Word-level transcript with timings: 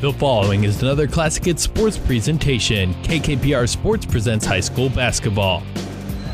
The 0.00 0.14
following 0.14 0.64
is 0.64 0.80
another 0.80 1.06
Classic 1.06 1.44
Hits 1.44 1.62
sports 1.62 1.98
presentation. 1.98 2.94
KKPR 3.02 3.68
Sports 3.68 4.06
presents 4.06 4.46
high 4.46 4.60
school 4.60 4.88
basketball. 4.88 5.60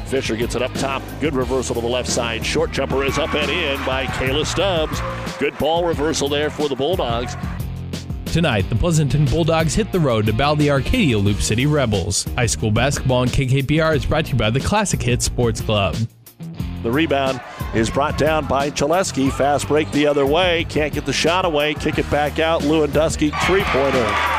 Fisher 0.05 0.37
gets 0.37 0.55
it 0.55 0.63
up 0.63 0.73
top. 0.75 1.03
Good 1.21 1.35
reversal 1.35 1.75
to 1.75 1.81
the 1.81 1.87
left 1.89 2.09
side. 2.09 2.47
Short 2.47 2.71
jumper 2.71 3.03
is 3.03 3.19
up 3.19 3.35
and 3.35 3.51
in 3.51 3.85
by 3.85 4.07
Kayla 4.07 4.47
Stubbs. 4.47 5.01
Good 5.41 5.59
ball 5.59 5.85
reversal 5.85 6.29
there 6.29 6.49
for 6.49 6.69
the 6.69 6.77
Bulldogs. 6.77 7.35
Tonight, 8.27 8.69
the 8.69 8.77
Pleasanton 8.77 9.25
Bulldogs 9.25 9.75
hit 9.75 9.91
the 9.91 9.99
road 9.99 10.27
to 10.27 10.33
battle 10.33 10.55
the 10.55 10.71
Arcadia 10.71 11.19
Loup 11.19 11.41
City 11.41 11.67
Rebels. 11.67 12.23
High 12.37 12.47
school 12.47 12.71
basketball 12.71 13.23
on 13.23 13.29
KKPR 13.29 13.97
is 13.97 14.07
brought 14.07 14.27
to 14.27 14.33
you 14.33 14.39
by 14.39 14.51
the 14.51 14.61
Classic 14.61 15.03
Hits 15.03 15.25
Sports 15.25 15.61
Club. 15.61 15.97
The 16.85 16.93
rebound 16.93 17.41
is 17.77 17.91
brought 17.91 18.17
down 18.17 18.47
by 18.47 18.71
Chaleski. 18.71 19.31
Fast 19.31 19.69
break 19.69 19.91
the 19.93 20.07
other 20.07 20.25
way. 20.25 20.65
Can't 20.65 20.95
get 20.95 21.05
the 21.05 21.13
shot 21.13 21.45
away. 21.45 21.75
Kick 21.75 21.99
it 21.99 22.11
back 22.11 22.39
out. 22.39 22.63
Lewandowski 22.63 23.31
three 23.47 23.63
pointer. 23.65 24.37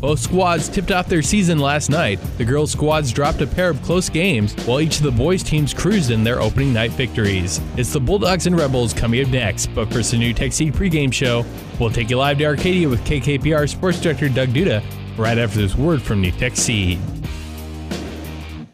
Both 0.00 0.20
squads 0.20 0.68
tipped 0.68 0.90
off 0.90 1.08
their 1.08 1.22
season 1.22 1.58
last 1.58 1.88
night. 1.88 2.20
The 2.36 2.44
girls' 2.44 2.72
squads 2.72 3.10
dropped 3.10 3.40
a 3.40 3.46
pair 3.46 3.70
of 3.70 3.80
close 3.82 4.10
games, 4.10 4.54
while 4.66 4.82
each 4.82 4.98
of 4.98 5.02
the 5.02 5.10
boys' 5.10 5.42
teams 5.42 5.72
cruised 5.72 6.10
in 6.10 6.22
their 6.22 6.42
opening 6.42 6.74
night 6.74 6.90
victories. 6.90 7.58
It's 7.78 7.94
the 7.94 8.00
Bulldogs 8.00 8.46
and 8.46 8.54
Rebels 8.54 8.92
coming 8.92 9.24
up 9.24 9.30
next, 9.30 9.68
but 9.68 9.90
first, 9.90 10.10
the 10.10 10.18
NuTech 10.18 10.52
Seed 10.52 10.74
pregame 10.74 11.10
show. 11.10 11.42
We'll 11.80 11.88
take 11.88 12.10
you 12.10 12.18
live 12.18 12.36
to 12.36 12.44
Arcadia 12.44 12.86
with 12.86 13.02
KKPR 13.06 13.66
Sports 13.66 13.98
Director 13.98 14.28
Doug 14.28 14.50
Duda 14.50 14.84
right 15.16 15.38
after 15.38 15.58
this 15.58 15.74
word 15.74 16.02
from 16.02 16.22
NuTech 16.22 16.54
Seed. 16.54 16.98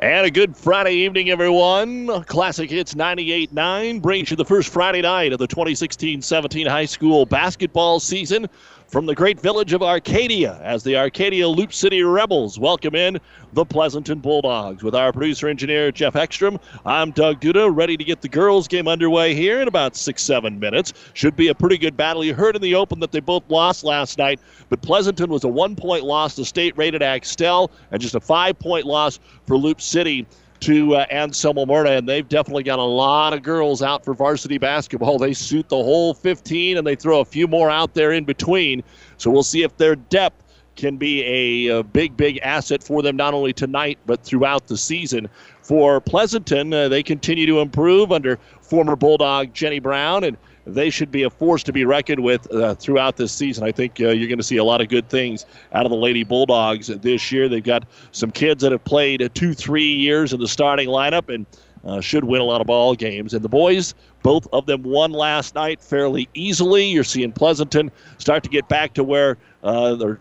And 0.00 0.24
a 0.24 0.30
good 0.30 0.56
Friday 0.56 0.92
evening, 0.92 1.28
everyone. 1.28 2.22
Classic 2.26 2.70
Hits 2.70 2.94
98.9 2.94 4.00
brings 4.00 4.30
you 4.30 4.36
the 4.36 4.44
first 4.44 4.68
Friday 4.72 5.02
night 5.02 5.32
of 5.32 5.40
the 5.40 5.48
2016 5.48 6.22
17 6.22 6.68
high 6.68 6.84
school 6.84 7.26
basketball 7.26 7.98
season 7.98 8.48
from 8.88 9.04
the 9.04 9.14
great 9.14 9.38
village 9.38 9.74
of 9.74 9.82
Arcadia 9.82 10.58
as 10.62 10.82
the 10.82 10.96
Arcadia 10.96 11.46
Loup 11.46 11.74
City 11.74 12.02
Rebels 12.02 12.58
welcome 12.58 12.94
in 12.94 13.20
the 13.52 13.64
Pleasanton 13.64 14.18
Bulldogs. 14.18 14.82
With 14.82 14.94
our 14.94 15.12
producer 15.12 15.46
engineer 15.46 15.92
Jeff 15.92 16.16
Ekstrom, 16.16 16.58
I'm 16.86 17.10
Doug 17.10 17.38
Duda, 17.38 17.74
ready 17.74 17.98
to 17.98 18.04
get 18.04 18.22
the 18.22 18.28
girls' 18.28 18.66
game 18.66 18.88
underway 18.88 19.34
here 19.34 19.60
in 19.60 19.68
about 19.68 19.94
six, 19.94 20.22
seven 20.22 20.58
minutes. 20.58 20.94
Should 21.12 21.36
be 21.36 21.48
a 21.48 21.54
pretty 21.54 21.76
good 21.76 21.98
battle. 21.98 22.24
You 22.24 22.32
heard 22.32 22.56
in 22.56 22.62
the 22.62 22.74
open 22.74 22.98
that 23.00 23.12
they 23.12 23.20
both 23.20 23.44
lost 23.50 23.84
last 23.84 24.16
night, 24.16 24.40
but 24.70 24.80
Pleasanton 24.80 25.28
was 25.28 25.44
a 25.44 25.48
one 25.48 25.76
point 25.76 26.04
loss 26.04 26.34
to 26.36 26.44
state 26.46 26.76
rated 26.78 27.02
Axtell 27.02 27.70
and 27.92 28.00
just 28.00 28.14
a 28.14 28.20
five 28.20 28.58
point 28.58 28.86
loss 28.86 29.20
for 29.46 29.58
Loup 29.58 29.82
City 29.82 30.26
to 30.60 30.96
uh, 30.96 31.06
Anselmo 31.10 31.64
Merna, 31.64 31.98
and 31.98 32.08
they've 32.08 32.28
definitely 32.28 32.62
got 32.62 32.78
a 32.78 32.84
lot 32.84 33.32
of 33.32 33.42
girls 33.42 33.82
out 33.82 34.04
for 34.04 34.14
varsity 34.14 34.58
basketball. 34.58 35.18
They 35.18 35.32
suit 35.32 35.68
the 35.68 35.76
whole 35.76 36.14
15, 36.14 36.76
and 36.76 36.86
they 36.86 36.96
throw 36.96 37.20
a 37.20 37.24
few 37.24 37.46
more 37.46 37.70
out 37.70 37.94
there 37.94 38.12
in 38.12 38.24
between. 38.24 38.82
So 39.16 39.30
we'll 39.30 39.42
see 39.42 39.62
if 39.62 39.76
their 39.76 39.96
depth 39.96 40.44
can 40.76 40.96
be 40.96 41.24
a, 41.68 41.78
a 41.78 41.82
big, 41.82 42.16
big 42.16 42.38
asset 42.38 42.82
for 42.82 43.02
them, 43.02 43.16
not 43.16 43.34
only 43.34 43.52
tonight, 43.52 43.98
but 44.06 44.22
throughout 44.22 44.68
the 44.68 44.76
season. 44.76 45.28
For 45.60 46.00
Pleasanton, 46.00 46.72
uh, 46.72 46.88
they 46.88 47.02
continue 47.02 47.46
to 47.46 47.60
improve 47.60 48.12
under 48.12 48.38
former 48.62 48.96
Bulldog 48.96 49.52
Jenny 49.52 49.80
Brown, 49.80 50.24
and 50.24 50.36
they 50.68 50.90
should 50.90 51.10
be 51.10 51.22
a 51.22 51.30
force 51.30 51.62
to 51.64 51.72
be 51.72 51.84
reckoned 51.84 52.22
with 52.22 52.52
uh, 52.52 52.74
throughout 52.74 53.16
this 53.16 53.32
season. 53.32 53.64
I 53.64 53.72
think 53.72 54.00
uh, 54.00 54.10
you're 54.10 54.28
going 54.28 54.38
to 54.38 54.44
see 54.44 54.58
a 54.58 54.64
lot 54.64 54.80
of 54.80 54.88
good 54.88 55.08
things 55.08 55.46
out 55.72 55.86
of 55.86 55.90
the 55.90 55.96
Lady 55.96 56.24
Bulldogs 56.24 56.88
this 56.88 57.32
year. 57.32 57.48
They've 57.48 57.62
got 57.62 57.84
some 58.12 58.30
kids 58.30 58.62
that 58.62 58.72
have 58.72 58.84
played 58.84 59.28
two, 59.34 59.54
three 59.54 59.92
years 59.94 60.32
in 60.32 60.40
the 60.40 60.48
starting 60.48 60.88
lineup 60.88 61.32
and 61.32 61.46
uh, 61.84 62.00
should 62.00 62.24
win 62.24 62.40
a 62.40 62.44
lot 62.44 62.60
of 62.60 62.66
ball 62.66 62.94
games. 62.94 63.34
And 63.34 63.42
the 63.42 63.48
boys, 63.48 63.94
both 64.22 64.46
of 64.52 64.66
them 64.66 64.82
won 64.82 65.12
last 65.12 65.54
night 65.54 65.80
fairly 65.80 66.28
easily. 66.34 66.86
You're 66.86 67.04
seeing 67.04 67.32
Pleasanton 67.32 67.90
start 68.18 68.42
to 68.42 68.50
get 68.50 68.68
back 68.68 68.94
to 68.94 69.04
where 69.04 69.38
uh, 69.62 69.94
they're 69.94 70.20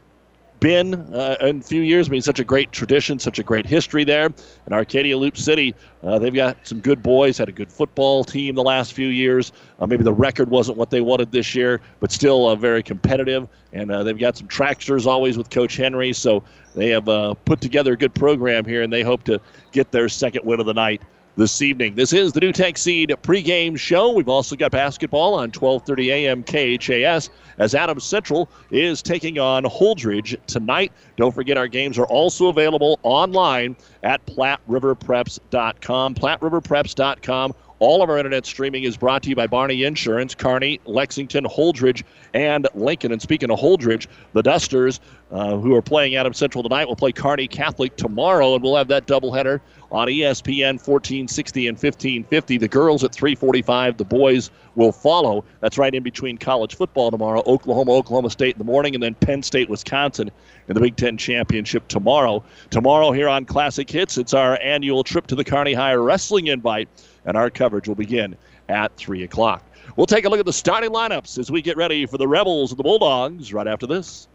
been 0.59 0.93
uh, 1.13 1.35
in 1.41 1.59
a 1.59 1.61
few 1.61 1.81
years. 1.81 2.07
I 2.07 2.11
mean, 2.11 2.21
such 2.21 2.39
a 2.39 2.43
great 2.43 2.71
tradition, 2.71 3.19
such 3.19 3.39
a 3.39 3.43
great 3.43 3.65
history 3.65 4.03
there. 4.03 4.25
And 4.25 4.73
Arcadia 4.73 5.17
Loup 5.17 5.37
City, 5.37 5.75
uh, 6.03 6.19
they've 6.19 6.33
got 6.33 6.57
some 6.67 6.79
good 6.79 7.03
boys, 7.03 7.37
had 7.37 7.49
a 7.49 7.51
good 7.51 7.71
football 7.71 8.23
team 8.23 8.55
the 8.55 8.63
last 8.63 8.93
few 8.93 9.07
years. 9.07 9.51
Uh, 9.79 9.87
maybe 9.87 10.03
the 10.03 10.13
record 10.13 10.49
wasn't 10.49 10.77
what 10.77 10.89
they 10.89 11.01
wanted 11.01 11.31
this 11.31 11.53
year, 11.55 11.81
but 11.99 12.11
still 12.11 12.47
uh, 12.47 12.55
very 12.55 12.83
competitive. 12.83 13.47
And 13.73 13.91
uh, 13.91 14.03
they've 14.03 14.17
got 14.17 14.37
some 14.37 14.47
tracksters 14.47 15.05
always 15.05 15.37
with 15.37 15.49
Coach 15.49 15.77
Henry. 15.77 16.13
So 16.13 16.43
they 16.75 16.89
have 16.89 17.07
uh, 17.07 17.33
put 17.45 17.61
together 17.61 17.93
a 17.93 17.97
good 17.97 18.13
program 18.13 18.65
here, 18.65 18.81
and 18.81 18.91
they 18.91 19.03
hope 19.03 19.23
to 19.23 19.39
get 19.71 19.91
their 19.91 20.09
second 20.09 20.45
win 20.45 20.59
of 20.59 20.65
the 20.65 20.73
night 20.73 21.01
this 21.37 21.61
evening. 21.61 21.93
This 21.95 22.11
is 22.13 22.33
the 22.33 22.39
NuTech 22.39 22.77
Seed 22.77 23.13
pregame 23.21 23.77
show. 23.77 24.11
We've 24.11 24.27
also 24.27 24.55
got 24.55 24.71
basketball 24.71 25.35
on 25.35 25.51
12:30 25.51 26.07
a.m. 26.07 26.43
KHAS 26.43 27.29
as 27.59 27.75
Adams 27.75 28.03
Central 28.03 28.49
is 28.71 29.01
taking 29.01 29.39
on 29.39 29.63
Holdrege 29.63 30.35
tonight. 30.47 30.91
Don't 31.15 31.33
forget 31.33 31.55
our 31.57 31.67
games 31.67 31.97
are 31.99 32.07
also 32.07 32.47
available 32.47 32.99
online 33.03 33.75
at 34.03 34.25
PlatteRiverPreps.com. 34.25 36.15
PlatteRiverPreps.com. 36.15 37.53
All 37.79 38.01
of 38.01 38.09
our 38.09 38.17
internet 38.17 38.45
streaming 38.45 38.83
is 38.83 38.97
brought 38.97 39.21
to 39.23 39.29
you 39.29 39.35
by 39.35 39.45
Barney 39.45 39.83
Insurance, 39.83 40.33
Kearney, 40.33 40.79
Lexington, 40.85 41.45
Holdrege, 41.45 42.03
and 42.33 42.67
Lincoln. 42.73 43.11
And 43.11 43.21
speaking 43.21 43.51
of 43.51 43.59
Holdrege, 43.59 44.07
the 44.33 44.41
Dusters, 44.41 44.99
uh, 45.31 45.57
who 45.57 45.75
are 45.75 45.81
playing 45.81 46.15
Adam 46.15 46.33
Central 46.33 46.63
tonight, 46.63 46.87
will 46.87 46.95
play 46.95 47.11
Kearney 47.11 47.47
Catholic 47.47 47.95
tomorrow, 47.95 48.55
and 48.55 48.63
we'll 48.63 48.75
have 48.75 48.87
that 48.87 49.05
doubleheader 49.05 49.59
on 49.91 50.07
ESPN 50.07 50.73
1460 50.73 51.67
and 51.67 51.75
1550. 51.75 52.57
The 52.57 52.67
girls 52.67 53.03
at 53.03 53.13
345, 53.13 53.97
the 53.97 54.05
boys 54.05 54.49
will 54.75 54.91
follow. 54.91 55.43
That's 55.59 55.77
right 55.77 55.93
in 55.93 56.03
between 56.03 56.37
college 56.37 56.75
football 56.75 57.11
tomorrow. 57.11 57.43
Oklahoma, 57.45 57.91
Oklahoma 57.93 58.29
State 58.29 58.55
in 58.55 58.59
the 58.59 58.65
morning, 58.65 58.95
and 58.95 59.03
then 59.03 59.15
Penn 59.15 59.43
State, 59.43 59.69
Wisconsin 59.69 60.31
in 60.67 60.73
the 60.73 60.81
Big 60.81 60.95
Ten 60.95 61.17
Championship 61.17 61.87
tomorrow. 61.87 62.43
Tomorrow 62.69 63.11
here 63.11 63.29
on 63.29 63.45
Classic 63.45 63.89
Hits, 63.89 64.17
it's 64.17 64.33
our 64.33 64.59
annual 64.61 65.03
trip 65.03 65.27
to 65.27 65.35
the 65.35 65.43
Kearney 65.43 65.73
High 65.73 65.93
Wrestling 65.93 66.47
invite, 66.47 66.89
and 67.27 67.37
our 67.37 67.51
coverage 67.51 67.87
will 67.87 67.95
begin 67.95 68.35
at 68.69 68.95
3 68.97 69.23
o'clock. 69.23 69.63
We'll 69.95 70.07
take 70.07 70.25
a 70.25 70.29
look 70.29 70.39
at 70.39 70.45
the 70.45 70.53
starting 70.53 70.89
lineups 70.89 71.37
as 71.37 71.51
we 71.51 71.61
get 71.61 71.77
ready 71.77 72.05
for 72.07 72.17
the 72.17 72.27
Rebels 72.27 72.71
and 72.71 72.79
the 72.79 72.83
Bulldogs 72.83 73.53
right 73.53 73.67
after 73.67 73.85
this. 73.85 74.27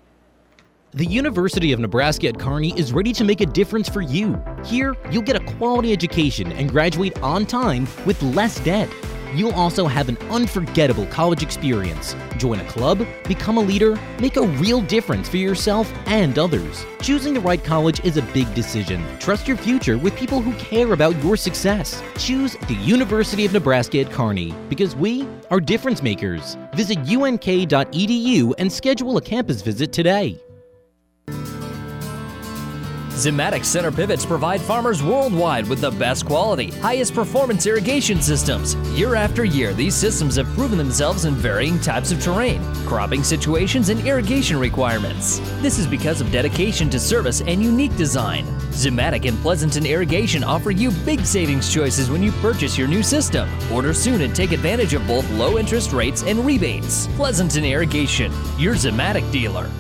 The 0.93 1.07
University 1.07 1.73
of 1.73 1.81
Nebraska 1.81 2.29
at 2.29 2.39
Kearney 2.39 2.79
is 2.79 2.93
ready 2.93 3.15
to 3.15 3.25
make 3.25 3.41
a 3.41 3.47
difference 3.47 3.89
for 3.89 4.03
you. 4.03 4.43
Here, 4.65 4.95
you'll 5.11 5.23
get 5.23 5.37
a 5.37 5.55
quality 5.55 5.91
education 5.91 6.53
and 6.53 6.69
graduate 6.69 7.19
on 7.23 7.47
time 7.47 7.89
with 8.05 8.23
less 8.23 8.61
debt. 8.61 8.91
You'll 9.35 9.53
also 9.53 9.87
have 9.87 10.09
an 10.09 10.19
unforgettable 10.31 11.07
college 11.07 11.43
experience. 11.43 12.15
Join 12.37 12.61
a 12.61 12.65
club, 12.65 13.07
become 13.27 13.57
a 13.57 13.61
leader, 13.61 13.99
make 14.21 14.37
a 14.37 14.47
real 14.47 14.83
difference 14.83 15.29
for 15.29 15.39
yourself 15.39 15.93
and 16.07 16.39
others. 16.39 16.85
Choosing 17.01 17.33
the 17.33 17.41
right 17.41 17.63
college 17.63 18.05
is 18.05 18.17
a 18.17 18.23
big 18.35 18.53
decision. 18.55 19.03
Trust 19.19 19.49
your 19.49 19.57
future 19.57 19.97
with 19.97 20.15
people 20.17 20.43
who 20.43 20.53
care 20.55 20.93
about 20.93 21.17
your 21.23 21.37
success. 21.37 22.03
Choose 22.19 22.57
the 22.69 22.75
University 22.75 23.47
of 23.47 23.53
Nebraska 23.53 24.01
at 24.01 24.11
Kearney 24.11 24.53
because 24.69 24.95
we 24.95 25.27
are 25.51 25.61
difference 25.61 26.03
makers. 26.03 26.57
Visit 26.75 26.99
unk.edu 26.99 28.55
and 28.59 28.71
schedule 28.71 29.17
a 29.17 29.23
campus 29.23 29.63
visit 29.63 29.93
today. 29.93 30.39
Zimmatic 33.15 33.65
center 33.65 33.93
pivots 33.93 34.25
provide 34.25 34.61
farmers 34.61 35.03
worldwide 35.03 35.69
with 35.69 35.83
the 35.83 35.91
best 35.91 36.25
quality, 36.25 36.71
highest 36.81 37.15
performance 37.15 37.67
irrigation 37.67 38.23
systems. 38.23 38.75
Year 38.99 39.15
after 39.15 39.45
year, 39.45 39.75
these 39.75 39.95
systems 39.95 40.37
have 40.37 40.47
proven 40.55 40.79
themselves 40.79 41.27
in 41.27 41.35
varying 41.35 41.79
types 41.79 42.11
of 42.11 42.23
terrain, 42.23 42.65
cropping 42.87 43.23
situations, 43.23 43.91
and 43.91 44.01
irrigation 44.07 44.59
requirements. 44.59 45.41
This 45.61 45.79
is 45.79 45.87
because 45.87 46.23
of 46.23 46.33
dedication 46.33 46.89
to 46.89 46.99
service 46.99 47.43
and 47.43 47.63
unique 47.63 47.95
design. 47.97 48.47
Zimmatic 48.73 49.29
and 49.29 49.39
Pleasanton 49.39 49.85
Irrigation 49.85 50.43
offer 50.43 50.71
you 50.71 50.91
big 51.05 51.21
savings 51.27 51.73
choices 51.73 52.11
when 52.11 52.23
you 52.23 52.33
purchase 52.33 52.79
your 52.79 52.89
new 52.89 53.03
system. 53.03 53.47
Order 53.71 53.93
soon 53.93 54.23
and 54.23 54.35
take 54.35 54.53
advantage 54.53 54.95
of 54.95 55.07
both 55.07 55.31
low 55.33 55.59
interest 55.59 55.93
rates 55.93 56.23
and 56.23 56.45
rebates. 56.47 57.09
Pleasanton 57.09 57.65
Irrigation, 57.65 58.33
your 58.59 58.75
Zimmatic 58.75 59.31
dealer. 59.31 59.71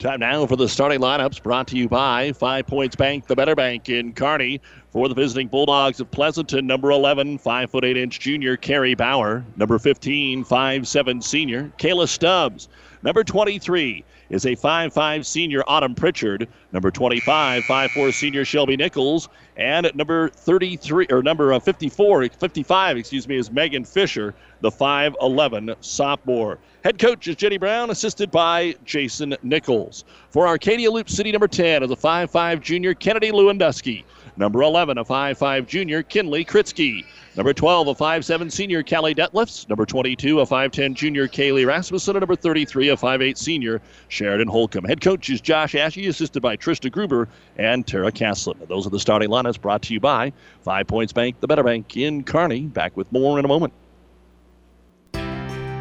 Time 0.00 0.20
now 0.20 0.46
for 0.46 0.56
the 0.56 0.66
starting 0.66 0.98
lineups 0.98 1.42
brought 1.42 1.66
to 1.66 1.76
you 1.76 1.86
by 1.86 2.32
Five 2.32 2.66
Points 2.66 2.96
Bank, 2.96 3.26
the 3.26 3.36
better 3.36 3.54
bank 3.54 3.90
in 3.90 4.14
Kearney. 4.14 4.58
For 4.92 5.10
the 5.10 5.14
visiting 5.14 5.46
Bulldogs 5.46 6.00
of 6.00 6.10
Pleasanton, 6.10 6.66
number 6.66 6.90
11, 6.90 7.36
5 7.36 7.70
foot 7.70 7.84
8 7.84 7.98
inch 7.98 8.18
junior 8.18 8.56
Carrie 8.56 8.94
Bauer. 8.94 9.44
Number 9.56 9.78
15, 9.78 10.42
5'7 10.42 11.22
senior 11.22 11.70
Kayla 11.76 12.08
Stubbs. 12.08 12.70
Number 13.02 13.22
23 13.22 14.02
is 14.30 14.46
a 14.46 14.56
5'5 14.56 15.24
senior 15.26 15.62
Autumn 15.66 15.94
Pritchard. 15.94 16.48
Number 16.72 16.90
25, 16.90 17.64
5'4 17.64 18.12
senior 18.12 18.44
Shelby 18.44 18.76
Nichols. 18.76 19.28
And 19.56 19.84
at 19.84 19.94
number 19.94 20.30
33, 20.30 21.08
or 21.10 21.22
number 21.22 21.52
uh, 21.52 21.58
54, 21.58 22.28
55, 22.28 22.96
excuse 22.96 23.28
me, 23.28 23.36
is 23.36 23.50
Megan 23.50 23.84
Fisher, 23.84 24.34
the 24.62 24.70
5'11 24.70 25.76
sophomore. 25.80 26.58
Head 26.82 26.98
coach 26.98 27.28
is 27.28 27.36
Jenny 27.36 27.58
Brown, 27.58 27.90
assisted 27.90 28.30
by 28.30 28.74
Jason 28.86 29.36
Nichols. 29.42 30.04
For 30.30 30.46
Arcadia 30.46 30.90
Loup 30.90 31.10
City, 31.10 31.30
number 31.30 31.48
10 31.48 31.82
is 31.82 31.90
a 31.90 31.96
5'5 31.96 32.62
junior 32.62 32.94
Kennedy 32.94 33.32
Lewandowski. 33.32 34.04
Number 34.36 34.62
11, 34.62 34.96
a 34.96 35.04
5'5 35.04 35.66
junior 35.66 36.02
Kinley 36.02 36.44
Kritzky. 36.44 37.04
Number 37.36 37.54
12, 37.54 37.88
a 37.88 37.94
5'7 37.94 38.50
senior 38.50 38.82
Callie 38.82 39.14
Detlefs. 39.14 39.68
Number 39.68 39.86
22, 39.86 40.40
a 40.40 40.46
5'10 40.46 40.94
junior 40.94 41.28
Kaylee 41.28 41.64
Rasmussen. 41.64 42.16
And 42.16 42.22
number 42.22 42.34
33, 42.34 42.88
a 42.88 42.96
5'8 42.96 43.38
senior 43.38 43.80
Sheridan 44.08 44.48
Holcomb. 44.48 44.84
Head 44.84 45.00
coach 45.00 45.30
is 45.30 45.40
Josh 45.40 45.76
Ashe, 45.76 45.98
assisted 45.98 46.40
by 46.40 46.56
Trista 46.56 46.90
Gruber 46.90 47.28
and 47.56 47.86
Tara 47.86 48.10
Caslin. 48.10 48.66
Those 48.66 48.84
are 48.84 48.90
the 48.90 48.98
starting 48.98 49.30
lineups 49.30 49.60
brought 49.60 49.82
to 49.82 49.94
you 49.94 50.00
by 50.00 50.32
Five 50.62 50.88
Points 50.88 51.12
Bank, 51.12 51.38
the 51.38 51.46
Better 51.46 51.62
Bank 51.62 51.96
in 51.96 52.24
Kearney. 52.24 52.62
Back 52.62 52.96
with 52.96 53.10
more 53.12 53.38
in 53.38 53.44
a 53.44 53.48
moment. 53.48 53.72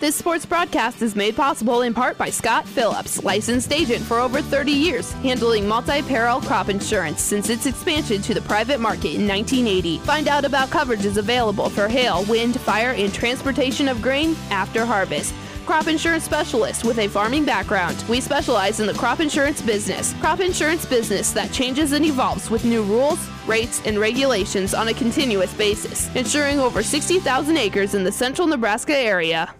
This 0.00 0.16
sports 0.16 0.44
broadcast 0.44 1.02
is 1.02 1.14
made 1.14 1.36
possible 1.36 1.82
in 1.82 1.94
part 1.94 2.18
by 2.18 2.28
Scott 2.28 2.66
Phillips, 2.66 3.22
licensed 3.22 3.72
agent 3.72 4.04
for 4.04 4.18
over 4.18 4.42
30 4.42 4.72
years, 4.72 5.12
handling 5.12 5.68
multi 5.68 6.02
peril 6.02 6.40
crop 6.40 6.68
insurance 6.68 7.22
since 7.22 7.48
its 7.48 7.66
expansion 7.66 8.20
to 8.22 8.34
the 8.34 8.40
private 8.42 8.80
market 8.80 9.14
in 9.14 9.26
1980. 9.26 9.98
Find 9.98 10.26
out 10.26 10.44
about 10.44 10.68
coverages 10.68 11.16
available 11.16 11.70
for 11.70 11.86
hail, 11.86 12.24
wind, 12.24 12.60
fire, 12.60 12.90
and 12.90 13.14
transportation 13.14 13.86
of 13.86 14.02
grain 14.02 14.36
after 14.50 14.84
harvest. 14.84 15.32
Crop 15.64 15.86
insurance 15.86 16.24
specialist 16.24 16.84
with 16.84 16.98
a 16.98 17.08
farming 17.08 17.44
background. 17.44 18.04
We 18.08 18.20
specialize 18.20 18.80
in 18.80 18.86
the 18.86 18.94
crop 18.94 19.20
insurance 19.20 19.62
business. 19.62 20.12
Crop 20.14 20.40
insurance 20.40 20.84
business 20.84 21.30
that 21.32 21.52
changes 21.52 21.92
and 21.92 22.04
evolves 22.04 22.50
with 22.50 22.64
new 22.64 22.82
rules, 22.82 23.26
rates, 23.46 23.80
and 23.86 23.98
regulations 24.00 24.74
on 24.74 24.88
a 24.88 24.94
continuous 24.94 25.54
basis, 25.54 26.14
insuring 26.16 26.58
over 26.58 26.82
60,000 26.82 27.56
acres 27.56 27.94
in 27.94 28.02
the 28.02 28.12
central 28.12 28.48
Nebraska 28.48 28.94
area. 28.94 29.54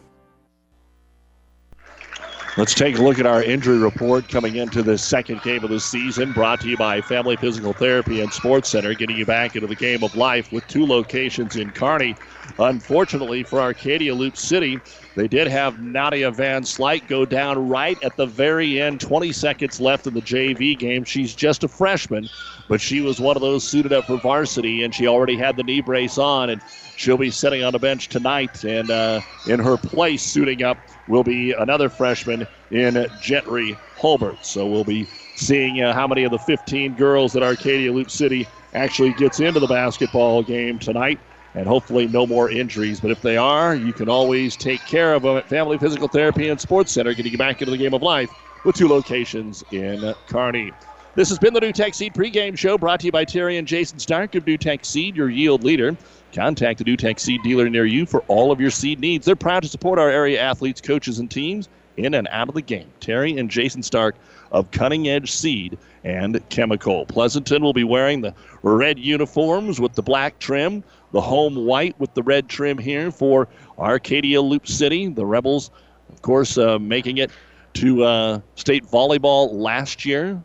Let's 2.56 2.72
take 2.72 2.96
a 2.96 3.02
look 3.02 3.18
at 3.18 3.26
our 3.26 3.42
injury 3.42 3.78
report 3.78 4.28
coming 4.28 4.54
into 4.54 4.84
the 4.84 4.96
second 4.96 5.42
game 5.42 5.64
of 5.64 5.70
the 5.70 5.80
season. 5.80 6.30
Brought 6.30 6.60
to 6.60 6.68
you 6.68 6.76
by 6.76 7.00
Family 7.00 7.34
Physical 7.34 7.72
Therapy 7.72 8.20
and 8.20 8.32
Sports 8.32 8.68
Center, 8.68 8.94
getting 8.94 9.16
you 9.16 9.26
back 9.26 9.56
into 9.56 9.66
the 9.66 9.74
game 9.74 10.04
of 10.04 10.14
life 10.14 10.52
with 10.52 10.64
two 10.68 10.86
locations 10.86 11.56
in 11.56 11.72
Kearney. 11.72 12.14
Unfortunately 12.60 13.42
for 13.42 13.60
Arcadia 13.60 14.14
Loup 14.14 14.36
City, 14.36 14.78
they 15.14 15.28
did 15.28 15.46
have 15.46 15.78
Nadia 15.78 16.30
Van 16.30 16.62
Slyke 16.62 17.06
go 17.06 17.24
down 17.24 17.68
right 17.68 18.02
at 18.02 18.16
the 18.16 18.26
very 18.26 18.80
end, 18.80 19.00
20 19.00 19.32
seconds 19.32 19.80
left 19.80 20.06
in 20.06 20.14
the 20.14 20.20
JV 20.22 20.78
game. 20.78 21.04
She's 21.04 21.34
just 21.34 21.62
a 21.62 21.68
freshman, 21.68 22.28
but 22.68 22.80
she 22.80 23.00
was 23.00 23.20
one 23.20 23.36
of 23.36 23.42
those 23.42 23.68
suited 23.68 23.92
up 23.92 24.06
for 24.06 24.18
varsity, 24.18 24.82
and 24.82 24.92
she 24.94 25.06
already 25.06 25.36
had 25.36 25.56
the 25.56 25.62
knee 25.62 25.80
brace 25.80 26.18
on, 26.18 26.50
and 26.50 26.60
she'll 26.96 27.16
be 27.16 27.30
sitting 27.30 27.62
on 27.62 27.72
the 27.72 27.78
bench 27.78 28.08
tonight. 28.08 28.64
And 28.64 28.90
uh, 28.90 29.20
in 29.46 29.60
her 29.60 29.76
place, 29.76 30.22
suiting 30.22 30.62
up 30.62 30.78
will 31.06 31.24
be 31.24 31.52
another 31.52 31.88
freshman 31.88 32.46
in 32.70 33.06
Gentry 33.20 33.78
Holbert. 33.96 34.38
So 34.44 34.66
we'll 34.66 34.84
be 34.84 35.06
seeing 35.36 35.80
uh, 35.80 35.92
how 35.92 36.08
many 36.08 36.24
of 36.24 36.30
the 36.32 36.38
15 36.38 36.94
girls 36.94 37.32
that 37.34 37.42
Arcadia 37.42 37.92
Loup 37.92 38.10
City 38.10 38.48
actually 38.72 39.12
gets 39.12 39.38
into 39.38 39.60
the 39.60 39.66
basketball 39.68 40.42
game 40.42 40.78
tonight. 40.78 41.20
And 41.54 41.66
hopefully, 41.66 42.08
no 42.08 42.26
more 42.26 42.50
injuries. 42.50 43.00
But 43.00 43.12
if 43.12 43.22
they 43.22 43.36
are, 43.36 43.74
you 43.76 43.92
can 43.92 44.08
always 44.08 44.56
take 44.56 44.80
care 44.86 45.14
of 45.14 45.22
them 45.22 45.36
at 45.36 45.48
Family 45.48 45.78
Physical 45.78 46.08
Therapy 46.08 46.48
and 46.48 46.60
Sports 46.60 46.92
Center, 46.92 47.14
getting 47.14 47.32
you 47.32 47.38
back 47.38 47.62
into 47.62 47.70
the 47.70 47.78
game 47.78 47.94
of 47.94 48.02
life 48.02 48.30
with 48.64 48.74
two 48.74 48.88
locations 48.88 49.62
in 49.70 50.14
Kearney. 50.26 50.72
This 51.14 51.28
has 51.28 51.38
been 51.38 51.54
the 51.54 51.60
NuTech 51.60 51.94
Seed 51.94 52.12
pregame 52.12 52.58
show 52.58 52.76
brought 52.76 52.98
to 53.00 53.06
you 53.06 53.12
by 53.12 53.24
Terry 53.24 53.56
and 53.56 53.68
Jason 53.68 54.00
Stark 54.00 54.34
of 54.34 54.46
NuTech 54.46 54.84
Seed, 54.84 55.14
your 55.14 55.30
yield 55.30 55.62
leader. 55.62 55.96
Contact 56.32 56.80
the 56.80 56.84
NuTech 56.84 57.20
Seed 57.20 57.40
dealer 57.44 57.68
near 57.68 57.86
you 57.86 58.04
for 58.04 58.22
all 58.22 58.50
of 58.50 58.60
your 58.60 58.72
seed 58.72 58.98
needs. 58.98 59.24
They're 59.24 59.36
proud 59.36 59.62
to 59.62 59.68
support 59.68 60.00
our 60.00 60.10
area 60.10 60.40
athletes, 60.40 60.80
coaches, 60.80 61.20
and 61.20 61.30
teams 61.30 61.68
in 61.96 62.14
and 62.14 62.26
out 62.32 62.48
of 62.48 62.56
the 62.56 62.62
game. 62.62 62.90
Terry 62.98 63.38
and 63.38 63.48
Jason 63.48 63.84
Stark 63.84 64.16
of 64.50 64.70
Cutting 64.72 65.08
Edge 65.08 65.30
Seed 65.30 65.78
and 66.02 66.42
Chemical. 66.48 67.06
Pleasanton 67.06 67.62
will 67.62 67.72
be 67.72 67.84
wearing 67.84 68.20
the 68.20 68.34
red 68.62 68.98
uniforms 68.98 69.80
with 69.80 69.94
the 69.94 70.02
black 70.02 70.40
trim, 70.40 70.82
the 71.14 71.20
home 71.20 71.54
white 71.54 71.98
with 72.00 72.12
the 72.14 72.22
red 72.24 72.48
trim 72.48 72.76
here 72.76 73.12
for 73.12 73.46
Arcadia 73.78 74.42
Loup 74.42 74.66
City. 74.66 75.06
The 75.06 75.24
Rebels, 75.24 75.70
of 76.12 76.20
course, 76.22 76.58
uh, 76.58 76.76
making 76.80 77.18
it 77.18 77.30
to 77.74 78.02
uh, 78.02 78.40
state 78.56 78.84
volleyball 78.84 79.52
last 79.52 80.04
year. 80.04 80.42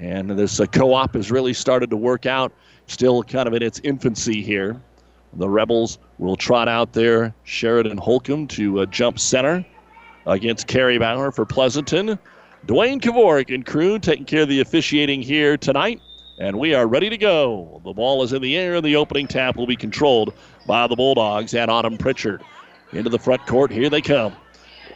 And 0.00 0.30
this 0.30 0.58
uh, 0.58 0.66
co 0.66 0.92
op 0.92 1.14
has 1.14 1.30
really 1.30 1.54
started 1.54 1.88
to 1.90 1.96
work 1.96 2.26
out, 2.26 2.52
still 2.88 3.22
kind 3.22 3.46
of 3.46 3.54
in 3.54 3.62
its 3.62 3.80
infancy 3.84 4.42
here. 4.42 4.80
The 5.34 5.48
Rebels 5.48 5.98
will 6.18 6.36
trot 6.36 6.66
out 6.66 6.92
there 6.92 7.32
Sheridan 7.44 7.98
Holcomb 7.98 8.48
to 8.48 8.80
uh, 8.80 8.86
jump 8.86 9.20
center 9.20 9.64
against 10.26 10.66
Carrie 10.66 10.98
Bauer 10.98 11.30
for 11.30 11.46
Pleasanton. 11.46 12.18
Dwayne 12.66 13.00
Kavorik 13.00 13.54
and 13.54 13.64
crew 13.64 14.00
taking 14.00 14.24
care 14.24 14.42
of 14.42 14.48
the 14.48 14.60
officiating 14.60 15.22
here 15.22 15.56
tonight. 15.56 16.00
And 16.38 16.58
we 16.58 16.72
are 16.72 16.86
ready 16.86 17.10
to 17.10 17.18
go. 17.18 17.80
The 17.84 17.92
ball 17.92 18.22
is 18.22 18.32
in 18.32 18.42
the 18.42 18.56
air. 18.56 18.76
And 18.76 18.84
the 18.84 18.96
opening 18.96 19.26
tap 19.26 19.56
will 19.56 19.66
be 19.66 19.76
controlled 19.76 20.32
by 20.66 20.86
the 20.86 20.94
Bulldogs 20.94 21.52
and 21.54 21.70
Autumn 21.70 21.98
Pritchard. 21.98 22.42
Into 22.92 23.10
the 23.10 23.18
front 23.18 23.44
court. 23.46 23.70
Here 23.70 23.90
they 23.90 24.00
come. 24.00 24.34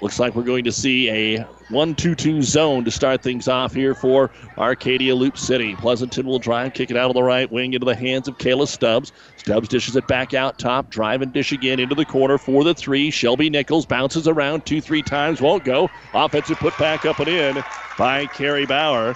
Looks 0.00 0.18
like 0.18 0.34
we're 0.34 0.42
going 0.42 0.64
to 0.64 0.72
see 0.72 1.10
a 1.10 1.42
1 1.68 1.94
2 1.94 2.14
2 2.14 2.42
zone 2.42 2.84
to 2.84 2.90
start 2.90 3.22
things 3.22 3.46
off 3.46 3.72
here 3.72 3.94
for 3.94 4.30
Arcadia 4.58 5.14
Loup 5.14 5.38
City. 5.38 5.76
Pleasanton 5.76 6.26
will 6.26 6.40
drive, 6.40 6.74
kick 6.74 6.90
it 6.90 6.96
out 6.96 7.10
of 7.10 7.14
the 7.14 7.22
right 7.22 7.50
wing 7.52 7.74
into 7.74 7.84
the 7.84 7.94
hands 7.94 8.26
of 8.26 8.36
Kayla 8.38 8.66
Stubbs. 8.66 9.12
Stubbs 9.36 9.68
dishes 9.68 9.94
it 9.94 10.08
back 10.08 10.34
out 10.34 10.58
top, 10.58 10.90
drive 10.90 11.22
and 11.22 11.32
dish 11.32 11.52
again 11.52 11.78
into 11.78 11.94
the 11.94 12.04
corner 12.04 12.36
for 12.36 12.64
the 12.64 12.74
three. 12.74 13.10
Shelby 13.10 13.48
Nichols 13.48 13.86
bounces 13.86 14.26
around 14.26 14.66
two, 14.66 14.80
three 14.80 15.02
times, 15.02 15.40
won't 15.40 15.64
go. 15.64 15.88
Offensive 16.14 16.58
put 16.58 16.76
back 16.78 17.04
up 17.04 17.20
and 17.20 17.28
in 17.28 17.62
by 17.96 18.26
Carrie 18.26 18.66
Bauer. 18.66 19.14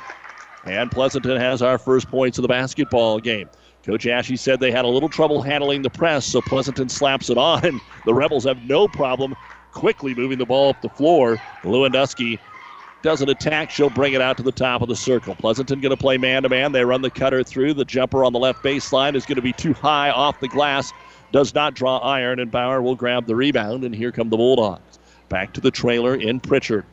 And 0.66 0.90
Pleasanton 0.90 1.37
has 1.37 1.62
our 1.62 1.78
first 1.78 2.08
points 2.08 2.38
of 2.38 2.42
the 2.42 2.49
basketball 2.49 3.20
game. 3.20 3.49
Coach 3.85 4.06
Ashe 4.06 4.40
said 4.40 4.58
they 4.58 4.73
had 4.73 4.85
a 4.85 4.88
little 4.88 5.08
trouble 5.08 5.42
handling 5.42 5.82
the 5.82 5.90
press, 5.90 6.26
so 6.26 6.40
Pleasanton 6.40 6.88
slaps 6.88 7.30
it 7.30 7.38
on. 7.38 7.80
The 8.04 8.14
Rebels 8.14 8.44
have 8.44 8.62
no 8.64 8.88
problem 8.88 9.37
quickly 9.70 10.14
moving 10.14 10.38
the 10.38 10.46
ball 10.46 10.70
up 10.70 10.82
the 10.82 10.88
floor. 10.88 11.37
Lewandowski 11.62 12.40
doesn't 13.02 13.28
attack. 13.28 13.70
She'll 13.70 13.90
bring 13.90 14.14
it 14.14 14.20
out 14.20 14.37
to 14.38 14.42
the 14.42 14.50
top 14.50 14.82
of 14.82 14.88
the 14.88 14.96
circle. 14.96 15.37
Pleasanton 15.37 15.80
going 15.80 15.90
to 15.90 15.96
play 15.96 16.18
man 16.18 16.42
to 16.42 16.49
man. 16.49 16.73
They 16.73 16.85
run 16.85 17.02
the 17.02 17.11
cutter 17.11 17.44
through. 17.44 17.75
The 17.75 17.85
jumper 17.85 18.25
on 18.25 18.32
the 18.32 18.38
left 18.40 18.64
baseline 18.64 19.14
is 19.14 19.25
going 19.25 19.37
to 19.37 19.42
be 19.42 19.52
too 19.52 19.73
high 19.73 20.11
off 20.11 20.40
the 20.40 20.49
glass. 20.49 20.92
Does 21.30 21.54
not 21.54 21.75
draw 21.75 21.99
iron, 21.99 22.40
and 22.40 22.50
Bauer 22.50 22.82
will 22.82 22.96
grab 22.96 23.26
the 23.26 23.37
rebound. 23.37 23.85
And 23.85 23.94
here 23.94 24.11
come 24.11 24.30
the 24.30 24.37
Bulldogs. 24.37 24.99
Back 25.28 25.52
to 25.52 25.61
the 25.61 25.70
trailer 25.70 26.16
in 26.16 26.40
Pritchard. 26.40 26.85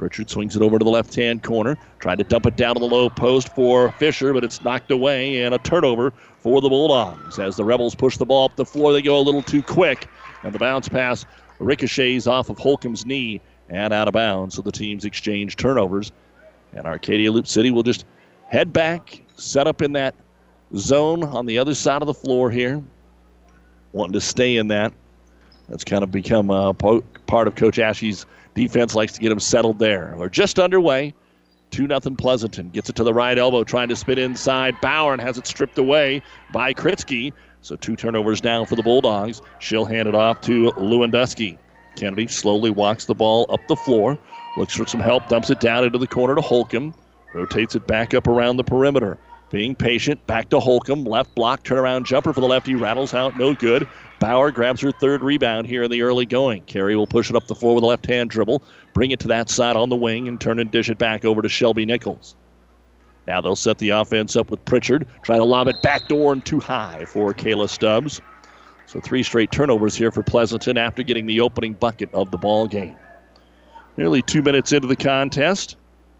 Pritchard 0.00 0.30
swings 0.30 0.56
it 0.56 0.62
over 0.62 0.78
to 0.78 0.84
the 0.84 0.90
left 0.90 1.14
hand 1.14 1.42
corner. 1.42 1.76
Tried 1.98 2.16
to 2.16 2.24
dump 2.24 2.46
it 2.46 2.56
down 2.56 2.74
to 2.74 2.80
the 2.80 2.86
low 2.86 3.10
post 3.10 3.54
for 3.54 3.92
Fisher, 3.92 4.32
but 4.32 4.42
it's 4.42 4.64
knocked 4.64 4.90
away 4.90 5.42
and 5.42 5.54
a 5.54 5.58
turnover 5.58 6.10
for 6.38 6.62
the 6.62 6.70
Bulldogs. 6.70 7.38
As 7.38 7.54
the 7.56 7.64
Rebels 7.64 7.94
push 7.94 8.16
the 8.16 8.24
ball 8.24 8.46
up 8.46 8.56
the 8.56 8.64
floor, 8.64 8.94
they 8.94 9.02
go 9.02 9.18
a 9.18 9.20
little 9.20 9.42
too 9.42 9.62
quick. 9.62 10.08
And 10.42 10.54
the 10.54 10.58
bounce 10.58 10.88
pass 10.88 11.26
ricochets 11.58 12.26
off 12.26 12.48
of 12.48 12.56
Holcomb's 12.56 13.04
knee 13.04 13.42
and 13.68 13.92
out 13.92 14.08
of 14.08 14.14
bounds. 14.14 14.54
So 14.54 14.62
the 14.62 14.72
teams 14.72 15.04
exchange 15.04 15.56
turnovers. 15.56 16.12
And 16.72 16.86
Arcadia 16.86 17.30
Loup 17.30 17.46
City 17.46 17.70
will 17.70 17.82
just 17.82 18.06
head 18.46 18.72
back, 18.72 19.20
set 19.36 19.66
up 19.66 19.82
in 19.82 19.92
that 19.92 20.14
zone 20.76 21.24
on 21.24 21.44
the 21.44 21.58
other 21.58 21.74
side 21.74 22.00
of 22.00 22.06
the 22.06 22.14
floor 22.14 22.50
here. 22.50 22.82
Wanting 23.92 24.14
to 24.14 24.22
stay 24.22 24.56
in 24.56 24.68
that. 24.68 24.94
That's 25.68 25.84
kind 25.84 26.02
of 26.02 26.10
become 26.10 26.50
uh, 26.50 26.70
a 26.70 26.74
part 26.74 27.48
of 27.48 27.54
Coach 27.54 27.76
Ashe's 27.76 28.24
defense, 28.54 28.94
likes 28.94 29.12
to 29.12 29.20
get 29.20 29.28
them 29.30 29.40
settled 29.40 29.78
there. 29.78 30.14
We're 30.16 30.28
just 30.28 30.58
underway. 30.58 31.14
2 31.70 31.86
0 31.86 32.00
Pleasanton. 32.16 32.70
Gets 32.70 32.90
it 32.90 32.96
to 32.96 33.04
the 33.04 33.14
right 33.14 33.38
elbow, 33.38 33.62
trying 33.64 33.88
to 33.88 33.96
spin 33.96 34.18
inside. 34.18 34.80
Bauer 34.80 35.12
and 35.12 35.22
has 35.22 35.38
it 35.38 35.46
stripped 35.46 35.78
away 35.78 36.22
by 36.52 36.74
Kritzky. 36.74 37.32
So 37.62 37.76
two 37.76 37.94
turnovers 37.94 38.40
down 38.40 38.66
for 38.66 38.74
the 38.74 38.82
Bulldogs. 38.82 39.42
She'll 39.58 39.84
hand 39.84 40.08
it 40.08 40.14
off 40.14 40.40
to 40.42 40.72
Lewandowski. 40.72 41.58
Kennedy 41.96 42.26
slowly 42.26 42.70
walks 42.70 43.04
the 43.04 43.14
ball 43.14 43.46
up 43.50 43.60
the 43.68 43.76
floor, 43.76 44.18
looks 44.56 44.74
for 44.74 44.86
some 44.86 45.00
help, 45.00 45.28
dumps 45.28 45.50
it 45.50 45.60
down 45.60 45.84
into 45.84 45.98
the 45.98 46.06
corner 46.06 46.34
to 46.34 46.40
Holcomb, 46.40 46.94
rotates 47.34 47.74
it 47.74 47.86
back 47.86 48.14
up 48.14 48.26
around 48.26 48.56
the 48.56 48.64
perimeter. 48.64 49.18
Being 49.50 49.74
patient, 49.74 50.24
back 50.26 50.48
to 50.50 50.60
Holcomb, 50.60 51.04
left 51.04 51.34
block, 51.34 51.64
turnaround 51.64 52.04
jumper 52.04 52.32
for 52.32 52.40
the 52.40 52.46
lefty, 52.46 52.76
rattles 52.76 53.12
out, 53.14 53.36
no 53.36 53.52
good. 53.52 53.86
Bauer 54.20 54.50
grabs 54.50 54.82
her 54.82 54.92
third 54.92 55.22
rebound 55.22 55.66
here 55.66 55.82
in 55.82 55.90
the 55.90 56.02
early 56.02 56.26
going. 56.26 56.62
Carrie 56.64 56.94
will 56.94 57.06
push 57.06 57.30
it 57.30 57.36
up 57.36 57.46
the 57.46 57.54
floor 57.54 57.74
with 57.74 57.82
a 57.82 57.86
left 57.86 58.04
hand 58.06 58.28
dribble, 58.28 58.62
bring 58.92 59.10
it 59.10 59.20
to 59.20 59.28
that 59.28 59.48
side 59.48 59.76
on 59.76 59.88
the 59.88 59.96
wing, 59.96 60.28
and 60.28 60.38
turn 60.38 60.58
and 60.58 60.70
dish 60.70 60.90
it 60.90 60.98
back 60.98 61.24
over 61.24 61.40
to 61.40 61.48
Shelby 61.48 61.86
Nichols. 61.86 62.36
Now 63.26 63.40
they'll 63.40 63.56
set 63.56 63.78
the 63.78 63.90
offense 63.90 64.36
up 64.36 64.50
with 64.50 64.62
Pritchard, 64.66 65.06
try 65.22 65.38
to 65.38 65.44
lob 65.44 65.68
it 65.68 65.80
back 65.82 66.06
door 66.06 66.34
and 66.34 66.44
too 66.44 66.60
high 66.60 67.06
for 67.06 67.32
Kayla 67.32 67.68
Stubbs. 67.68 68.20
So 68.86 69.00
three 69.00 69.22
straight 69.22 69.52
turnovers 69.52 69.96
here 69.96 70.10
for 70.10 70.22
Pleasanton 70.22 70.76
after 70.76 71.02
getting 71.02 71.24
the 71.26 71.40
opening 71.40 71.72
bucket 71.72 72.12
of 72.12 72.30
the 72.30 72.38
ball 72.38 72.66
game. 72.66 72.96
Nearly 73.96 74.20
two 74.20 74.42
minutes 74.42 74.72
into 74.72 74.88
the 74.88 74.96
contest, 74.96 75.76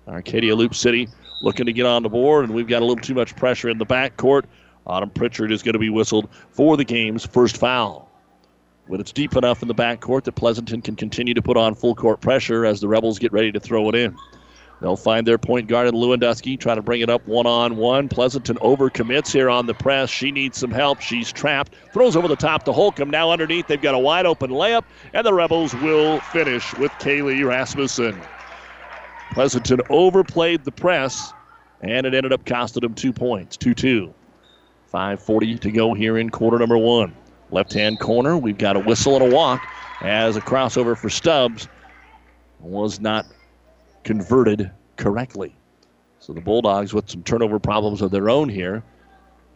Arcadia 0.08 0.56
Loup 0.56 0.74
City 0.74 1.08
looking 1.42 1.66
to 1.66 1.72
get 1.72 1.84
on 1.84 2.02
the 2.02 2.08
board, 2.08 2.44
and 2.44 2.54
we've 2.54 2.68
got 2.68 2.80
a 2.80 2.84
little 2.84 3.02
too 3.02 3.14
much 3.14 3.36
pressure 3.36 3.68
in 3.68 3.78
the 3.78 3.86
backcourt. 3.86 4.44
Autumn 4.86 5.10
Pritchard 5.10 5.52
is 5.52 5.62
going 5.62 5.74
to 5.74 5.78
be 5.78 5.90
whistled 5.90 6.28
for 6.50 6.76
the 6.76 6.84
game's 6.84 7.26
first 7.26 7.56
foul. 7.56 8.10
But 8.88 9.00
it's 9.00 9.12
deep 9.12 9.36
enough 9.36 9.62
in 9.62 9.68
the 9.68 9.74
backcourt 9.74 10.24
that 10.24 10.32
Pleasanton 10.32 10.82
can 10.82 10.96
continue 10.96 11.34
to 11.34 11.42
put 11.42 11.56
on 11.56 11.74
full 11.74 11.94
court 11.94 12.20
pressure 12.20 12.66
as 12.66 12.80
the 12.80 12.88
Rebels 12.88 13.18
get 13.18 13.32
ready 13.32 13.52
to 13.52 13.60
throw 13.60 13.88
it 13.88 13.94
in. 13.94 14.16
They'll 14.80 14.96
find 14.96 15.26
their 15.26 15.38
point 15.38 15.68
guard 15.68 15.88
in 15.88 15.94
Lewandowski, 15.94 16.58
try 16.58 16.74
to 16.74 16.80
bring 16.80 17.02
it 17.02 17.10
up 17.10 17.26
one 17.28 17.46
on 17.46 17.76
one. 17.76 18.08
Pleasanton 18.08 18.56
overcommits 18.56 19.30
here 19.30 19.50
on 19.50 19.66
the 19.66 19.74
press. 19.74 20.08
She 20.08 20.32
needs 20.32 20.56
some 20.56 20.70
help. 20.70 21.00
She's 21.00 21.30
trapped. 21.30 21.74
Throws 21.92 22.16
over 22.16 22.28
the 22.28 22.36
top 22.36 22.64
to 22.64 22.72
Holcomb. 22.72 23.10
Now 23.10 23.30
underneath, 23.30 23.66
they've 23.66 23.80
got 23.80 23.94
a 23.94 23.98
wide 23.98 24.24
open 24.24 24.50
layup, 24.50 24.84
and 25.12 25.26
the 25.26 25.34
Rebels 25.34 25.74
will 25.74 26.20
finish 26.20 26.74
with 26.78 26.90
Kaylee 26.92 27.46
Rasmussen. 27.46 28.18
Pleasanton 29.32 29.82
overplayed 29.90 30.64
the 30.64 30.72
press, 30.72 31.32
and 31.82 32.06
it 32.06 32.14
ended 32.14 32.32
up 32.32 32.46
costing 32.46 32.80
them 32.80 32.94
two 32.94 33.12
points 33.12 33.58
2 33.58 33.74
2. 33.74 34.14
5.40 34.92 35.60
to 35.60 35.70
go 35.70 35.94
here 35.94 36.18
in 36.18 36.30
quarter 36.30 36.58
number 36.58 36.78
one. 36.78 37.14
Left 37.50 37.72
hand 37.72 37.98
corner, 38.00 38.36
we've 38.36 38.58
got 38.58 38.76
a 38.76 38.80
whistle 38.80 39.16
and 39.16 39.32
a 39.32 39.34
walk 39.34 39.66
as 40.02 40.36
a 40.36 40.40
crossover 40.40 40.96
for 40.96 41.08
Stubbs 41.08 41.68
was 42.60 43.00
not 43.00 43.26
converted 44.04 44.70
correctly. 44.96 45.54
So 46.18 46.32
the 46.32 46.40
Bulldogs 46.40 46.92
with 46.92 47.08
some 47.08 47.22
turnover 47.22 47.58
problems 47.58 48.02
of 48.02 48.10
their 48.10 48.28
own 48.28 48.48
here 48.48 48.82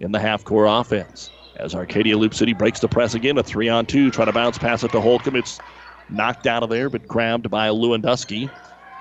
in 0.00 0.12
the 0.12 0.18
half 0.18 0.44
court 0.44 0.66
offense. 0.70 1.30
As 1.56 1.74
Arcadia 1.74 2.16
Loup 2.16 2.34
City 2.34 2.52
breaks 2.52 2.80
the 2.80 2.88
press 2.88 3.14
again, 3.14 3.38
a 3.38 3.42
three 3.42 3.68
on 3.68 3.86
two, 3.86 4.10
trying 4.10 4.26
to 4.26 4.32
bounce 4.32 4.58
pass 4.58 4.82
it 4.82 4.90
to 4.92 5.00
Holcomb. 5.00 5.36
It's 5.36 5.60
knocked 6.08 6.46
out 6.46 6.62
of 6.62 6.70
there, 6.70 6.90
but 6.90 7.06
grabbed 7.06 7.50
by 7.50 7.68
Lewandowski, 7.68 8.50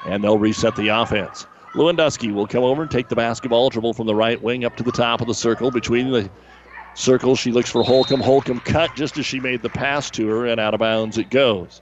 and 0.05 0.23
they'll 0.23 0.37
reset 0.37 0.75
the 0.75 0.89
offense. 0.89 1.47
Lewandowski 1.73 2.31
will 2.31 2.45
come 2.45 2.63
over 2.63 2.83
and 2.83 2.91
take 2.91 3.07
the 3.07 3.15
basketball, 3.15 3.69
dribble 3.69 3.93
from 3.93 4.05
the 4.05 4.13
right 4.13 4.41
wing 4.41 4.63
up 4.63 4.75
to 4.77 4.83
the 4.83 4.91
top 4.91 5.21
of 5.21 5.27
the 5.27 5.33
circle. 5.33 5.71
Between 5.71 6.11
the 6.11 6.29
circles, 6.93 7.39
she 7.39 7.51
looks 7.51 7.71
for 7.71 7.83
Holcomb. 7.83 8.21
Holcomb 8.21 8.59
cut 8.59 8.95
just 8.95 9.17
as 9.17 9.25
she 9.25 9.39
made 9.39 9.63
the 9.63 9.69
pass 9.69 10.11
to 10.11 10.27
her, 10.27 10.45
and 10.45 10.59
out 10.59 10.75
of 10.75 10.79
bounds 10.79 11.17
it 11.17 11.31
goes. 11.31 11.81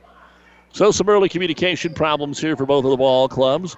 So 0.72 0.92
some 0.92 1.10
early 1.10 1.28
communication 1.28 1.94
problems 1.94 2.40
here 2.40 2.56
for 2.56 2.66
both 2.66 2.86
of 2.86 2.92
the 2.92 2.98
ball 2.98 3.28
clubs, 3.28 3.76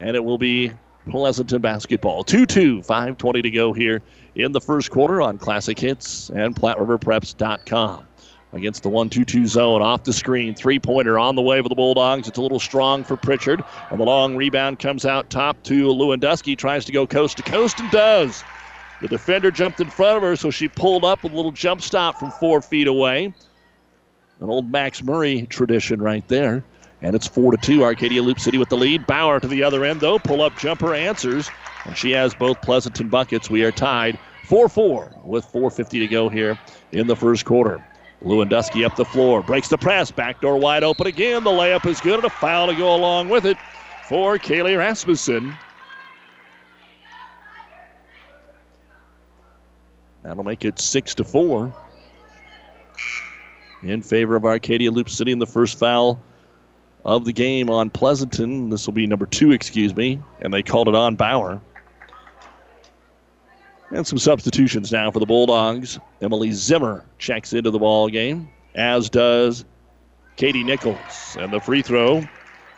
and 0.00 0.16
it 0.16 0.24
will 0.24 0.38
be 0.38 0.72
Pleasanton 1.08 1.62
basketball. 1.62 2.24
2 2.24 2.44
2, 2.44 2.80
5.20 2.80 3.42
to 3.44 3.50
go 3.50 3.72
here 3.72 4.02
in 4.34 4.50
the 4.50 4.60
first 4.60 4.90
quarter 4.90 5.22
on 5.22 5.38
Classic 5.38 5.78
Hits 5.78 6.30
and 6.30 6.56
PlatteRiverPreps.com 6.56 8.07
against 8.52 8.82
the 8.82 8.88
1 8.88 9.10
2 9.10 9.24
2 9.24 9.46
zone 9.46 9.82
off 9.82 10.04
the 10.04 10.12
screen. 10.12 10.54
Three 10.54 10.78
pointer 10.78 11.18
on 11.18 11.36
the 11.36 11.42
way 11.42 11.60
for 11.62 11.68
the 11.68 11.74
Bulldogs. 11.74 12.28
It's 12.28 12.38
a 12.38 12.42
little 12.42 12.60
strong 12.60 13.04
for 13.04 13.16
Pritchard. 13.16 13.62
And 13.90 14.00
the 14.00 14.04
long 14.04 14.36
rebound 14.36 14.78
comes 14.78 15.04
out 15.04 15.30
top 15.30 15.62
to 15.64 15.88
Lewandowski. 15.88 16.56
Tries 16.56 16.84
to 16.86 16.92
go 16.92 17.06
coast 17.06 17.36
to 17.38 17.42
coast 17.42 17.78
and 17.80 17.90
does. 17.90 18.42
The 19.00 19.08
defender 19.08 19.50
jumped 19.50 19.80
in 19.80 19.90
front 19.90 20.16
of 20.16 20.22
her, 20.22 20.34
so 20.34 20.50
she 20.50 20.68
pulled 20.68 21.04
up 21.04 21.22
with 21.22 21.32
a 21.32 21.36
little 21.36 21.52
jump 21.52 21.82
stop 21.82 22.18
from 22.18 22.30
four 22.32 22.60
feet 22.60 22.88
away. 22.88 23.32
An 24.40 24.50
old 24.50 24.70
Max 24.70 25.02
Murray 25.02 25.46
tradition 25.46 26.00
right 26.00 26.26
there. 26.28 26.64
And 27.00 27.14
it's 27.14 27.28
4 27.28 27.52
to 27.52 27.56
2. 27.56 27.84
Arcadia 27.84 28.22
Loup 28.22 28.40
City 28.40 28.58
with 28.58 28.70
the 28.70 28.76
lead. 28.76 29.06
Bauer 29.06 29.38
to 29.38 29.46
the 29.46 29.62
other 29.62 29.84
end, 29.84 30.00
though. 30.00 30.18
Pull 30.18 30.42
up 30.42 30.56
jumper 30.58 30.94
answers. 30.94 31.48
And 31.84 31.96
she 31.96 32.10
has 32.10 32.34
both 32.34 32.60
Pleasanton 32.60 33.08
buckets. 33.08 33.48
We 33.48 33.62
are 33.62 33.70
tied 33.70 34.18
4 34.46 34.68
4 34.68 35.12
with 35.24 35.44
4.50 35.46 35.90
to 35.90 36.06
go 36.08 36.28
here 36.28 36.58
in 36.90 37.06
the 37.06 37.14
first 37.14 37.44
quarter. 37.44 37.84
Lewandowski 38.24 38.84
up 38.84 38.96
the 38.96 39.04
floor, 39.04 39.42
breaks 39.42 39.68
the 39.68 39.78
press, 39.78 40.10
back 40.10 40.40
door 40.40 40.56
wide 40.56 40.82
open 40.82 41.06
again. 41.06 41.44
The 41.44 41.50
layup 41.50 41.86
is 41.86 42.00
good, 42.00 42.16
and 42.16 42.24
a 42.24 42.30
foul 42.30 42.66
to 42.66 42.74
go 42.74 42.94
along 42.94 43.28
with 43.28 43.46
it 43.46 43.56
for 44.08 44.38
Kaylee 44.38 44.76
Rasmussen. 44.76 45.54
That'll 50.22 50.44
make 50.44 50.64
it 50.64 50.78
six 50.78 51.14
to 51.14 51.24
four 51.24 51.72
in 53.82 54.02
favor 54.02 54.34
of 54.34 54.44
Arcadia 54.44 54.90
Loup 54.90 55.08
City 55.08 55.30
in 55.30 55.38
the 55.38 55.46
first 55.46 55.78
foul 55.78 56.20
of 57.04 57.24
the 57.24 57.32
game 57.32 57.70
on 57.70 57.88
Pleasanton. 57.88 58.68
This 58.68 58.86
will 58.86 58.94
be 58.94 59.06
number 59.06 59.26
two, 59.26 59.52
excuse 59.52 59.94
me, 59.94 60.20
and 60.40 60.52
they 60.52 60.62
called 60.62 60.88
it 60.88 60.94
on 60.94 61.14
Bauer. 61.14 61.60
And 63.90 64.06
some 64.06 64.18
substitutions 64.18 64.92
now 64.92 65.10
for 65.10 65.18
the 65.18 65.26
Bulldogs. 65.26 65.98
Emily 66.20 66.52
Zimmer 66.52 67.04
checks 67.18 67.54
into 67.54 67.70
the 67.70 67.78
ball 67.78 68.08
game, 68.08 68.50
as 68.74 69.08
does 69.08 69.64
Katie 70.36 70.62
Nichols. 70.64 71.36
And 71.40 71.52
the 71.52 71.60
free 71.60 71.80
throw 71.80 72.22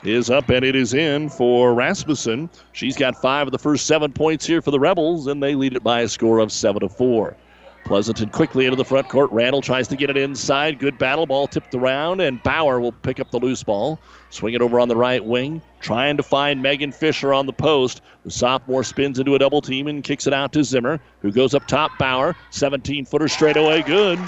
is 0.05 0.31
up 0.31 0.49
and 0.51 0.65
it 0.65 0.77
is 0.77 0.95
in 0.95 1.29
for 1.29 1.75
Rasmussen. 1.75 2.49
She's 2.73 2.97
got 2.97 3.17
five 3.17 3.49
of 3.49 3.53
the 3.53 3.59
first 3.59 3.87
seven 3.87 4.13
points 4.13 4.47
here 4.47 4.63
for 4.63 4.71
the 4.71 4.79
Rebels, 4.79 5.27
and 5.27 5.43
they 5.43 5.55
lead 5.57 5.75
it 5.75 5.83
by 5.83 6.03
a 6.03 6.09
score 6.09 6.39
of 6.39 6.53
seven 6.53 6.81
to 6.81 6.89
four. 6.89 7.37
Pleasanton 7.85 8.29
quickly 8.29 8.67
into 8.67 8.77
the 8.77 8.85
front 8.85 9.09
court. 9.09 9.33
Randall 9.33 9.63
tries 9.63 9.89
to 9.89 9.97
get 9.97 10.11
it 10.11 10.17
inside. 10.17 10.79
Good 10.79 10.99
battle. 10.99 11.27
Ball 11.27 11.49
tipped 11.49 11.75
around, 11.75 12.21
and 12.21 12.43
Bauer 12.43 12.81
will 12.81 12.93
pick 12.93 13.19
up 13.19 13.31
the 13.31 13.39
loose 13.39 13.63
ball. 13.63 13.99
Swing 14.31 14.55
it 14.55 14.63
over 14.63 14.79
on 14.79 14.89
the 14.89 14.97
right 14.97 15.25
wing. 15.25 15.61
Trying 15.81 16.17
to 16.17 16.23
find 16.23 16.63
Megan 16.63 16.93
Fisher 16.93 17.35
on 17.35 17.47
the 17.47 17.53
post. 17.53 18.03
The 18.25 18.31
sophomore 18.31 18.85
spins 18.85 19.19
into 19.19 19.35
a 19.35 19.39
double 19.39 19.61
team 19.61 19.89
and 19.89 20.05
kicks 20.05 20.27
it 20.27 20.33
out 20.33 20.53
to 20.53 20.63
Zimmer, 20.63 21.01
who 21.21 21.33
goes 21.33 21.55
up 21.55 21.67
top. 21.67 21.99
Bauer, 21.99 22.37
17 22.51 23.07
footer 23.07 23.29
straight 23.29 23.57
away. 23.57 23.83
Good. 23.83 24.19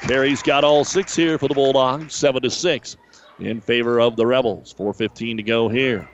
Carrie's 0.00 0.42
got 0.42 0.64
all 0.64 0.84
six 0.84 1.14
here 1.14 1.38
for 1.38 1.48
the 1.48 1.54
Bulldogs. 1.54 2.14
7 2.14 2.42
to 2.42 2.50
6 2.50 2.96
in 3.40 3.60
favor 3.60 4.00
of 4.00 4.16
the 4.16 4.26
Rebels. 4.26 4.74
4.15 4.74 5.36
to 5.36 5.42
go 5.42 5.68
here. 5.68 6.08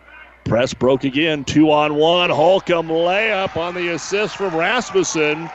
Press 0.45 0.73
broke 0.73 1.05
again. 1.05 1.45
Two 1.45 1.71
on 1.71 1.95
one. 1.97 2.31
Holcomb 2.31 2.89
layup 2.89 3.57
on 3.57 3.75
the 3.75 3.89
assist 3.89 4.37
from 4.37 4.57
Rasmussen. 4.57 5.51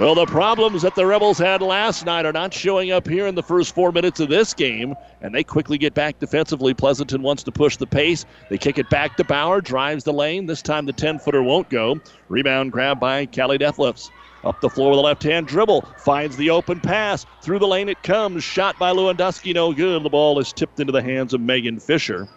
Well, 0.00 0.16
the 0.16 0.26
problems 0.26 0.82
that 0.82 0.96
the 0.96 1.06
Rebels 1.06 1.38
had 1.38 1.62
last 1.62 2.04
night 2.04 2.26
are 2.26 2.32
not 2.32 2.52
showing 2.52 2.90
up 2.90 3.06
here 3.06 3.28
in 3.28 3.36
the 3.36 3.44
first 3.44 3.76
four 3.76 3.92
minutes 3.92 4.18
of 4.18 4.28
this 4.28 4.52
game, 4.52 4.96
and 5.20 5.32
they 5.32 5.44
quickly 5.44 5.78
get 5.78 5.94
back 5.94 6.18
defensively. 6.18 6.74
Pleasanton 6.74 7.22
wants 7.22 7.44
to 7.44 7.52
push 7.52 7.76
the 7.76 7.86
pace. 7.86 8.26
They 8.50 8.58
kick 8.58 8.76
it 8.76 8.90
back 8.90 9.16
to 9.18 9.24
Bauer, 9.24 9.60
drives 9.60 10.02
the 10.02 10.12
lane. 10.12 10.46
This 10.46 10.62
time 10.62 10.86
the 10.86 10.92
10 10.92 11.20
footer 11.20 11.44
won't 11.44 11.70
go. 11.70 12.00
Rebound 12.28 12.72
grab 12.72 12.98
by 12.98 13.26
Callie 13.26 13.56
Detlefs. 13.56 14.10
Up 14.42 14.60
the 14.60 14.68
floor 14.68 14.90
with 14.90 14.98
a 14.98 15.02
left 15.02 15.22
hand 15.22 15.46
dribble. 15.46 15.82
Finds 15.98 16.36
the 16.36 16.50
open 16.50 16.80
pass. 16.80 17.24
Through 17.40 17.60
the 17.60 17.68
lane 17.68 17.88
it 17.88 18.02
comes. 18.02 18.42
Shot 18.42 18.76
by 18.80 18.90
Lewandowski. 18.90 19.54
No 19.54 19.72
good. 19.72 20.02
The 20.02 20.10
ball 20.10 20.40
is 20.40 20.52
tipped 20.52 20.80
into 20.80 20.92
the 20.92 21.02
hands 21.02 21.32
of 21.32 21.40
Megan 21.40 21.78
Fisher 21.78 22.28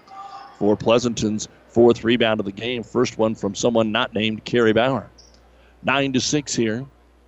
for 0.59 0.77
Pleasanton's 0.77 1.47
fourth 1.69 2.03
rebound 2.03 2.39
of 2.39 2.45
the 2.45 2.51
game. 2.51 2.83
First 2.83 3.17
one 3.17 3.33
from 3.33 3.55
someone 3.55 3.91
not 3.91 4.13
named 4.13 4.45
Carrie 4.45 4.73
Bauer. 4.73 5.09
Nine 5.81 6.13
to 6.13 6.21
six 6.21 6.53
here. 6.53 6.85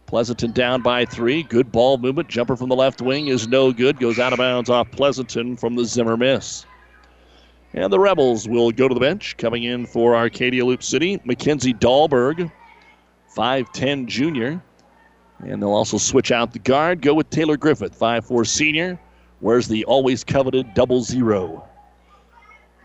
Pleasanton 0.09 0.51
down 0.53 0.81
by 0.81 1.05
three. 1.05 1.43
Good 1.43 1.71
ball 1.71 1.99
movement. 1.99 2.29
Jumper 2.29 2.55
from 2.55 2.67
the 2.67 2.75
left 2.75 2.99
wing 2.99 3.27
is 3.27 3.47
no 3.47 3.71
good. 3.71 3.99
Goes 3.99 4.17
out 4.17 4.33
of 4.33 4.39
bounds 4.39 4.67
off 4.67 4.89
Pleasanton 4.89 5.55
from 5.55 5.75
the 5.75 5.85
Zimmer 5.85 6.17
miss. 6.17 6.65
And 7.75 7.93
the 7.93 7.99
Rebels 7.99 8.49
will 8.49 8.71
go 8.71 8.87
to 8.87 8.93
the 8.95 8.99
bench. 8.99 9.37
Coming 9.37 9.65
in 9.65 9.85
for 9.85 10.15
Arcadia 10.15 10.65
Loup 10.65 10.81
City, 10.81 11.21
Mackenzie 11.25 11.75
Dahlberg, 11.75 12.51
5'10 13.37 14.07
junior. 14.07 14.59
And 15.45 15.61
they'll 15.61 15.69
also 15.69 15.99
switch 15.99 16.31
out 16.31 16.53
the 16.53 16.59
guard, 16.59 17.03
go 17.03 17.13
with 17.13 17.29
Taylor 17.29 17.55
Griffith, 17.55 17.97
5'4 17.97 18.47
senior. 18.47 18.99
Where's 19.41 19.67
the 19.67 19.85
always 19.85 20.23
coveted 20.23 20.73
double 20.73 21.03
zero? 21.03 21.63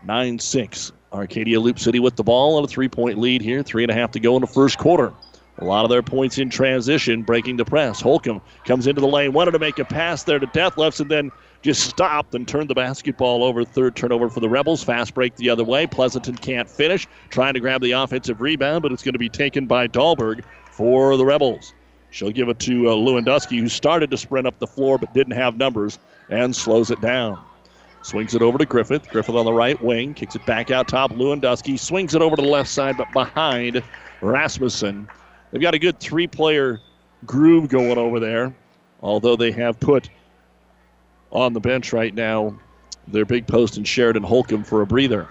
9 0.03 0.37
6. 0.37 0.91
Arcadia 1.11 1.59
Loup 1.59 1.79
City 1.79 1.99
with 1.99 2.17
the 2.17 2.23
ball 2.23 2.57
on 2.57 2.63
a 2.63 2.67
three 2.67 2.87
point 2.87 3.17
lead 3.17 3.41
here. 3.41 3.63
Three 3.63 3.83
and 3.83 3.91
a 3.91 3.95
half 3.95 4.11
to 4.11 4.19
go 4.19 4.35
in 4.35 4.41
the 4.41 4.47
first 4.47 4.77
quarter. 4.77 5.11
A 5.59 5.63
lot 5.63 5.85
of 5.85 5.89
their 5.89 6.03
points 6.03 6.37
in 6.37 6.49
transition, 6.49 7.21
breaking 7.21 7.55
the 7.55 7.63
press. 7.63 8.01
Holcomb 8.01 8.41
comes 8.65 8.87
into 8.87 8.99
the 8.99 9.07
lane, 9.07 9.31
wanted 9.31 9.51
to 9.51 9.59
make 9.59 9.79
a 9.79 9.85
pass 9.85 10.23
there 10.23 10.37
to 10.37 10.47
Detlefs, 10.47 10.99
and 10.99 11.09
then 11.09 11.31
just 11.61 11.87
stopped 11.89 12.35
and 12.35 12.45
turned 12.45 12.69
the 12.69 12.75
basketball 12.75 13.41
over. 13.41 13.63
Third 13.63 13.95
turnover 13.95 14.29
for 14.29 14.41
the 14.41 14.49
Rebels. 14.49 14.83
Fast 14.83 15.13
break 15.13 15.35
the 15.37 15.49
other 15.49 15.63
way. 15.63 15.87
Pleasanton 15.87 16.35
can't 16.35 16.69
finish, 16.69 17.07
trying 17.29 17.53
to 17.53 17.61
grab 17.61 17.81
the 17.81 17.93
offensive 17.93 18.41
rebound, 18.41 18.81
but 18.81 18.91
it's 18.91 19.01
going 19.01 19.13
to 19.13 19.19
be 19.19 19.29
taken 19.29 19.65
by 19.65 19.87
Dahlberg 19.87 20.43
for 20.71 21.15
the 21.15 21.25
Rebels. 21.25 21.73
She'll 22.11 22.31
give 22.31 22.49
it 22.49 22.59
to 22.59 22.89
uh, 22.89 22.91
Lewandowski, 22.93 23.59
who 23.59 23.69
started 23.69 24.11
to 24.11 24.17
sprint 24.17 24.47
up 24.47 24.59
the 24.59 24.67
floor 24.67 24.97
but 24.97 25.13
didn't 25.13 25.33
have 25.33 25.57
numbers, 25.57 25.99
and 26.29 26.53
slows 26.53 26.91
it 26.91 26.99
down. 26.99 27.39
Swings 28.03 28.35
it 28.35 28.41
over 28.41 28.57
to 28.57 28.65
Griffith. 28.65 29.09
Griffith 29.09 29.35
on 29.35 29.45
the 29.45 29.53
right 29.53 29.81
wing. 29.81 30.13
Kicks 30.13 30.35
it 30.35 30.45
back 30.45 30.69
out 30.69 30.87
top. 30.87 31.11
Lewandowski 31.11 31.79
swings 31.79 32.13
it 32.13 32.21
over 32.21 32.35
to 32.35 32.41
the 32.41 32.47
left 32.47 32.69
side, 32.69 32.97
but 32.97 33.11
behind 33.13 33.81
Rasmussen. 34.21 35.07
They've 35.51 35.61
got 35.61 35.73
a 35.73 35.79
good 35.79 35.99
three 35.99 36.27
player 36.27 36.81
groove 37.25 37.69
going 37.69 37.97
over 37.97 38.19
there, 38.19 38.53
although 39.01 39.35
they 39.35 39.51
have 39.51 39.79
put 39.79 40.09
on 41.31 41.53
the 41.53 41.59
bench 41.59 41.93
right 41.93 42.13
now 42.13 42.59
their 43.07 43.25
big 43.25 43.47
post 43.47 43.77
and 43.77 43.87
Sheridan 43.87 44.23
Holcomb 44.23 44.63
for 44.63 44.81
a 44.81 44.85
breather. 44.85 45.27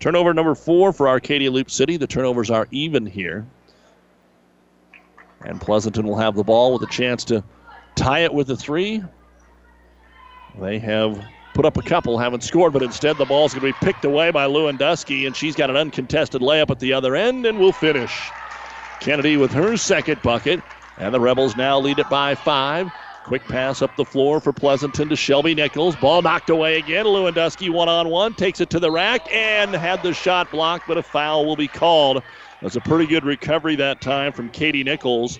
Turnover 0.00 0.32
number 0.34 0.54
four 0.54 0.92
for 0.92 1.08
Arcadia 1.08 1.50
Loup 1.50 1.70
City. 1.70 1.96
The 1.96 2.06
turnovers 2.06 2.50
are 2.50 2.66
even 2.70 3.06
here. 3.06 3.46
And 5.42 5.60
Pleasanton 5.60 6.06
will 6.06 6.16
have 6.16 6.34
the 6.34 6.44
ball 6.44 6.72
with 6.72 6.82
a 6.82 6.92
chance 6.92 7.24
to 7.24 7.44
tie 7.94 8.20
it 8.20 8.32
with 8.32 8.50
a 8.50 8.56
three. 8.56 9.02
They 10.58 10.78
have 10.78 11.22
put 11.54 11.64
up 11.64 11.76
a 11.76 11.82
couple, 11.82 12.18
haven't 12.18 12.42
scored, 12.42 12.72
but 12.72 12.82
instead 12.82 13.16
the 13.18 13.24
ball's 13.24 13.54
going 13.54 13.72
to 13.72 13.78
be 13.78 13.86
picked 13.86 14.04
away 14.04 14.30
by 14.30 14.46
Lewandowski, 14.46 15.26
and 15.26 15.36
she's 15.36 15.54
got 15.54 15.70
an 15.70 15.76
uncontested 15.76 16.40
layup 16.40 16.70
at 16.70 16.80
the 16.80 16.92
other 16.92 17.14
end, 17.14 17.46
and 17.46 17.58
will 17.58 17.72
finish. 17.72 18.30
Kennedy 19.00 19.36
with 19.36 19.52
her 19.52 19.76
second 19.76 20.20
bucket, 20.22 20.62
and 20.98 21.12
the 21.14 21.20
Rebels 21.20 21.56
now 21.56 21.80
lead 21.80 21.98
it 21.98 22.08
by 22.10 22.34
five. 22.34 22.90
Quick 23.24 23.42
pass 23.44 23.80
up 23.80 23.94
the 23.96 24.04
floor 24.04 24.40
for 24.40 24.52
Pleasanton 24.52 25.08
to 25.08 25.16
Shelby 25.16 25.54
Nichols. 25.54 25.96
Ball 25.96 26.22
knocked 26.22 26.50
away 26.50 26.78
again. 26.78 27.06
Lewandowski 27.06 27.70
one 27.70 27.88
on 27.88 28.08
one, 28.08 28.34
takes 28.34 28.60
it 28.60 28.70
to 28.70 28.80
the 28.80 28.90
rack, 28.90 29.32
and 29.32 29.74
had 29.74 30.02
the 30.02 30.12
shot 30.12 30.50
blocked, 30.50 30.86
but 30.86 30.98
a 30.98 31.02
foul 31.02 31.46
will 31.46 31.56
be 31.56 31.68
called. 31.68 32.22
That's 32.60 32.76
a 32.76 32.80
pretty 32.80 33.06
good 33.06 33.24
recovery 33.24 33.76
that 33.76 34.00
time 34.00 34.32
from 34.32 34.50
Katie 34.50 34.84
Nichols. 34.84 35.38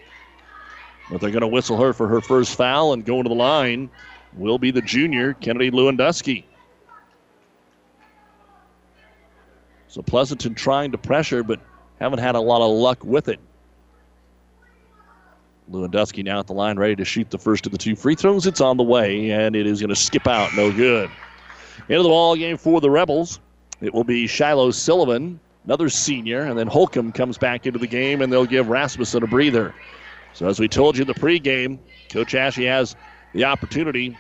But 1.11 1.21
they're 1.21 1.31
going 1.31 1.41
to 1.41 1.49
whistle 1.49 1.77
her 1.79 1.93
for 1.93 2.09
her 2.09 2.21
first 2.21 2.57
foul 2.57 2.93
and 2.93 3.05
going 3.05 3.25
to 3.25 3.29
the 3.29 3.35
line 3.35 3.91
will 4.35 4.59
be 4.59 4.71
the 4.71 4.83
junior, 4.83 5.35
Kennedy 5.35 5.71
Lewandowski. 5.71 6.45
So 9.89 10.03
Pleasanton 10.03 10.55
trying 10.55 10.93
to 10.93 10.99
pressure, 10.99 11.43
but 11.43 11.61
haven't 11.99 12.21
had 12.21 12.37
a 12.37 12.41
lot 12.41 12.63
of 12.63 12.71
luck 12.71 13.05
with 13.05 13.29
it. 13.29 13.41
Lewandowski 15.71 16.25
now 16.25 16.41
at 16.41 16.47
the 16.47 16.53
line, 16.53 16.79
ready 16.79 16.97
to 16.97 17.05
shoot 17.05 17.31
the 17.31 17.39
first 17.39 17.67
of 17.67 17.73
the 17.73 17.79
two 17.79 17.95
free 17.95 18.15
throws. 18.15 18.47
It's 18.47 18.61
on 18.61 18.77
the 18.77 18.83
way, 18.83 19.31
and 19.31 19.55
it 19.55 19.67
is 19.67 19.81
going 19.81 19.91
to 19.91 19.97
skip 19.97 20.27
out. 20.27 20.55
No 20.57 20.73
good. 20.73 21.11
Into 21.89 22.03
the 22.03 22.09
ball 22.09 22.37
game 22.37 22.57
for 22.57 22.81
the 22.81 22.91
Rebels. 22.91 23.41
It 23.81 23.95
will 23.95 24.05
be 24.05 24.27
Shiloh 24.27 24.73
Sullivan, 24.73 25.41
another 25.65 25.89
senior, 25.89 26.43
and 26.43 26.59
then 26.59 26.67
Holcomb 26.67 27.13
comes 27.13 27.39
back 27.39 27.67
into 27.67 27.79
the 27.79 27.87
game, 27.87 28.21
and 28.21 28.33
they'll 28.33 28.47
give 28.47 28.69
Rasmussen 28.69 29.23
a 29.23 29.27
breather. 29.27 29.75
So 30.35 30.49
as 30.49 30.61
we 30.61 30.69
told 30.69 30.97
you 30.97 31.03
in 31.03 31.09
the 31.09 31.15
pregame, 31.15 31.79
Coach 32.11 32.35
Ashe 32.35 32.57
has 32.57 32.97
the 33.33 33.45
opportunity 33.45 34.17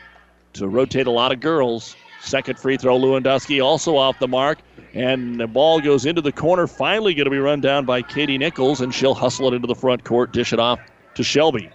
to 0.54 0.68
rotate 0.68 1.06
a 1.06 1.10
lot 1.10 1.32
of 1.32 1.40
girls. 1.40 1.96
Second 2.20 2.58
free 2.58 2.76
throw, 2.76 2.98
Lewandowski 2.98 3.62
also 3.64 3.96
off 3.96 4.18
the 4.18 4.28
mark. 4.28 4.58
And 4.92 5.38
the 5.38 5.46
ball 5.46 5.80
goes 5.80 6.04
into 6.04 6.20
the 6.20 6.32
corner. 6.32 6.66
Finally, 6.66 7.14
going 7.14 7.26
to 7.26 7.30
be 7.30 7.38
run 7.38 7.60
down 7.60 7.84
by 7.84 8.02
Katie 8.02 8.38
Nichols, 8.38 8.80
and 8.80 8.92
she'll 8.92 9.14
hustle 9.14 9.48
it 9.48 9.54
into 9.54 9.68
the 9.68 9.74
front 9.74 10.04
court, 10.04 10.32
dish 10.32 10.52
it 10.52 10.58
off 10.58 10.80
to 11.14 11.22
Shelby. 11.22 11.70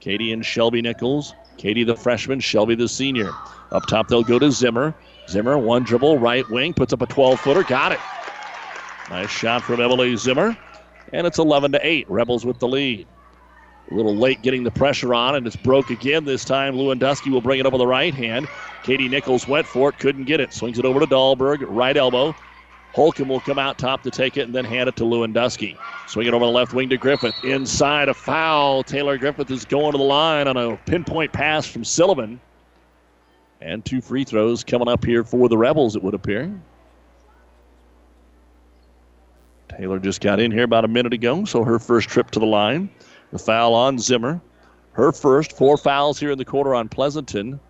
Katie 0.00 0.32
and 0.32 0.44
Shelby 0.44 0.82
Nichols. 0.82 1.34
Katie, 1.56 1.84
the 1.84 1.96
freshman, 1.96 2.40
Shelby, 2.40 2.74
the 2.74 2.88
senior. 2.88 3.30
Up 3.70 3.86
top, 3.86 4.08
they'll 4.08 4.22
go 4.22 4.38
to 4.38 4.50
Zimmer. 4.50 4.94
Zimmer, 5.28 5.58
one 5.58 5.84
dribble, 5.84 6.18
right 6.18 6.48
wing, 6.50 6.72
puts 6.74 6.92
up 6.92 7.02
a 7.02 7.06
12 7.06 7.38
footer. 7.38 7.62
Got 7.62 7.92
it. 7.92 8.00
Nice 9.10 9.30
shot 9.30 9.62
from 9.62 9.80
Emily 9.80 10.16
Zimmer. 10.16 10.56
And 11.12 11.26
it's 11.26 11.38
11 11.38 11.72
to 11.72 11.86
8. 11.86 12.08
Rebels 12.08 12.46
with 12.46 12.58
the 12.58 12.68
lead. 12.68 13.06
A 13.90 13.94
little 13.94 14.16
late 14.16 14.42
getting 14.42 14.62
the 14.62 14.70
pressure 14.70 15.12
on, 15.14 15.34
and 15.34 15.46
it's 15.46 15.56
broke 15.56 15.90
again. 15.90 16.24
This 16.24 16.44
time, 16.44 16.74
Lewandowski 16.76 17.30
will 17.30 17.40
bring 17.40 17.58
it 17.58 17.66
up 17.66 17.72
the 17.72 17.86
right 17.86 18.14
hand. 18.14 18.48
Katie 18.84 19.08
Nichols 19.08 19.48
went 19.48 19.66
for 19.66 19.88
it, 19.88 19.98
couldn't 19.98 20.24
get 20.24 20.40
it. 20.40 20.54
Swings 20.54 20.78
it 20.78 20.84
over 20.84 21.00
to 21.00 21.06
Dahlberg, 21.06 21.64
right 21.68 21.96
elbow. 21.96 22.34
Holcomb 22.92 23.28
will 23.28 23.40
come 23.40 23.58
out 23.58 23.78
top 23.78 24.02
to 24.02 24.10
take 24.10 24.36
it 24.36 24.42
and 24.42 24.54
then 24.54 24.64
hand 24.64 24.88
it 24.88 24.96
to 24.96 25.04
Lewandowski. 25.04 25.76
Swing 26.08 26.26
it 26.26 26.34
over 26.34 26.44
the 26.44 26.50
left 26.50 26.72
wing 26.72 26.88
to 26.88 26.96
Griffith. 26.96 27.34
Inside 27.44 28.08
a 28.08 28.14
foul. 28.14 28.82
Taylor 28.82 29.16
Griffith 29.16 29.50
is 29.50 29.64
going 29.64 29.92
to 29.92 29.98
the 29.98 30.04
line 30.04 30.48
on 30.48 30.56
a 30.56 30.76
pinpoint 30.76 31.32
pass 31.32 31.66
from 31.66 31.84
Sullivan. 31.84 32.40
And 33.60 33.84
two 33.84 34.00
free 34.00 34.24
throws 34.24 34.64
coming 34.64 34.88
up 34.88 35.04
here 35.04 35.22
for 35.22 35.48
the 35.48 35.56
Rebels, 35.58 35.94
it 35.94 36.02
would 36.02 36.14
appear. 36.14 36.52
Taylor 39.68 39.98
just 39.98 40.20
got 40.20 40.40
in 40.40 40.50
here 40.50 40.64
about 40.64 40.84
a 40.84 40.88
minute 40.88 41.12
ago, 41.12 41.44
so 41.44 41.62
her 41.62 41.78
first 41.78 42.08
trip 42.08 42.30
to 42.32 42.40
the 42.40 42.46
line. 42.46 42.90
The 43.32 43.38
foul 43.38 43.74
on 43.74 43.98
Zimmer. 43.98 44.40
Her 44.92 45.12
first. 45.12 45.52
Four 45.52 45.76
fouls 45.76 46.18
here 46.18 46.32
in 46.32 46.38
the 46.38 46.44
quarter 46.44 46.74
on 46.74 46.88
Pleasanton. 46.88 47.60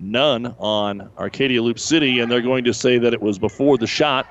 None 0.00 0.54
on 0.58 1.10
Arcadia 1.18 1.62
Loup 1.62 1.78
City, 1.78 2.20
and 2.20 2.30
they're 2.30 2.40
going 2.40 2.64
to 2.64 2.74
say 2.74 2.98
that 2.98 3.12
it 3.12 3.20
was 3.20 3.38
before 3.38 3.76
the 3.78 3.86
shot. 3.86 4.26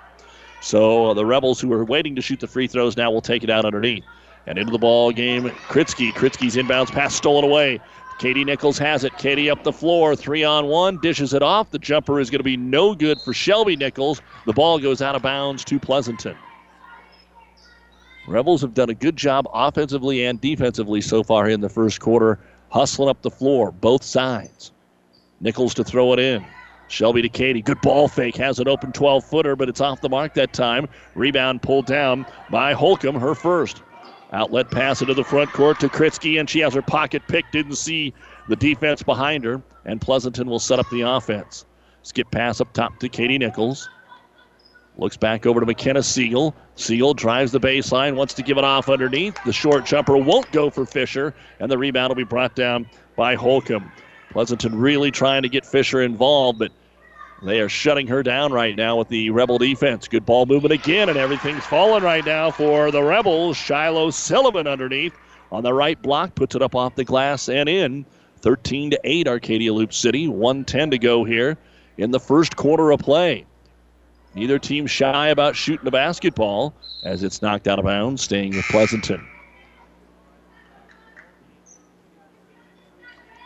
So 0.61 1.07
uh, 1.07 1.13
the 1.13 1.25
Rebels, 1.25 1.59
who 1.59 1.71
are 1.73 1.83
waiting 1.83 2.15
to 2.15 2.21
shoot 2.21 2.39
the 2.39 2.47
free 2.47 2.67
throws, 2.67 2.95
now 2.95 3.11
will 3.11 3.21
take 3.21 3.43
it 3.43 3.49
out 3.49 3.65
underneath. 3.65 4.03
And 4.45 4.57
into 4.57 4.71
the 4.71 4.77
ball 4.77 5.11
game, 5.11 5.49
Kritzky. 5.67 6.13
Kritzky's 6.13 6.55
inbounds 6.55 6.89
pass 6.91 7.13
stolen 7.13 7.43
away. 7.43 7.81
Katie 8.17 8.45
Nichols 8.45 8.77
has 8.77 9.03
it. 9.03 9.15
Katie 9.17 9.49
up 9.49 9.63
the 9.63 9.73
floor, 9.73 10.15
three 10.15 10.43
on 10.43 10.67
one, 10.67 10.99
dishes 11.01 11.33
it 11.33 11.43
off. 11.43 11.69
The 11.69 11.79
jumper 11.79 12.19
is 12.19 12.29
going 12.29 12.39
to 12.39 12.43
be 12.43 12.57
no 12.57 12.95
good 12.95 13.19
for 13.21 13.33
Shelby 13.33 13.75
Nichols. 13.75 14.21
The 14.45 14.53
ball 14.53 14.79
goes 14.79 15.01
out 15.01 15.15
of 15.15 15.21
bounds 15.21 15.63
to 15.65 15.79
Pleasanton. 15.79 16.35
Rebels 18.27 18.61
have 18.61 18.73
done 18.73 18.89
a 18.89 18.95
good 18.95 19.15
job 19.15 19.47
offensively 19.53 20.25
and 20.25 20.41
defensively 20.41 21.01
so 21.01 21.23
far 21.23 21.47
in 21.47 21.61
the 21.61 21.69
first 21.69 21.99
quarter, 21.99 22.39
hustling 22.69 23.09
up 23.09 23.21
the 23.21 23.31
floor, 23.31 23.71
both 23.71 24.03
sides. 24.03 24.71
Nichols 25.41 25.73
to 25.75 25.83
throw 25.83 26.13
it 26.13 26.19
in. 26.19 26.45
Shelby 26.87 27.21
to 27.21 27.29
Katie. 27.29 27.61
Good 27.61 27.81
ball 27.81 28.07
fake. 28.07 28.37
Has 28.37 28.59
an 28.59 28.67
open 28.67 28.91
12 28.91 29.25
footer, 29.25 29.55
but 29.55 29.69
it's 29.69 29.81
off 29.81 30.01
the 30.01 30.09
mark 30.09 30.33
that 30.35 30.53
time. 30.53 30.87
Rebound 31.15 31.61
pulled 31.61 31.85
down 31.85 32.25
by 32.49 32.73
Holcomb, 32.73 33.19
her 33.19 33.35
first. 33.35 33.83
Outlet 34.33 34.71
pass 34.71 35.01
into 35.01 35.13
the 35.13 35.23
front 35.23 35.51
court 35.53 35.79
to 35.79 35.87
Kritzky, 35.87 36.39
and 36.39 36.49
she 36.49 36.59
has 36.59 36.73
her 36.73 36.81
pocket 36.81 37.21
picked. 37.27 37.53
Didn't 37.53 37.75
see 37.75 38.13
the 38.47 38.55
defense 38.55 39.03
behind 39.03 39.43
her, 39.43 39.61
and 39.85 40.01
Pleasanton 40.01 40.49
will 40.49 40.59
set 40.59 40.79
up 40.79 40.89
the 40.89 41.01
offense. 41.01 41.65
Skip 42.03 42.29
pass 42.31 42.59
up 42.61 42.71
top 42.73 42.99
to 42.99 43.09
Katie 43.09 43.37
Nichols. 43.37 43.89
Looks 44.97 45.17
back 45.17 45.45
over 45.45 45.59
to 45.59 45.65
McKenna 45.65 46.01
Siegel. 46.01 46.55
Siegel 46.75 47.13
drives 47.13 47.51
the 47.51 47.59
baseline, 47.59 48.15
wants 48.15 48.33
to 48.33 48.41
give 48.41 48.57
it 48.57 48.63
off 48.63 48.89
underneath. 48.89 49.37
The 49.45 49.53
short 49.53 49.85
jumper 49.85 50.17
won't 50.17 50.51
go 50.51 50.69
for 50.69 50.85
Fisher, 50.85 51.35
and 51.59 51.69
the 51.69 51.77
rebound 51.77 52.09
will 52.09 52.15
be 52.15 52.23
brought 52.23 52.55
down 52.55 52.89
by 53.15 53.35
Holcomb. 53.35 53.91
Pleasanton 54.31 54.77
really 54.77 55.11
trying 55.11 55.43
to 55.43 55.49
get 55.49 55.65
Fisher 55.65 56.01
involved, 56.01 56.59
but 56.59 56.71
they 57.41 57.59
are 57.59 57.69
shutting 57.69 58.07
her 58.07 58.23
down 58.23 58.51
right 58.51 58.75
now 58.75 58.97
with 58.97 59.09
the 59.09 59.29
Rebel 59.29 59.57
defense. 59.57 60.07
Good 60.07 60.25
ball 60.25 60.45
movement 60.45 60.73
again, 60.73 61.09
and 61.09 61.17
everything's 61.17 61.65
falling 61.65 62.03
right 62.03 62.25
now 62.25 62.51
for 62.51 62.91
the 62.91 63.03
Rebels. 63.03 63.57
Shiloh 63.57 64.09
Sullivan 64.09 64.67
underneath 64.67 65.13
on 65.51 65.63
the 65.63 65.73
right 65.73 66.01
block 66.01 66.35
puts 66.35 66.55
it 66.55 66.61
up 66.61 66.75
off 66.75 66.95
the 66.95 67.03
glass 67.03 67.47
and 67.47 67.69
in. 67.69 68.05
13 68.41 68.91
to 68.91 68.99
8, 69.03 69.27
Arcadia 69.27 69.73
Loup 69.73 69.93
City. 69.93 70.27
110 70.27 70.91
to 70.91 70.97
go 70.97 71.23
here 71.23 71.57
in 71.97 72.11
the 72.11 72.19
first 72.19 72.55
quarter 72.55 72.91
of 72.91 72.99
play. 72.99 73.45
Neither 74.35 74.59
team 74.59 74.85
shy 74.85 75.29
about 75.29 75.55
shooting 75.55 75.85
the 75.85 75.91
basketball 75.91 76.73
as 77.03 77.23
it's 77.23 77.41
knocked 77.41 77.67
out 77.67 77.79
of 77.79 77.85
bounds, 77.85 78.21
staying 78.21 78.55
with 78.55 78.65
Pleasanton. 78.65 79.27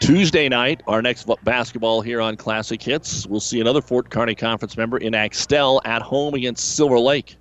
Tuesday 0.02 0.50
night, 0.50 0.82
our 0.88 1.00
next 1.00 1.30
basketball 1.44 2.02
here 2.02 2.22
on 2.22 2.36
Classic 2.36 2.82
Hits, 2.82 3.28
we'll 3.28 3.40
see 3.40 3.62
another 3.62 3.84
Fort 3.84 4.10
Kearney 4.10 4.34
Conference 4.34 4.76
member 4.76 4.98
in 4.98 5.14
Axtell 5.14 5.80
at 5.86 6.02
home 6.02 6.34
against 6.34 6.76
Silver 6.76 6.98
Lake. 6.98 7.38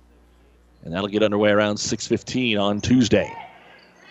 And 0.83 0.93
that'll 0.93 1.07
get 1.07 1.23
underway 1.23 1.49
around 1.49 1.77
6:15 1.77 2.59
on 2.59 2.79
Tuesday. 2.79 3.33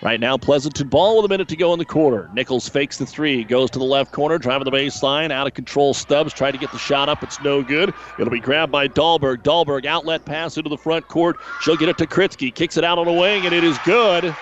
Right 0.02 0.18
now, 0.18 0.36
Pleasanton 0.36 0.88
ball 0.88 1.16
with 1.16 1.26
a 1.26 1.28
minute 1.28 1.46
to 1.48 1.56
go 1.56 1.72
in 1.74 1.78
the 1.78 1.84
quarter. 1.84 2.28
Nichols 2.34 2.68
fakes 2.68 2.96
the 2.98 3.06
three, 3.06 3.44
goes 3.44 3.70
to 3.70 3.78
the 3.78 3.84
left 3.84 4.10
corner, 4.10 4.36
driving 4.36 4.64
the 4.64 4.72
baseline, 4.72 5.30
out 5.30 5.46
of 5.46 5.54
control. 5.54 5.94
Stubbs 5.94 6.32
trying 6.32 6.52
to 6.52 6.58
get 6.58 6.72
the 6.72 6.78
shot 6.78 7.08
up. 7.08 7.22
It's 7.22 7.40
no 7.42 7.62
good. 7.62 7.94
It'll 8.18 8.32
be 8.32 8.40
grabbed 8.40 8.72
by 8.72 8.88
Dahlberg. 8.88 9.44
Dahlberg 9.44 9.86
outlet 9.86 10.24
pass 10.24 10.56
into 10.56 10.70
the 10.70 10.78
front 10.78 11.06
court. 11.06 11.36
She'll 11.60 11.76
get 11.76 11.88
it 11.88 11.98
to 11.98 12.06
Kritzky. 12.06 12.52
Kicks 12.52 12.76
it 12.76 12.82
out 12.82 12.98
on 12.98 13.06
the 13.06 13.12
wing, 13.12 13.46
and 13.46 13.54
it 13.54 13.62
is 13.62 13.78
good. 13.84 14.34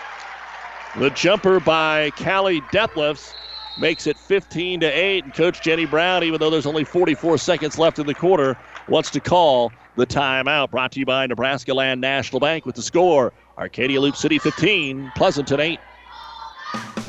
The 0.96 1.10
jumper 1.10 1.60
by 1.60 2.10
Callie 2.16 2.62
Detlefs 2.72 3.34
makes 3.78 4.06
it 4.06 4.16
15 4.16 4.80
to 4.80 4.86
8. 4.86 5.24
And 5.24 5.34
Coach 5.34 5.62
Jenny 5.62 5.84
Brown, 5.84 6.24
even 6.24 6.38
though 6.40 6.50
there's 6.50 6.66
only 6.66 6.84
44 6.84 7.38
seconds 7.38 7.78
left 7.78 7.98
in 7.98 8.06
the 8.06 8.14
quarter, 8.14 8.58
wants 8.88 9.10
to 9.10 9.20
call 9.20 9.72
the 9.96 10.06
timeout. 10.06 10.70
Brought 10.70 10.92
to 10.92 11.00
you 11.00 11.06
by 11.06 11.26
Nebraska 11.26 11.74
Land 11.74 12.00
National 12.00 12.40
Bank 12.40 12.66
with 12.66 12.74
the 12.74 12.82
score 12.82 13.32
Arcadia 13.56 14.00
Loup 14.00 14.16
City 14.16 14.38
15, 14.38 15.12
Pleasanton 15.16 15.60
8. 15.60 15.80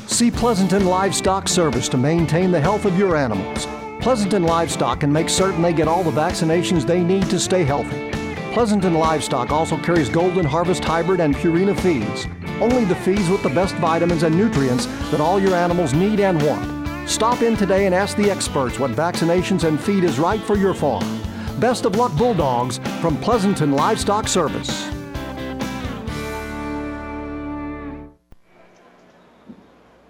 See 0.06 0.30
Pleasanton 0.30 0.86
Livestock 0.86 1.48
Service 1.48 1.88
to 1.88 1.96
maintain 1.96 2.50
the 2.50 2.60
health 2.60 2.84
of 2.84 2.98
your 2.98 3.16
animals. 3.16 3.66
Pleasanton 4.00 4.42
Livestock 4.42 5.00
can 5.00 5.12
make 5.12 5.28
certain 5.28 5.62
they 5.62 5.72
get 5.72 5.86
all 5.86 6.02
the 6.02 6.10
vaccinations 6.10 6.86
they 6.86 7.02
need 7.02 7.28
to 7.30 7.38
stay 7.38 7.64
healthy. 7.64 8.09
Pleasanton 8.52 8.94
Livestock 8.94 9.52
also 9.52 9.76
carries 9.78 10.08
Golden 10.08 10.44
Harvest 10.44 10.82
Hybrid 10.82 11.20
and 11.20 11.36
Purina 11.36 11.78
feeds. 11.78 12.26
Only 12.60 12.84
the 12.84 12.96
feeds 12.96 13.28
with 13.28 13.44
the 13.44 13.48
best 13.48 13.76
vitamins 13.76 14.24
and 14.24 14.36
nutrients 14.36 14.86
that 15.12 15.20
all 15.20 15.38
your 15.38 15.54
animals 15.54 15.94
need 15.94 16.18
and 16.18 16.42
want. 16.42 17.08
Stop 17.08 17.42
in 17.42 17.56
today 17.56 17.86
and 17.86 17.94
ask 17.94 18.16
the 18.16 18.28
experts 18.28 18.80
what 18.80 18.90
vaccinations 18.90 19.62
and 19.62 19.80
feed 19.80 20.02
is 20.02 20.18
right 20.18 20.40
for 20.40 20.56
your 20.56 20.74
farm. 20.74 21.22
Best 21.60 21.84
of 21.84 21.94
luck, 21.94 22.12
Bulldogs, 22.16 22.78
from 23.00 23.16
Pleasanton 23.18 23.70
Livestock 23.70 24.26
Service. 24.26 24.88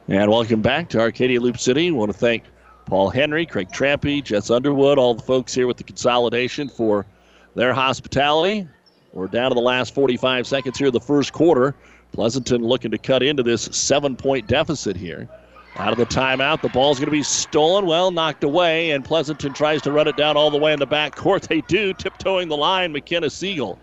And 0.08 0.30
welcome 0.30 0.62
back 0.62 0.88
to 0.88 1.00
Arcadia 1.00 1.40
Loup 1.42 1.58
City. 1.58 1.88
I 1.88 1.90
want 1.90 2.10
to 2.10 2.16
thank 2.16 2.44
Paul 2.86 3.10
Henry, 3.10 3.44
Craig 3.44 3.68
Trampy, 3.68 4.24
Jess 4.24 4.50
Underwood, 4.50 4.98
all 4.98 5.14
the 5.14 5.22
folks 5.22 5.52
here 5.52 5.66
with 5.66 5.76
the 5.76 5.84
consolidation 5.84 6.70
for 6.70 7.04
their 7.54 7.72
hospitality. 7.72 8.68
We're 9.12 9.26
down 9.26 9.50
to 9.50 9.54
the 9.54 9.60
last 9.60 9.94
45 9.94 10.46
seconds 10.46 10.78
here 10.78 10.88
of 10.88 10.92
the 10.92 11.00
first 11.00 11.32
quarter. 11.32 11.74
Pleasanton 12.12 12.62
looking 12.62 12.90
to 12.90 12.98
cut 12.98 13.22
into 13.22 13.42
this 13.42 13.62
seven 13.72 14.16
point 14.16 14.46
deficit 14.46 14.96
here. 14.96 15.28
Out 15.76 15.92
of 15.92 15.98
the 15.98 16.06
timeout, 16.06 16.62
the 16.62 16.68
ball's 16.68 16.98
going 16.98 17.06
to 17.06 17.12
be 17.12 17.22
stolen, 17.22 17.86
well, 17.86 18.10
knocked 18.10 18.42
away, 18.42 18.90
and 18.90 19.04
Pleasanton 19.04 19.52
tries 19.52 19.80
to 19.82 19.92
run 19.92 20.08
it 20.08 20.16
down 20.16 20.36
all 20.36 20.50
the 20.50 20.58
way 20.58 20.72
in 20.72 20.80
the 20.80 20.86
back 20.86 21.14
court. 21.14 21.42
They 21.48 21.60
do, 21.62 21.92
tiptoeing 21.92 22.48
the 22.48 22.56
line, 22.56 22.92
McKenna 22.92 23.30
Siegel. 23.30 23.78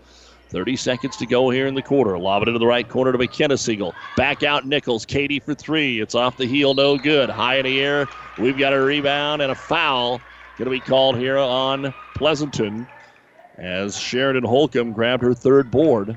30 0.50 0.76
seconds 0.76 1.16
to 1.18 1.26
go 1.26 1.50
here 1.50 1.66
in 1.66 1.74
the 1.74 1.82
quarter. 1.82 2.18
Lob 2.18 2.42
it 2.42 2.48
into 2.48 2.58
the 2.58 2.66
right 2.66 2.88
corner 2.88 3.12
to 3.12 3.18
McKenna 3.18 3.58
Siegel. 3.58 3.94
Back 4.16 4.42
out 4.42 4.66
Nichols. 4.66 5.04
Katie 5.04 5.40
for 5.40 5.54
three. 5.54 6.00
It's 6.00 6.14
off 6.14 6.38
the 6.38 6.46
heel, 6.46 6.72
no 6.72 6.96
good. 6.96 7.28
High 7.28 7.56
in 7.56 7.66
the 7.66 7.80
air. 7.80 8.06
We've 8.38 8.56
got 8.56 8.72
a 8.72 8.80
rebound 8.80 9.42
and 9.42 9.52
a 9.52 9.54
foul 9.54 10.20
going 10.56 10.64
to 10.64 10.70
be 10.70 10.80
called 10.80 11.16
here 11.16 11.36
on 11.38 11.92
Pleasanton 12.14 12.86
as 13.58 13.98
Sheridan 13.98 14.44
Holcomb 14.44 14.92
grabbed 14.92 15.22
her 15.22 15.34
third 15.34 15.70
board. 15.70 16.16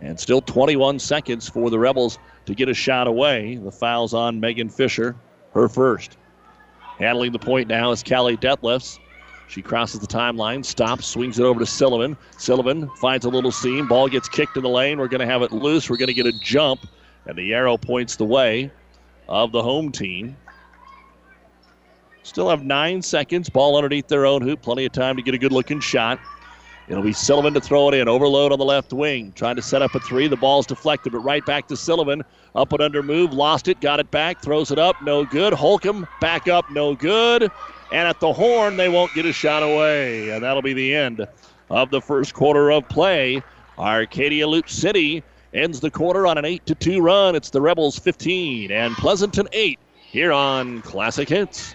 And 0.00 0.18
still 0.18 0.40
21 0.40 0.98
seconds 0.98 1.48
for 1.48 1.70
the 1.70 1.78
Rebels 1.78 2.18
to 2.46 2.54
get 2.54 2.68
a 2.68 2.74
shot 2.74 3.06
away. 3.06 3.56
The 3.56 3.70
foul's 3.70 4.12
on 4.12 4.40
Megan 4.40 4.68
Fisher, 4.68 5.14
her 5.54 5.68
first. 5.68 6.16
Handling 6.98 7.32
the 7.32 7.38
point 7.38 7.68
now 7.68 7.90
is 7.90 8.02
Callie 8.02 8.36
Detlefs. 8.36 8.98
She 9.48 9.62
crosses 9.62 10.00
the 10.00 10.06
timeline, 10.06 10.64
stops, 10.64 11.06
swings 11.06 11.38
it 11.38 11.44
over 11.44 11.60
to 11.60 11.66
Sullivan. 11.66 12.16
Sullivan 12.38 12.88
finds 12.96 13.24
a 13.24 13.28
little 13.28 13.52
seam. 13.52 13.86
Ball 13.86 14.08
gets 14.08 14.28
kicked 14.28 14.56
in 14.56 14.62
the 14.62 14.68
lane. 14.68 14.98
We're 14.98 15.08
going 15.08 15.20
to 15.20 15.26
have 15.26 15.42
it 15.42 15.52
loose. 15.52 15.88
We're 15.88 15.96
going 15.96 16.08
to 16.08 16.14
get 16.14 16.26
a 16.26 16.32
jump, 16.40 16.86
and 17.26 17.36
the 17.36 17.52
arrow 17.52 17.76
points 17.76 18.16
the 18.16 18.24
way 18.24 18.70
of 19.28 19.52
the 19.52 19.62
home 19.62 19.92
team. 19.92 20.36
Still 22.22 22.48
have 22.48 22.64
nine 22.64 23.02
seconds. 23.02 23.50
Ball 23.50 23.76
underneath 23.76 24.08
their 24.08 24.24
own 24.24 24.40
hoop. 24.40 24.62
Plenty 24.62 24.86
of 24.86 24.92
time 24.92 25.16
to 25.16 25.22
get 25.22 25.34
a 25.34 25.38
good 25.38 25.52
looking 25.52 25.80
shot. 25.80 26.18
It'll 26.86 27.02
be 27.02 27.12
Sullivan 27.12 27.54
to 27.54 27.60
throw 27.60 27.88
it 27.88 27.94
in. 27.94 28.08
Overload 28.08 28.52
on 28.52 28.58
the 28.58 28.64
left 28.64 28.92
wing. 28.92 29.32
Trying 29.34 29.56
to 29.56 29.62
set 29.62 29.80
up 29.80 29.94
a 29.94 30.00
three. 30.00 30.28
The 30.28 30.36
ball's 30.36 30.66
deflected, 30.66 31.12
but 31.12 31.20
right 31.20 31.44
back 31.46 31.66
to 31.68 31.76
Sullivan. 31.76 32.22
Up 32.54 32.72
and 32.72 32.82
under 32.82 33.02
move. 33.02 33.32
Lost 33.32 33.68
it. 33.68 33.80
Got 33.80 34.00
it 34.00 34.10
back. 34.10 34.42
Throws 34.42 34.70
it 34.70 34.78
up. 34.78 35.00
No 35.02 35.24
good. 35.24 35.54
Holcomb 35.54 36.06
back 36.20 36.46
up. 36.46 36.70
No 36.70 36.94
good. 36.94 37.50
And 37.90 38.08
at 38.08 38.20
the 38.20 38.32
horn, 38.32 38.76
they 38.76 38.88
won't 38.88 39.14
get 39.14 39.24
a 39.24 39.32
shot 39.32 39.62
away. 39.62 40.30
And 40.30 40.44
that'll 40.44 40.62
be 40.62 40.74
the 40.74 40.94
end 40.94 41.26
of 41.70 41.90
the 41.90 42.00
first 42.00 42.34
quarter 42.34 42.70
of 42.70 42.88
play. 42.88 43.42
Arcadia 43.78 44.46
Loup 44.46 44.68
City 44.68 45.22
ends 45.54 45.80
the 45.80 45.90
quarter 45.90 46.26
on 46.26 46.36
an 46.36 46.44
8 46.44 46.66
to 46.66 46.74
2 46.74 47.00
run. 47.00 47.34
It's 47.34 47.50
the 47.50 47.60
Rebels 47.60 47.98
15 47.98 48.70
and 48.70 48.94
Pleasanton 48.96 49.48
8 49.52 49.78
here 50.06 50.32
on 50.32 50.82
Classic 50.82 51.28
Hits. 51.28 51.74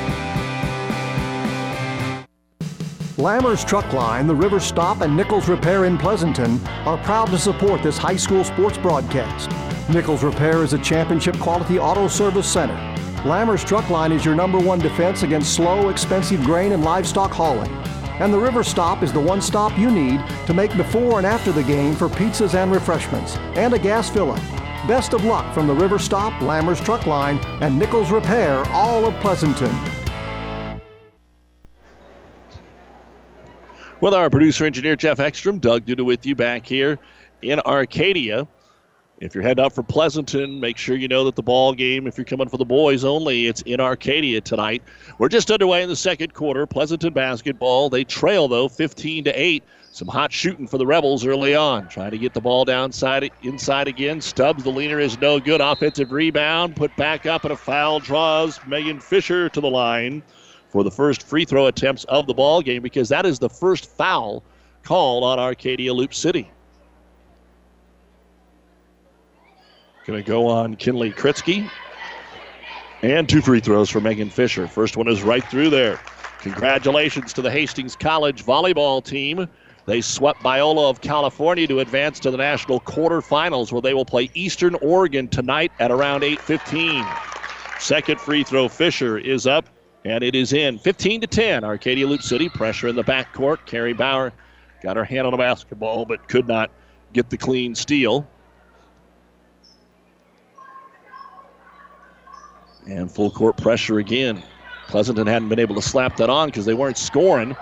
Lammers 3.21 3.63
Truck 3.63 3.93
Line, 3.93 4.25
the 4.25 4.33
River 4.33 4.59
Stop, 4.59 5.01
and 5.01 5.15
Nichols 5.15 5.47
Repair 5.47 5.85
in 5.85 5.95
Pleasanton 5.95 6.59
are 6.87 6.97
proud 7.03 7.27
to 7.27 7.37
support 7.37 7.83
this 7.83 7.95
high 7.95 8.15
school 8.15 8.43
sports 8.43 8.79
broadcast. 8.79 9.47
Nichols 9.91 10.23
Repair 10.23 10.63
is 10.63 10.73
a 10.73 10.79
championship 10.79 11.37
quality 11.37 11.77
auto 11.77 12.07
service 12.07 12.51
center. 12.51 12.73
Lammers 13.21 13.63
Truck 13.63 13.87
Line 13.91 14.11
is 14.11 14.25
your 14.25 14.33
number 14.33 14.57
one 14.57 14.79
defense 14.79 15.21
against 15.21 15.53
slow, 15.53 15.89
expensive 15.89 16.43
grain 16.43 16.71
and 16.71 16.83
livestock 16.83 17.29
hauling. 17.29 17.71
And 18.19 18.33
the 18.33 18.39
River 18.39 18.63
Stop 18.63 19.03
is 19.03 19.13
the 19.13 19.19
one 19.19 19.39
stop 19.39 19.77
you 19.77 19.91
need 19.91 20.19
to 20.47 20.55
make 20.55 20.75
before 20.75 21.19
and 21.19 21.27
after 21.27 21.51
the 21.51 21.61
game 21.61 21.93
for 21.93 22.09
pizzas 22.09 22.55
and 22.55 22.71
refreshments, 22.71 23.37
and 23.55 23.71
a 23.75 23.77
gas 23.77 24.09
fill 24.09 24.31
up. 24.31 24.41
Best 24.87 25.13
of 25.13 25.25
luck 25.25 25.53
from 25.53 25.67
the 25.67 25.75
River 25.75 25.99
Stop, 25.99 26.33
Lammers 26.41 26.83
Truck 26.83 27.05
Line, 27.05 27.37
and 27.61 27.77
Nichols 27.77 28.09
Repair, 28.09 28.63
all 28.69 29.05
of 29.05 29.13
Pleasanton. 29.19 30.00
With 34.01 34.15
our 34.15 34.31
producer 34.31 34.65
engineer 34.65 34.95
Jeff 34.95 35.19
Ekstrom, 35.19 35.59
Doug 35.59 35.85
Duda 35.85 36.03
with 36.03 36.25
you 36.25 36.33
back 36.33 36.65
here 36.65 36.97
in 37.43 37.59
Arcadia. 37.59 38.47
If 39.19 39.35
you're 39.35 39.43
heading 39.43 39.63
up 39.63 39.73
for 39.73 39.83
Pleasanton, 39.83 40.59
make 40.59 40.75
sure 40.75 40.95
you 40.95 41.07
know 41.07 41.23
that 41.25 41.35
the 41.35 41.43
ball 41.43 41.75
game, 41.75 42.07
if 42.07 42.17
you're 42.17 42.25
coming 42.25 42.49
for 42.49 42.57
the 42.57 42.65
boys 42.65 43.03
only, 43.03 43.45
it's 43.45 43.61
in 43.61 43.79
Arcadia 43.79 44.41
tonight. 44.41 44.81
We're 45.19 45.29
just 45.29 45.51
underway 45.51 45.83
in 45.83 45.89
the 45.89 45.95
second 45.95 46.33
quarter. 46.33 46.65
Pleasanton 46.65 47.13
basketball. 47.13 47.91
They 47.91 48.03
trail 48.03 48.47
though 48.47 48.67
15 48.67 49.25
to 49.25 49.39
8. 49.39 49.63
Some 49.91 50.07
hot 50.07 50.33
shooting 50.33 50.65
for 50.65 50.79
the 50.79 50.87
Rebels 50.87 51.23
early 51.23 51.53
on. 51.53 51.87
Trying 51.87 52.09
to 52.09 52.17
get 52.17 52.33
the 52.33 52.41
ball 52.41 52.65
downside 52.65 53.29
inside 53.43 53.87
again. 53.87 54.19
Stubbs, 54.19 54.63
the 54.63 54.71
leaner, 54.71 54.99
is 54.99 55.19
no 55.19 55.39
good. 55.39 55.61
Offensive 55.61 56.11
rebound. 56.11 56.75
Put 56.75 56.95
back 56.95 57.27
up 57.27 57.43
and 57.43 57.53
a 57.53 57.55
foul 57.55 57.99
draws 57.99 58.59
Megan 58.65 58.99
Fisher 58.99 59.47
to 59.49 59.61
the 59.61 59.69
line 59.69 60.23
for 60.71 60.83
the 60.83 60.91
first 60.91 61.23
free 61.23 61.43
throw 61.43 61.67
attempts 61.67 62.05
of 62.05 62.27
the 62.27 62.33
ball 62.33 62.61
game 62.61 62.81
because 62.81 63.09
that 63.09 63.25
is 63.25 63.39
the 63.39 63.49
first 63.49 63.89
foul 63.89 64.41
called 64.83 65.23
on 65.23 65.37
Arcadia 65.37 65.93
Loup 65.93 66.13
City. 66.13 66.49
Going 70.05 70.23
to 70.23 70.27
go 70.27 70.47
on 70.47 70.77
Kinley 70.77 71.11
Kritzky. 71.11 71.69
And 73.03 73.27
two 73.27 73.41
free 73.41 73.59
throws 73.59 73.89
for 73.89 73.99
Megan 73.99 74.29
Fisher. 74.29 74.67
First 74.67 74.95
one 74.95 75.07
is 75.07 75.23
right 75.23 75.43
through 75.43 75.71
there. 75.71 75.99
Congratulations 76.39 77.33
to 77.33 77.41
the 77.41 77.51
Hastings 77.51 77.95
College 77.95 78.45
volleyball 78.45 79.03
team. 79.03 79.47
They 79.85 80.01
swept 80.01 80.41
Biola 80.41 80.89
of 80.89 81.01
California 81.01 81.67
to 81.67 81.79
advance 81.79 82.19
to 82.21 82.31
the 82.31 82.37
national 82.37 82.79
quarterfinals 82.81 83.71
where 83.71 83.81
they 83.81 83.93
will 83.93 84.05
play 84.05 84.29
Eastern 84.35 84.75
Oregon 84.75 85.27
tonight 85.27 85.71
at 85.79 85.91
around 85.91 86.23
8:15. 86.23 87.05
Second 87.79 88.19
free 88.21 88.43
throw 88.43 88.67
Fisher 88.67 89.17
is 89.17 89.45
up 89.47 89.67
and 90.05 90.23
it 90.23 90.35
is 90.35 90.53
in 90.53 90.79
15 90.79 91.21
to 91.21 91.27
10. 91.27 91.63
Arcadia 91.63 92.07
Loup 92.07 92.21
City 92.21 92.49
pressure 92.49 92.87
in 92.87 92.95
the 92.95 93.03
backcourt. 93.03 93.65
Carrie 93.65 93.93
Bauer 93.93 94.33
got 94.81 94.97
her 94.97 95.03
hand 95.03 95.27
on 95.27 95.31
the 95.31 95.37
basketball 95.37 96.05
but 96.05 96.27
could 96.27 96.47
not 96.47 96.71
get 97.13 97.29
the 97.29 97.37
clean 97.37 97.75
steal. 97.75 98.27
And 102.87 103.11
full 103.11 103.29
court 103.29 103.57
pressure 103.57 103.99
again. 103.99 104.41
Pleasanton 104.87 105.27
hadn't 105.27 105.49
been 105.49 105.59
able 105.59 105.75
to 105.75 105.81
slap 105.81 106.17
that 106.17 106.29
on 106.29 106.47
because 106.47 106.65
they 106.65 106.73
weren't 106.73 106.97
scoring. 106.97 107.55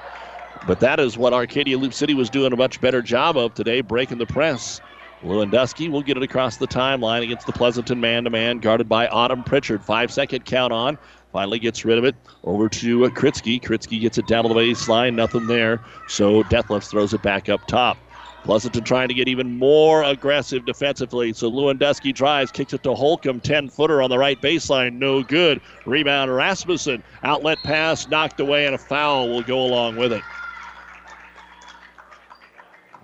But 0.65 0.79
that 0.79 0.99
is 0.99 1.17
what 1.17 1.33
Arcadia 1.33 1.77
Loup 1.77 1.93
City 1.93 2.13
was 2.13 2.29
doing 2.29 2.53
a 2.53 2.55
much 2.55 2.81
better 2.81 3.01
job 3.01 3.37
of 3.37 3.53
today, 3.53 3.81
breaking 3.81 4.17
the 4.17 4.25
press 4.25 4.81
Lewandowski 5.23 5.89
will 5.89 6.01
get 6.01 6.15
it 6.15 6.23
across 6.23 6.57
the 6.57 6.67
timeline 6.67 7.23
against 7.23 7.45
the 7.45 7.51
Pleasanton 7.51 7.99
man 7.99 8.23
to 8.23 8.29
man, 8.29 8.59
guarded 8.59 8.87
by 8.87 9.07
Autumn 9.07 9.43
Pritchard. 9.43 9.83
Five 9.83 10.11
second 10.11 10.45
count 10.45 10.71
on. 10.71 10.97
Finally 11.31 11.59
gets 11.59 11.85
rid 11.85 11.97
of 11.97 12.05
it 12.05 12.15
over 12.43 12.67
to 12.69 13.01
Kritzky. 13.11 13.61
Kritzky 13.61 14.01
gets 14.01 14.17
it 14.17 14.27
down 14.27 14.43
to 14.43 14.49
the 14.49 14.55
baseline. 14.55 15.13
Nothing 15.13 15.47
there. 15.47 15.79
So 16.07 16.43
Detlefs 16.43 16.89
throws 16.89 17.13
it 17.13 17.21
back 17.21 17.49
up 17.49 17.65
top. 17.67 17.97
Pleasanton 18.43 18.83
trying 18.83 19.09
to 19.09 19.13
get 19.13 19.27
even 19.27 19.59
more 19.59 20.03
aggressive 20.03 20.65
defensively. 20.65 21.33
So 21.33 21.51
Lewandowski 21.51 22.15
drives, 22.15 22.51
kicks 22.51 22.73
it 22.73 22.83
to 22.83 22.95
Holcomb, 22.95 23.41
10 23.41 23.69
footer 23.69 24.01
on 24.01 24.09
the 24.09 24.17
right 24.17 24.41
baseline. 24.41 24.93
No 24.93 25.21
good. 25.21 25.61
Rebound 25.85 26.33
Rasmussen. 26.33 27.03
Outlet 27.23 27.59
pass 27.63 28.07
knocked 28.07 28.39
away, 28.39 28.65
and 28.65 28.73
a 28.73 28.79
foul 28.79 29.29
will 29.29 29.43
go 29.43 29.59
along 29.59 29.97
with 29.97 30.13
it 30.13 30.23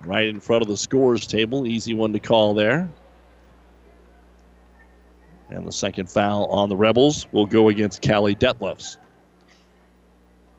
right 0.06 0.28
in 0.28 0.40
front 0.40 0.62
of 0.62 0.68
the 0.68 0.76
scores 0.76 1.26
table. 1.26 1.66
Easy 1.66 1.92
one 1.92 2.12
to 2.12 2.20
call 2.20 2.54
there. 2.54 2.88
And 5.50 5.66
the 5.66 5.72
second 5.72 6.10
foul 6.10 6.46
on 6.46 6.68
the 6.68 6.76
Rebels 6.76 7.26
will 7.32 7.46
go 7.46 7.68
against 7.68 8.06
Callie 8.06 8.34
Detlefs. 8.34 8.96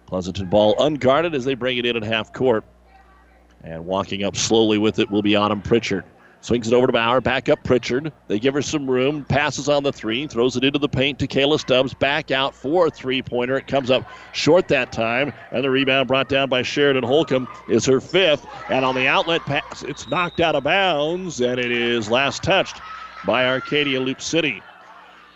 Pleasanton 0.05 0.47
ball 0.47 0.75
unguarded 0.79 1.35
as 1.35 1.43
they 1.43 1.53
bring 1.53 1.77
it 1.77 1.85
in 1.85 1.97
at 1.97 2.03
half 2.03 2.31
court. 2.31 2.63
And 3.63 3.85
walking 3.85 4.23
up 4.23 4.37
slowly 4.37 4.77
with 4.77 4.99
it 4.99 5.11
will 5.11 5.21
be 5.21 5.35
Autumn 5.35 5.61
Pritchard. 5.61 6.05
Swings 6.39 6.67
it 6.67 6.73
over 6.73 6.87
to 6.87 6.93
Bauer. 6.93 7.19
Back 7.19 7.49
up 7.49 7.61
Pritchard. 7.63 8.13
They 8.27 8.39
give 8.39 8.53
her 8.53 8.61
some 8.61 8.89
room. 8.89 9.25
Passes 9.25 9.67
on 9.67 9.83
the 9.83 9.91
three. 9.91 10.27
Throws 10.27 10.55
it 10.55 10.63
into 10.63 10.79
the 10.79 10.87
paint 10.87 11.19
to 11.19 11.27
Kayla 11.27 11.59
Stubbs. 11.59 11.93
Back 11.93 12.31
out 12.31 12.55
for 12.55 12.87
a 12.87 12.89
three 12.89 13.21
pointer. 13.21 13.57
It 13.57 13.67
comes 13.67 13.91
up 13.91 14.07
short 14.31 14.69
that 14.69 14.93
time. 14.93 15.33
And 15.51 15.63
the 15.63 15.69
rebound 15.69 16.07
brought 16.07 16.29
down 16.29 16.47
by 16.47 16.61
Sheridan 16.61 17.03
Holcomb 17.03 17.47
is 17.67 17.85
her 17.85 17.99
fifth. 17.99 18.45
And 18.69 18.85
on 18.85 18.95
the 18.95 19.07
outlet 19.07 19.41
pass, 19.41 19.83
it's 19.83 20.07
knocked 20.07 20.39
out 20.39 20.55
of 20.55 20.63
bounds. 20.63 21.41
And 21.41 21.59
it 21.59 21.71
is 21.71 22.09
last 22.09 22.43
touched 22.43 22.79
by 23.25 23.45
Arcadia 23.45 23.99
Loup 23.99 24.21
City. 24.21 24.61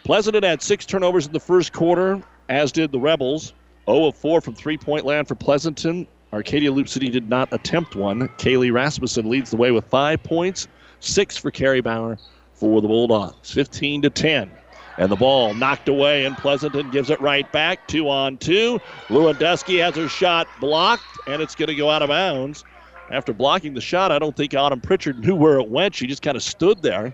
Pleasanton 0.03 0.43
had 0.43 0.61
six 0.61 0.85
turnovers 0.85 1.27
in 1.27 1.33
the 1.33 1.39
first 1.39 1.73
quarter, 1.73 2.21
as 2.49 2.71
did 2.71 2.91
the 2.91 2.99
Rebels. 2.99 3.53
0 3.85 4.07
of 4.07 4.15
4 4.15 4.41
from 4.41 4.55
three 4.55 4.77
point 4.77 5.05
land 5.05 5.27
for 5.27 5.35
Pleasanton. 5.35 6.07
Arcadia 6.33 6.71
Loup 6.71 6.87
City 6.87 7.09
did 7.09 7.29
not 7.29 7.49
attempt 7.51 7.95
one. 7.95 8.27
Kaylee 8.37 8.71
Rasmussen 8.71 9.29
leads 9.29 9.51
the 9.51 9.57
way 9.57 9.71
with 9.71 9.85
five 9.85 10.23
points. 10.23 10.67
Six 10.99 11.35
for 11.37 11.51
Carrie 11.51 11.81
Bauer 11.81 12.17
for 12.53 12.81
the 12.81 12.87
Bulldogs. 12.87 13.51
15 13.51 14.03
to 14.03 14.09
10. 14.09 14.51
And 14.97 15.11
the 15.11 15.15
ball 15.15 15.53
knocked 15.53 15.89
away, 15.89 16.25
and 16.25 16.37
Pleasanton 16.37 16.89
gives 16.91 17.09
it 17.09 17.19
right 17.21 17.49
back. 17.51 17.87
Two 17.87 18.09
on 18.09 18.37
two. 18.37 18.79
Lewandowski 19.07 19.81
has 19.83 19.95
her 19.95 20.07
shot 20.07 20.47
blocked, 20.59 21.03
and 21.27 21.41
it's 21.41 21.55
going 21.55 21.69
to 21.69 21.75
go 21.75 21.89
out 21.89 22.01
of 22.01 22.09
bounds. 22.09 22.63
After 23.09 23.33
blocking 23.33 23.73
the 23.73 23.81
shot, 23.81 24.11
I 24.11 24.19
don't 24.19 24.35
think 24.35 24.53
Autumn 24.53 24.79
Pritchard 24.79 25.19
knew 25.19 25.35
where 25.35 25.59
it 25.59 25.69
went. 25.69 25.95
She 25.95 26.07
just 26.07 26.21
kind 26.21 26.37
of 26.37 26.43
stood 26.43 26.81
there, 26.81 27.13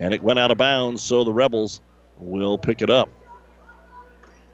and 0.00 0.14
it 0.14 0.22
went 0.22 0.38
out 0.38 0.50
of 0.50 0.58
bounds, 0.58 1.02
so 1.02 1.24
the 1.24 1.32
Rebels 1.32 1.80
will 2.18 2.58
pick 2.58 2.82
it 2.82 2.90
up. 2.90 3.08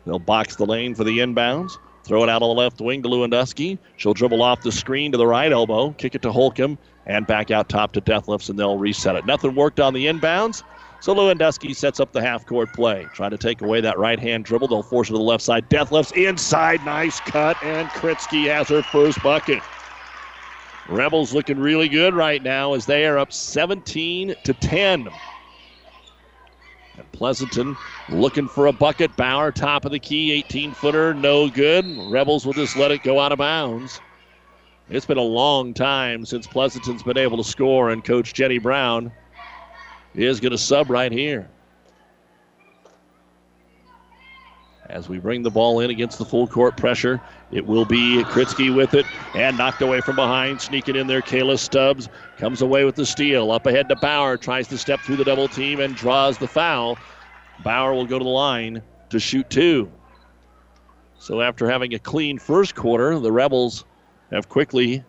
They'll 0.07 0.19
box 0.19 0.57
the 0.57 0.67
lane 0.67 0.95
for 0.95 1.05
the 1.05 1.19
inbounds. 1.19 1.79
Throw 2.05 2.25
it 2.25 2.29
out 2.29 2.43
on 2.43 2.49
the 2.49 2.55
left 2.55 2.81
wing 2.81 3.03
to 3.03 3.09
Lewandowski. 3.09 3.79
She'll 3.97 4.15
dribble 4.15 4.43
off 4.43 4.63
the 4.63 4.73
screen 4.73 5.13
to 5.13 5.19
the 5.19 5.27
right 5.27 5.53
elbow, 5.53 5.91
kick 5.93 6.15
it 6.15 6.23
to 6.23 6.33
Holcomb, 6.33 6.79
and 7.07 7.27
back 7.27 7.51
out 7.51 7.69
top 7.69 7.93
to 7.93 8.01
Detlefs, 8.01 8.49
and 8.49 8.59
they'll 8.59 8.79
reset 8.79 9.17
it. 9.17 9.27
Nothing 9.27 9.55
worked 9.55 9.81
on 9.81 9.93
the 9.93 10.07
inbounds. 10.07 10.63
So 11.01 11.15
Lewandowski 11.15 11.75
sets 11.75 11.99
up 11.99 12.13
the 12.13 12.21
half 12.21 12.45
court 12.45 12.73
play. 12.75 13.07
Trying 13.15 13.31
to 13.31 13.39
take 13.39 13.63
away 13.63 13.81
that 13.81 13.99
right 13.99 14.19
hand 14.19 14.45
dribble. 14.45 14.69
They'll 14.69 14.83
force 14.83 15.09
it 15.09 15.13
to 15.13 15.19
the 15.19 15.25
left 15.25 15.43
side. 15.43 15.69
Detlefs 15.71 16.13
inside. 16.13 16.85
Nice 16.85 17.21
cut. 17.21 17.57
And 17.63 17.89
Kritzky 17.89 18.47
has 18.55 18.69
her 18.69 18.83
first 18.83 19.23
bucket. 19.23 19.63
Rebels 20.91 21.33
looking 21.33 21.59
really 21.59 21.89
good 21.89 22.15
right 22.15 22.43
now 22.43 22.75
as 22.75 22.85
they 22.85 23.07
are 23.07 23.17
up 23.17 23.33
17 23.33 24.35
to 24.43 24.53
10. 24.53 25.09
And 26.99 27.13
Pleasanton 27.13 27.77
looking 28.09 28.49
for 28.49 28.67
a 28.67 28.73
bucket. 28.73 29.17
Bauer, 29.17 29.53
top 29.53 29.85
of 29.85 29.93
the 29.93 30.01
key, 30.01 30.33
18 30.33 30.73
footer, 30.73 31.15
no 31.15 31.49
good. 31.49 31.87
Rebels 32.11 32.45
will 32.45 32.55
just 32.55 32.77
let 32.77 32.91
it 32.91 33.05
go 33.05 33.21
out 33.21 33.31
of 33.31 33.39
bounds. 33.39 34.01
It's 34.89 35.07
been 35.07 35.17
a 35.17 35.23
long 35.23 35.73
time 35.73 36.27
since 36.27 36.49
Pleasanton's 36.49 37.05
been 37.05 37.19
able 37.19 37.37
to 37.37 37.45
score, 37.45 37.91
and 37.91 38.05
Coach 38.05 38.35
Jenny 38.35 38.59
Brown 38.59 39.13
is 40.17 40.41
going 40.41 40.51
to 40.51 40.59
sub 40.59 40.91
right 40.91 41.13
here. 41.13 41.49
As 44.91 45.09
we 45.09 45.19
bring 45.19 45.43
the 45.43 45.51
ball 45.51 45.79
in 45.81 45.91
against 45.91 46.19
the 46.19 46.25
full 46.25 46.49
court 46.49 46.77
pressure, 46.77 47.21
it 47.53 47.65
will 47.65 47.85
be 47.85 48.25
Kritzky 48.25 48.75
with 48.75 48.95
it 48.95 49.07
and 49.37 49.57
knocked 49.57 49.83
away 49.83 50.01
from 50.01 50.17
behind. 50.17 50.61
Sneaking 50.61 50.97
in 50.97 51.07
there, 51.07 51.23
Kayla 51.23 51.59
Stubbs 51.59 52.09
comes 52.37 52.61
away 52.61 52.85
with 52.85 52.97
the 52.97 53.07
steal. 53.07 53.53
Up 53.53 53.67
ahead 53.67 53.89
to 53.89 53.97
Bauer, 53.97 54.37
tries 54.37 54.67
to 54.69 54.77
step 54.77 55.01
through 55.01 55.17
the 55.17 55.25
double 55.25 55.49
team 55.49 55.79
and 55.79 55.95
draws 55.95 56.39
the 56.39 56.49
foul. 56.49 56.99
Bauer 57.61 57.95
will 57.95 58.07
go 58.07 58.19
to 58.19 58.25
the 58.25 58.31
line 58.31 58.83
to 59.11 59.21
shoot 59.21 59.49
two. 59.49 59.91
So 61.19 61.41
after 61.41 61.71
having 61.71 61.95
a 61.95 61.99
clean 61.99 62.39
first 62.39 62.75
quarter, 62.75 63.17
the 63.19 63.31
Rebels 63.31 63.85
have 64.33 64.49
quickly 64.49 65.05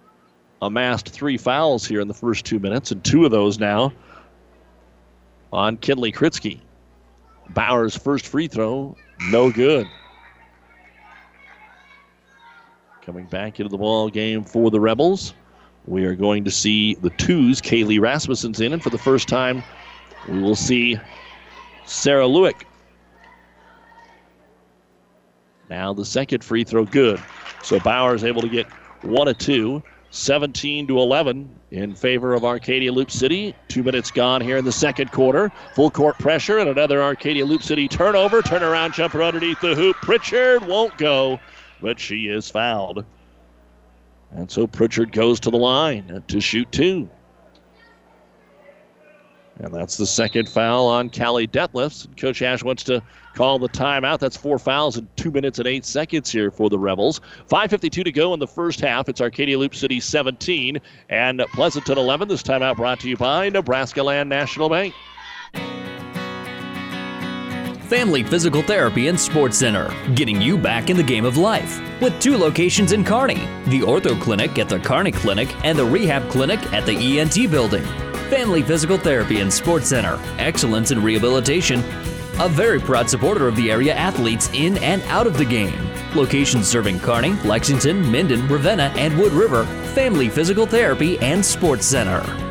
amassed 0.61 1.09
three 1.09 1.37
fouls 1.37 1.87
here 1.87 2.01
in 2.01 2.07
the 2.07 2.13
first 2.13 2.45
two 2.45 2.59
minutes, 2.59 2.91
and 2.91 3.03
two 3.03 3.25
of 3.25 3.31
those 3.31 3.57
now 3.57 3.91
on 5.51 5.77
Kinley 5.77 6.11
Kritzky. 6.11 6.59
Bauer's 7.49 7.97
first 7.97 8.27
free 8.27 8.47
throw, 8.47 8.95
no 9.29 9.51
good. 9.51 9.87
Coming 13.03 13.25
back 13.25 13.59
into 13.59 13.69
the 13.69 13.77
ball 13.77 14.09
game 14.09 14.43
for 14.43 14.69
the 14.71 14.79
Rebels, 14.79 15.33
we 15.85 16.05
are 16.05 16.15
going 16.15 16.43
to 16.43 16.51
see 16.51 16.95
the 16.95 17.09
twos. 17.11 17.61
Kaylee 17.61 17.99
Rasmussen's 17.99 18.61
in, 18.61 18.73
and 18.73 18.81
for 18.81 18.89
the 18.89 18.97
first 18.97 19.27
time, 19.27 19.63
we 20.29 20.39
will 20.39 20.55
see 20.55 20.97
Sarah 21.85 22.25
Lewick. 22.25 22.63
Now 25.69 25.93
the 25.93 26.05
second 26.05 26.43
free 26.43 26.63
throw, 26.63 26.85
good. 26.85 27.21
So 27.63 27.79
Bauer 27.79 28.13
is 28.13 28.23
able 28.23 28.41
to 28.41 28.49
get 28.49 28.67
one 29.01 29.27
of 29.27 29.37
two. 29.37 29.81
17 30.11 30.87
to 30.87 30.99
11 30.99 31.49
in 31.71 31.95
favor 31.95 32.33
of 32.33 32.43
Arcadia 32.43 32.91
Loup 32.91 33.09
City. 33.09 33.55
Two 33.69 33.81
minutes 33.81 34.11
gone 34.11 34.41
here 34.41 34.57
in 34.57 34.65
the 34.65 34.71
second 34.71 35.11
quarter. 35.11 35.51
Full 35.73 35.89
court 35.89 36.19
pressure 36.19 36.59
and 36.59 36.69
another 36.69 37.01
Arcadia 37.01 37.45
Loup 37.45 37.63
City 37.63 37.87
turnover. 37.87 38.41
Turnaround 38.41 38.93
jumper 38.93 39.23
underneath 39.23 39.61
the 39.61 39.73
hoop. 39.73 39.95
Pritchard 39.97 40.65
won't 40.65 40.97
go, 40.97 41.39
but 41.81 41.97
she 41.97 42.27
is 42.27 42.49
fouled. 42.49 43.05
And 44.31 44.51
so 44.51 44.67
Pritchard 44.67 45.13
goes 45.13 45.39
to 45.41 45.49
the 45.49 45.57
line 45.57 46.23
to 46.27 46.41
shoot 46.41 46.69
two. 46.71 47.09
And 49.61 49.73
that's 49.73 49.97
the 49.97 50.07
second 50.07 50.49
foul 50.49 50.87
on 50.87 51.09
Callie 51.11 51.47
Detlefs. 51.47 52.07
Coach 52.17 52.41
Ashe 52.41 52.63
wants 52.63 52.83
to 52.85 53.01
call 53.35 53.59
the 53.59 53.69
timeout. 53.69 54.19
That's 54.19 54.35
four 54.35 54.57
fouls 54.57 54.97
in 54.97 55.07
two 55.15 55.29
minutes 55.29 55.59
and 55.59 55.67
eight 55.67 55.85
seconds 55.85 56.31
here 56.31 56.49
for 56.49 56.69
the 56.69 56.79
Rebels. 56.79 57.21
5.52 57.47 58.03
to 58.03 58.11
go 58.11 58.33
in 58.33 58.39
the 58.39 58.47
first 58.47 58.79
half. 58.79 59.07
It's 59.07 59.21
Arcadia 59.21 59.59
Loup 59.59 59.75
City 59.75 59.99
17 59.99 60.81
and 61.09 61.43
Pleasanton 61.53 61.97
11. 61.97 62.27
This 62.27 62.41
timeout 62.41 62.75
brought 62.75 62.99
to 63.01 63.09
you 63.09 63.17
by 63.17 63.49
Nebraska 63.49 64.01
Land 64.01 64.29
National 64.29 64.67
Bank. 64.67 64.95
Family 67.87 68.23
Physical 68.23 68.61
Therapy 68.61 69.09
and 69.09 69.19
Sports 69.19 69.57
Center, 69.57 69.93
getting 70.15 70.41
you 70.41 70.57
back 70.57 70.89
in 70.89 70.95
the 70.95 71.03
game 71.03 71.25
of 71.25 71.35
life. 71.35 71.81
With 72.01 72.17
two 72.21 72.37
locations 72.37 72.93
in 72.93 73.03
Kearney 73.03 73.45
the 73.65 73.81
Ortho 73.81 74.19
Clinic 74.19 74.57
at 74.57 74.69
the 74.69 74.79
Kearney 74.79 75.11
Clinic 75.11 75.53
and 75.65 75.77
the 75.77 75.85
Rehab 75.85 76.29
Clinic 76.31 76.59
at 76.71 76.85
the 76.85 77.19
ENT 77.19 77.51
Building. 77.51 77.83
Family 78.31 78.63
Physical 78.63 78.97
Therapy 78.97 79.41
and 79.41 79.51
Sports 79.51 79.89
Center, 79.89 80.17
excellence 80.37 80.91
in 80.91 81.03
rehabilitation, 81.03 81.83
a 82.39 82.47
very 82.47 82.79
proud 82.79 83.09
supporter 83.09 83.45
of 83.45 83.57
the 83.57 83.69
area 83.69 83.93
athletes 83.93 84.49
in 84.53 84.77
and 84.77 85.01
out 85.07 85.27
of 85.27 85.37
the 85.37 85.43
game. 85.43 85.77
Locations 86.15 86.65
serving 86.65 87.01
Kearney, 87.01 87.33
Lexington, 87.43 88.09
Minden, 88.09 88.47
Ravenna, 88.47 88.83
and 88.95 89.19
Wood 89.19 89.33
River, 89.33 89.65
Family 89.93 90.29
Physical 90.29 90.65
Therapy 90.65 91.19
and 91.19 91.43
Sports 91.43 91.85
Center. 91.85 92.50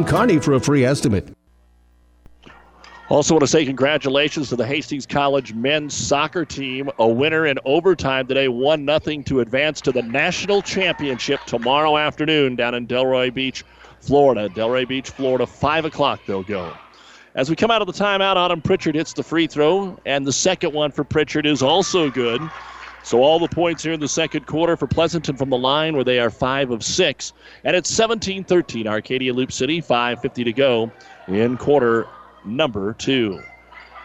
Kearney 0.05 0.39
for 0.39 0.53
a 0.53 0.59
free 0.59 0.85
estimate. 0.85 1.35
Also, 3.09 3.33
want 3.33 3.41
to 3.41 3.47
say 3.47 3.65
congratulations 3.65 4.47
to 4.47 4.55
the 4.55 4.65
Hastings 4.65 5.05
College 5.05 5.53
men's 5.53 5.93
soccer 5.93 6.45
team, 6.45 6.89
a 6.97 7.07
winner 7.07 7.45
in 7.45 7.59
overtime 7.65 8.25
today, 8.25 8.47
1 8.47 8.85
0 8.85 9.21
to 9.23 9.41
advance 9.41 9.81
to 9.81 9.91
the 9.91 10.01
national 10.01 10.61
championship 10.61 11.41
tomorrow 11.45 11.97
afternoon 11.97 12.55
down 12.55 12.73
in 12.73 12.87
Delray 12.87 13.33
Beach, 13.33 13.65
Florida. 13.99 14.47
Delray 14.47 14.87
Beach, 14.87 15.09
Florida, 15.09 15.45
5 15.45 15.85
o'clock 15.85 16.21
they'll 16.25 16.41
go. 16.41 16.73
As 17.35 17.49
we 17.49 17.57
come 17.57 17.69
out 17.69 17.81
of 17.81 17.87
the 17.87 17.93
timeout, 17.93 18.37
Autumn 18.37 18.61
Pritchard 18.61 18.95
hits 18.95 19.11
the 19.11 19.23
free 19.23 19.47
throw, 19.47 19.97
and 20.05 20.25
the 20.25 20.31
second 20.31 20.73
one 20.73 20.91
for 20.91 21.03
Pritchard 21.03 21.45
is 21.45 21.61
also 21.61 22.09
good. 22.09 22.41
So 23.03 23.21
all 23.23 23.39
the 23.39 23.47
points 23.47 23.83
here 23.83 23.93
in 23.93 23.99
the 23.99 24.07
second 24.07 24.45
quarter 24.45 24.77
for 24.77 24.87
Pleasanton 24.87 25.35
from 25.35 25.49
the 25.49 25.57
line 25.57 25.95
where 25.95 26.03
they 26.03 26.19
are 26.19 26.29
5 26.29 26.71
of 26.71 26.83
6. 26.83 27.33
And 27.63 27.75
it's 27.75 27.89
17 27.89 28.43
13, 28.43 28.87
Arcadia 28.87 29.33
Loup 29.33 29.51
City, 29.51 29.81
5.50 29.81 30.45
to 30.45 30.53
go 30.53 30.91
in 31.27 31.57
quarter 31.57 32.07
number 32.45 32.93
two. 32.93 33.39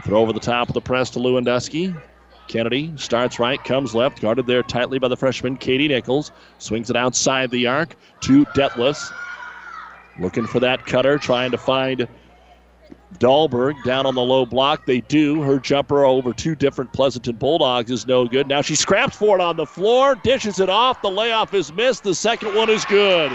Throw 0.03 0.21
over 0.21 0.33
the 0.33 0.41
top 0.41 0.69
of 0.69 0.75
the 0.75 0.81
press 0.81 1.11
to 1.11 1.19
Lewandowski. 1.19 2.01
Kennedy 2.49 2.93
starts 2.97 3.39
right, 3.39 3.63
comes 3.65 3.95
left, 3.95 4.21
guarded 4.21 4.47
there 4.47 4.63
tightly 4.63 4.99
by 4.99 5.09
the 5.09 5.17
freshman 5.17 5.57
Katie 5.57 5.89
Nichols. 5.89 6.31
Swings 6.59 6.91
it 6.91 6.97
outside 6.97 7.51
the 7.51 7.67
arc 7.67 7.97
to 8.21 8.45
Detlefs. 8.47 9.13
Looking 10.19 10.47
for 10.47 10.61
that 10.61 10.87
cutter, 10.87 11.19
trying 11.19 11.51
to 11.51 11.59
find 11.59 12.07
Dahlberg 13.19 13.83
down 13.85 14.07
on 14.07 14.15
the 14.15 14.23
low 14.23 14.45
block. 14.45 14.87
They 14.87 15.01
do. 15.01 15.43
Her 15.43 15.59
jumper 15.59 16.05
over 16.05 16.33
two 16.33 16.55
different 16.55 16.93
Pleasanton 16.93 17.37
Bulldogs 17.37 17.91
is 17.91 18.07
no 18.07 18.27
good. 18.27 18.49
Now 18.49 18.63
she 18.63 18.75
scraps 18.75 19.17
for 19.17 19.39
it 19.39 19.43
on 19.43 19.57
the 19.57 19.67
floor, 19.67 20.17
dishes 20.17 20.61
it 20.61 20.69
off. 20.69 21.01
The 21.03 21.11
layoff 21.11 21.55
is 21.55 21.73
missed. 21.73 22.05
The 22.05 22.15
second 22.15 22.55
one 22.55 22.69
is 22.69 22.85
good. 22.85 23.33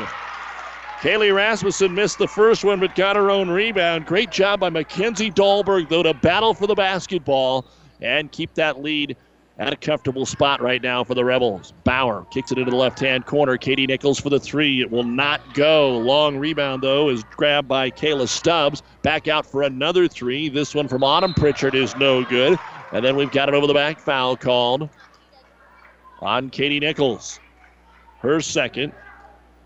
Kaylee 1.02 1.34
Rasmussen 1.34 1.96
missed 1.96 2.20
the 2.20 2.28
first 2.28 2.64
one 2.64 2.80
but 2.80 2.94
got 2.96 3.16
her 3.16 3.32
own 3.32 3.50
rebound. 3.50 4.06
Great 4.06 4.30
job 4.30 4.60
by 4.60 4.70
Mackenzie 4.70 5.32
Dahlberg, 5.32 5.90
though, 5.90 6.04
to 6.04 6.14
battle 6.14 6.54
for 6.54 6.68
the 6.68 6.76
basketball 6.76 7.66
and 8.02 8.32
keep 8.32 8.54
that 8.54 8.84
lead 8.84 9.18
at 9.62 9.71
a 9.71 9.76
comfortable 9.76 10.26
spot 10.26 10.60
right 10.60 10.82
now 10.82 11.04
for 11.04 11.13
the 11.13 11.24
Rebels. 11.24 11.71
Bauer 11.84 12.26
kicks 12.32 12.52
it 12.52 12.58
into 12.58 12.71
the 12.71 12.78
left 12.78 13.00
hand 13.00 13.28
corner. 13.28 13.58
Katie 13.58 13.86
Nichols 13.86 14.19
for 14.19 14.32
the 14.32 14.39
three. 14.39 14.82
It 14.82 14.89
will 14.89 15.04
not 15.04 15.54
go. 15.54 16.00
Long 16.00 16.36
rebound, 16.36 16.82
though, 16.82 17.10
is 17.10 17.24
grabbed 17.26 17.67
by 17.67 17.91
Kayla 17.91 18.28
Stubbs. 18.28 18.82
Back 19.04 19.28
out 19.28 19.45
for 19.45 19.62
another 19.62 20.08
three. 20.08 20.50
This 20.50 20.74
one 20.74 20.88
from 20.88 21.04
Autumn 21.04 21.36
Pritchard 21.36 21.76
is 21.76 21.95
no 21.97 22.24
good. 22.24 22.58
And 22.91 23.06
then 23.06 23.15
we've 23.15 23.30
got 23.30 23.50
it 23.50 23.54
over 23.54 23.67
the 23.67 23.74
back 23.76 24.00
foul 24.00 24.36
called 24.36 24.89
on 26.21 26.50
Katie 26.50 26.80
Nichols. 26.80 27.39
Her 28.17 28.41
second 28.41 28.93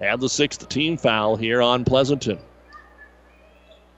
and 0.02 0.20
the 0.20 0.28
sixth 0.28 0.68
team 0.68 0.98
foul 0.98 1.38
here 1.38 1.62
on 1.62 1.86
Pleasanton. 1.86 2.38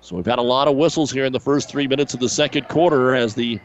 So 0.01 0.15
we've 0.15 0.27
had 0.27 0.37
a 0.37 0.43
lot 0.43 0.67
of 0.67 0.75
whistles 0.75 1.09
here 1.09 1.25
in 1.25 1.33
the 1.33 1.39
first 1.39 1.71
three 1.71 1.87
minutes 1.87 2.13
of 2.13 2.19
the 2.19 2.29
second 2.29 2.67
quarter 2.67 3.15
as 3.15 3.33
the 3.33 3.59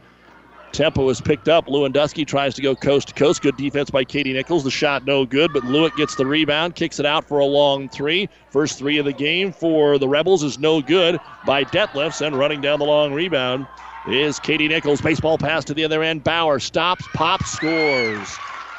tempo 0.73 1.09
is 1.09 1.21
picked 1.21 1.49
up. 1.49 1.67
Lewandowski 1.67 2.27
tries 2.27 2.55
to 2.55 2.63
go 2.63 2.75
coast 2.75 3.09
to 3.09 3.15
coast. 3.15 3.43
Good 3.43 3.57
defense 3.57 3.91
by 3.91 4.05
Katie 4.05 4.33
Nichols. 4.33 4.65
The 4.65 4.71
shot 4.71 5.07
no 5.07 5.25
good, 5.25 5.53
but 5.53 5.63
Lewitt 5.65 5.97
gets 5.97 6.15
the 6.17 6.27
rebound, 6.27 6.75
kicks 6.75 6.99
it 6.99 7.07
out 7.07 7.25
for 7.27 7.39
a 7.39 7.45
long 7.45 7.89
three. 7.89 8.29
First 8.51 8.79
three 8.79 8.99
of 8.99 9.05
the 9.05 9.13
game 9.13 9.53
for 9.53 9.99
the 9.99 10.09
Rebels 10.09 10.43
is 10.43 10.59
no 10.59 10.81
good 10.81 11.19
by 11.47 11.65
Detlefs, 11.65 12.25
and 12.25 12.37
running 12.37 12.61
down 12.61 12.79
the 12.79 12.85
long 12.85 13.13
rebound 13.13 13.67
is 14.09 14.41
Katie 14.41 14.69
Nichols. 14.69 15.01
Baseball 15.01 15.39
pass 15.39 15.65
to 15.65 15.75
the 15.75 15.85
other 15.85 16.03
end. 16.03 16.25
Bauer 16.25 16.59
stops, 16.59 17.07
pops, 17.15 17.51
scores. 17.51 18.37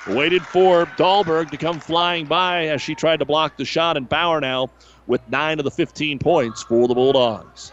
Waited 0.07 0.41
for 0.41 0.85
Dahlberg 0.97 1.49
to 1.51 1.57
come 1.57 1.79
flying 1.79 2.25
by 2.25 2.67
as 2.67 2.81
she 2.81 2.93
tried 2.93 3.17
to 3.19 3.25
block 3.25 3.55
the 3.55 3.65
shot, 3.65 3.95
and 3.95 4.09
Bauer 4.09 4.41
now 4.41 4.69
with 5.07 5.21
nine 5.29 5.59
of 5.59 5.65
the 5.65 5.71
15 5.71 6.19
points 6.19 6.63
for 6.63 6.87
the 6.87 6.93
Bulldogs. 6.93 7.71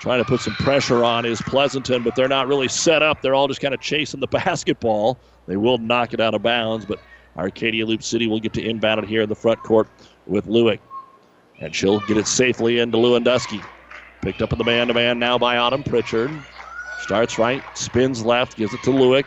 Trying 0.00 0.24
to 0.24 0.24
put 0.24 0.40
some 0.40 0.54
pressure 0.54 1.04
on 1.04 1.26
is 1.26 1.42
Pleasanton, 1.42 2.02
but 2.02 2.16
they're 2.16 2.26
not 2.26 2.48
really 2.48 2.68
set 2.68 3.02
up. 3.02 3.20
They're 3.20 3.34
all 3.34 3.48
just 3.48 3.60
kind 3.60 3.74
of 3.74 3.80
chasing 3.80 4.18
the 4.18 4.26
basketball. 4.30 5.18
They 5.46 5.58
will 5.58 5.76
knock 5.76 6.14
it 6.14 6.20
out 6.20 6.32
of 6.34 6.42
bounds, 6.42 6.86
but 6.86 6.98
Arcadia 7.36 7.84
Loup 7.84 8.02
City 8.02 8.26
will 8.26 8.40
get 8.40 8.54
to 8.54 8.66
inbound 8.66 9.04
it 9.04 9.08
here 9.08 9.20
in 9.20 9.28
the 9.28 9.34
front 9.34 9.62
court 9.62 9.88
with 10.26 10.46
Lewick. 10.46 10.78
And 11.60 11.74
she'll 11.74 12.00
get 12.00 12.16
it 12.16 12.26
safely 12.26 12.78
into 12.78 12.96
Lewandowski. 12.96 13.62
Picked 14.22 14.40
up 14.40 14.52
in 14.52 14.58
the 14.58 14.64
man 14.64 14.88
to 14.88 14.94
man 14.94 15.18
now 15.18 15.36
by 15.36 15.58
Autumn 15.58 15.82
Pritchard. 15.82 16.30
Starts 17.00 17.38
right, 17.38 17.62
spins 17.74 18.24
left, 18.24 18.56
gives 18.56 18.72
it 18.72 18.82
to 18.84 18.90
Lewick. 18.90 19.26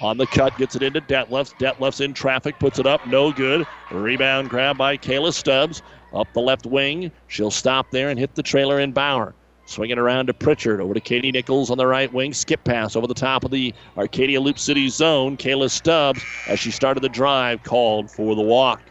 On 0.00 0.16
the 0.16 0.26
cut, 0.26 0.56
gets 0.56 0.74
it 0.74 0.82
into 0.82 1.02
Detlefs. 1.02 1.54
Detlefs 1.58 2.00
in 2.00 2.14
traffic, 2.14 2.58
puts 2.58 2.78
it 2.78 2.86
up, 2.86 3.06
no 3.06 3.30
good. 3.30 3.66
Rebound 3.90 4.48
grab 4.48 4.78
by 4.78 4.96
Kayla 4.96 5.34
Stubbs. 5.34 5.82
Up 6.14 6.32
the 6.32 6.40
left 6.40 6.64
wing. 6.64 7.12
She'll 7.28 7.50
stop 7.50 7.90
there 7.90 8.08
and 8.08 8.18
hit 8.18 8.34
the 8.34 8.42
trailer 8.42 8.80
in 8.80 8.92
Bauer. 8.92 9.34
Swinging 9.66 9.98
around 9.98 10.26
to 10.26 10.34
Pritchard. 10.34 10.80
Over 10.80 10.94
to 10.94 11.00
Katie 11.00 11.32
Nichols 11.32 11.70
on 11.70 11.78
the 11.78 11.86
right 11.86 12.12
wing. 12.12 12.34
Skip 12.34 12.62
pass 12.64 12.96
over 12.96 13.06
the 13.06 13.14
top 13.14 13.44
of 13.44 13.50
the 13.50 13.74
Arcadia 13.96 14.40
Loup 14.40 14.58
City 14.58 14.88
zone. 14.88 15.36
Kayla 15.36 15.70
Stubbs, 15.70 16.22
as 16.48 16.58
she 16.58 16.70
started 16.70 17.00
the 17.00 17.08
drive, 17.08 17.62
called 17.62 18.10
for 18.10 18.34
the 18.34 18.42
walk. 18.42 18.82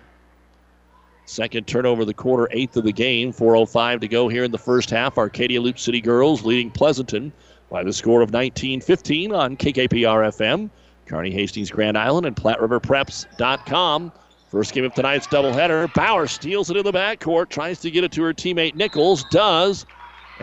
Second 1.26 1.68
turnover 1.68 2.02
of 2.02 2.08
the 2.08 2.14
quarter, 2.14 2.50
eighth 2.52 2.76
of 2.76 2.84
the 2.84 2.92
game. 2.92 3.32
4.05 3.32 4.02
to 4.02 4.08
go 4.08 4.28
here 4.28 4.44
in 4.44 4.52
the 4.52 4.58
first 4.58 4.90
half. 4.90 5.18
Arcadia 5.18 5.62
Loup 5.62 5.80
City 5.80 6.02
girls 6.02 6.44
leading 6.44 6.70
Pleasanton 6.70 7.32
by 7.70 7.84
the 7.84 7.94
score 7.94 8.22
of 8.22 8.32
19 8.32 8.82
15 8.82 9.32
on 9.32 9.56
KKPR 9.56 10.28
FM. 10.28 10.70
Kearney 11.06 11.32
Hastings 11.32 11.70
Grand 11.72 11.98
Island 11.98 12.26
and 12.26 12.36
PlatteRiverPreps.com. 12.36 14.12
First 14.50 14.74
game 14.74 14.86
of 14.86 14.94
tonight's 14.94 15.28
doubleheader. 15.28 15.92
Bauer 15.94 16.28
steals 16.28 16.70
it 16.70 16.78
in 16.78 16.84
the 16.84 16.92
backcourt, 16.92 17.50
tries 17.50 17.80
to 17.80 17.90
get 17.90 18.04
it 18.04 18.12
to 18.12 18.24
her 18.24 18.34
teammate 18.34 18.76
Nichols, 18.76 19.26
does, 19.32 19.86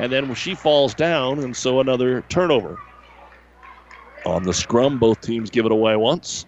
and 0.01 0.11
then 0.11 0.35
she 0.35 0.55
falls 0.55 0.95
down, 0.95 1.41
and 1.41 1.55
so 1.55 1.81
another 1.81 2.23
turnover. 2.31 2.79
On 4.25 4.43
the 4.43 4.55
scrum, 4.55 4.99
both 4.99 5.21
teams 5.21 5.51
give 5.51 5.67
it 5.67 5.73
away 5.73 5.95
once. 5.95 6.47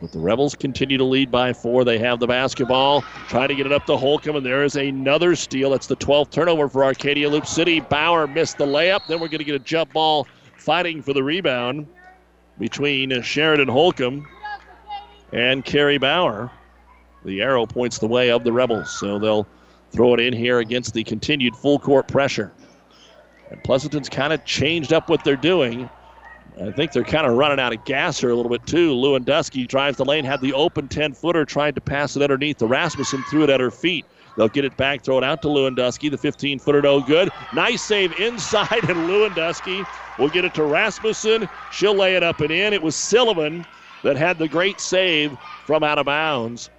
But 0.00 0.12
the 0.12 0.18
Rebels 0.18 0.54
continue 0.54 0.96
to 0.96 1.04
lead 1.04 1.30
by 1.30 1.52
four. 1.52 1.84
They 1.84 1.98
have 1.98 2.20
the 2.20 2.26
basketball, 2.26 3.02
Try 3.28 3.46
to 3.46 3.54
get 3.54 3.66
it 3.66 3.72
up 3.72 3.84
to 3.86 3.98
Holcomb, 3.98 4.36
and 4.36 4.46
there 4.46 4.64
is 4.64 4.76
another 4.76 5.36
steal. 5.36 5.70
That's 5.70 5.88
the 5.88 5.96
12th 5.96 6.30
turnover 6.30 6.66
for 6.66 6.82
Arcadia 6.82 7.28
Loup 7.28 7.46
City. 7.46 7.80
Bauer 7.80 8.26
missed 8.26 8.56
the 8.56 8.66
layup. 8.66 9.06
Then 9.08 9.20
we're 9.20 9.28
going 9.28 9.40
to 9.40 9.44
get 9.44 9.56
a 9.56 9.58
jump 9.58 9.92
ball 9.92 10.26
fighting 10.56 11.02
for 11.02 11.12
the 11.12 11.22
rebound 11.22 11.86
between 12.58 13.20
Sheridan 13.20 13.68
Holcomb 13.68 14.26
and 15.32 15.62
Carrie 15.66 15.98
Bauer. 15.98 16.50
The 17.28 17.42
arrow 17.42 17.66
points 17.66 17.98
the 17.98 18.06
way 18.06 18.30
of 18.30 18.42
the 18.42 18.52
Rebels, 18.52 18.90
so 18.98 19.18
they'll 19.18 19.46
throw 19.90 20.14
it 20.14 20.20
in 20.20 20.32
here 20.32 20.60
against 20.60 20.94
the 20.94 21.04
continued 21.04 21.54
full 21.54 21.78
court 21.78 22.08
pressure. 22.08 22.52
And 23.50 23.62
Pleasanton's 23.62 24.08
kind 24.08 24.32
of 24.32 24.42
changed 24.46 24.94
up 24.94 25.10
what 25.10 25.24
they're 25.24 25.36
doing. 25.36 25.90
I 26.58 26.72
think 26.72 26.92
they're 26.92 27.04
kind 27.04 27.26
of 27.26 27.36
running 27.36 27.60
out 27.60 27.74
of 27.74 27.84
gas 27.84 28.18
here 28.18 28.30
a 28.30 28.34
little 28.34 28.50
bit 28.50 28.64
too. 28.66 28.94
Lewandowski 28.94 29.68
drives 29.68 29.98
the 29.98 30.06
lane, 30.06 30.24
had 30.24 30.40
the 30.40 30.54
open 30.54 30.88
10 30.88 31.12
footer, 31.12 31.44
tried 31.44 31.74
to 31.74 31.82
pass 31.82 32.16
it 32.16 32.22
underneath. 32.22 32.62
Rasmussen 32.62 33.22
threw 33.24 33.44
it 33.44 33.50
at 33.50 33.60
her 33.60 33.70
feet. 33.70 34.06
They'll 34.38 34.48
get 34.48 34.64
it 34.64 34.76
back, 34.78 35.02
throw 35.02 35.18
it 35.18 35.24
out 35.24 35.42
to 35.42 35.48
Lewandowski. 35.48 36.10
The 36.10 36.16
15 36.16 36.58
footer, 36.60 36.80
no 36.80 37.02
good. 37.02 37.28
Nice 37.52 37.82
save 37.82 38.18
inside, 38.18 38.84
and 38.88 39.06
Lewandowski 39.06 39.86
will 40.18 40.30
get 40.30 40.46
it 40.46 40.54
to 40.54 40.64
Rasmussen. 40.64 41.46
She'll 41.72 41.94
lay 41.94 42.16
it 42.16 42.22
up 42.22 42.40
and 42.40 42.50
in. 42.50 42.72
It 42.72 42.82
was 42.82 42.96
Sullivan 42.96 43.66
that 44.02 44.16
had 44.16 44.38
the 44.38 44.48
great 44.48 44.80
save 44.80 45.36
from 45.66 45.84
out 45.84 45.98
of 45.98 46.06
bounds. 46.06 46.70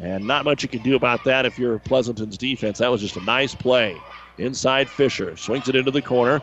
And 0.00 0.26
not 0.26 0.44
much 0.44 0.62
you 0.62 0.68
can 0.68 0.82
do 0.82 0.96
about 0.96 1.24
that 1.24 1.44
if 1.44 1.58
you're 1.58 1.78
Pleasanton's 1.78 2.38
defense. 2.38 2.78
That 2.78 2.90
was 2.90 3.00
just 3.00 3.16
a 3.16 3.24
nice 3.24 3.54
play. 3.54 4.00
Inside 4.38 4.88
Fisher 4.88 5.36
swings 5.36 5.68
it 5.68 5.76
into 5.76 5.90
the 5.90 6.02
corner. 6.02 6.40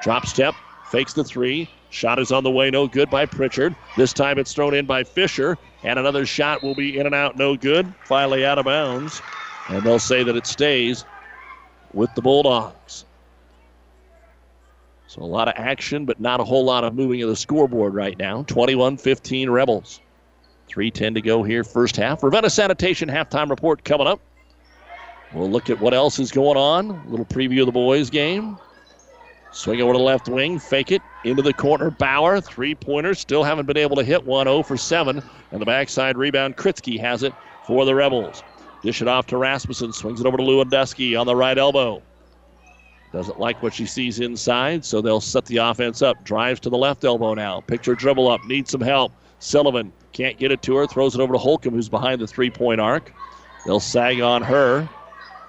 Drop 0.00 0.26
step, 0.26 0.54
fakes 0.84 1.12
the 1.12 1.24
three. 1.24 1.68
Shot 1.90 2.18
is 2.18 2.32
on 2.32 2.44
the 2.44 2.50
way, 2.50 2.70
no 2.70 2.86
good 2.86 3.08
by 3.08 3.24
Pritchard. 3.24 3.74
This 3.96 4.12
time 4.12 4.38
it's 4.38 4.52
thrown 4.52 4.74
in 4.74 4.84
by 4.84 5.04
Fisher, 5.04 5.56
and 5.82 5.98
another 5.98 6.26
shot 6.26 6.62
will 6.62 6.74
be 6.74 6.98
in 6.98 7.06
and 7.06 7.14
out, 7.14 7.36
no 7.36 7.56
good. 7.56 7.92
Finally 8.04 8.44
out 8.44 8.58
of 8.58 8.66
bounds. 8.66 9.22
And 9.68 9.82
they'll 9.82 9.98
say 9.98 10.22
that 10.22 10.36
it 10.36 10.46
stays 10.46 11.04
with 11.92 12.14
the 12.14 12.22
Bulldogs. 12.22 13.04
So 15.06 15.22
a 15.22 15.24
lot 15.24 15.48
of 15.48 15.54
action, 15.56 16.04
but 16.04 16.20
not 16.20 16.40
a 16.40 16.44
whole 16.44 16.64
lot 16.64 16.84
of 16.84 16.94
moving 16.94 17.22
of 17.22 17.30
the 17.30 17.36
scoreboard 17.36 17.94
right 17.94 18.18
now. 18.18 18.42
21 18.42 18.98
15 18.98 19.48
Rebels. 19.48 20.00
3.10 20.68 21.14
to 21.14 21.20
go 21.20 21.42
here, 21.42 21.64
first 21.64 21.96
half. 21.96 22.22
Ravenna 22.22 22.50
Sanitation 22.50 23.08
halftime 23.08 23.50
report 23.50 23.84
coming 23.84 24.06
up. 24.06 24.20
We'll 25.32 25.50
look 25.50 25.68
at 25.70 25.80
what 25.80 25.94
else 25.94 26.18
is 26.18 26.30
going 26.30 26.56
on. 26.56 26.90
A 26.90 27.10
little 27.10 27.26
preview 27.26 27.60
of 27.60 27.66
the 27.66 27.72
boys' 27.72 28.10
game. 28.10 28.58
Swing 29.50 29.80
over 29.80 29.94
to 29.94 29.98
the 29.98 30.04
left 30.04 30.28
wing, 30.28 30.58
fake 30.58 30.92
it 30.92 31.02
into 31.24 31.42
the 31.42 31.52
corner. 31.52 31.90
Bauer, 31.90 32.40
three 32.40 32.74
pointers, 32.74 33.18
still 33.18 33.42
haven't 33.42 33.66
been 33.66 33.78
able 33.78 33.96
to 33.96 34.04
hit 34.04 34.24
one, 34.24 34.46
0 34.46 34.62
for 34.62 34.76
7. 34.76 35.22
And 35.52 35.60
the 35.60 35.66
backside 35.66 36.18
rebound, 36.18 36.56
Kritzky 36.56 37.00
has 37.00 37.22
it 37.22 37.32
for 37.64 37.84
the 37.84 37.94
Rebels. 37.94 38.42
Dish 38.82 39.02
it 39.02 39.08
off 39.08 39.26
to 39.28 39.36
Rasmussen, 39.38 39.92
swings 39.92 40.20
it 40.20 40.26
over 40.26 40.36
to 40.36 40.42
Lewandowski 40.42 41.18
on 41.18 41.26
the 41.26 41.34
right 41.34 41.56
elbow. 41.56 42.02
Doesn't 43.12 43.40
like 43.40 43.62
what 43.62 43.72
she 43.72 43.86
sees 43.86 44.20
inside, 44.20 44.84
so 44.84 45.00
they'll 45.00 45.20
set 45.20 45.46
the 45.46 45.56
offense 45.56 46.02
up. 46.02 46.22
Drives 46.24 46.60
to 46.60 46.70
the 46.70 46.76
left 46.76 47.04
elbow 47.04 47.32
now. 47.32 47.60
Picture 47.62 47.94
dribble 47.94 48.28
up, 48.28 48.44
needs 48.44 48.70
some 48.70 48.82
help. 48.82 49.12
Sullivan 49.38 49.92
can't 50.12 50.38
get 50.38 50.52
it 50.52 50.62
to 50.62 50.76
her, 50.76 50.86
throws 50.86 51.14
it 51.14 51.20
over 51.20 51.32
to 51.32 51.38
Holcomb, 51.38 51.74
who's 51.74 51.88
behind 51.88 52.20
the 52.20 52.26
three 52.26 52.50
point 52.50 52.80
arc. 52.80 53.12
They'll 53.66 53.80
sag 53.80 54.20
on 54.20 54.42
her. 54.42 54.88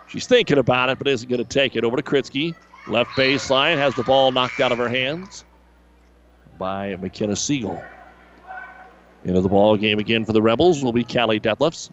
She's 0.08 0.28
thinking 0.28 0.58
about 0.58 0.90
it, 0.90 0.98
but 0.98 1.08
isn't 1.08 1.30
going 1.30 1.44
to 1.44 1.48
take 1.48 1.76
it. 1.76 1.84
Over 1.84 1.98
to 1.98 2.04
Kritzky. 2.04 2.56
Left 2.88 3.10
baseline 3.12 3.78
has 3.78 3.94
the 3.96 4.04
ball 4.04 4.32
knocked 4.32 4.60
out 4.60 4.72
of 4.72 4.78
her 4.80 4.90
hands 4.90 5.46
by 6.58 6.96
McKenna 6.96 7.36
Siegel. 7.36 7.82
Into 9.24 9.42
the 9.42 9.50
ball 9.50 9.78
game 9.78 10.00
again 10.00 10.26
for 10.26 10.34
the 10.34 10.42
Rebels 10.42 10.84
will 10.84 10.94
be 10.94 11.04
Callie 11.04 11.40
Detlefs. 11.40 11.90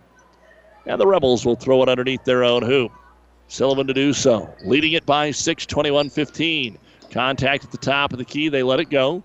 And 0.87 1.01
the 1.01 1.07
Rebels 1.07 1.45
will 1.45 1.57
throw 1.57 1.83
it 1.83 1.89
underneath 1.89 2.25
their 2.25 2.45
own 2.45 2.63
hoop. 2.63 2.93
Sullivan 3.49 3.87
to 3.87 3.95
do 3.95 4.13
so. 4.13 4.53
Leading 4.65 4.93
it 4.93 5.05
by 5.05 5.31
6, 5.31 5.67
21 5.67 6.11
15. 6.11 6.79
Contact 7.11 7.65
at 7.65 7.71
the 7.71 7.79
top 7.79 8.13
of 8.13 8.19
the 8.19 8.25
key. 8.25 8.49
They 8.49 8.63
let 8.63 8.81
it 8.81 8.91
go. 8.91 9.23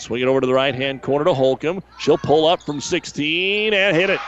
Swing 0.00 0.22
it 0.22 0.28
over 0.28 0.40
to 0.40 0.46
the 0.46 0.54
right 0.54 0.74
hand 0.74 1.02
corner 1.02 1.26
to 1.26 1.34
Holcomb. 1.34 1.82
She'll 1.98 2.16
pull 2.16 2.46
up 2.46 2.62
from 2.62 2.80
16 2.80 3.74
and 3.74 3.94
hit 3.94 4.08
it. 4.08 4.20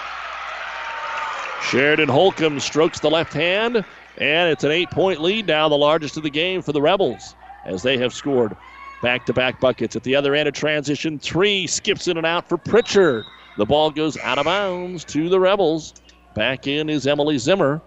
Sheridan 1.62 2.10
Holcomb 2.10 2.60
strokes 2.60 3.00
the 3.00 3.08
left 3.08 3.32
hand, 3.32 3.82
and 4.18 4.50
it's 4.50 4.64
an 4.64 4.70
eight 4.70 4.90
point 4.90 5.22
lead 5.22 5.46
now, 5.46 5.70
the 5.70 5.78
largest 5.78 6.18
of 6.18 6.24
the 6.24 6.30
game 6.30 6.60
for 6.60 6.72
the 6.72 6.82
Rebels, 6.82 7.34
as 7.64 7.82
they 7.82 7.96
have 7.96 8.12
scored 8.12 8.54
back 9.02 9.24
to 9.26 9.32
back 9.32 9.60
buckets. 9.60 9.96
At 9.96 10.02
the 10.02 10.14
other 10.14 10.34
end 10.34 10.46
of 10.46 10.54
transition, 10.54 11.18
three 11.18 11.66
skips 11.66 12.06
in 12.06 12.18
and 12.18 12.26
out 12.26 12.48
for 12.48 12.58
Pritchard. 12.58 13.24
The 13.56 13.64
ball 13.64 13.90
goes 13.90 14.18
out 14.18 14.38
of 14.38 14.44
bounds 14.44 15.04
to 15.06 15.30
the 15.30 15.40
Rebels. 15.40 15.94
Back 16.34 16.66
in 16.66 16.90
is 16.90 17.06
Emily 17.06 17.38
Zimmer. 17.38 17.80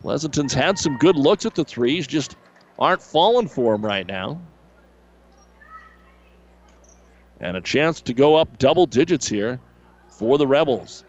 Pleasanton's 0.00 0.52
had 0.52 0.76
some 0.76 0.96
good 0.98 1.16
looks 1.16 1.46
at 1.46 1.54
the 1.54 1.64
threes, 1.64 2.08
just 2.08 2.34
aren't 2.80 3.02
falling 3.02 3.46
for 3.46 3.72
them 3.74 3.84
right 3.84 4.06
now. 4.06 4.40
And 7.42 7.56
a 7.56 7.60
chance 7.60 8.00
to 8.02 8.14
go 8.14 8.36
up 8.36 8.58
double 8.58 8.86
digits 8.86 9.28
here 9.28 9.60
for 10.08 10.38
the 10.38 10.46
Rebels. 10.46 11.04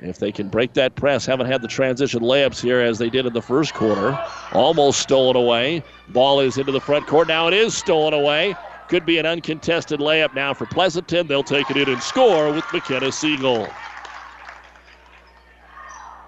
If 0.00 0.18
they 0.18 0.32
can 0.32 0.48
break 0.48 0.72
that 0.74 0.94
press, 0.94 1.26
haven't 1.26 1.46
had 1.46 1.62
the 1.62 1.68
transition 1.68 2.20
layups 2.20 2.60
here 2.60 2.80
as 2.80 2.98
they 2.98 3.10
did 3.10 3.26
in 3.26 3.32
the 3.32 3.42
first 3.42 3.74
quarter. 3.74 4.16
Almost 4.52 5.00
stolen 5.00 5.36
away. 5.36 5.82
Ball 6.08 6.40
is 6.40 6.58
into 6.58 6.72
the 6.72 6.80
front 6.80 7.06
court. 7.06 7.28
Now 7.28 7.46
it 7.48 7.54
is 7.54 7.76
stolen 7.76 8.14
away. 8.14 8.56
Could 8.88 9.04
be 9.04 9.18
an 9.18 9.26
uncontested 9.26 10.00
layup 10.00 10.34
now 10.34 10.54
for 10.54 10.66
Pleasanton. 10.66 11.26
They'll 11.26 11.42
take 11.42 11.70
it 11.70 11.76
in 11.76 11.88
and 11.88 12.02
score 12.02 12.52
with 12.52 12.64
McKenna 12.72 13.12
Siegel. 13.12 13.68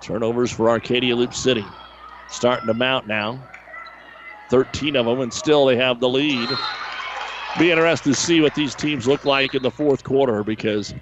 Turnovers 0.01 0.51
for 0.51 0.69
Arcadia 0.69 1.15
Loup 1.15 1.35
City. 1.35 1.65
Starting 2.29 2.67
to 2.67 2.75
mount 2.75 3.07
now. 3.07 3.39
13 4.49 4.97
of 4.97 5.07
them, 5.07 5.21
and 5.21 5.33
still 5.33 5.67
they 5.67 5.77
have 5.77 6.01
the 6.01 6.09
lead. 6.09 6.59
Be 7.57 7.71
interested 7.71 8.11
to 8.11 8.15
see 8.15 8.41
what 8.41 8.55
these 8.55 8.75
teams 8.75 9.09
look 9.09 9.25
like 9.25 9.55
in 9.55 9.63
the 9.63 9.71
fourth 9.71 10.05
quarter 10.05 10.45
because 10.45 10.95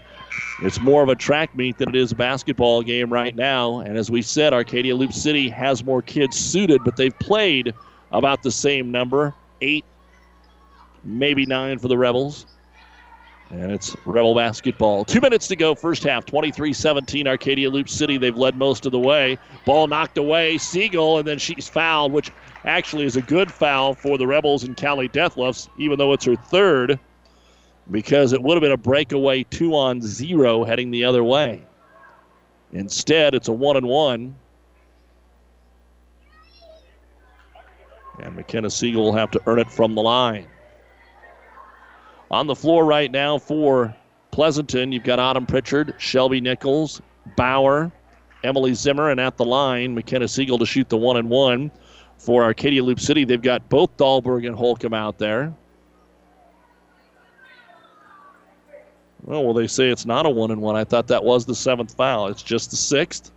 it's 0.62 0.80
more 0.80 1.02
of 1.02 1.08
a 1.08 1.14
track 1.14 1.54
meet 1.54 1.76
than 1.78 1.90
it 1.90 1.96
is 1.96 2.12
a 2.12 2.14
basketball 2.14 2.82
game 2.82 3.12
right 3.12 3.34
now. 3.34 3.80
And 3.80 3.98
as 3.98 4.10
we 4.10 4.22
said, 4.22 4.54
Arcadia 4.54 4.94
Loup 4.94 5.12
City 5.12 5.48
has 5.50 5.84
more 5.84 6.00
kids 6.00 6.36
suited, 6.36 6.82
but 6.84 6.96
they've 6.96 7.18
played 7.18 7.74
about 8.12 8.42
the 8.42 8.50
same 8.50 8.90
number 8.90 9.34
eight, 9.60 9.84
maybe 11.04 11.44
nine 11.44 11.78
for 11.78 11.88
the 11.88 11.98
Rebels. 11.98 12.46
And 13.50 13.70
it's 13.70 13.96
Rebel 14.04 14.34
basketball. 14.34 15.04
Two 15.04 15.20
minutes 15.20 15.46
to 15.48 15.56
go, 15.56 15.74
first 15.74 16.02
half, 16.02 16.26
23 16.26 16.72
17. 16.72 17.28
Arcadia 17.28 17.70
Loup 17.70 17.88
City, 17.88 18.18
they've 18.18 18.36
led 18.36 18.56
most 18.56 18.86
of 18.86 18.92
the 18.92 18.98
way. 18.98 19.38
Ball 19.64 19.86
knocked 19.86 20.18
away, 20.18 20.58
Siegel, 20.58 21.18
and 21.18 21.28
then 21.28 21.38
she's 21.38 21.68
fouled, 21.68 22.12
which 22.12 22.32
actually 22.64 23.04
is 23.04 23.16
a 23.16 23.22
good 23.22 23.50
foul 23.50 23.94
for 23.94 24.18
the 24.18 24.26
Rebels 24.26 24.64
and 24.64 24.76
Callie 24.76 25.08
Detlefs, 25.08 25.68
even 25.78 25.96
though 25.96 26.12
it's 26.12 26.24
her 26.24 26.34
third, 26.34 26.98
because 27.92 28.32
it 28.32 28.42
would 28.42 28.56
have 28.56 28.62
been 28.62 28.72
a 28.72 28.76
breakaway 28.76 29.44
two 29.44 29.76
on 29.76 30.02
zero 30.02 30.64
heading 30.64 30.90
the 30.90 31.04
other 31.04 31.22
way. 31.22 31.64
Instead, 32.72 33.34
it's 33.34 33.46
a 33.46 33.52
one 33.52 33.76
and 33.76 33.86
one. 33.86 34.34
And 38.18 38.34
McKenna 38.34 38.70
Siegel 38.70 39.04
will 39.04 39.12
have 39.12 39.30
to 39.30 39.40
earn 39.46 39.60
it 39.60 39.70
from 39.70 39.94
the 39.94 40.02
line. 40.02 40.48
On 42.30 42.46
the 42.46 42.54
floor 42.54 42.84
right 42.84 43.10
now 43.10 43.38
for 43.38 43.94
Pleasanton, 44.30 44.92
you've 44.92 45.04
got 45.04 45.18
Autumn 45.18 45.46
Pritchard, 45.46 45.94
Shelby 45.98 46.40
Nichols, 46.40 47.00
Bauer, 47.36 47.92
Emily 48.42 48.74
Zimmer, 48.74 49.10
and 49.10 49.20
at 49.20 49.36
the 49.36 49.44
line, 49.44 49.94
McKenna 49.94 50.28
Siegel 50.28 50.58
to 50.58 50.66
shoot 50.66 50.88
the 50.88 50.96
one 50.96 51.16
and 51.16 51.30
one. 51.30 51.70
For 52.18 52.42
Arcadia 52.42 52.82
Loup 52.82 52.98
City, 52.98 53.24
they've 53.24 53.40
got 53.40 53.68
both 53.68 53.96
Dahlberg 53.96 54.46
and 54.46 54.56
Holcomb 54.56 54.94
out 54.94 55.18
there. 55.18 55.54
Well, 59.22 59.44
well, 59.44 59.54
they 59.54 59.66
say 59.66 59.90
it's 59.90 60.06
not 60.06 60.24
a 60.24 60.30
one 60.30 60.50
and 60.50 60.60
one. 60.60 60.76
I 60.76 60.84
thought 60.84 61.08
that 61.08 61.24
was 61.24 61.46
the 61.46 61.54
seventh 61.54 61.94
foul. 61.94 62.28
It's 62.28 62.42
just 62.42 62.70
the 62.70 62.76
sixth. 62.76 63.32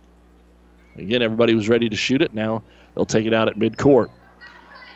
Again, 0.96 1.22
everybody 1.22 1.54
was 1.54 1.68
ready 1.68 1.88
to 1.88 1.96
shoot 1.96 2.22
it. 2.22 2.32
Now 2.32 2.62
they'll 2.94 3.06
take 3.06 3.26
it 3.26 3.34
out 3.34 3.48
at 3.48 3.56
midcourt. 3.56 4.08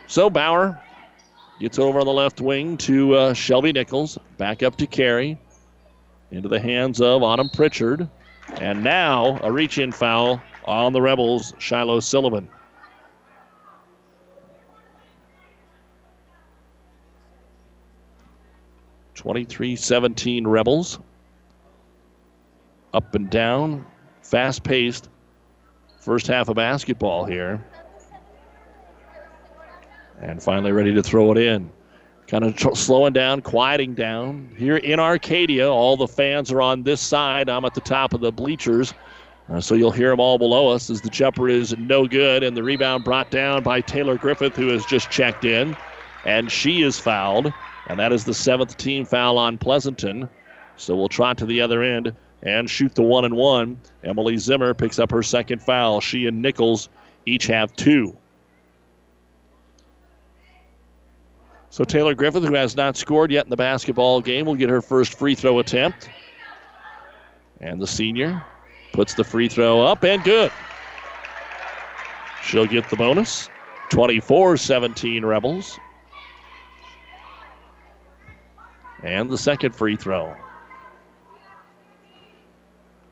So 0.07 0.29
Bauer 0.29 0.81
Gets 1.59 1.79
over 1.79 1.99
on 1.99 2.05
the 2.05 2.11
left 2.13 2.41
wing 2.41 2.77
to 2.77 3.15
uh, 3.15 3.33
Shelby 3.33 3.71
Nichols. 3.71 4.17
Back 4.37 4.61
up 4.61 4.75
to 4.77 4.87
Carrie. 4.87 5.39
Into 6.31 6.49
the 6.49 6.59
hands 6.59 6.99
of 6.99 7.23
Autumn 7.23 7.49
Pritchard. 7.49 8.09
And 8.55 8.83
now 8.83 9.39
a 9.41 9.51
reach 9.51 9.77
in 9.77 9.91
foul 9.91 10.41
on 10.65 10.91
the 10.93 11.01
Rebels, 11.01 11.53
Shiloh 11.57 11.99
Sullivan. 12.01 12.49
Twenty-three 19.13 19.75
seventeen 19.75 20.45
Rebels. 20.45 20.99
Up 22.93 23.15
and 23.15 23.29
down, 23.29 23.85
fast 24.21 24.63
paced. 24.63 25.09
First 25.99 26.27
half 26.27 26.49
of 26.49 26.55
basketball 26.57 27.25
here. 27.25 27.63
And 30.21 30.41
finally 30.41 30.71
ready 30.71 30.93
to 30.93 31.03
throw 31.03 31.31
it 31.31 31.37
in. 31.37 31.69
Kind 32.27 32.43
of 32.43 32.55
tr- 32.55 32.73
slowing 32.73 33.13
down, 33.13 33.41
quieting 33.41 33.93
down. 33.93 34.49
Here 34.57 34.77
in 34.77 34.99
Arcadia, 34.99 35.69
all 35.69 35.95
the 35.95 36.07
fans 36.07 36.51
are 36.51 36.61
on 36.61 36.83
this 36.83 37.01
side. 37.01 37.49
I'm 37.49 37.65
at 37.65 37.73
the 37.73 37.81
top 37.81 38.13
of 38.13 38.21
the 38.21 38.31
bleachers. 38.31 38.93
Uh, 39.47 39.61
so 39.61 39.75
you'll 39.75 39.91
hear 39.91 40.09
them 40.09 40.19
all 40.19 40.39
below 40.39 40.69
us 40.69 40.89
as 40.89 41.01
the 41.01 41.09
jumper 41.09 41.47
is 41.47 41.77
no 41.77 42.07
good. 42.07 42.43
And 42.43 42.57
the 42.57 42.63
rebound 42.63 43.03
brought 43.03 43.29
down 43.29 43.61
by 43.61 43.81
Taylor 43.81 44.17
Griffith, 44.17 44.55
who 44.55 44.69
has 44.69 44.85
just 44.85 45.11
checked 45.11 45.45
in. 45.45 45.77
And 46.25 46.51
she 46.51 46.81
is 46.81 46.97
fouled. 46.97 47.53
And 47.87 47.99
that 47.99 48.11
is 48.11 48.25
the 48.25 48.33
seventh 48.33 48.75
team 48.77 49.05
foul 49.05 49.37
on 49.37 49.59
Pleasanton. 49.59 50.27
So 50.77 50.95
we'll 50.95 51.09
trot 51.09 51.37
to 51.37 51.45
the 51.45 51.61
other 51.61 51.83
end 51.83 52.15
and 52.41 52.69
shoot 52.69 52.95
the 52.95 53.03
one 53.03 53.25
and 53.25 53.35
one. 53.35 53.79
Emily 54.03 54.37
Zimmer 54.37 54.73
picks 54.73 54.97
up 54.97 55.11
her 55.11 55.21
second 55.21 55.61
foul. 55.61 56.01
She 56.01 56.25
and 56.25 56.41
Nichols 56.41 56.89
each 57.27 57.45
have 57.47 57.75
two. 57.75 58.17
So 61.75 61.83
Taylor 61.83 62.15
Griffith, 62.15 62.45
who 62.45 62.53
has 62.53 62.77
not 62.77 62.95
scored 62.95 63.31
yet 63.31 63.45
in 63.45 63.49
the 63.49 63.57
basketball 63.57 64.21
game, 64.21 64.45
will 64.45 64.55
get 64.55 64.69
her 64.69 64.81
first 64.81 65.19
free 65.19 65.35
throw 65.35 65.59
attempt. 65.59 66.09
And 67.59 67.81
the 67.81 67.85
senior 67.85 68.41
puts 68.93 69.13
the 69.13 69.25
free 69.25 69.49
throw 69.49 69.81
up 69.81 70.05
and 70.05 70.23
good. 70.23 70.53
She'll 72.41 72.65
get 72.65 72.89
the 72.89 72.95
bonus. 72.95 73.49
24 73.89 74.55
17 74.55 75.25
Rebels. 75.25 75.77
And 79.03 79.29
the 79.29 79.37
second 79.37 79.75
free 79.75 79.97
throw. 79.97 80.33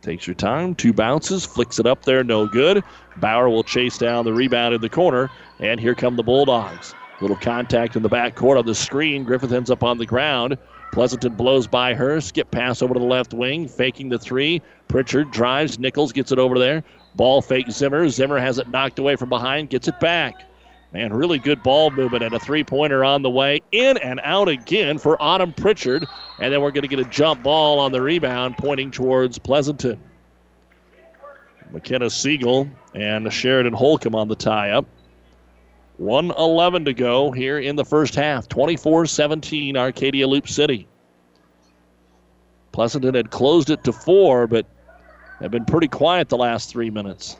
Takes 0.01 0.25
her 0.25 0.33
time, 0.33 0.73
two 0.73 0.93
bounces, 0.93 1.45
flicks 1.45 1.79
it 1.79 1.85
up 1.85 2.05
there, 2.05 2.23
no 2.23 2.47
good. 2.47 2.81
Bauer 3.17 3.49
will 3.49 3.63
chase 3.63 3.97
down 3.97 4.23
the 4.23 4.31
rebound 4.31 4.73
in 4.73 4.79
the 4.79 4.87
corner, 4.87 5.29
and 5.59 5.81
here 5.81 5.95
come 5.95 6.15
the 6.15 6.23
Bulldogs. 6.23 6.95
Little 7.23 7.37
contact 7.37 7.95
in 7.95 8.03
the 8.03 8.09
backcourt 8.09 8.59
on 8.59 8.65
the 8.65 8.75
screen. 8.75 9.23
Griffith 9.23 9.53
ends 9.53 9.71
up 9.71 9.81
on 9.81 9.97
the 9.97 10.05
ground. 10.05 10.57
Pleasanton 10.91 11.35
blows 11.35 11.67
by 11.67 11.93
her. 11.93 12.19
Skip 12.19 12.51
pass 12.51 12.81
over 12.81 12.93
to 12.93 12.99
the 12.99 13.05
left 13.05 13.33
wing, 13.33 13.65
faking 13.65 14.09
the 14.09 14.19
three. 14.19 14.61
Pritchard 14.89 15.31
drives. 15.31 15.79
Nichols 15.79 16.11
gets 16.11 16.33
it 16.33 16.37
over 16.37 16.59
there. 16.59 16.83
Ball 17.15 17.41
fake 17.41 17.71
Zimmer. 17.71 18.09
Zimmer 18.09 18.39
has 18.39 18.59
it 18.59 18.67
knocked 18.67 18.99
away 18.99 19.15
from 19.15 19.29
behind, 19.29 19.69
gets 19.69 19.87
it 19.87 19.97
back. 20.01 20.43
Man, 20.91 21.13
really 21.13 21.39
good 21.39 21.63
ball 21.63 21.91
movement 21.91 22.25
and 22.25 22.35
a 22.35 22.39
three 22.41 22.65
pointer 22.65 23.05
on 23.05 23.21
the 23.21 23.29
way. 23.29 23.61
In 23.71 23.95
and 23.99 24.19
out 24.25 24.49
again 24.49 24.97
for 24.97 25.15
Autumn 25.21 25.53
Pritchard. 25.53 26.05
And 26.39 26.51
then 26.51 26.61
we're 26.61 26.71
going 26.71 26.81
to 26.81 26.89
get 26.89 26.99
a 26.99 27.09
jump 27.09 27.41
ball 27.41 27.79
on 27.79 27.93
the 27.93 28.01
rebound 28.01 28.57
pointing 28.57 28.91
towards 28.91 29.39
Pleasanton. 29.39 29.97
McKenna 31.71 32.09
Siegel 32.09 32.69
and 32.93 33.31
Sheridan 33.31 33.71
Holcomb 33.71 34.13
on 34.13 34.27
the 34.27 34.35
tie 34.35 34.71
up. 34.71 34.85
111 36.03 36.85
to 36.85 36.93
go 36.93 37.31
here 37.31 37.59
in 37.59 37.75
the 37.75 37.85
first 37.85 38.15
half. 38.15 38.47
24 38.49 39.05
17, 39.05 39.77
Arcadia 39.77 40.27
Loup 40.27 40.47
City. 40.47 40.87
Pleasanton 42.71 43.13
had 43.13 43.29
closed 43.31 43.69
it 43.69 43.83
to 43.83 43.93
four, 43.93 44.47
but 44.47 44.65
have 45.39 45.51
been 45.51 45.65
pretty 45.65 45.87
quiet 45.87 46.29
the 46.29 46.37
last 46.37 46.69
three 46.69 46.89
minutes. 46.89 47.37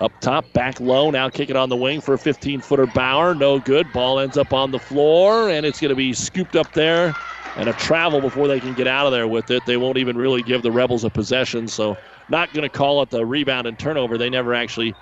Up 0.00 0.12
top, 0.20 0.50
back 0.52 0.80
low. 0.80 1.10
Now 1.10 1.28
kick 1.28 1.50
it 1.50 1.56
on 1.56 1.68
the 1.68 1.76
wing 1.76 2.00
for 2.00 2.14
a 2.14 2.18
15 2.18 2.60
footer 2.60 2.86
Bauer. 2.86 3.34
No 3.34 3.58
good. 3.58 3.92
Ball 3.92 4.18
ends 4.18 4.36
up 4.36 4.52
on 4.52 4.70
the 4.70 4.78
floor, 4.78 5.48
and 5.48 5.64
it's 5.64 5.80
going 5.80 5.90
to 5.90 5.94
be 5.94 6.12
scooped 6.12 6.56
up 6.56 6.72
there 6.72 7.14
and 7.56 7.68
a 7.68 7.72
travel 7.74 8.20
before 8.20 8.48
they 8.48 8.58
can 8.58 8.74
get 8.74 8.86
out 8.86 9.06
of 9.06 9.12
there 9.12 9.28
with 9.28 9.50
it. 9.50 9.64
They 9.66 9.76
won't 9.76 9.98
even 9.98 10.16
really 10.16 10.42
give 10.42 10.62
the 10.62 10.72
Rebels 10.72 11.04
a 11.04 11.10
possession, 11.10 11.68
so 11.68 11.96
not 12.28 12.52
going 12.52 12.62
to 12.62 12.68
call 12.68 13.02
it 13.02 13.10
the 13.10 13.24
rebound 13.26 13.66
and 13.66 13.78
turnover. 13.78 14.16
They 14.16 14.30
never 14.30 14.54
actually 14.54 14.94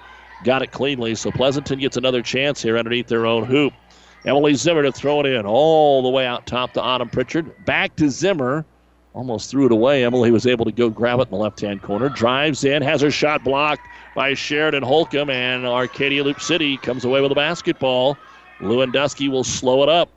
got 0.44 0.62
it 0.62 0.72
cleanly. 0.72 1.14
So 1.14 1.30
Pleasanton 1.30 1.78
gets 1.78 1.96
another 1.96 2.22
chance 2.22 2.62
here 2.62 2.78
underneath 2.78 3.06
their 3.06 3.26
own 3.26 3.44
hoop. 3.44 3.72
Emily 4.26 4.54
Zimmer 4.54 4.82
to 4.82 4.92
throw 4.92 5.20
it 5.20 5.26
in 5.26 5.46
all 5.46 6.02
the 6.02 6.08
way 6.08 6.26
out 6.26 6.46
top 6.46 6.72
to 6.74 6.82
Autumn 6.82 7.08
Pritchard. 7.08 7.64
Back 7.64 7.96
to 7.96 8.10
Zimmer. 8.10 8.64
Almost 9.12 9.50
threw 9.50 9.66
it 9.66 9.72
away. 9.72 10.04
Emily 10.04 10.30
was 10.30 10.46
able 10.46 10.64
to 10.64 10.72
go 10.72 10.88
grab 10.88 11.18
it 11.18 11.22
in 11.22 11.30
the 11.30 11.36
left 11.36 11.60
hand 11.60 11.82
corner. 11.82 12.08
Drives 12.08 12.62
in, 12.62 12.80
has 12.82 13.00
her 13.00 13.10
shot 13.10 13.42
blocked 13.42 13.82
by 14.14 14.34
Sheridan 14.34 14.84
Holcomb, 14.84 15.30
and 15.30 15.66
Arcadia 15.66 16.22
Loup 16.22 16.40
City 16.40 16.76
comes 16.76 17.04
away 17.04 17.20
with 17.20 17.32
a 17.32 17.34
basketball. 17.34 18.16
Lewandowski 18.60 19.28
will 19.28 19.42
slow 19.42 19.82
it 19.82 19.88
up. 19.88 20.10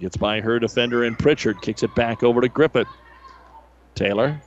Gets 0.00 0.16
by 0.16 0.40
her 0.40 0.58
defender 0.58 1.04
and 1.04 1.16
Pritchard, 1.16 1.62
kicks 1.62 1.82
it 1.82 1.94
back 1.94 2.22
over 2.22 2.40
to 2.40 2.48
Griffith. 2.48 2.88
Taylor 3.94 4.40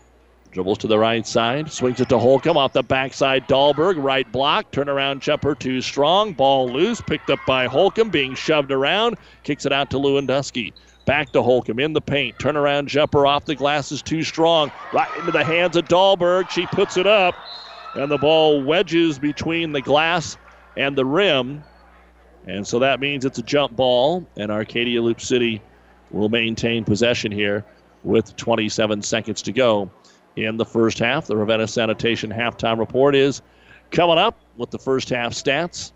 dribbles 0.51 0.79
to 0.79 0.87
the 0.87 0.97
right 0.97 1.25
side, 1.25 1.71
swings 1.71 2.01
it 2.01 2.09
to 2.09 2.17
Holcomb 2.17 2.57
off 2.57 2.73
the 2.73 2.83
backside. 2.83 3.47
Dahlberg, 3.47 4.01
right 4.01 4.29
block, 4.31 4.71
turnaround 4.71 5.19
jumper 5.19 5.55
too 5.55 5.81
strong. 5.81 6.33
Ball 6.33 6.69
loose, 6.69 7.01
picked 7.01 7.29
up 7.29 7.39
by 7.45 7.67
Holcomb, 7.67 8.09
being 8.09 8.35
shoved 8.35 8.71
around, 8.71 9.17
kicks 9.43 9.65
it 9.65 9.71
out 9.71 9.91
to 9.91 9.97
Lewandowski. 9.97 10.73
Back 11.05 11.31
to 11.31 11.41
Holcomb 11.41 11.79
in 11.79 11.93
the 11.93 12.01
paint. 12.01 12.37
Turnaround 12.37 12.87
jumper 12.87 13.25
off 13.25 13.45
the 13.45 13.55
glass 13.55 13.91
is 13.91 14.01
too 14.01 14.23
strong. 14.23 14.71
Right 14.93 15.09
into 15.17 15.31
the 15.31 15.43
hands 15.43 15.75
of 15.75 15.85
Dahlberg. 15.87 16.49
She 16.49 16.67
puts 16.67 16.97
it 16.97 17.07
up, 17.07 17.35
and 17.95 18.11
the 18.11 18.17
ball 18.17 18.61
wedges 18.63 19.17
between 19.17 19.71
the 19.71 19.81
glass 19.81 20.37
and 20.77 20.95
the 20.95 21.05
rim. 21.05 21.63
And 22.45 22.65
so 22.65 22.79
that 22.79 22.99
means 22.99 23.25
it's 23.25 23.39
a 23.39 23.43
jump 23.43 23.75
ball, 23.75 24.27
and 24.37 24.51
Arcadia 24.51 25.01
Loup 25.01 25.19
City 25.19 25.61
will 26.11 26.29
maintain 26.29 26.83
possession 26.83 27.31
here 27.31 27.65
with 28.03 28.35
27 28.35 29.01
seconds 29.01 29.41
to 29.43 29.51
go 29.51 29.91
in 30.45 30.57
the 30.57 30.65
first 30.65 30.99
half. 30.99 31.27
The 31.27 31.35
Ravenna 31.35 31.67
Sanitation 31.67 32.31
halftime 32.31 32.79
report 32.79 33.15
is 33.15 33.41
coming 33.91 34.17
up 34.17 34.39
with 34.57 34.71
the 34.71 34.79
first 34.79 35.09
half 35.09 35.33
stats 35.33 35.91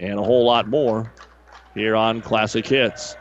and 0.00 0.18
a 0.18 0.22
whole 0.22 0.44
lot 0.44 0.68
more 0.68 1.12
here 1.74 1.96
on 1.96 2.20
Classic 2.20 2.66
Hits. 2.66 3.16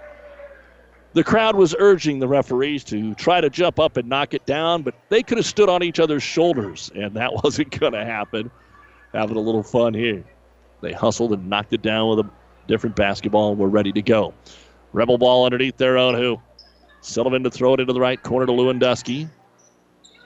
The 1.14 1.24
crowd 1.24 1.56
was 1.56 1.76
urging 1.80 2.20
the 2.20 2.28
referees 2.28 2.84
to 2.86 3.16
try 3.16 3.42
to 3.42 3.50
jump 3.50 3.80
up 3.80 3.98
and 3.98 4.08
knock 4.08 4.34
it 4.34 4.46
down, 4.46 4.84
but 4.84 4.94
they 5.10 5.24
could 5.24 5.38
have 5.38 5.48
stood 5.48 5.70
on 5.70 5.82
each 5.82 6.00
other's 6.00 6.22
shoulders, 6.22 6.92
and 6.96 7.14
that 7.16 7.34
wasn't 7.44 7.78
going 7.80 7.94
to 7.94 8.06
happen. 8.06 8.52
Having 9.14 9.38
a 9.38 9.42
little 9.42 9.64
fun 9.64 9.94
here. 9.94 10.24
They 10.82 10.94
hustled 10.94 11.34
and 11.34 11.50
knocked 11.50 11.74
it 11.74 11.82
down 11.82 12.10
with 12.10 12.20
a 12.20 12.30
different 12.68 12.96
basketball, 12.96 13.52
and 13.52 13.60
we're 13.60 13.68
ready 13.68 13.92
to 13.94 14.02
go. 14.02 14.34
Rebel 14.94 15.18
ball 15.18 15.46
underneath 15.46 15.78
their 15.78 15.98
own 15.98 16.14
hoop. 16.14 16.40
Sullivan 17.02 17.44
to 17.44 17.50
throw 17.50 17.74
it 17.74 17.80
into 17.80 17.94
the 17.94 18.00
right 18.00 18.22
corner 18.22 18.46
to 18.46 18.52
Lewandowski. 18.52 19.30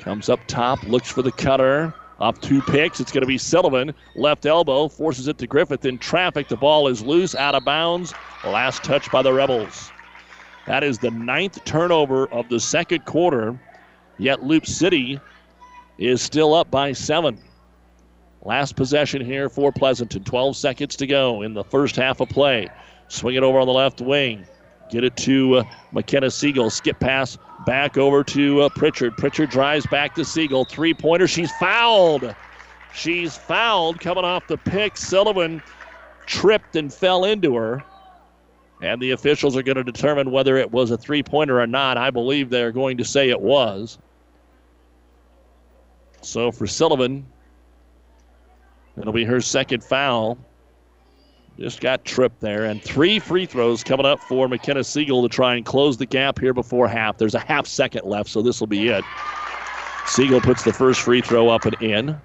Comes 0.01 0.29
up 0.29 0.39
top, 0.47 0.81
looks 0.83 1.11
for 1.11 1.21
the 1.21 1.31
cutter. 1.31 1.93
Off 2.19 2.41
two 2.41 2.59
picks. 2.63 2.99
It's 2.99 3.11
going 3.11 3.21
to 3.21 3.27
be 3.27 3.37
Sullivan. 3.37 3.93
Left 4.15 4.47
elbow, 4.47 4.87
forces 4.87 5.27
it 5.27 5.37
to 5.37 5.47
Griffith 5.47 5.85
in 5.85 5.99
traffic. 5.99 6.47
The 6.47 6.57
ball 6.57 6.87
is 6.87 7.03
loose, 7.03 7.35
out 7.35 7.53
of 7.53 7.65
bounds. 7.65 8.11
Last 8.43 8.83
touch 8.83 9.11
by 9.11 9.21
the 9.21 9.31
Rebels. 9.31 9.91
That 10.65 10.83
is 10.83 10.97
the 10.97 11.11
ninth 11.11 11.63
turnover 11.65 12.25
of 12.27 12.49
the 12.49 12.59
second 12.59 13.05
quarter. 13.05 13.59
Yet 14.17 14.43
Loup 14.43 14.65
City 14.65 15.19
is 15.99 16.21
still 16.21 16.55
up 16.55 16.71
by 16.71 16.93
seven. 16.93 17.39
Last 18.41 18.75
possession 18.75 19.23
here 19.23 19.49
for 19.49 19.71
Pleasanton. 19.71 20.23
12 20.23 20.57
seconds 20.57 20.95
to 20.95 21.05
go 21.05 21.43
in 21.43 21.53
the 21.53 21.63
first 21.63 21.95
half 21.95 22.21
of 22.21 22.29
play. 22.29 22.67
Swing 23.07 23.35
it 23.35 23.43
over 23.43 23.59
on 23.59 23.67
the 23.67 23.73
left 23.73 24.01
wing. 24.01 24.47
Get 24.91 25.05
it 25.05 25.15
to 25.17 25.55
uh, 25.55 25.63
McKenna 25.93 26.29
Siegel. 26.29 26.69
Skip 26.69 26.99
pass 26.99 27.37
back 27.65 27.97
over 27.97 28.25
to 28.25 28.63
uh, 28.63 28.69
Pritchard. 28.69 29.15
Pritchard 29.15 29.49
drives 29.49 29.85
back 29.87 30.13
to 30.15 30.25
Siegel. 30.25 30.65
Three 30.65 30.93
pointer. 30.93 31.27
She's 31.27 31.51
fouled. 31.53 32.35
She's 32.93 33.37
fouled 33.37 34.01
coming 34.01 34.25
off 34.25 34.47
the 34.47 34.57
pick. 34.57 34.97
Sullivan 34.97 35.63
tripped 36.25 36.75
and 36.75 36.93
fell 36.93 37.23
into 37.23 37.55
her. 37.55 37.81
And 38.81 39.01
the 39.01 39.11
officials 39.11 39.55
are 39.55 39.63
going 39.63 39.77
to 39.77 39.83
determine 39.83 40.29
whether 40.29 40.57
it 40.57 40.71
was 40.71 40.91
a 40.91 40.97
three 40.97 41.23
pointer 41.23 41.61
or 41.61 41.67
not. 41.67 41.97
I 41.97 42.09
believe 42.09 42.49
they're 42.49 42.73
going 42.73 42.97
to 42.97 43.05
say 43.05 43.29
it 43.29 43.39
was. 43.39 43.97
So 46.21 46.51
for 46.51 46.67
Sullivan, 46.67 47.25
it'll 48.97 49.13
be 49.13 49.23
her 49.23 49.39
second 49.39 49.83
foul. 49.83 50.37
Just 51.59 51.81
got 51.81 52.05
tripped 52.05 52.39
there. 52.39 52.65
And 52.65 52.81
three 52.81 53.19
free 53.19 53.45
throws 53.45 53.83
coming 53.83 54.05
up 54.05 54.19
for 54.21 54.47
McKenna 54.47 54.83
Siegel 54.83 55.21
to 55.21 55.29
try 55.29 55.55
and 55.55 55.65
close 55.65 55.97
the 55.97 56.05
gap 56.05 56.39
here 56.39 56.53
before 56.53 56.87
half. 56.87 57.17
There's 57.17 57.35
a 57.35 57.39
half 57.39 57.67
second 57.67 58.05
left, 58.05 58.29
so 58.29 58.41
this 58.41 58.59
will 58.59 58.67
be 58.67 58.87
it. 58.87 59.03
Siegel 60.07 60.41
puts 60.41 60.63
the 60.63 60.73
first 60.73 61.01
free 61.01 61.21
throw 61.21 61.49
up 61.49 61.65
and 61.65 61.75
in. 61.81 62.17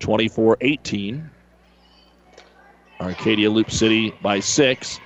24 0.00 0.58
18. 0.60 1.30
Arcadia 3.00 3.50
Loup 3.50 3.70
City 3.70 4.12
by 4.22 4.40
six. 4.40 4.98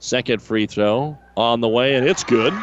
Second 0.00 0.40
free 0.40 0.66
throw 0.66 1.18
on 1.36 1.60
the 1.60 1.68
way, 1.68 1.94
and 1.96 2.06
it's 2.06 2.24
good. 2.24 2.54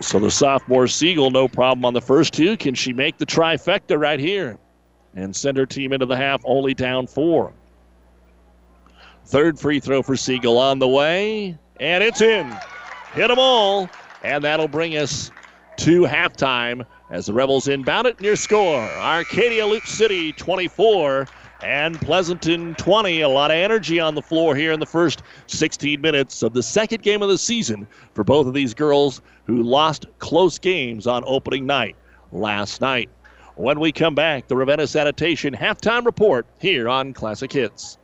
So 0.00 0.18
the 0.18 0.30
sophomore 0.30 0.86
Siegel, 0.86 1.30
no 1.30 1.46
problem 1.46 1.84
on 1.84 1.94
the 1.94 2.00
first 2.00 2.32
two. 2.32 2.56
Can 2.56 2.74
she 2.74 2.92
make 2.92 3.18
the 3.18 3.26
trifecta 3.26 3.98
right 3.98 4.18
here 4.18 4.58
and 5.14 5.34
send 5.34 5.56
her 5.56 5.66
team 5.66 5.92
into 5.92 6.06
the 6.06 6.16
half 6.16 6.42
only 6.44 6.74
down 6.74 7.06
four? 7.06 7.52
Third 9.26 9.58
free 9.58 9.80
throw 9.80 10.02
for 10.02 10.16
Siegel 10.16 10.58
on 10.58 10.78
the 10.78 10.88
way, 10.88 11.56
and 11.78 12.02
it's 12.02 12.20
in. 12.20 12.50
Hit 13.12 13.28
them 13.28 13.38
all, 13.38 13.88
and 14.22 14.42
that'll 14.42 14.68
bring 14.68 14.96
us 14.96 15.30
to 15.78 16.02
halftime 16.02 16.84
as 17.10 17.26
the 17.26 17.32
Rebels 17.32 17.68
inbound 17.68 18.06
it 18.06 18.20
near 18.20 18.36
score. 18.36 18.80
Arcadia 18.80 19.66
Loup 19.66 19.86
City 19.86 20.32
24 20.32 21.26
and 21.62 22.00
Pleasanton 22.00 22.74
20. 22.76 23.20
A 23.20 23.28
lot 23.28 23.50
of 23.50 23.56
energy 23.56 24.00
on 24.00 24.14
the 24.14 24.22
floor 24.22 24.54
here 24.54 24.72
in 24.72 24.80
the 24.80 24.86
first 24.86 25.22
16 25.46 26.00
minutes 26.00 26.42
of 26.42 26.52
the 26.52 26.62
second 26.62 27.02
game 27.02 27.22
of 27.22 27.28
the 27.28 27.38
season 27.38 27.86
for 28.14 28.24
both 28.24 28.46
of 28.46 28.54
these 28.54 28.74
girls 28.74 29.20
who 29.46 29.62
lost 29.62 30.06
close 30.18 30.58
games 30.58 31.06
on 31.06 31.22
opening 31.26 31.66
night 31.66 31.96
last 32.32 32.80
night. 32.80 33.10
When 33.60 33.78
we 33.78 33.92
come 33.92 34.14
back, 34.14 34.48
the 34.48 34.56
Ravenna 34.56 34.86
Sanitation 34.86 35.52
halftime 35.54 36.06
report 36.06 36.46
here 36.58 36.88
on 36.88 37.12
Classic 37.12 37.52
Hits. 37.52 37.98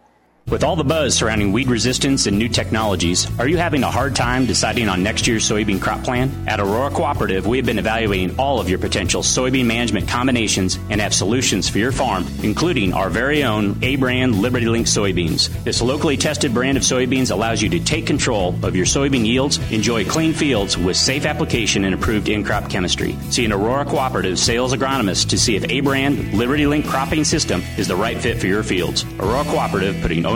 With 0.48 0.62
all 0.62 0.76
the 0.76 0.84
buzz 0.84 1.16
surrounding 1.16 1.50
weed 1.50 1.66
resistance 1.66 2.28
and 2.28 2.38
new 2.38 2.48
technologies, 2.48 3.26
are 3.40 3.48
you 3.48 3.56
having 3.56 3.82
a 3.82 3.90
hard 3.90 4.14
time 4.14 4.46
deciding 4.46 4.88
on 4.88 5.02
next 5.02 5.26
year's 5.26 5.44
soybean 5.50 5.82
crop 5.82 6.04
plan? 6.04 6.30
At 6.46 6.60
Aurora 6.60 6.90
Cooperative, 6.90 7.48
we 7.48 7.56
have 7.56 7.66
been 7.66 7.80
evaluating 7.80 8.38
all 8.38 8.60
of 8.60 8.70
your 8.70 8.78
potential 8.78 9.22
soybean 9.22 9.66
management 9.66 10.06
combinations 10.06 10.78
and 10.88 11.00
have 11.00 11.12
solutions 11.12 11.68
for 11.68 11.78
your 11.78 11.90
farm, 11.90 12.24
including 12.44 12.92
our 12.92 13.10
very 13.10 13.42
own 13.42 13.76
A 13.82 13.96
brand 13.96 14.36
Liberty 14.36 14.66
Link 14.66 14.86
soybeans. 14.86 15.48
This 15.64 15.82
locally 15.82 16.16
tested 16.16 16.54
brand 16.54 16.76
of 16.76 16.84
soybeans 16.84 17.32
allows 17.32 17.60
you 17.60 17.68
to 17.70 17.80
take 17.80 18.06
control 18.06 18.54
of 18.62 18.76
your 18.76 18.86
soybean 18.86 19.26
yields, 19.26 19.58
enjoy 19.72 20.04
clean 20.04 20.32
fields 20.32 20.78
with 20.78 20.96
safe 20.96 21.26
application 21.26 21.84
and 21.84 21.92
approved 21.92 22.28
in 22.28 22.44
crop 22.44 22.70
chemistry. 22.70 23.16
See 23.30 23.44
an 23.44 23.52
Aurora 23.52 23.84
Cooperative 23.84 24.38
sales 24.38 24.72
agronomist 24.72 25.28
to 25.30 25.38
see 25.38 25.56
if 25.56 25.68
A 25.68 25.80
brand 25.80 26.34
Liberty 26.34 26.68
Link 26.68 26.86
cropping 26.86 27.24
system 27.24 27.62
is 27.76 27.88
the 27.88 27.96
right 27.96 28.16
fit 28.16 28.38
for 28.38 28.46
your 28.46 28.62
fields. 28.62 29.04
Aurora 29.18 29.42
Cooperative 29.42 30.00
putting 30.00 30.24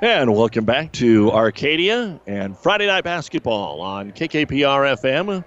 And 0.00 0.32
welcome 0.32 0.64
back 0.64 0.92
to 0.92 1.32
Arcadia 1.32 2.20
and 2.28 2.56
Friday 2.56 2.86
Night 2.86 3.02
Basketball 3.02 3.80
on 3.80 4.12
KKPR 4.12 4.96
FM, 4.96 5.42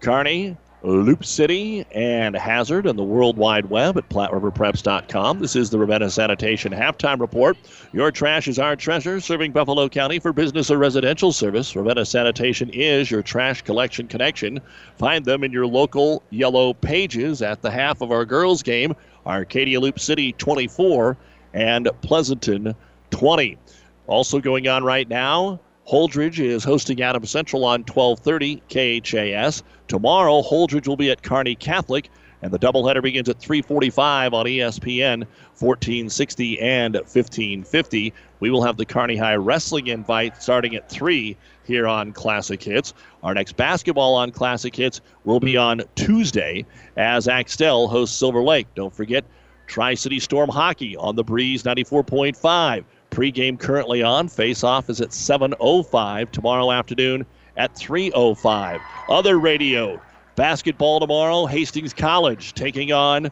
Kearney, 0.00 0.56
Loup 0.82 1.24
City, 1.24 1.86
and 1.92 2.34
Hazard 2.34 2.88
and 2.88 2.98
the 2.98 3.04
World 3.04 3.36
Wide 3.36 3.70
Web 3.70 3.96
at 3.96 4.08
PlatteRiverPreps.com. 4.08 5.38
This 5.38 5.54
is 5.54 5.70
the 5.70 5.78
Ravenna 5.78 6.10
Sanitation 6.10 6.72
Halftime 6.72 7.20
Report. 7.20 7.56
Your 7.92 8.10
trash 8.10 8.48
is 8.48 8.58
our 8.58 8.74
treasure, 8.74 9.20
serving 9.20 9.52
Buffalo 9.52 9.88
County 9.88 10.18
for 10.18 10.32
business 10.32 10.68
or 10.68 10.78
residential 10.78 11.30
service. 11.30 11.76
Ravenna 11.76 12.04
Sanitation 12.04 12.70
is 12.70 13.08
your 13.08 13.22
trash 13.22 13.62
collection 13.62 14.08
connection. 14.08 14.60
Find 14.98 15.24
them 15.24 15.44
in 15.44 15.52
your 15.52 15.68
local 15.68 16.24
yellow 16.30 16.74
pages 16.74 17.40
at 17.40 17.62
the 17.62 17.70
half 17.70 18.00
of 18.00 18.10
our 18.10 18.24
girls' 18.24 18.64
game. 18.64 18.96
Arcadia 19.24 19.78
Loup 19.78 20.00
City 20.00 20.32
24 20.32 21.16
and 21.54 21.88
Pleasanton 22.00 22.74
20. 23.12 23.58
Also 24.06 24.40
going 24.40 24.68
on 24.68 24.84
right 24.84 25.08
now, 25.08 25.60
Holdrege 25.88 26.40
is 26.40 26.64
hosting 26.64 27.02
Adams 27.02 27.30
Central 27.30 27.64
on 27.64 27.80
1230 27.84 28.62
KHAS. 28.68 29.62
Tomorrow, 29.88 30.42
Holdrege 30.42 30.86
will 30.86 30.96
be 30.96 31.10
at 31.10 31.22
Kearney 31.22 31.54
Catholic, 31.54 32.08
and 32.40 32.52
the 32.52 32.58
doubleheader 32.58 33.02
begins 33.02 33.28
at 33.28 33.38
345 33.38 34.34
on 34.34 34.46
ESPN 34.46 35.26
1460 35.58 36.60
and 36.60 36.94
1550. 36.94 38.12
We 38.40 38.50
will 38.50 38.62
have 38.62 38.76
the 38.76 38.84
Kearney 38.84 39.16
High 39.16 39.36
Wrestling 39.36 39.86
invite 39.86 40.42
starting 40.42 40.74
at 40.74 40.88
3 40.88 41.36
here 41.64 41.86
on 41.86 42.12
Classic 42.12 42.62
Hits. 42.62 42.94
Our 43.22 43.34
next 43.34 43.56
basketball 43.56 44.14
on 44.14 44.32
Classic 44.32 44.74
Hits 44.74 45.00
will 45.24 45.40
be 45.40 45.56
on 45.56 45.82
Tuesday 45.94 46.66
as 46.96 47.28
Axtell 47.28 47.86
hosts 47.86 48.16
Silver 48.16 48.42
Lake. 48.42 48.66
Don't 48.74 48.94
forget, 48.94 49.24
Tri 49.68 49.94
City 49.94 50.18
Storm 50.18 50.50
Hockey 50.50 50.96
on 50.96 51.14
the 51.16 51.24
Breeze 51.24 51.62
94.5. 51.62 52.84
Pregame 53.12 53.60
currently 53.60 54.02
on. 54.02 54.26
Face-off 54.26 54.88
is 54.88 55.00
at 55.00 55.10
7.05 55.10 56.30
tomorrow 56.30 56.72
afternoon 56.72 57.26
at 57.58 57.74
3.05. 57.74 58.80
Other 59.08 59.38
radio. 59.38 60.00
Basketball 60.34 60.98
tomorrow. 60.98 61.44
Hastings 61.44 61.92
College 61.92 62.54
taking 62.54 62.90
on 62.90 63.30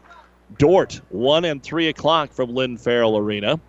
Dordt, 0.59 1.01
1 1.09 1.45
and 1.45 1.63
3 1.63 1.87
o'clock 1.87 2.31
from 2.31 2.53
Lynn 2.53 2.77
Farrell 2.77 3.17
Arena. 3.17 3.59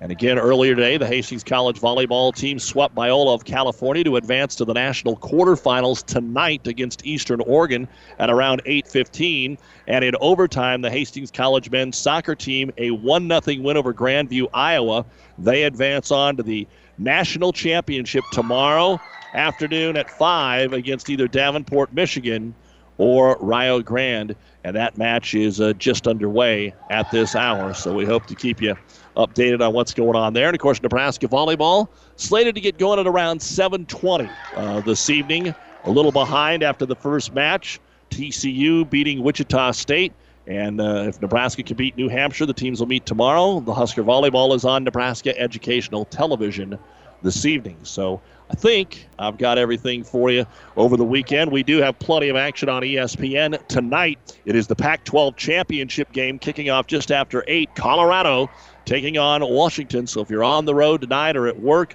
And 0.00 0.12
again, 0.12 0.38
earlier 0.38 0.76
today, 0.76 0.96
the 0.96 1.08
Hastings 1.08 1.42
College 1.42 1.80
volleyball 1.80 2.32
team 2.32 2.60
swept 2.60 2.94
Biola 2.94 3.34
of 3.34 3.44
California 3.44 4.04
to 4.04 4.14
advance 4.14 4.54
to 4.56 4.64
the 4.64 4.72
national 4.72 5.16
quarterfinals 5.16 6.04
tonight 6.04 6.68
against 6.68 7.04
Eastern 7.04 7.40
Oregon 7.40 7.88
at 8.20 8.30
around 8.30 8.62
8:15. 8.64 9.58
And 9.88 10.04
in 10.04 10.14
overtime, 10.20 10.82
the 10.82 10.90
Hastings 10.90 11.32
College 11.32 11.70
men's 11.72 11.98
soccer 11.98 12.36
team 12.36 12.70
a 12.78 12.92
one 12.92 13.28
0 13.28 13.60
win 13.60 13.76
over 13.76 13.92
Grandview, 13.92 14.46
Iowa. 14.54 15.04
They 15.36 15.64
advance 15.64 16.12
on 16.12 16.36
to 16.36 16.44
the 16.44 16.68
national 16.96 17.52
championship 17.52 18.22
tomorrow 18.30 19.00
afternoon 19.34 19.96
at 19.96 20.08
five 20.08 20.72
against 20.72 21.10
either 21.10 21.26
Davenport, 21.26 21.92
Michigan, 21.92 22.54
or 22.98 23.38
Rio 23.40 23.80
Grande. 23.80 24.36
And 24.64 24.76
that 24.76 24.98
match 24.98 25.34
is 25.34 25.60
uh, 25.60 25.72
just 25.74 26.06
underway 26.06 26.74
at 26.90 27.10
this 27.10 27.34
hour. 27.34 27.72
So 27.72 27.94
we 27.94 28.04
hope 28.04 28.26
to 28.26 28.34
keep 28.34 28.60
you 28.60 28.76
updated 29.16 29.66
on 29.66 29.72
what's 29.72 29.94
going 29.94 30.16
on 30.16 30.34
there. 30.34 30.48
And 30.48 30.54
of 30.54 30.60
course, 30.60 30.82
Nebraska 30.82 31.26
volleyball 31.26 31.88
slated 32.16 32.54
to 32.56 32.60
get 32.60 32.78
going 32.78 32.98
at 32.98 33.06
around 33.06 33.40
7:20 33.40 34.30
uh, 34.54 34.80
this 34.82 35.08
evening. 35.08 35.54
A 35.84 35.90
little 35.90 36.12
behind 36.12 36.62
after 36.62 36.84
the 36.84 36.96
first 36.96 37.32
match. 37.32 37.80
TCU 38.10 38.88
beating 38.88 39.22
Wichita 39.22 39.72
State. 39.72 40.12
And 40.46 40.80
uh, 40.80 41.04
if 41.06 41.20
Nebraska 41.20 41.62
can 41.62 41.76
beat 41.76 41.96
New 41.96 42.08
Hampshire, 42.08 42.46
the 42.46 42.54
teams 42.54 42.80
will 42.80 42.86
meet 42.86 43.04
tomorrow. 43.04 43.60
The 43.60 43.74
Husker 43.74 44.02
volleyball 44.02 44.54
is 44.54 44.64
on 44.64 44.82
Nebraska 44.82 45.38
Educational 45.38 46.06
Television 46.06 46.78
this 47.22 47.44
evening. 47.44 47.76
So 47.82 48.22
I 48.50 48.54
think 48.54 49.08
I've 49.18 49.36
got 49.36 49.58
everything 49.58 50.04
for 50.04 50.30
you 50.30 50.46
over 50.76 50.96
the 50.96 51.04
weekend. 51.04 51.52
We 51.52 51.62
do 51.62 51.78
have 51.78 51.98
plenty 51.98 52.28
of 52.28 52.36
action 52.36 52.68
on 52.68 52.82
ESPN 52.82 53.66
tonight. 53.68 54.18
It 54.46 54.56
is 54.56 54.66
the 54.66 54.74
Pac 54.74 55.04
12 55.04 55.36
championship 55.36 56.12
game 56.12 56.38
kicking 56.38 56.70
off 56.70 56.86
just 56.86 57.12
after 57.12 57.44
8. 57.46 57.74
Colorado 57.74 58.48
taking 58.86 59.18
on 59.18 59.42
Washington. 59.42 60.06
So 60.06 60.22
if 60.22 60.30
you're 60.30 60.44
on 60.44 60.64
the 60.64 60.74
road 60.74 61.02
tonight 61.02 61.36
or 61.36 61.46
at 61.46 61.60
work, 61.60 61.94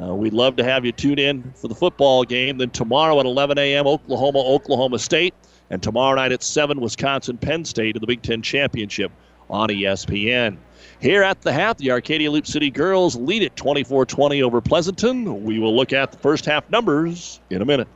uh, 0.00 0.14
we'd 0.14 0.32
love 0.32 0.56
to 0.56 0.64
have 0.64 0.84
you 0.84 0.90
tune 0.90 1.18
in 1.18 1.52
for 1.54 1.68
the 1.68 1.74
football 1.74 2.24
game. 2.24 2.58
Then 2.58 2.70
tomorrow 2.70 3.20
at 3.20 3.26
11 3.26 3.58
a.m., 3.58 3.86
Oklahoma, 3.86 4.40
Oklahoma 4.40 4.98
State. 4.98 5.34
And 5.70 5.82
tomorrow 5.82 6.16
night 6.16 6.32
at 6.32 6.42
7, 6.42 6.80
Wisconsin, 6.80 7.38
Penn 7.38 7.64
State 7.64 7.94
in 7.96 8.00
the 8.00 8.06
Big 8.06 8.22
Ten 8.22 8.42
Championship 8.42 9.12
on 9.48 9.68
ESPN. 9.68 10.56
Here 11.00 11.22
at 11.22 11.40
the 11.40 11.52
half, 11.52 11.78
the 11.78 11.90
Arcadia 11.90 12.30
Loup 12.30 12.46
City 12.46 12.70
girls 12.70 13.16
lead 13.16 13.42
it 13.42 13.56
24 13.56 14.06
20 14.06 14.42
over 14.42 14.60
Pleasanton. 14.60 15.44
We 15.44 15.58
will 15.58 15.74
look 15.74 15.92
at 15.92 16.12
the 16.12 16.18
first 16.18 16.44
half 16.44 16.68
numbers 16.70 17.40
in 17.50 17.62
a 17.62 17.64
minute. 17.64 17.88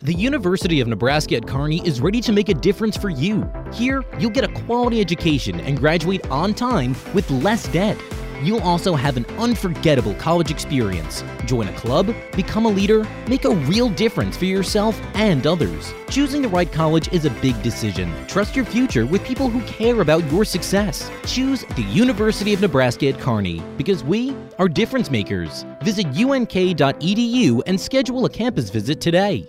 The 0.00 0.12
University 0.12 0.80
of 0.80 0.88
Nebraska 0.88 1.36
at 1.36 1.46
Kearney 1.46 1.80
is 1.86 2.00
ready 2.00 2.20
to 2.20 2.32
make 2.32 2.50
a 2.50 2.54
difference 2.54 2.96
for 2.96 3.08
you. 3.08 3.50
Here, 3.72 4.04
you'll 4.18 4.30
get 4.30 4.44
a 4.44 4.52
quality 4.66 5.00
education 5.00 5.60
and 5.60 5.78
graduate 5.78 6.26
on 6.30 6.52
time 6.52 6.94
with 7.14 7.30
less 7.30 7.66
debt. 7.68 7.96
You'll 8.44 8.60
also 8.60 8.94
have 8.94 9.16
an 9.16 9.24
unforgettable 9.38 10.12
college 10.16 10.50
experience. 10.50 11.24
Join 11.46 11.66
a 11.66 11.72
club, 11.72 12.14
become 12.36 12.66
a 12.66 12.68
leader, 12.68 13.08
make 13.26 13.46
a 13.46 13.54
real 13.54 13.88
difference 13.88 14.36
for 14.36 14.44
yourself 14.44 15.00
and 15.14 15.46
others. 15.46 15.94
Choosing 16.10 16.42
the 16.42 16.48
right 16.48 16.70
college 16.70 17.10
is 17.10 17.24
a 17.24 17.30
big 17.30 17.60
decision. 17.62 18.12
Trust 18.28 18.54
your 18.54 18.66
future 18.66 19.06
with 19.06 19.24
people 19.24 19.48
who 19.48 19.62
care 19.62 20.02
about 20.02 20.30
your 20.30 20.44
success. 20.44 21.10
Choose 21.24 21.64
the 21.74 21.84
University 21.84 22.52
of 22.52 22.60
Nebraska 22.60 23.08
at 23.08 23.18
Kearney 23.18 23.62
because 23.78 24.04
we 24.04 24.36
are 24.58 24.68
difference 24.68 25.10
makers. 25.10 25.64
Visit 25.82 26.06
unk.edu 26.08 27.62
and 27.66 27.80
schedule 27.80 28.26
a 28.26 28.30
campus 28.30 28.68
visit 28.68 29.00
today. 29.00 29.48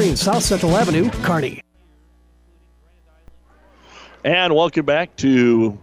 South 0.00 0.42
Central 0.42 0.74
Avenue, 0.76 1.10
Kearney. 1.22 1.60
And 4.24 4.54
welcome 4.54 4.86
back 4.86 5.14
to 5.16 5.78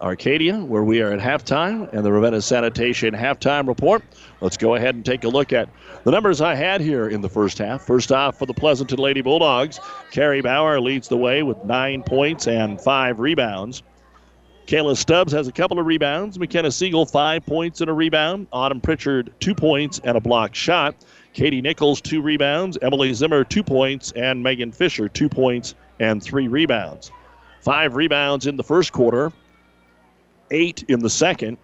Arcadia, 0.00 0.58
where 0.58 0.82
we 0.82 1.00
are 1.00 1.12
at 1.12 1.20
halftime 1.20 1.88
and 1.92 2.04
the 2.04 2.10
Ravenna 2.10 2.42
Sanitation 2.42 3.14
halftime 3.14 3.68
report. 3.68 4.02
Let's 4.40 4.56
go 4.56 4.74
ahead 4.74 4.96
and 4.96 5.04
take 5.04 5.22
a 5.22 5.28
look 5.28 5.52
at 5.52 5.68
the 6.02 6.10
numbers 6.10 6.40
I 6.40 6.56
had 6.56 6.80
here 6.80 7.08
in 7.08 7.20
the 7.20 7.28
first 7.28 7.58
half. 7.58 7.82
First 7.82 8.10
off, 8.10 8.38
for 8.38 8.46
the 8.46 8.54
Pleasanton 8.54 8.98
Lady 8.98 9.22
Bulldogs, 9.22 9.78
Carrie 10.10 10.42
Bauer 10.42 10.80
leads 10.80 11.06
the 11.06 11.16
way 11.16 11.44
with 11.44 11.64
nine 11.64 12.02
points 12.02 12.48
and 12.48 12.80
five 12.80 13.20
rebounds. 13.20 13.84
Kayla 14.66 14.96
Stubbs 14.96 15.32
has 15.32 15.46
a 15.46 15.52
couple 15.52 15.78
of 15.78 15.86
rebounds. 15.86 16.38
McKenna 16.40 16.72
Siegel, 16.72 17.06
five 17.06 17.46
points 17.46 17.80
and 17.80 17.88
a 17.88 17.92
rebound. 17.92 18.48
Autumn 18.52 18.80
Pritchard, 18.80 19.32
two 19.38 19.54
points 19.54 20.00
and 20.02 20.16
a 20.16 20.20
block 20.20 20.54
shot. 20.56 20.96
Katie 21.34 21.60
Nichols, 21.60 22.00
two 22.00 22.22
rebounds. 22.22 22.78
Emily 22.80 23.12
Zimmer, 23.12 23.44
two 23.44 23.62
points. 23.62 24.12
And 24.12 24.42
Megan 24.42 24.72
Fisher, 24.72 25.08
two 25.08 25.28
points 25.28 25.74
and 26.00 26.22
three 26.22 26.48
rebounds. 26.48 27.10
Five 27.60 27.96
rebounds 27.96 28.46
in 28.46 28.56
the 28.56 28.64
first 28.64 28.92
quarter, 28.92 29.32
eight 30.50 30.84
in 30.88 31.00
the 31.00 31.10
second. 31.10 31.58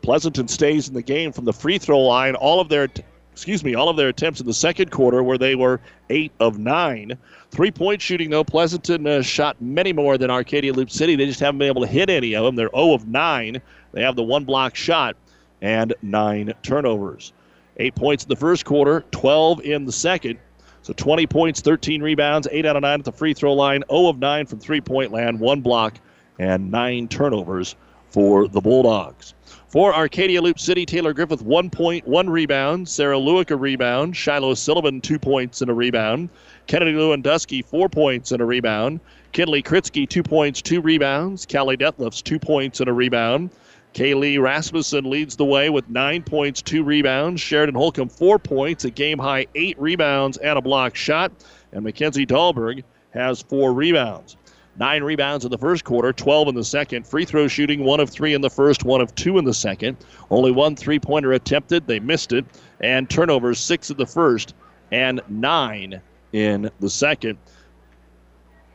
Pleasanton 0.00 0.48
stays 0.48 0.88
in 0.88 0.94
the 0.94 1.02
game 1.02 1.32
from 1.32 1.44
the 1.44 1.52
free 1.52 1.78
throw 1.78 2.00
line. 2.00 2.34
All 2.34 2.60
of 2.60 2.68
their, 2.68 2.88
excuse 3.32 3.62
me, 3.62 3.74
all 3.74 3.88
of 3.88 3.96
their 3.96 4.08
attempts 4.08 4.40
in 4.40 4.46
the 4.46 4.54
second 4.54 4.90
quarter 4.90 5.22
where 5.22 5.38
they 5.38 5.54
were 5.54 5.80
eight 6.10 6.32
of 6.40 6.58
nine. 6.58 7.16
Three 7.50 7.70
point 7.70 8.00
shooting, 8.00 8.30
though, 8.30 8.44
Pleasanton 8.44 9.06
uh, 9.06 9.22
shot 9.22 9.60
many 9.60 9.92
more 9.92 10.16
than 10.16 10.30
Arcadia 10.30 10.72
Loup 10.72 10.90
City. 10.90 11.16
They 11.16 11.26
just 11.26 11.40
haven't 11.40 11.58
been 11.58 11.68
able 11.68 11.82
to 11.82 11.88
hit 11.88 12.08
any 12.08 12.34
of 12.34 12.44
them. 12.44 12.56
They're 12.56 12.70
0 12.74 12.94
of 12.94 13.06
9. 13.06 13.60
They 13.92 14.02
have 14.02 14.16
the 14.16 14.22
one 14.22 14.44
block 14.44 14.74
shot 14.74 15.16
and 15.60 15.94
nine 16.02 16.54
turnovers. 16.62 17.32
Eight 17.78 17.94
points 17.94 18.24
in 18.24 18.28
the 18.28 18.36
first 18.36 18.64
quarter, 18.64 19.04
12 19.12 19.60
in 19.62 19.84
the 19.84 19.92
second. 19.92 20.38
So 20.82 20.92
20 20.92 21.26
points, 21.26 21.60
13 21.60 22.02
rebounds, 22.02 22.48
8 22.50 22.66
out 22.66 22.76
of 22.76 22.82
9 22.82 22.98
at 23.00 23.04
the 23.04 23.12
free 23.12 23.34
throw 23.34 23.52
line, 23.54 23.84
0 23.88 24.08
of 24.08 24.18
9 24.18 24.46
from 24.46 24.58
three 24.58 24.80
point 24.80 25.12
land, 25.12 25.38
one 25.38 25.60
block, 25.60 25.94
and 26.38 26.70
nine 26.70 27.08
turnovers 27.08 27.76
for 28.10 28.48
the 28.48 28.60
Bulldogs. 28.60 29.32
For 29.68 29.94
Arcadia 29.94 30.42
Loup 30.42 30.58
City, 30.58 30.84
Taylor 30.84 31.14
Griffith, 31.14 31.40
one 31.40 31.70
point, 31.70 32.06
one 32.06 32.28
rebound. 32.28 32.88
Sarah 32.88 33.16
Lewick, 33.16 33.50
a 33.50 33.56
rebound. 33.56 34.14
Shiloh 34.14 34.52
Sullivan, 34.52 35.00
two 35.00 35.18
points 35.18 35.62
and 35.62 35.70
a 35.70 35.74
rebound. 35.74 36.28
Kennedy 36.66 36.92
Lewandowski, 36.92 37.64
four 37.64 37.88
points 37.88 38.32
and 38.32 38.42
a 38.42 38.44
rebound. 38.44 39.00
Kinley 39.32 39.62
Kritzky, 39.62 40.06
two 40.06 40.22
points, 40.22 40.60
two 40.60 40.82
rebounds. 40.82 41.46
Callie 41.46 41.78
Detlefs, 41.78 42.22
two 42.22 42.38
points 42.38 42.80
and 42.80 42.88
a 42.90 42.92
rebound. 42.92 43.48
Kaylee 43.94 44.40
Rasmussen 44.40 45.08
leads 45.08 45.36
the 45.36 45.44
way 45.44 45.68
with 45.68 45.88
nine 45.90 46.22
points, 46.22 46.62
two 46.62 46.82
rebounds. 46.82 47.40
Sheridan 47.40 47.74
Holcomb, 47.74 48.08
four 48.08 48.38
points, 48.38 48.84
a 48.84 48.90
game 48.90 49.18
high 49.18 49.46
eight 49.54 49.78
rebounds 49.78 50.38
and 50.38 50.58
a 50.58 50.62
block 50.62 50.96
shot. 50.96 51.30
And 51.72 51.84
Mackenzie 51.84 52.26
Dahlberg 52.26 52.84
has 53.10 53.42
four 53.42 53.72
rebounds. 53.74 54.36
Nine 54.78 55.02
rebounds 55.02 55.44
in 55.44 55.50
the 55.50 55.58
first 55.58 55.84
quarter, 55.84 56.14
12 56.14 56.48
in 56.48 56.54
the 56.54 56.64
second. 56.64 57.06
Free 57.06 57.26
throw 57.26 57.46
shooting, 57.46 57.84
one 57.84 58.00
of 58.00 58.08
three 58.08 58.32
in 58.32 58.40
the 58.40 58.48
first, 58.48 58.84
one 58.84 59.02
of 59.02 59.14
two 59.14 59.36
in 59.36 59.44
the 59.44 59.52
second. 59.52 59.98
Only 60.30 60.50
one 60.50 60.74
three 60.76 60.98
pointer 60.98 61.32
attempted. 61.32 61.86
They 61.86 62.00
missed 62.00 62.32
it. 62.32 62.46
And 62.80 63.10
turnovers, 63.10 63.60
six 63.60 63.90
in 63.90 63.98
the 63.98 64.06
first 64.06 64.54
and 64.90 65.20
nine 65.28 66.00
in 66.32 66.70
the 66.80 66.88
second. 66.88 67.36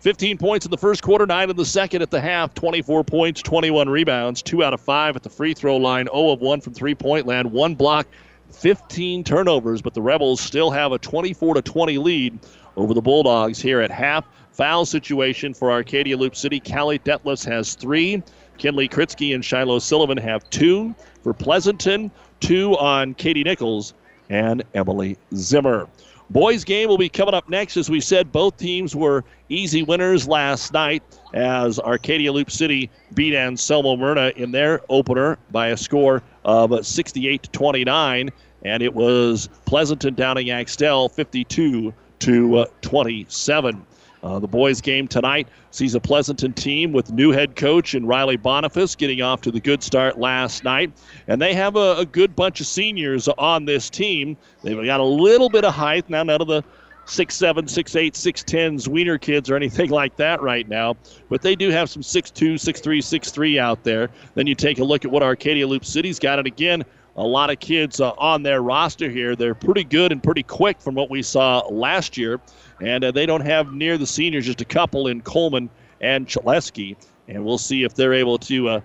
15 0.07 0.37
points 0.37 0.65
in 0.65 0.71
the 0.71 0.77
first 0.77 1.03
quarter, 1.03 1.25
9 1.25 1.49
in 1.49 1.55
the 1.57 1.65
second 1.65 2.01
at 2.01 2.09
the 2.09 2.21
half, 2.21 2.53
24 2.53 3.03
points, 3.03 3.41
21 3.41 3.89
rebounds, 3.89 4.41
2 4.41 4.63
out 4.63 4.73
of 4.73 4.79
5 4.79 5.17
at 5.17 5.21
the 5.21 5.29
free 5.29 5.53
throw 5.53 5.75
line, 5.75 6.05
0 6.05 6.29
of 6.29 6.39
1 6.39 6.61
from 6.61 6.73
three 6.73 6.95
point 6.95 7.27
land, 7.27 7.51
1 7.51 7.75
block, 7.75 8.07
15 8.53 9.25
turnovers, 9.25 9.81
but 9.81 9.93
the 9.93 10.01
Rebels 10.01 10.39
still 10.39 10.71
have 10.71 10.93
a 10.93 10.97
24 10.97 11.55
to 11.55 11.61
20 11.61 11.97
lead 11.97 12.39
over 12.77 12.93
the 12.93 13.01
Bulldogs 13.01 13.59
here 13.59 13.81
at 13.81 13.91
half. 13.91 14.25
Foul 14.53 14.85
situation 14.85 15.53
for 15.53 15.73
Arcadia 15.73 16.15
Loup 16.15 16.37
City. 16.37 16.61
Callie 16.61 16.99
Detlefs 16.99 17.45
has 17.45 17.75
three. 17.75 18.23
Kinley 18.57 18.87
Kritzky 18.87 19.35
and 19.35 19.43
Shiloh 19.43 19.77
Sullivan 19.77 20.17
have 20.17 20.49
two. 20.49 20.95
For 21.21 21.33
Pleasanton, 21.33 22.11
two 22.39 22.77
on 22.77 23.13
Katie 23.15 23.43
Nichols 23.43 23.93
and 24.29 24.63
Emily 24.73 25.17
Zimmer. 25.35 25.89
Boys 26.29 26.65
game 26.65 26.89
will 26.89 26.97
be 26.97 27.07
coming 27.07 27.33
up 27.33 27.49
next. 27.49 27.77
As 27.77 27.89
we 27.89 28.01
said, 28.01 28.31
both 28.31 28.57
teams 28.57 28.95
were 28.95 29.23
easy 29.47 29.81
winners 29.81 30.27
last 30.27 30.73
night 30.73 31.01
as 31.33 31.79
Arcadia 31.79 32.33
Loup 32.33 32.51
City 32.51 32.89
beat 33.13 33.33
Anselmo 33.33 33.95
Merna 33.95 34.35
in 34.35 34.51
their 34.51 34.81
opener 34.89 35.37
by 35.51 35.67
a 35.67 35.77
score 35.77 36.21
of 36.43 36.85
68 36.85 37.43
to 37.43 37.49
29. 37.51 38.29
And 38.63 38.83
it 38.83 38.93
was 38.93 39.47
Pleasanton 39.65 40.15
downing 40.15 40.49
Axtell 40.49 41.07
52 41.07 41.93
to 42.19 42.65
27. 42.81 43.85
Uh, 44.23 44.39
the 44.39 44.47
boys' 44.47 44.81
game 44.81 45.07
tonight 45.07 45.47
sees 45.71 45.95
a 45.95 45.99
Pleasanton 45.99 46.53
team 46.53 46.91
with 46.91 47.11
new 47.11 47.31
head 47.31 47.55
coach 47.55 47.93
and 47.93 48.07
Riley 48.07 48.37
Boniface 48.37 48.95
getting 48.95 49.21
off 49.21 49.41
to 49.41 49.51
the 49.51 49.59
good 49.59 49.83
start 49.83 50.19
last 50.19 50.63
night. 50.63 50.91
And 51.27 51.41
they 51.41 51.53
have 51.53 51.75
a, 51.75 51.97
a 51.97 52.05
good 52.05 52.35
bunch 52.35 52.59
of 52.59 52.67
seniors 52.67 53.27
on 53.27 53.65
this 53.65 53.89
team. 53.89 54.37
They've 54.63 54.83
got 54.83 54.99
a 54.99 55.05
little 55.05 55.49
bit 55.49 55.65
of 55.65 55.73
height. 55.73 56.09
Now, 56.09 56.23
none 56.23 56.41
of 56.41 56.47
the 56.47 56.63
six 57.05 57.35
seven, 57.35 57.67
six 57.67 57.95
eight, 57.95 58.15
six 58.15 58.43
tens 58.43 58.87
wiener 58.87 59.17
kids 59.17 59.49
or 59.49 59.55
anything 59.55 59.89
like 60.01 60.15
that 60.17 60.41
right 60.41 60.67
now. 60.67 60.95
But 61.29 61.41
they 61.41 61.55
do 61.55 61.69
have 61.69 61.89
some 61.89 62.03
six 62.03 62.31
two, 62.31 62.57
six 62.57 62.81
three, 62.81 63.01
six 63.01 63.31
three 63.31 63.59
out 63.59 63.83
there. 63.83 64.09
Then 64.35 64.47
you 64.47 64.55
take 64.55 64.79
a 64.79 64.83
look 64.83 65.05
at 65.05 65.11
what 65.11 65.23
Arcadia 65.23 65.67
Loup 65.67 65.85
City's 65.85 66.19
got, 66.19 66.39
and 66.39 66.47
again, 66.47 66.83
a 67.17 67.23
lot 67.23 67.49
of 67.49 67.59
kids 67.59 67.99
uh, 67.99 68.11
on 68.17 68.43
their 68.43 68.61
roster 68.61 69.09
here. 69.09 69.35
They're 69.35 69.55
pretty 69.55 69.83
good 69.83 70.11
and 70.11 70.21
pretty 70.21 70.43
quick 70.43 70.79
from 70.79 70.95
what 70.95 71.09
we 71.09 71.23
saw 71.23 71.59
last 71.67 72.17
year. 72.17 72.39
And 72.79 73.03
uh, 73.03 73.11
they 73.11 73.25
don't 73.25 73.41
have 73.41 73.73
near 73.73 73.97
the 73.97 74.05
seniors, 74.05 74.45
just 74.45 74.61
a 74.61 74.65
couple 74.65 75.07
in 75.07 75.21
Coleman 75.21 75.69
and 75.99 76.27
Chaleski. 76.27 76.95
And 77.27 77.43
we'll 77.43 77.57
see 77.57 77.83
if 77.83 77.95
they're 77.95 78.13
able 78.13 78.37
to 78.39 78.69
uh, 78.69 78.81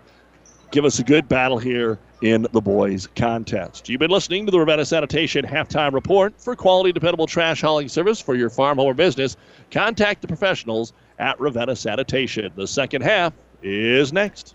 give 0.70 0.84
us 0.84 0.98
a 0.98 1.04
good 1.04 1.28
battle 1.28 1.58
here 1.58 1.98
in 2.22 2.46
the 2.52 2.60
boys' 2.60 3.06
contest. 3.16 3.88
You've 3.88 3.98
been 3.98 4.10
listening 4.10 4.46
to 4.46 4.52
the 4.52 4.58
Ravenna 4.58 4.84
Sanitation 4.84 5.44
halftime 5.44 5.92
report. 5.92 6.40
For 6.40 6.56
quality, 6.56 6.92
dependable 6.92 7.26
trash 7.26 7.60
hauling 7.60 7.88
service 7.88 8.20
for 8.20 8.34
your 8.34 8.48
farm, 8.48 8.78
home, 8.78 8.86
or 8.86 8.94
business, 8.94 9.36
contact 9.70 10.22
the 10.22 10.28
professionals 10.28 10.92
at 11.18 11.38
Ravenna 11.38 11.76
Sanitation. 11.76 12.50
The 12.56 12.66
second 12.66 13.02
half 13.02 13.34
is 13.62 14.12
next. 14.12 14.54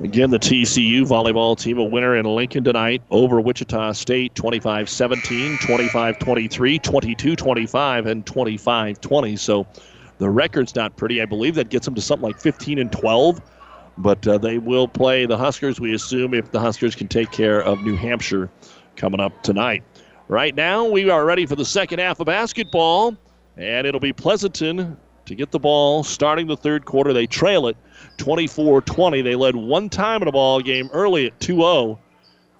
Again, 0.00 0.30
the 0.30 0.38
TCU 0.38 1.02
volleyball 1.02 1.56
team 1.56 1.78
a 1.78 1.84
winner 1.84 2.16
in 2.16 2.24
Lincoln 2.24 2.64
tonight 2.64 3.02
over 3.10 3.40
Wichita 3.40 3.92
State 3.92 4.34
25 4.34 4.88
17, 4.88 5.58
25 5.58 6.18
23, 6.18 6.78
22 6.78 7.36
25, 7.36 8.06
and 8.06 8.24
25 8.24 9.00
20. 9.00 9.36
So 9.36 9.66
the 10.18 10.30
record's 10.30 10.74
not 10.74 10.96
pretty. 10.96 11.20
I 11.20 11.26
believe 11.26 11.54
that 11.56 11.68
gets 11.68 11.84
them 11.84 11.94
to 11.94 12.00
something 12.00 12.26
like 12.26 12.40
15 12.40 12.78
and 12.78 12.90
12. 12.90 13.42
But 13.98 14.26
uh, 14.26 14.38
they 14.38 14.56
will 14.56 14.88
play 14.88 15.26
the 15.26 15.36
Huskers, 15.36 15.78
we 15.78 15.94
assume, 15.94 16.32
if 16.32 16.50
the 16.50 16.58
Huskers 16.58 16.94
can 16.94 17.06
take 17.06 17.30
care 17.30 17.62
of 17.62 17.82
New 17.82 17.94
Hampshire 17.94 18.48
coming 18.96 19.20
up 19.20 19.42
tonight. 19.42 19.84
Right 20.28 20.54
now, 20.54 20.86
we 20.86 21.10
are 21.10 21.26
ready 21.26 21.44
for 21.44 21.56
the 21.56 21.64
second 21.66 21.98
half 21.98 22.18
of 22.18 22.26
basketball, 22.26 23.14
and 23.58 23.86
it'll 23.86 24.00
be 24.00 24.14
Pleasanton 24.14 24.96
to 25.26 25.34
get 25.34 25.50
the 25.50 25.58
ball 25.58 26.02
starting 26.02 26.46
the 26.46 26.56
third 26.56 26.86
quarter. 26.86 27.12
They 27.12 27.26
trail 27.26 27.66
it 27.66 27.76
24 28.18 28.82
20. 28.82 29.22
They 29.22 29.34
led 29.34 29.56
one 29.56 29.88
time 29.88 30.22
in 30.22 30.28
a 30.28 30.32
ball 30.32 30.60
game 30.60 30.88
early 30.92 31.26
at 31.26 31.40
2 31.40 31.56
0. 31.56 31.98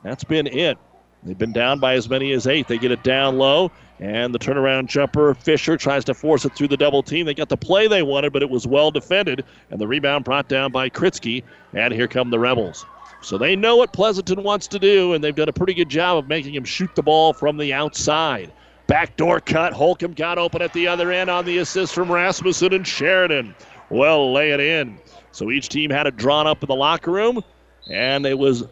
That's 0.03 0.25
been 0.25 0.47
it. 0.47 0.79
They've 1.23 1.39
been 1.39 1.53
down 1.53 1.79
by 1.79 1.95
as 1.95 2.09
many 2.09 2.33
as 2.33 2.47
eight. 2.47 2.67
They 2.67 2.79
get 2.79 2.91
it 2.91 3.05
down 3.05 3.39
low, 3.39 3.71
and 4.01 4.35
the 4.35 4.39
turnaround 4.41 4.87
jumper, 4.87 5.35
Fisher, 5.35 5.77
tries 5.77 6.05
to 6.07 6.15
force 6.15 6.45
it 6.45 6.55
through 6.57 6.69
the 6.69 6.77
double 6.77 7.03
team. 7.03 7.27
They 7.27 7.35
got 7.35 7.49
the 7.49 7.57
play 7.57 7.87
they 7.87 8.03
wanted, 8.03 8.33
but 8.33 8.43
it 8.43 8.51
was 8.51 8.67
well 8.67 8.91
defended, 8.91 9.45
and 9.71 9.81
the 9.81 9.87
rebound 9.87 10.25
brought 10.25 10.49
down 10.49 10.73
by 10.73 10.91
Kritzky. 10.91 11.45
And 11.75 11.95
here 11.95 12.09
come 12.09 12.31
the 12.31 12.41
Rebels. 12.41 12.85
So 13.21 13.39
they 13.39 13.55
know 13.55 13.77
what 13.77 13.93
Pleasanton 13.93 14.43
wants 14.43 14.67
to 14.69 14.81
do, 14.81 15.13
and 15.13 15.23
they've 15.23 15.35
done 15.35 15.49
a 15.49 15.53
pretty 15.53 15.75
good 15.75 15.89
job 15.89 16.19
of 16.19 16.29
making 16.29 16.55
him 16.55 16.65
shoot 16.65 16.93
the 16.97 17.03
ball 17.05 17.33
from 17.33 17.57
the 17.57 17.73
outside. 17.73 18.51
Backdoor 18.89 19.41
cut. 19.41 19.73
Holcomb 19.73 20.13
got 20.13 20.39
open 20.39 20.61
at 20.61 20.73
the 20.73 20.89
other 20.89 21.13
end 21.13 21.31
on 21.31 21.45
the 21.45 21.59
assist 21.59 21.95
from 21.95 22.11
Rasmussen 22.11 22.75
and 22.75 22.87
Sheridan. 22.87 23.55
Well, 23.91 24.33
lay 24.33 24.51
it 24.51 24.59
in. 24.59 24.99
So 25.33 25.51
each 25.51 25.69
team 25.69 25.91
had 25.91 26.07
it 26.07 26.17
drawn 26.17 26.47
up 26.47 26.63
in 26.63 26.69
the 26.69 26.75
locker 26.75 27.11
room, 27.11 27.43
and 27.91 28.25
it 28.27 28.39
was 28.39 28.65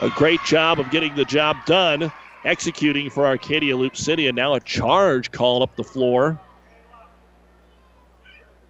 a 0.00 0.10
great 0.10 0.42
job 0.44 0.78
of 0.78 0.90
getting 0.90 1.14
the 1.14 1.24
job 1.24 1.56
done, 1.64 2.12
executing 2.44 3.08
for 3.10 3.26
Arcadia 3.26 3.76
Loup 3.76 3.96
City, 3.96 4.26
and 4.26 4.36
now 4.36 4.54
a 4.54 4.60
charge 4.60 5.30
called 5.30 5.62
up 5.62 5.74
the 5.76 5.84
floor 5.84 6.38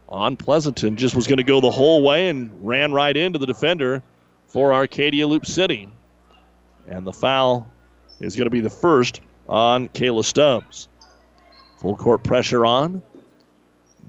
on 0.08 0.36
Pleasanton. 0.36 0.96
Just 0.96 1.16
was 1.16 1.26
going 1.26 1.38
to 1.38 1.44
go 1.44 1.60
the 1.60 1.70
whole 1.70 2.02
way 2.02 2.28
and 2.28 2.50
ran 2.66 2.92
right 2.92 3.16
into 3.16 3.38
the 3.38 3.46
defender 3.46 4.02
for 4.46 4.72
Arcadia 4.72 5.26
Loup 5.26 5.46
City. 5.46 5.88
And 6.86 7.06
the 7.06 7.12
foul 7.12 7.70
is 8.20 8.36
going 8.36 8.46
to 8.46 8.50
be 8.50 8.60
the 8.60 8.70
first 8.70 9.20
on 9.48 9.88
Kayla 9.88 10.24
Stubbs. 10.24 10.88
Full 11.78 11.96
court 11.96 12.24
pressure 12.24 12.66
on. 12.66 13.02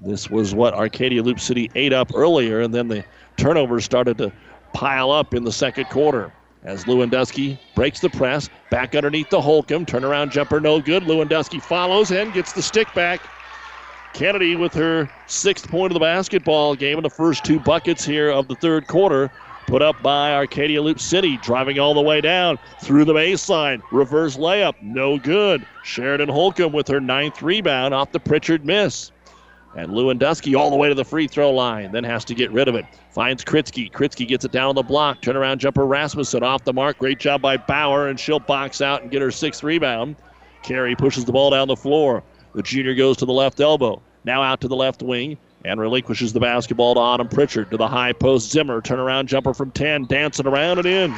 This 0.02 0.30
was 0.30 0.54
what 0.54 0.72
Arcadia 0.72 1.22
Loup 1.22 1.38
City 1.38 1.70
ate 1.74 1.92
up 1.92 2.12
earlier, 2.14 2.60
and 2.60 2.74
then 2.74 2.88
the 2.88 3.04
turnovers 3.40 3.86
started 3.86 4.18
to 4.18 4.30
pile 4.74 5.10
up 5.10 5.32
in 5.32 5.44
the 5.44 5.52
second 5.52 5.86
quarter. 5.86 6.30
As 6.62 6.84
Lewandowski 6.84 7.58
breaks 7.74 8.00
the 8.00 8.10
press, 8.10 8.50
back 8.70 8.94
underneath 8.94 9.30
the 9.30 9.40
Holcomb, 9.40 9.86
turnaround 9.86 10.30
jumper 10.30 10.60
no 10.60 10.78
good. 10.80 11.04
Lewandowski 11.04 11.62
follows 11.62 12.10
and 12.10 12.34
gets 12.34 12.52
the 12.52 12.60
stick 12.60 12.92
back. 12.94 13.22
Kennedy 14.12 14.56
with 14.56 14.74
her 14.74 15.08
sixth 15.26 15.70
point 15.70 15.90
of 15.90 15.94
the 15.94 16.00
basketball 16.00 16.74
game 16.74 16.98
in 16.98 17.02
the 17.02 17.08
first 17.08 17.42
two 17.42 17.58
buckets 17.58 18.04
here 18.04 18.28
of 18.28 18.46
the 18.48 18.56
third 18.56 18.86
quarter. 18.86 19.30
Put 19.66 19.80
up 19.80 20.02
by 20.02 20.34
Arcadia 20.34 20.82
Loup 20.82 21.00
City, 21.00 21.38
driving 21.38 21.78
all 21.78 21.94
the 21.94 22.02
way 22.02 22.20
down 22.20 22.58
through 22.82 23.06
the 23.06 23.14
baseline. 23.14 23.80
Reverse 23.90 24.36
layup, 24.36 24.74
no 24.82 25.18
good. 25.18 25.64
Sheridan 25.84 26.28
Holcomb 26.28 26.72
with 26.72 26.88
her 26.88 27.00
ninth 27.00 27.40
rebound 27.40 27.94
off 27.94 28.12
the 28.12 28.20
Pritchard 28.20 28.66
miss. 28.66 29.12
And 29.76 29.92
Lewandowski 29.92 30.58
all 30.58 30.70
the 30.70 30.76
way 30.76 30.88
to 30.88 30.94
the 30.94 31.04
free 31.04 31.28
throw 31.28 31.50
line, 31.52 31.92
then 31.92 32.02
has 32.02 32.24
to 32.24 32.34
get 32.34 32.50
rid 32.50 32.66
of 32.66 32.74
it. 32.74 32.84
Finds 33.12 33.44
Kritzky. 33.44 33.90
Kritzky 33.90 34.26
gets 34.26 34.44
it 34.44 34.50
down 34.50 34.68
on 34.68 34.74
the 34.74 34.82
block. 34.82 35.22
Turnaround 35.22 35.58
jumper 35.58 35.86
Rasmussen 35.86 36.42
off 36.42 36.64
the 36.64 36.72
mark. 36.72 36.98
Great 36.98 37.20
job 37.20 37.40
by 37.40 37.56
Bauer, 37.56 38.08
and 38.08 38.18
she'll 38.18 38.40
box 38.40 38.80
out 38.80 39.02
and 39.02 39.10
get 39.10 39.22
her 39.22 39.30
sixth 39.30 39.62
rebound. 39.62 40.16
Carrie 40.62 40.96
pushes 40.96 41.24
the 41.24 41.32
ball 41.32 41.50
down 41.50 41.68
the 41.68 41.76
floor. 41.76 42.22
The 42.54 42.62
junior 42.62 42.94
goes 42.94 43.16
to 43.18 43.26
the 43.26 43.32
left 43.32 43.60
elbow. 43.60 44.02
Now 44.24 44.42
out 44.42 44.60
to 44.62 44.68
the 44.68 44.76
left 44.76 45.02
wing 45.02 45.38
and 45.64 45.80
relinquishes 45.80 46.32
the 46.32 46.40
basketball 46.40 46.94
to 46.94 47.00
Autumn 47.00 47.28
Pritchard 47.28 47.70
to 47.70 47.76
the 47.76 47.88
high 47.88 48.12
post. 48.12 48.50
Zimmer 48.50 48.80
turnaround 48.80 49.26
jumper 49.26 49.54
from 49.54 49.70
10, 49.70 50.06
dancing 50.06 50.46
around 50.46 50.78
and 50.78 50.86
in. 50.86 51.14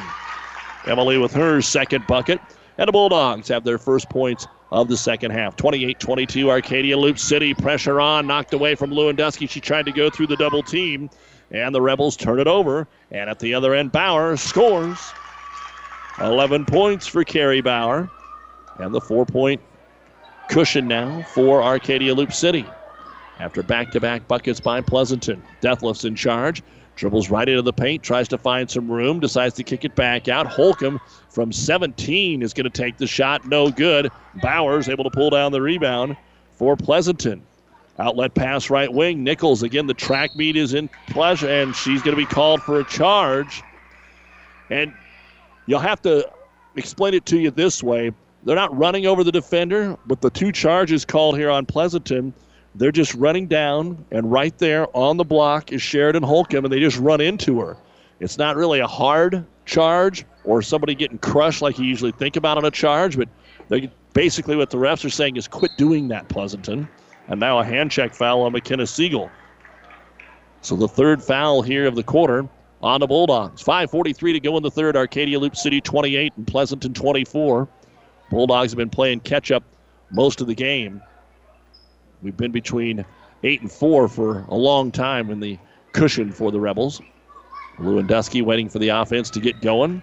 Emily 0.85 1.17
with 1.17 1.33
her 1.33 1.61
second 1.61 2.05
bucket. 2.07 2.39
And 2.77 2.87
the 2.87 2.91
Bulldogs 2.91 3.47
have 3.49 3.63
their 3.63 3.77
first 3.77 4.09
points 4.09 4.47
of 4.73 4.87
the 4.87 4.97
second 4.97 5.31
half. 5.31 5.55
28 5.55 5.99
22, 5.99 6.49
Arcadia 6.49 6.97
Loup 6.97 7.19
City. 7.19 7.53
Pressure 7.53 8.01
on, 8.01 8.25
knocked 8.25 8.53
away 8.53 8.73
from 8.73 8.89
Lewandowski. 8.89 9.47
She 9.47 9.61
tried 9.61 9.85
to 9.85 9.91
go 9.91 10.09
through 10.09 10.27
the 10.27 10.35
double 10.35 10.63
team, 10.63 11.11
and 11.51 11.73
the 11.73 11.81
Rebels 11.81 12.17
turn 12.17 12.39
it 12.39 12.47
over. 12.47 12.87
And 13.11 13.29
at 13.29 13.39
the 13.39 13.53
other 13.53 13.75
end, 13.75 13.91
Bauer 13.91 14.35
scores 14.35 15.13
11 16.19 16.65
points 16.65 17.05
for 17.05 17.23
Carrie 17.23 17.61
Bauer. 17.61 18.09
And 18.79 18.93
the 18.93 18.99
four 18.99 19.27
point 19.27 19.61
cushion 20.49 20.87
now 20.87 21.21
for 21.33 21.61
Arcadia 21.61 22.15
Loup 22.15 22.33
City. 22.33 22.65
After 23.39 23.61
back 23.61 23.91
to 23.91 23.99
back 23.99 24.27
buckets 24.27 24.59
by 24.59 24.81
Pleasanton, 24.81 25.43
Detlefs 25.61 26.03
in 26.03 26.15
charge. 26.15 26.63
Dribbles 26.95 27.29
right 27.29 27.47
into 27.47 27.61
the 27.61 27.73
paint, 27.73 28.03
tries 28.03 28.27
to 28.29 28.37
find 28.37 28.69
some 28.69 28.89
room, 28.89 29.19
decides 29.19 29.55
to 29.55 29.63
kick 29.63 29.83
it 29.83 29.95
back 29.95 30.27
out. 30.27 30.45
Holcomb 30.45 30.99
from 31.29 31.51
17 31.51 32.41
is 32.41 32.53
going 32.53 32.65
to 32.65 32.69
take 32.69 32.97
the 32.97 33.07
shot. 33.07 33.47
No 33.47 33.71
good. 33.71 34.11
Bauer's 34.41 34.89
able 34.89 35.03
to 35.03 35.09
pull 35.09 35.31
down 35.31 35.51
the 35.51 35.61
rebound 35.61 36.15
for 36.51 36.75
Pleasanton. 36.75 37.41
Outlet 37.99 38.33
pass 38.33 38.69
right 38.69 38.91
wing. 38.91 39.23
Nichols 39.23 39.63
again. 39.63 39.87
The 39.87 39.93
track 39.93 40.35
meet 40.35 40.55
is 40.55 40.73
in 40.73 40.89
pleasure, 41.09 41.47
and 41.47 41.75
she's 41.75 42.01
going 42.01 42.15
to 42.15 42.21
be 42.21 42.27
called 42.27 42.61
for 42.61 42.79
a 42.79 42.83
charge. 42.83 43.61
And 44.69 44.93
you'll 45.65 45.79
have 45.79 46.01
to 46.03 46.29
explain 46.75 47.13
it 47.13 47.25
to 47.27 47.37
you 47.37 47.51
this 47.51 47.83
way. 47.83 48.11
They're 48.43 48.55
not 48.55 48.75
running 48.75 49.05
over 49.05 49.23
the 49.23 49.31
defender, 49.31 49.97
but 50.05 50.21
the 50.21 50.29
two 50.29 50.51
charges 50.51 51.05
called 51.05 51.37
here 51.37 51.49
on 51.49 51.65
Pleasanton 51.65 52.33
they're 52.75 52.91
just 52.91 53.13
running 53.15 53.47
down, 53.47 54.05
and 54.11 54.31
right 54.31 54.57
there 54.57 54.87
on 54.95 55.17
the 55.17 55.23
block 55.23 55.71
is 55.71 55.81
Sheridan 55.81 56.23
Holcomb, 56.23 56.65
and 56.65 56.73
they 56.73 56.79
just 56.79 56.97
run 56.97 57.21
into 57.21 57.59
her. 57.59 57.77
It's 58.19 58.37
not 58.37 58.55
really 58.55 58.79
a 58.79 58.87
hard 58.87 59.45
charge 59.65 60.25
or 60.43 60.61
somebody 60.61 60.95
getting 60.95 61.17
crushed 61.19 61.61
like 61.61 61.77
you 61.77 61.85
usually 61.85 62.11
think 62.11 62.35
about 62.35 62.57
on 62.57 62.65
a 62.65 62.71
charge, 62.71 63.17
but 63.17 63.29
they, 63.69 63.91
basically 64.13 64.55
what 64.55 64.69
the 64.69 64.77
refs 64.77 65.05
are 65.05 65.09
saying 65.09 65.35
is 65.35 65.47
quit 65.47 65.71
doing 65.77 66.07
that, 66.09 66.27
Pleasanton. 66.29 66.87
And 67.27 67.39
now 67.39 67.59
a 67.59 67.63
hand 67.63 67.91
check 67.91 68.13
foul 68.13 68.41
on 68.41 68.51
McKenna 68.51 68.85
Siegel. 68.85 69.29
So 70.61 70.75
the 70.75 70.87
third 70.87 71.21
foul 71.21 71.61
here 71.61 71.85
of 71.85 71.95
the 71.95 72.03
quarter 72.03 72.47
on 72.81 72.99
the 72.99 73.07
Bulldogs. 73.07 73.63
5.43 73.63 74.33
to 74.33 74.39
go 74.39 74.57
in 74.57 74.63
the 74.63 74.71
third. 74.71 74.97
Arcadia 74.97 75.39
Loup 75.39 75.55
City 75.55 75.79
28 75.79 76.33
and 76.35 76.47
Pleasanton 76.47 76.93
24. 76.93 77.67
Bulldogs 78.29 78.71
have 78.71 78.77
been 78.77 78.89
playing 78.89 79.21
catch 79.21 79.51
up 79.51 79.63
most 80.11 80.41
of 80.41 80.47
the 80.47 80.55
game. 80.55 81.01
We've 82.23 82.35
been 82.35 82.51
between 82.51 83.05
eight 83.43 83.61
and 83.61 83.71
four 83.71 84.07
for 84.07 84.39
a 84.47 84.55
long 84.55 84.91
time 84.91 85.29
in 85.29 85.39
the 85.39 85.59
cushion 85.91 86.31
for 86.31 86.51
the 86.51 86.59
Rebels. 86.59 87.01
Lewandowski 87.79 88.41
waiting 88.41 88.69
for 88.69 88.79
the 88.79 88.89
offense 88.89 89.29
to 89.31 89.39
get 89.39 89.61
going. 89.61 90.01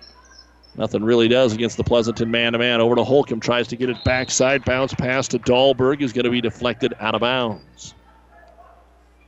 Nothing 0.77 1.03
really 1.03 1.29
does 1.29 1.53
against 1.53 1.77
the 1.77 1.85
Pleasanton 1.85 2.31
man 2.31 2.53
to 2.53 2.59
man. 2.59 2.81
Over 2.81 2.95
to 2.97 3.05
Holcomb, 3.05 3.41
tries 3.41 3.67
to 3.69 3.77
get 3.77 3.89
it 3.89 4.05
backside. 4.05 4.65
Bounce 4.65 4.95
pass 4.95 5.27
to 5.29 5.39
Dahlberg 5.39 6.03
is 6.03 6.13
going 6.13 6.25
to 6.25 6.31
be 6.31 6.41
deflected 6.41 6.95
out 7.01 7.15
of 7.15 7.23
bounds. 7.23 7.95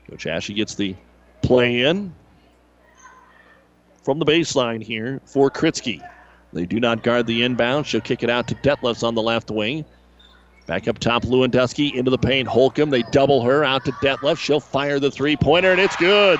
Coach 0.08 0.26
Ashe 0.26 0.48
gets 0.48 0.74
the 0.74 0.94
play 1.40 1.82
in 1.82 2.12
from 4.02 4.18
the 4.18 4.24
baseline 4.24 4.82
here 4.82 5.20
for 5.24 5.50
Kritzky. 5.50 6.02
They 6.52 6.66
do 6.66 6.78
not 6.78 7.02
guard 7.02 7.26
the 7.26 7.42
inbound. 7.42 7.86
She'll 7.86 8.00
kick 8.00 8.22
it 8.22 8.30
out 8.30 8.46
to 8.48 8.54
Detlefs 8.56 9.02
on 9.02 9.14
the 9.14 9.22
left 9.22 9.50
wing. 9.50 9.84
Back 10.66 10.86
up 10.86 10.98
top, 10.98 11.24
Lewandowski 11.24 11.94
into 11.94 12.10
the 12.10 12.18
paint. 12.18 12.48
Holcomb, 12.48 12.90
they 12.90 13.02
double 13.10 13.42
her 13.42 13.64
out 13.64 13.84
to 13.84 13.92
Detlef. 13.92 14.38
She'll 14.38 14.60
fire 14.60 15.00
the 15.00 15.10
three 15.10 15.36
pointer, 15.36 15.72
and 15.72 15.80
it's 15.80 15.96
good. 15.96 16.38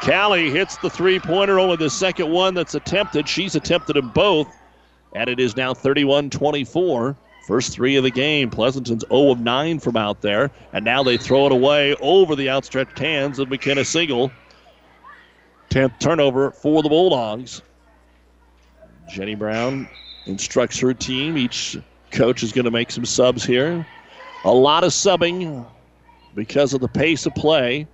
Callie 0.00 0.50
hits 0.50 0.76
the 0.76 0.88
three 0.88 1.18
pointer, 1.18 1.58
only 1.58 1.76
the 1.76 1.90
second 1.90 2.30
one 2.30 2.54
that's 2.54 2.74
attempted. 2.74 3.28
She's 3.28 3.56
attempted 3.56 3.96
them 3.96 4.10
both, 4.10 4.48
and 5.14 5.28
it 5.28 5.40
is 5.40 5.56
now 5.56 5.74
31 5.74 6.30
24. 6.30 7.16
First 7.46 7.72
three 7.72 7.96
of 7.96 8.04
the 8.04 8.10
game. 8.10 8.50
Pleasanton's 8.50 9.04
0 9.08 9.30
of 9.30 9.40
9 9.40 9.80
from 9.80 9.96
out 9.96 10.20
there, 10.20 10.50
and 10.74 10.84
now 10.84 11.02
they 11.02 11.16
throw 11.16 11.46
it 11.46 11.52
away 11.52 11.94
over 11.96 12.36
the 12.36 12.50
outstretched 12.50 12.98
hands 12.98 13.38
of 13.38 13.48
McKenna 13.48 13.84
Siegel. 13.86 14.30
10th 15.70 15.98
turnover 15.98 16.50
for 16.50 16.82
the 16.82 16.88
Bulldogs. 16.90 17.62
Jenny 19.10 19.34
Brown 19.34 19.88
instructs 20.26 20.78
her 20.80 20.92
team. 20.92 21.38
Each 21.38 21.78
Coach 22.10 22.42
is 22.42 22.52
going 22.52 22.64
to 22.64 22.70
make 22.70 22.90
some 22.90 23.04
subs 23.04 23.44
here. 23.44 23.86
A 24.44 24.52
lot 24.52 24.84
of 24.84 24.92
subbing 24.92 25.66
because 26.34 26.72
of 26.72 26.80
the 26.80 26.88
pace 26.88 27.26
of 27.26 27.34
play. 27.34 27.86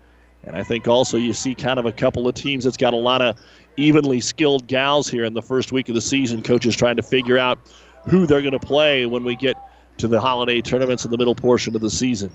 And 0.44 0.56
I 0.56 0.62
think 0.62 0.86
also 0.86 1.16
you 1.16 1.32
see 1.32 1.54
kind 1.54 1.78
of 1.78 1.86
a 1.86 1.92
couple 1.92 2.28
of 2.28 2.34
teams 2.34 2.64
that's 2.64 2.76
got 2.76 2.92
a 2.92 2.98
lot 2.98 3.22
of 3.22 3.38
evenly 3.76 4.20
skilled 4.20 4.66
gals 4.66 5.08
here 5.08 5.24
in 5.24 5.34
the 5.34 5.42
first 5.42 5.72
week 5.72 5.88
of 5.88 5.94
the 5.94 6.00
season. 6.00 6.42
Coaches 6.42 6.76
trying 6.76 6.96
to 6.96 7.02
figure 7.02 7.38
out 7.38 7.58
who 8.08 8.26
they're 8.26 8.42
going 8.42 8.52
to 8.52 8.58
play 8.58 9.06
when 9.06 9.24
we 9.24 9.34
get 9.36 9.56
to 9.98 10.08
the 10.08 10.20
holiday 10.20 10.60
tournaments 10.60 11.04
in 11.04 11.10
the 11.10 11.18
middle 11.18 11.34
portion 11.34 11.74
of 11.74 11.80
the 11.80 11.90
season. 11.90 12.30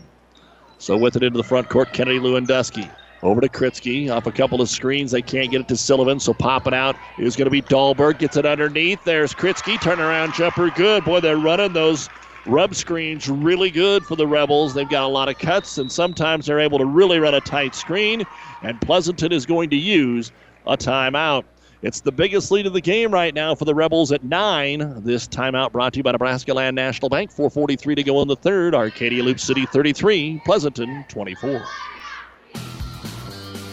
So 0.80 0.98
with 0.98 1.16
it 1.16 1.24
into 1.24 1.38
the 1.38 1.44
front 1.44 1.70
court, 1.70 1.94
Kennedy 1.94 2.20
Lewandowski. 2.20 2.90
Over 3.22 3.42
to 3.42 3.50
Kritzky. 3.50 4.10
Off 4.10 4.28
a 4.28 4.32
couple 4.32 4.62
of 4.62 4.70
screens. 4.70 5.12
They 5.12 5.22
can't 5.22 5.52
get 5.52 5.62
it 5.62 5.68
to 5.68 5.78
Sullivan, 5.78 6.20
so 6.20 6.34
pop 6.34 6.68
it 6.68 6.74
out. 6.74 6.96
Is 7.18 7.36
going 7.36 7.46
to 7.46 7.52
be 7.52 7.62
Dahlberg. 7.62 8.20
Gets 8.20 8.38
it 8.38 8.46
underneath. 8.46 9.04
There's 9.04 9.34
Kritzky. 9.34 9.76
Turnaround 9.76 10.34
jumper. 10.34 10.70
Good. 10.70 11.04
Boy, 11.04 11.20
they're 11.20 11.38
running 11.38 11.74
those 11.74 12.10
rub 12.46 12.74
screens 12.74 13.30
really 13.30 13.70
good 13.70 14.04
for 14.06 14.16
the 14.16 14.26
Rebels. 14.26 14.74
They've 14.74 14.90
got 14.90 15.04
a 15.04 15.08
lot 15.08 15.30
of 15.30 15.38
cuts, 15.38 15.78
and 15.78 15.92
sometimes 15.92 16.46
they're 16.46 16.60
able 16.60 16.80
to 16.80 16.86
really 16.86 17.20
run 17.20 17.34
a 17.36 17.42
tight 17.42 17.76
screen. 17.76 18.24
And 18.64 18.80
Pleasanton 18.82 19.32
is 19.32 19.46
going 19.46 19.70
to 19.72 19.78
use 19.78 20.32
a 20.66 20.78
timeout. 20.78 21.44
It's 21.82 22.02
the 22.02 22.12
biggest 22.12 22.52
lead 22.52 22.66
of 22.66 22.74
the 22.74 22.82
game 22.82 23.14
right 23.14 23.34
now 23.34 23.56
for 23.56 23.64
the 23.64 23.74
Rebels 23.74 24.12
at 24.12 24.24
nine. 24.24 25.02
This 25.04 25.28
timeout 25.28 25.72
brought 25.72 25.94
to 25.94 25.98
you 25.98 26.04
by 26.04 26.12
Nebraska 26.12 26.54
Land 26.54 26.76
National 26.76 27.08
Bank. 27.08 27.32
4:43 27.32 27.96
to 27.96 28.04
go 28.04 28.22
in 28.22 28.28
the 28.28 28.36
third. 28.36 28.76
Arcadia 28.76 29.24
Loup 29.24 29.40
City 29.40 29.66
33, 29.66 30.42
Pleasanton 30.44 31.06
24. 31.08 31.62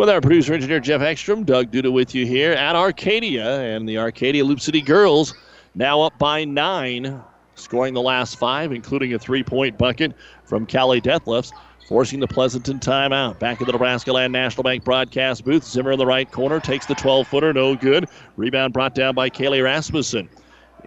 With 0.00 0.08
our 0.08 0.22
producer 0.22 0.54
engineer 0.54 0.80
Jeff 0.80 1.02
Ekstrom, 1.02 1.44
Doug 1.44 1.70
Duda 1.70 1.92
with 1.92 2.14
you 2.14 2.24
here 2.24 2.52
at 2.52 2.74
Arcadia, 2.74 3.60
and 3.60 3.86
the 3.86 3.98
Arcadia 3.98 4.42
Loup 4.42 4.58
City 4.58 4.80
girls 4.80 5.34
now 5.74 6.00
up 6.00 6.18
by 6.18 6.42
nine, 6.42 7.22
scoring 7.54 7.92
the 7.92 8.00
last 8.00 8.38
five, 8.38 8.72
including 8.72 9.12
a 9.12 9.18
three 9.18 9.42
point 9.42 9.76
bucket 9.76 10.14
from 10.46 10.66
Callie 10.66 11.02
Detlefs, 11.02 11.52
forcing 11.86 12.18
the 12.18 12.26
Pleasanton 12.26 12.78
timeout. 12.78 13.38
Back 13.38 13.60
in 13.60 13.66
the 13.66 13.72
Nebraska 13.72 14.10
Land 14.10 14.32
National 14.32 14.62
Bank 14.62 14.84
broadcast 14.84 15.44
booth, 15.44 15.64
Zimmer 15.64 15.92
in 15.92 15.98
the 15.98 16.06
right 16.06 16.30
corner 16.30 16.60
takes 16.60 16.86
the 16.86 16.94
12 16.94 17.28
footer, 17.28 17.52
no 17.52 17.76
good. 17.76 18.08
Rebound 18.38 18.72
brought 18.72 18.94
down 18.94 19.14
by 19.14 19.28
Kaylee 19.28 19.62
Rasmussen. 19.62 20.30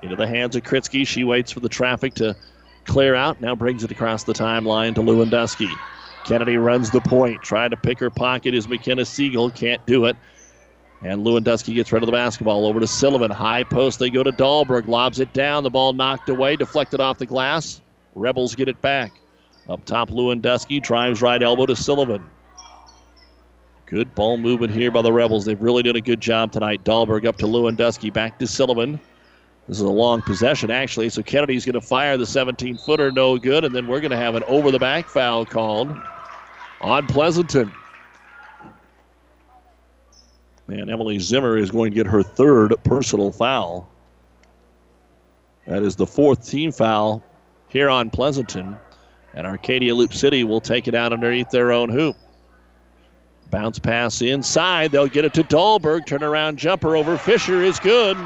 Into 0.01 0.15
the 0.15 0.25
hands 0.25 0.55
of 0.55 0.63
Kritzky. 0.63 1.05
She 1.05 1.23
waits 1.23 1.51
for 1.51 1.59
the 1.59 1.69
traffic 1.69 2.15
to 2.15 2.35
clear 2.85 3.13
out, 3.13 3.39
now 3.41 3.53
brings 3.53 3.83
it 3.83 3.91
across 3.91 4.23
the 4.23 4.33
timeline 4.33 4.95
to 4.95 5.01
Lewandowski. 5.01 5.71
Kennedy 6.25 6.57
runs 6.57 6.89
the 6.89 7.01
point, 7.01 7.41
trying 7.41 7.69
to 7.71 7.77
pick 7.77 7.99
her 7.99 8.09
pocket 8.09 8.53
is 8.53 8.67
McKenna 8.67 9.05
Siegel. 9.05 9.49
Can't 9.51 9.85
do 9.85 10.05
it. 10.05 10.15
And 11.01 11.25
Lewandowski 11.25 11.73
gets 11.73 11.91
rid 11.91 12.01
of 12.01 12.07
the 12.07 12.13
basketball 12.13 12.65
over 12.65 12.79
to 12.79 12.87
Sullivan. 12.87 13.29
High 13.29 13.63
post, 13.63 13.99
they 13.99 14.09
go 14.09 14.23
to 14.23 14.31
Dahlberg. 14.31 14.87
Lobs 14.87 15.19
it 15.19 15.33
down. 15.33 15.63
The 15.63 15.69
ball 15.69 15.91
knocked 15.91 16.29
away, 16.29 16.55
deflected 16.55 17.01
off 17.01 17.17
the 17.17 17.25
glass. 17.25 17.81
Rebels 18.15 18.55
get 18.55 18.69
it 18.69 18.81
back. 18.81 19.11
Up 19.67 19.83
top, 19.85 20.09
Lewandowski 20.09 20.81
drives 20.81 21.21
right 21.21 21.41
elbow 21.41 21.65
to 21.65 21.75
Sullivan. 21.75 22.23
Good 23.85 24.15
ball 24.15 24.37
movement 24.37 24.73
here 24.73 24.91
by 24.91 25.01
the 25.01 25.11
Rebels. 25.11 25.45
They've 25.45 25.61
really 25.61 25.83
done 25.83 25.97
a 25.97 26.01
good 26.01 26.21
job 26.21 26.51
tonight. 26.51 26.83
Dahlberg 26.83 27.25
up 27.25 27.37
to 27.37 27.45
Lewandowski, 27.45 28.11
back 28.13 28.39
to 28.39 28.47
Sullivan. 28.47 28.99
This 29.67 29.77
is 29.77 29.83
a 29.83 29.89
long 29.89 30.21
possession, 30.21 30.71
actually. 30.71 31.09
So 31.09 31.23
Kennedy's 31.23 31.65
going 31.65 31.73
to 31.73 31.81
fire 31.81 32.17
the 32.17 32.25
17 32.25 32.77
footer, 32.77 33.11
no 33.11 33.37
good. 33.37 33.63
And 33.63 33.73
then 33.73 33.87
we're 33.87 34.01
going 34.01 34.11
to 34.11 34.17
have 34.17 34.35
an 34.35 34.43
over 34.47 34.71
the 34.71 34.79
back 34.79 35.07
foul 35.07 35.45
called 35.45 35.95
on 36.81 37.07
Pleasanton. 37.07 37.71
And 40.67 40.89
Emily 40.89 41.19
Zimmer 41.19 41.57
is 41.57 41.71
going 41.71 41.91
to 41.91 41.95
get 41.95 42.07
her 42.07 42.23
third 42.23 42.73
personal 42.83 43.31
foul. 43.31 43.89
That 45.65 45.83
is 45.83 45.95
the 45.95 46.07
fourth 46.07 46.49
team 46.49 46.71
foul 46.71 47.23
here 47.69 47.89
on 47.89 48.09
Pleasanton. 48.09 48.77
And 49.33 49.47
Arcadia 49.47 49.95
Loup 49.95 50.13
City 50.13 50.43
will 50.43 50.61
take 50.61 50.87
it 50.87 50.95
out 50.95 51.13
underneath 51.13 51.49
their 51.49 51.71
own 51.71 51.89
hoop. 51.89 52.17
Bounce 53.49 53.79
pass 53.79 54.21
inside. 54.21 54.91
They'll 54.91 55.07
get 55.07 55.25
it 55.25 55.33
to 55.35 55.43
Dahlberg. 55.43 56.05
Turnaround 56.05 56.57
jumper 56.57 56.95
over 56.95 57.17
Fisher 57.17 57.61
is 57.63 57.79
good. 57.79 58.17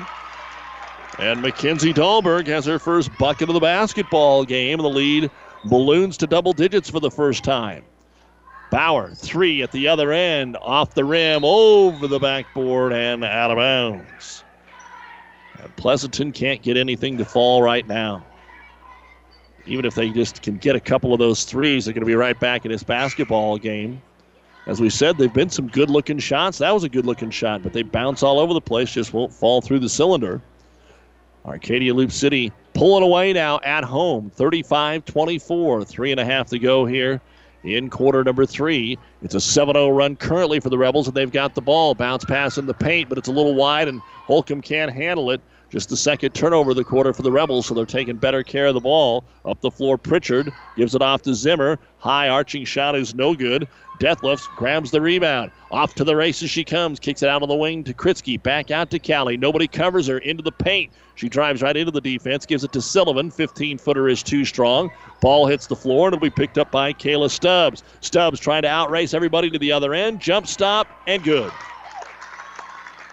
And 1.19 1.41
Mackenzie 1.41 1.93
Dahlberg 1.93 2.45
has 2.47 2.65
her 2.65 2.77
first 2.77 3.15
bucket 3.17 3.49
of 3.49 3.53
the 3.53 3.59
basketball 3.59 4.45
game. 4.45 4.77
The 4.77 4.89
lead 4.89 5.31
balloons 5.65 6.17
to 6.17 6.27
double 6.27 6.53
digits 6.53 6.89
for 6.89 6.99
the 6.99 7.09
first 7.09 7.43
time. 7.43 7.83
Bauer, 8.69 9.11
three 9.15 9.63
at 9.63 9.71
the 9.71 9.87
other 9.87 10.11
end, 10.11 10.57
off 10.61 10.93
the 10.93 11.05
rim, 11.05 11.43
over 11.43 12.07
the 12.07 12.19
backboard, 12.19 12.93
and 12.93 13.23
out 13.23 13.49
of 13.49 13.57
bounds. 13.57 14.43
And 15.59 15.75
Pleasanton 15.75 16.33
can't 16.33 16.61
get 16.61 16.77
anything 16.77 17.17
to 17.17 17.25
fall 17.25 17.63
right 17.63 17.87
now. 17.87 18.23
Even 19.65 19.85
if 19.85 19.95
they 19.95 20.09
just 20.09 20.43
can 20.43 20.57
get 20.57 20.75
a 20.75 20.79
couple 20.79 21.13
of 21.13 21.19
those 21.19 21.45
threes, 21.45 21.85
they're 21.85 21.93
going 21.93 22.01
to 22.01 22.05
be 22.05 22.15
right 22.15 22.39
back 22.39 22.65
in 22.65 22.71
this 22.71 22.83
basketball 22.83 23.57
game. 23.57 24.01
As 24.67 24.81
we 24.81 24.89
said, 24.89 25.17
they've 25.17 25.33
been 25.33 25.49
some 25.49 25.67
good 25.67 25.89
looking 25.89 26.19
shots. 26.19 26.57
That 26.57 26.73
was 26.73 26.83
a 26.83 26.89
good 26.89 27.05
looking 27.05 27.31
shot, 27.31 27.63
but 27.63 27.73
they 27.73 27.83
bounce 27.83 28.21
all 28.21 28.39
over 28.39 28.53
the 28.53 28.61
place, 28.61 28.91
just 28.91 29.13
won't 29.13 29.33
fall 29.33 29.61
through 29.61 29.79
the 29.79 29.89
cylinder. 29.89 30.41
Arcadia 31.47 31.93
Loup 31.93 32.11
City 32.11 32.51
pulling 32.73 33.03
away 33.03 33.33
now 33.33 33.59
at 33.63 33.83
home, 33.83 34.29
35 34.29 35.05
24. 35.05 35.85
Three 35.85 36.11
and 36.11 36.19
a 36.19 36.25
half 36.25 36.49
to 36.49 36.59
go 36.59 36.85
here 36.85 37.21
in 37.63 37.89
quarter 37.89 38.23
number 38.23 38.45
three. 38.45 38.97
It's 39.21 39.35
a 39.35 39.39
7 39.39 39.73
0 39.73 39.89
run 39.89 40.15
currently 40.15 40.59
for 40.59 40.69
the 40.69 40.77
Rebels, 40.77 41.07
and 41.07 41.15
they've 41.15 41.31
got 41.31 41.55
the 41.55 41.61
ball. 41.61 41.95
Bounce 41.95 42.25
pass 42.25 42.57
in 42.57 42.65
the 42.65 42.73
paint, 42.73 43.09
but 43.09 43.17
it's 43.17 43.27
a 43.27 43.31
little 43.31 43.55
wide, 43.55 43.87
and 43.87 44.01
Holcomb 44.01 44.61
can't 44.61 44.91
handle 44.91 45.31
it. 45.31 45.41
Just 45.69 45.89
the 45.89 45.97
second 45.97 46.33
turnover 46.33 46.71
of 46.71 46.77
the 46.77 46.83
quarter 46.83 47.13
for 47.13 47.23
the 47.23 47.31
Rebels, 47.31 47.65
so 47.65 47.73
they're 47.73 47.85
taking 47.85 48.15
better 48.15 48.41
care 48.41 48.67
of 48.67 48.73
the 48.73 48.79
ball. 48.79 49.25
Up 49.43 49.59
the 49.59 49.71
floor, 49.71 49.97
Pritchard 49.97 50.51
gives 50.77 50.95
it 50.95 51.01
off 51.01 51.23
to 51.23 51.33
Zimmer. 51.33 51.77
High 51.99 52.29
arching 52.29 52.63
shot 52.63 52.95
is 52.95 53.13
no 53.13 53.35
good. 53.35 53.67
Detlefs 53.99 54.47
grabs 54.55 54.91
the 54.91 55.01
rebound. 55.01 55.51
Off 55.71 55.95
to 55.95 56.03
the 56.03 56.15
races 56.15 56.49
she 56.49 56.63
comes. 56.63 56.99
Kicks 56.99 57.21
it 57.23 57.29
out 57.29 57.41
on 57.41 57.49
the 57.49 57.55
wing 57.55 57.83
to 57.83 57.93
Kritzky. 57.93 58.41
Back 58.41 58.71
out 58.71 58.91
to 58.91 58.99
Callie. 58.99 59.35
Nobody 59.35 59.67
covers 59.67 60.07
her. 60.07 60.19
Into 60.19 60.43
the 60.43 60.51
paint. 60.51 60.91
She 61.15 61.27
drives 61.27 61.61
right 61.61 61.75
into 61.75 61.91
the 61.91 61.99
defense. 61.99 62.45
Gives 62.45 62.63
it 62.63 62.71
to 62.73 62.81
Sullivan. 62.81 63.31
15 63.31 63.77
footer 63.77 64.07
is 64.07 64.23
too 64.23 64.45
strong. 64.45 64.91
Ball 65.19 65.47
hits 65.47 65.67
the 65.67 65.75
floor 65.75 66.07
and 66.07 66.15
it'll 66.15 66.21
be 66.21 66.29
picked 66.29 66.57
up 66.57 66.71
by 66.71 66.93
Kayla 66.93 67.29
Stubbs. 67.29 67.83
Stubbs 68.01 68.39
trying 68.39 68.61
to 68.61 68.69
outrace 68.69 69.13
everybody 69.13 69.49
to 69.49 69.59
the 69.59 69.71
other 69.71 69.93
end. 69.93 70.21
Jump 70.21 70.47
stop 70.47 70.87
and 71.07 71.23
good. 71.23 71.51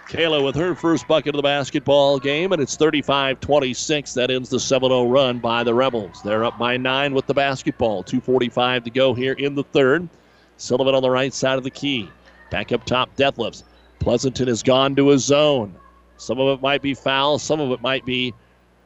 Kayla 0.09 0.45
with 0.45 0.55
her 0.57 0.75
first 0.75 1.09
bucket 1.09 1.35
of 1.35 1.39
the 1.39 1.43
basketball 1.43 2.19
game, 2.19 2.53
and 2.53 2.61
it's 2.61 2.77
35 2.77 3.41
26. 3.41 4.15
That 4.15 4.31
ends 4.31 4.51
the 4.51 4.61
7 4.61 4.89
0 4.89 5.09
run 5.09 5.39
by 5.39 5.65
the 5.65 5.75
Rebels. 5.75 6.21
They're 6.23 6.45
up 6.45 6.59
by 6.59 6.77
nine 6.77 7.15
with 7.15 7.27
the 7.27 7.35
basketball. 7.35 8.05
2.45 8.05 8.85
to 8.85 8.91
go 8.91 9.15
here 9.15 9.33
in 9.33 9.55
the 9.55 9.65
third. 9.65 10.09
Sullivan 10.57 10.95
on 10.95 11.03
the 11.03 11.11
right 11.11 11.33
side 11.33 11.59
of 11.59 11.65
the 11.65 11.71
key. 11.71 12.09
Back 12.51 12.71
up 12.71 12.85
top, 12.85 13.15
Detlefs. 13.17 13.65
Pleasanton 13.99 14.49
has 14.49 14.63
gone 14.63 14.95
to 14.97 15.11
a 15.13 15.19
zone. 15.19 15.75
Some 16.17 16.39
of 16.39 16.59
it 16.59 16.63
might 16.63 16.83
be 16.83 16.95
foul, 16.95 17.39
some 17.39 17.61
of 17.61 17.73
it 17.73 17.81
might 17.81 18.05
be 18.05 18.35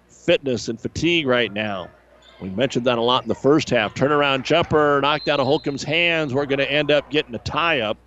fitness 0.09 0.69
and 0.69 0.81
fatigue 0.81 1.27
right 1.27 1.53
now. 1.53 1.89
We 2.41 2.51
mentioned 2.51 2.87
that 2.87 2.99
a 2.99 3.03
lot 3.03 3.25
in 3.25 3.29
the 3.29 3.35
first 3.35 3.69
half. 3.71 3.95
Turnaround 3.95 4.45
jumper 4.45 5.01
knocked 5.03 5.29
out 5.29 5.41
of 5.41 5.47
Holcomb's 5.47 5.83
hands. 5.83 6.33
We're 6.33 6.47
going 6.47 6.61
to 6.61 6.71
end 6.71 6.91
up 6.91 7.11
getting 7.11 7.35
a 7.35 7.39
tie 7.39 7.81
up. 7.81 7.99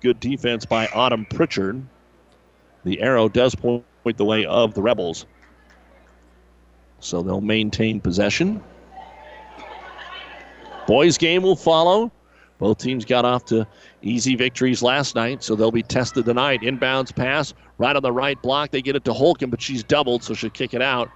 Good 0.00 0.20
defense 0.20 0.64
by 0.64 0.86
Autumn 0.88 1.26
Pritchard. 1.26 1.84
The 2.84 3.00
arrow 3.00 3.28
does 3.28 3.54
point 3.54 3.84
the 4.16 4.24
way 4.24 4.44
of 4.44 4.74
the 4.74 4.82
Rebels. 4.82 5.26
So 7.00 7.22
they'll 7.22 7.40
maintain 7.40 8.00
possession. 8.00 8.62
Boys' 10.86 11.18
game 11.18 11.42
will 11.42 11.56
follow. 11.56 12.10
Both 12.58 12.78
teams 12.78 13.04
got 13.04 13.24
off 13.24 13.44
to 13.46 13.66
easy 14.02 14.36
victories 14.36 14.82
last 14.82 15.14
night, 15.14 15.42
so 15.42 15.56
they'll 15.56 15.72
be 15.72 15.82
tested 15.82 16.24
tonight. 16.24 16.60
Inbounds 16.62 17.14
pass 17.14 17.54
right 17.78 17.94
on 17.94 18.02
the 18.02 18.12
right 18.12 18.40
block. 18.40 18.70
They 18.70 18.82
get 18.82 18.94
it 18.94 19.04
to 19.06 19.12
Holcomb, 19.12 19.50
but 19.50 19.60
she's 19.60 19.82
doubled, 19.82 20.22
so 20.22 20.34
she'll 20.34 20.50
kick 20.50 20.74
it 20.74 20.82
out. 20.82 21.10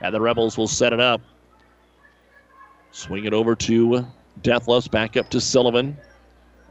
And 0.00 0.14
the 0.14 0.20
Rebels 0.20 0.56
will 0.56 0.68
set 0.68 0.92
it 0.92 1.00
up. 1.00 1.20
Swing 2.90 3.26
it 3.26 3.32
over 3.32 3.54
to 3.54 4.06
Detlefs, 4.42 4.90
back 4.90 5.16
up 5.16 5.28
to 5.30 5.40
Sullivan 5.40 5.96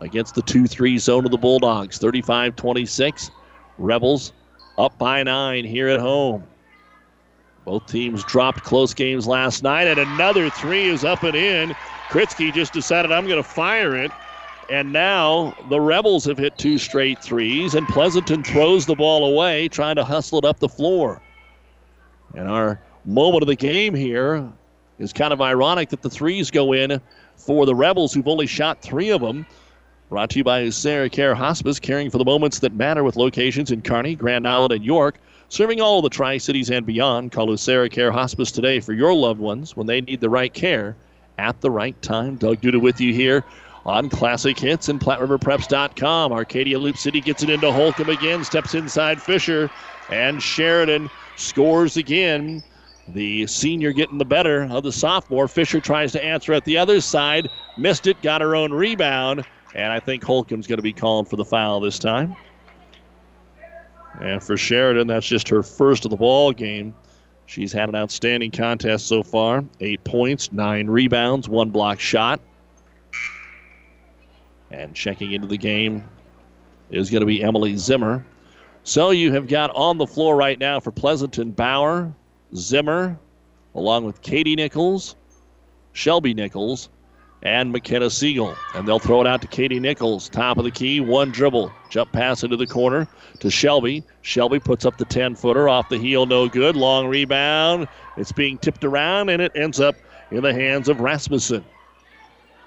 against 0.01 0.35
the 0.35 0.41
2 0.41 0.67
3 0.67 0.97
zone 0.97 1.25
of 1.25 1.31
the 1.31 1.37
Bulldogs. 1.37 1.97
35 1.97 2.55
26. 2.55 3.31
Rebels 3.77 4.33
up 4.77 4.97
by 4.97 5.23
nine 5.23 5.65
here 5.65 5.87
at 5.87 5.99
home. 5.99 6.43
Both 7.65 7.87
teams 7.87 8.23
dropped 8.23 8.63
close 8.63 8.93
games 8.93 9.27
last 9.27 9.61
night, 9.61 9.87
and 9.87 9.99
another 9.99 10.49
three 10.49 10.87
is 10.87 11.03
up 11.03 11.23
and 11.23 11.35
in. 11.35 11.75
Kritzky 12.09 12.53
just 12.53 12.71
decided 12.71 13.11
I'm 13.11 13.27
going 13.27 13.43
to 13.43 13.49
fire 13.49 13.95
it. 13.95 14.11
And 14.69 14.91
now 14.93 15.55
the 15.69 15.79
Rebels 15.79 16.25
have 16.25 16.37
hit 16.37 16.57
two 16.57 16.77
straight 16.77 17.21
threes, 17.21 17.75
and 17.75 17.87
Pleasanton 17.87 18.43
throws 18.43 18.85
the 18.85 18.95
ball 18.95 19.25
away, 19.25 19.67
trying 19.67 19.95
to 19.95 20.03
hustle 20.03 20.39
it 20.39 20.45
up 20.45 20.59
the 20.59 20.69
floor. 20.69 21.21
And 22.35 22.49
our 22.49 22.79
moment 23.05 23.43
of 23.43 23.47
the 23.47 23.55
game 23.55 23.93
here 23.93 24.47
is 24.99 25.13
kind 25.13 25.31
of 25.31 25.41
ironic 25.41 25.89
that 25.89 26.01
the 26.01 26.09
threes 26.09 26.51
go 26.51 26.73
in 26.73 27.01
for 27.35 27.65
the 27.65 27.75
Rebels, 27.75 28.13
who've 28.13 28.27
only 28.27 28.47
shot 28.47 28.81
three 28.81 29.09
of 29.09 29.21
them. 29.21 29.45
Brought 30.09 30.29
to 30.29 30.39
you 30.39 30.45
by 30.45 30.69
Sarah 30.69 31.09
Care 31.09 31.35
Hospice, 31.35 31.81
caring 31.81 32.09
for 32.09 32.17
the 32.17 32.23
moments 32.23 32.59
that 32.59 32.73
matter 32.73 33.03
with 33.03 33.17
locations 33.17 33.71
in 33.71 33.81
Kearney, 33.81 34.15
Grand 34.15 34.47
Island, 34.47 34.71
and 34.71 34.85
York. 34.85 35.19
Serving 35.49 35.81
all 35.81 36.01
the 36.01 36.09
Tri 36.09 36.37
Cities 36.37 36.69
and 36.69 36.85
beyond, 36.85 37.33
call 37.33 37.55
Sarah 37.57 37.89
Care 37.89 38.11
Hospice 38.11 38.49
today 38.49 38.79
for 38.79 38.93
your 38.93 39.13
loved 39.13 39.41
ones 39.41 39.75
when 39.75 39.85
they 39.85 39.99
need 39.99 40.21
the 40.21 40.29
right 40.29 40.53
care 40.53 40.95
at 41.37 41.59
the 41.59 41.69
right 41.69 42.01
time. 42.01 42.37
Doug 42.37 42.61
Duda 42.61 42.79
with 42.79 43.01
you 43.01 43.13
here 43.13 43.43
on 43.85 44.09
Classic 44.09 44.57
Hits 44.57 44.87
and 44.87 44.97
PlatteRiverPreps.com. 45.01 46.31
Arcadia 46.31 46.79
Loup 46.79 46.95
City 46.95 47.19
gets 47.19 47.43
it 47.43 47.49
into 47.49 47.69
Holcomb 47.69 48.09
again, 48.09 48.45
steps 48.45 48.75
inside 48.75 49.21
Fisher, 49.21 49.69
and 50.09 50.41
Sheridan 50.41 51.09
scores 51.35 51.97
again. 51.97 52.63
The 53.09 53.45
senior 53.47 53.91
getting 53.91 54.19
the 54.19 54.25
better 54.25 54.69
of 54.71 54.83
the 54.83 54.91
sophomore. 54.93 55.49
Fisher 55.49 55.81
tries 55.81 56.13
to 56.13 56.23
answer 56.23 56.53
at 56.53 56.63
the 56.63 56.77
other 56.77 57.01
side, 57.01 57.49
missed 57.77 58.07
it, 58.07 58.21
got 58.21 58.39
her 58.39 58.55
own 58.55 58.71
rebound, 58.71 59.45
and 59.75 59.91
I 59.91 59.99
think 59.99 60.23
Holcomb's 60.23 60.67
going 60.67 60.77
to 60.77 60.83
be 60.83 60.93
calling 60.93 61.25
for 61.25 61.35
the 61.35 61.45
foul 61.45 61.79
this 61.79 61.99
time. 61.99 62.35
And 64.19 64.41
for 64.41 64.57
Sheridan, 64.57 65.07
that's 65.07 65.27
just 65.27 65.47
her 65.49 65.61
first 65.61 66.05
of 66.05 66.11
the 66.11 66.17
ball 66.17 66.51
game. 66.51 66.95
She's 67.45 67.71
had 67.71 67.87
an 67.87 67.95
outstanding 67.95 68.51
contest 68.51 69.07
so 69.07 69.23
far. 69.23 69.63
Eight 69.79 70.03
points, 70.03 70.51
nine 70.51 70.87
rebounds, 70.87 71.47
one 71.47 71.69
block 71.69 71.99
shot. 71.99 72.41
And 74.71 74.93
checking 74.93 75.31
into 75.31 75.47
the 75.47 75.57
game 75.57 76.03
is 76.89 77.09
going 77.09 77.21
to 77.21 77.27
be 77.27 77.41
Emily 77.43 77.77
Zimmer. 77.77 78.25
So 78.83 79.11
you 79.11 79.31
have 79.33 79.47
got 79.47 79.73
on 79.75 79.97
the 79.97 80.07
floor 80.07 80.35
right 80.35 80.57
now 80.59 80.79
for 80.79 80.91
Pleasanton 80.91 81.51
Bauer, 81.51 82.13
Zimmer, 82.55 83.17
along 83.75 84.05
with 84.05 84.21
Katie 84.21 84.55
Nichols, 84.55 85.15
Shelby 85.93 86.33
Nichols, 86.33 86.89
and 87.47 87.71
McKenna 87.71 88.09
Siegel. 88.09 88.55
And 88.75 88.85
they'll 88.85 88.99
throw 88.99 89.21
it 89.21 89.27
out 89.27 89.41
to 89.41 89.47
Katie 89.47 89.79
Nichols, 89.79 90.27
top 90.27 90.57
of 90.57 90.65
the 90.65 90.71
key, 90.71 90.99
one 90.99 91.31
dribble, 91.31 91.71
jump 91.89 92.11
pass 92.11 92.43
into 92.43 92.57
the 92.57 92.67
corner 92.67 93.07
to 93.39 93.49
Shelby. 93.49 94.03
Shelby 94.21 94.59
puts 94.59 94.85
up 94.85 94.97
the 94.97 95.05
10 95.05 95.35
footer 95.35 95.69
off 95.69 95.87
the 95.87 95.97
heel, 95.97 96.25
no 96.25 96.49
good. 96.49 96.75
Long 96.75 97.07
rebound. 97.07 97.87
It's 98.17 98.33
being 98.33 98.57
tipped 98.57 98.83
around, 98.83 99.29
and 99.29 99.41
it 99.41 99.53
ends 99.55 99.79
up 99.79 99.95
in 100.29 100.41
the 100.41 100.53
hands 100.53 100.89
of 100.89 100.99
Rasmussen. 100.99 101.63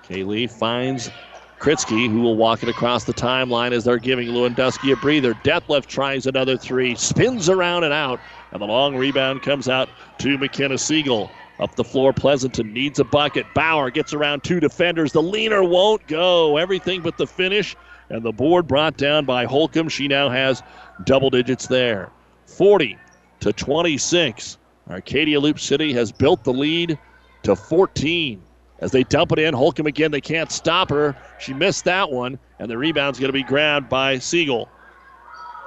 Kaylee 0.09 0.51
finds 0.51 1.11
Kritzky, 1.59 2.11
who 2.11 2.23
will 2.23 2.37
walk 2.37 2.63
it 2.63 2.71
across 2.71 3.05
the 3.05 3.13
timeline 3.13 3.73
as 3.73 3.85
they're 3.85 3.99
giving 3.99 4.29
Lewandowski 4.29 4.95
a 4.95 4.97
breather. 4.97 5.35
Detlefs 5.45 5.87
tries 5.87 6.27
another 6.27 6.57
three, 6.57 6.95
spins 6.95 7.51
around 7.51 7.85
and 7.85 7.93
out, 7.93 8.19
and 8.53 8.63
the 8.63 8.67
long 8.67 8.97
rebound 8.97 9.43
comes 9.43 9.69
out 9.69 9.91
to 10.21 10.39
McKenna 10.39 10.79
Siegel. 10.79 11.31
Up 11.61 11.77
the 11.77 11.85
floor, 11.85 12.13
Pleasanton 12.15 12.73
needs 12.73 12.99
a 12.99 13.05
bucket. 13.05 13.47
Bauer 13.55 13.91
gets 13.91 14.15
around 14.15 14.43
two 14.43 14.61
defenders. 14.61 15.13
The 15.13 15.23
leaner 15.23 15.63
won't 15.63 16.07
go. 16.07 16.57
Everything 16.57 17.03
but 17.03 17.19
the 17.19 17.27
finish. 17.27 17.77
And 18.09 18.23
the 18.23 18.33
board 18.33 18.67
brought 18.67 18.97
down 18.97 19.27
by 19.27 19.45
Holcomb. 19.45 19.91
She 19.91 20.09
now 20.09 20.31
has 20.31 20.63
double 21.05 21.29
digits 21.29 21.67
there. 21.67 22.11
40 22.47 22.97
to 23.41 23.53
26. 23.53 24.57
Arcadia 24.89 25.39
Loup 25.39 25.61
City 25.61 25.93
has 25.93 26.11
built 26.11 26.43
the 26.45 26.53
lead 26.53 26.99
to 27.43 27.55
14. 27.55 28.43
As 28.81 28.91
they 28.91 29.05
dump 29.05 29.33
it 29.33 29.39
in, 29.39 29.53
Holcomb 29.53 29.87
again, 29.87 30.11
they 30.11 30.23
can't 30.23 30.51
stop 30.51 30.89
her. 30.89 31.15
She 31.39 31.53
missed 31.53 31.85
that 31.85 32.11
one, 32.11 32.39
and 32.59 32.71
the 32.71 32.79
rebound's 32.79 33.21
going 33.21 33.29
to 33.29 33.35
be 33.35 33.43
grabbed 33.43 33.91
by 33.91 34.19
Siegel. 34.19 34.69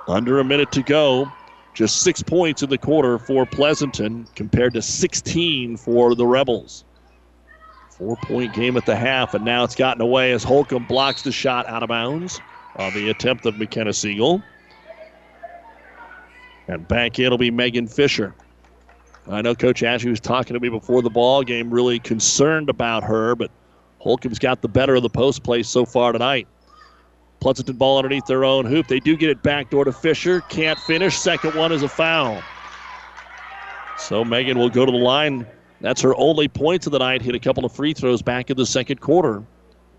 Under 0.07 0.39
a 0.39 0.43
minute 0.43 0.71
to 0.73 0.81
go. 0.81 1.31
Just 1.73 2.01
six 2.01 2.21
points 2.21 2.61
in 2.61 2.69
the 2.69 2.77
quarter 2.77 3.17
for 3.17 3.45
Pleasanton 3.45 4.27
compared 4.35 4.73
to 4.75 4.81
16 4.81 5.77
for 5.77 6.13
the 6.13 6.25
Rebels. 6.25 6.83
Four 7.89 8.15
point 8.17 8.53
game 8.53 8.77
at 8.77 8.85
the 8.85 8.95
half, 8.95 9.33
and 9.33 9.43
now 9.45 9.63
it's 9.63 9.75
gotten 9.75 10.01
away 10.01 10.31
as 10.33 10.43
Holcomb 10.43 10.85
blocks 10.85 11.21
the 11.23 11.31
shot 11.31 11.67
out 11.67 11.83
of 11.83 11.89
bounds 11.89 12.41
on 12.75 12.93
the 12.93 13.09
attempt 13.09 13.45
of 13.45 13.57
McKenna 13.57 13.93
Siegel. 13.93 14.41
And 16.67 16.87
back 16.87 17.19
in 17.19 17.29
will 17.29 17.37
be 17.37 17.51
Megan 17.51 17.87
Fisher. 17.87 18.33
I 19.29 19.41
know 19.41 19.55
Coach 19.55 19.83
Ashley 19.83 20.09
was 20.09 20.19
talking 20.19 20.53
to 20.53 20.59
me 20.59 20.69
before 20.69 21.01
the 21.01 21.09
ball 21.09 21.43
game, 21.43 21.71
really 21.71 21.99
concerned 21.99 22.69
about 22.69 23.03
her, 23.03 23.35
but 23.35 23.51
Holcomb's 23.99 24.39
got 24.39 24.61
the 24.61 24.67
better 24.67 24.95
of 24.95 25.03
the 25.03 25.09
post 25.09 25.43
play 25.43 25.63
so 25.63 25.85
far 25.85 26.11
tonight. 26.11 26.47
Pleasanton 27.43 27.75
ball 27.75 27.97
underneath 27.97 28.25
their 28.25 28.45
own 28.45 28.63
hoop. 28.63 28.87
They 28.87 29.01
do 29.01 29.17
get 29.17 29.29
it 29.29 29.43
back 29.43 29.69
door 29.69 29.83
to 29.83 29.91
Fisher. 29.91 30.39
Can't 30.47 30.79
finish. 30.79 31.17
Second 31.17 31.55
one 31.55 31.73
is 31.73 31.83
a 31.83 31.89
foul. 31.89 32.41
So 33.97 34.23
Megan 34.23 34.57
will 34.57 34.69
go 34.69 34.85
to 34.85 34.91
the 34.91 34.97
line. 34.97 35.45
That's 35.81 35.99
her 36.03 36.15
only 36.15 36.47
points 36.47 36.85
of 36.85 36.93
the 36.93 36.99
night. 36.99 37.21
Hit 37.21 37.35
a 37.35 37.39
couple 37.39 37.65
of 37.65 37.73
free 37.73 37.93
throws 37.93 38.21
back 38.21 38.49
in 38.49 38.55
the 38.55 38.65
second 38.65 39.01
quarter. 39.01 39.43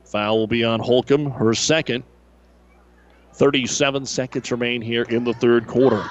Foul 0.06 0.38
will 0.38 0.46
be 0.46 0.64
on 0.64 0.80
Holcomb, 0.80 1.30
her 1.32 1.52
second. 1.52 2.02
37 3.34 4.06
seconds 4.06 4.50
remain 4.50 4.80
here 4.80 5.02
in 5.02 5.24
the 5.24 5.34
third 5.34 5.66
quarter. 5.66 6.02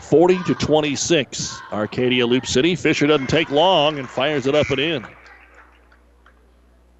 40 0.00 0.42
to 0.42 0.56
26. 0.56 1.56
Arcadia 1.72 2.26
Loup 2.26 2.46
City. 2.46 2.74
Fisher 2.74 3.06
doesn't 3.06 3.28
take 3.28 3.48
long 3.52 4.00
and 4.00 4.10
fires 4.10 4.48
it 4.48 4.56
up 4.56 4.68
and 4.70 4.80
in. 4.80 5.06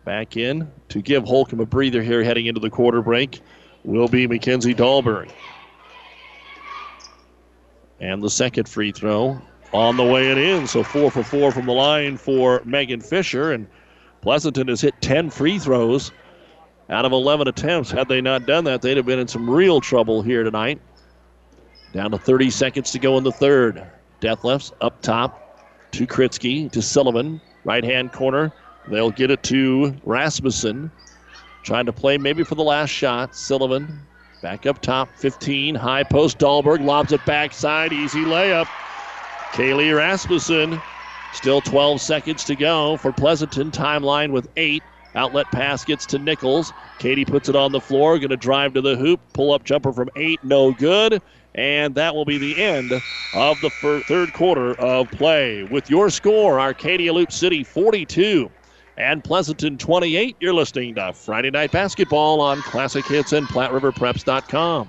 Back 0.04 0.36
in 0.36 0.70
to 0.90 1.02
give 1.02 1.24
Holcomb 1.24 1.58
a 1.58 1.66
breather 1.66 2.04
here 2.04 2.22
heading 2.22 2.46
into 2.46 2.60
the 2.60 2.70
quarter 2.70 3.02
break 3.02 3.40
will 3.84 4.08
be 4.08 4.26
Mackenzie 4.26 4.74
Dahlberg. 4.74 5.30
And 8.00 8.22
the 8.22 8.30
second 8.30 8.68
free 8.68 8.92
throw 8.92 9.40
on 9.72 9.96
the 9.96 10.04
way 10.04 10.30
it 10.30 10.38
in. 10.38 10.66
So 10.66 10.82
four 10.82 11.10
for 11.10 11.22
four 11.22 11.52
from 11.52 11.66
the 11.66 11.72
line 11.72 12.16
for 12.16 12.62
Megan 12.64 13.00
Fisher. 13.00 13.52
And 13.52 13.66
Pleasanton 14.22 14.68
has 14.68 14.80
hit 14.80 14.94
10 15.00 15.30
free 15.30 15.58
throws 15.58 16.10
out 16.90 17.04
of 17.04 17.12
11 17.12 17.48
attempts. 17.48 17.90
Had 17.90 18.08
they 18.08 18.20
not 18.20 18.46
done 18.46 18.64
that, 18.64 18.82
they'd 18.82 18.96
have 18.96 19.06
been 19.06 19.18
in 19.18 19.28
some 19.28 19.48
real 19.48 19.80
trouble 19.80 20.22
here 20.22 20.42
tonight. 20.42 20.80
Down 21.92 22.10
to 22.10 22.18
30 22.18 22.50
seconds 22.50 22.90
to 22.92 22.98
go 22.98 23.18
in 23.18 23.24
the 23.24 23.32
third. 23.32 23.86
Detlefs 24.20 24.72
up 24.80 25.00
top 25.02 25.90
to 25.92 26.06
Kritzky, 26.06 26.70
to 26.72 26.82
Sullivan. 26.82 27.40
Right 27.64 27.84
hand 27.84 28.12
corner. 28.12 28.52
They'll 28.88 29.10
get 29.10 29.30
it 29.30 29.42
to 29.44 29.94
Rasmussen. 30.04 30.90
Trying 31.64 31.86
to 31.86 31.92
play 31.92 32.18
maybe 32.18 32.44
for 32.44 32.54
the 32.54 32.62
last 32.62 32.90
shot. 32.90 33.34
Sullivan 33.34 34.00
back 34.42 34.66
up 34.66 34.82
top, 34.82 35.08
15. 35.16 35.74
High 35.74 36.04
post. 36.04 36.38
Dahlberg 36.38 36.84
lobs 36.84 37.12
it 37.12 37.24
backside. 37.24 37.92
Easy 37.92 38.20
layup. 38.20 38.66
Kaylee 39.52 39.96
Rasmussen. 39.96 40.80
Still 41.32 41.62
12 41.62 42.02
seconds 42.02 42.44
to 42.44 42.54
go 42.54 42.98
for 42.98 43.12
Pleasanton. 43.12 43.70
Timeline 43.70 44.30
with 44.30 44.46
eight. 44.56 44.82
Outlet 45.14 45.46
pass 45.52 45.84
gets 45.84 46.04
to 46.06 46.18
Nichols. 46.18 46.72
Katie 46.98 47.24
puts 47.24 47.48
it 47.48 47.56
on 47.56 47.72
the 47.72 47.80
floor. 47.80 48.18
Going 48.18 48.28
to 48.28 48.36
drive 48.36 48.74
to 48.74 48.82
the 48.82 48.96
hoop. 48.96 49.20
Pull 49.32 49.54
up 49.54 49.64
jumper 49.64 49.92
from 49.92 50.10
eight. 50.16 50.44
No 50.44 50.72
good. 50.72 51.22
And 51.54 51.94
that 51.94 52.14
will 52.14 52.26
be 52.26 52.36
the 52.36 52.62
end 52.62 52.92
of 53.34 53.60
the 53.62 54.02
third 54.06 54.34
quarter 54.34 54.74
of 54.74 55.10
play. 55.12 55.62
With 55.62 55.88
your 55.88 56.10
score, 56.10 56.60
Arcadia 56.60 57.12
Loup 57.12 57.32
City 57.32 57.64
42 57.64 58.50
and 58.96 59.22
Pleasanton 59.24 59.78
28. 59.78 60.36
You're 60.40 60.54
listening 60.54 60.94
to 60.96 61.12
Friday 61.12 61.50
Night 61.50 61.72
Basketball 61.72 62.40
on 62.40 62.62
Classic 62.62 63.04
Hits 63.06 63.32
and 63.32 63.46
PlatteRiverPreps.com. 63.48 64.88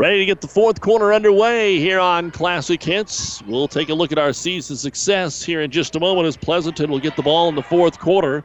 Ready 0.00 0.20
to 0.20 0.24
get 0.24 0.40
the 0.40 0.48
fourth 0.48 0.80
quarter 0.80 1.12
underway 1.12 1.78
here 1.78 2.00
on 2.00 2.30
Classic 2.30 2.82
Hits. 2.82 3.42
We'll 3.42 3.68
take 3.68 3.90
a 3.90 3.94
look 3.94 4.12
at 4.12 4.18
our 4.18 4.32
season 4.32 4.76
success 4.76 5.42
here 5.42 5.60
in 5.60 5.70
just 5.70 5.94
a 5.94 6.00
moment 6.00 6.26
as 6.26 6.38
Pleasanton 6.38 6.90
will 6.90 7.00
get 7.00 7.16
the 7.16 7.22
ball 7.22 7.50
in 7.50 7.54
the 7.54 7.62
fourth 7.62 7.98
quarter. 7.98 8.42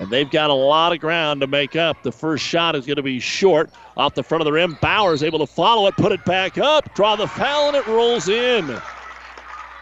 And 0.00 0.10
they've 0.10 0.28
got 0.28 0.50
a 0.50 0.54
lot 0.54 0.92
of 0.92 0.98
ground 0.98 1.42
to 1.42 1.46
make 1.46 1.76
up. 1.76 2.02
The 2.02 2.10
first 2.10 2.44
shot 2.44 2.74
is 2.74 2.86
going 2.86 2.96
to 2.96 3.04
be 3.04 3.20
short 3.20 3.70
off 3.96 4.16
the 4.16 4.24
front 4.24 4.42
of 4.42 4.46
the 4.46 4.52
rim. 4.52 4.76
Bauer's 4.82 5.22
able 5.22 5.38
to 5.38 5.46
follow 5.46 5.86
it, 5.86 5.96
put 5.96 6.10
it 6.10 6.24
back 6.24 6.58
up, 6.58 6.92
draw 6.96 7.14
the 7.14 7.28
foul, 7.28 7.68
and 7.68 7.76
it 7.76 7.86
rolls 7.86 8.28
in. 8.28 8.68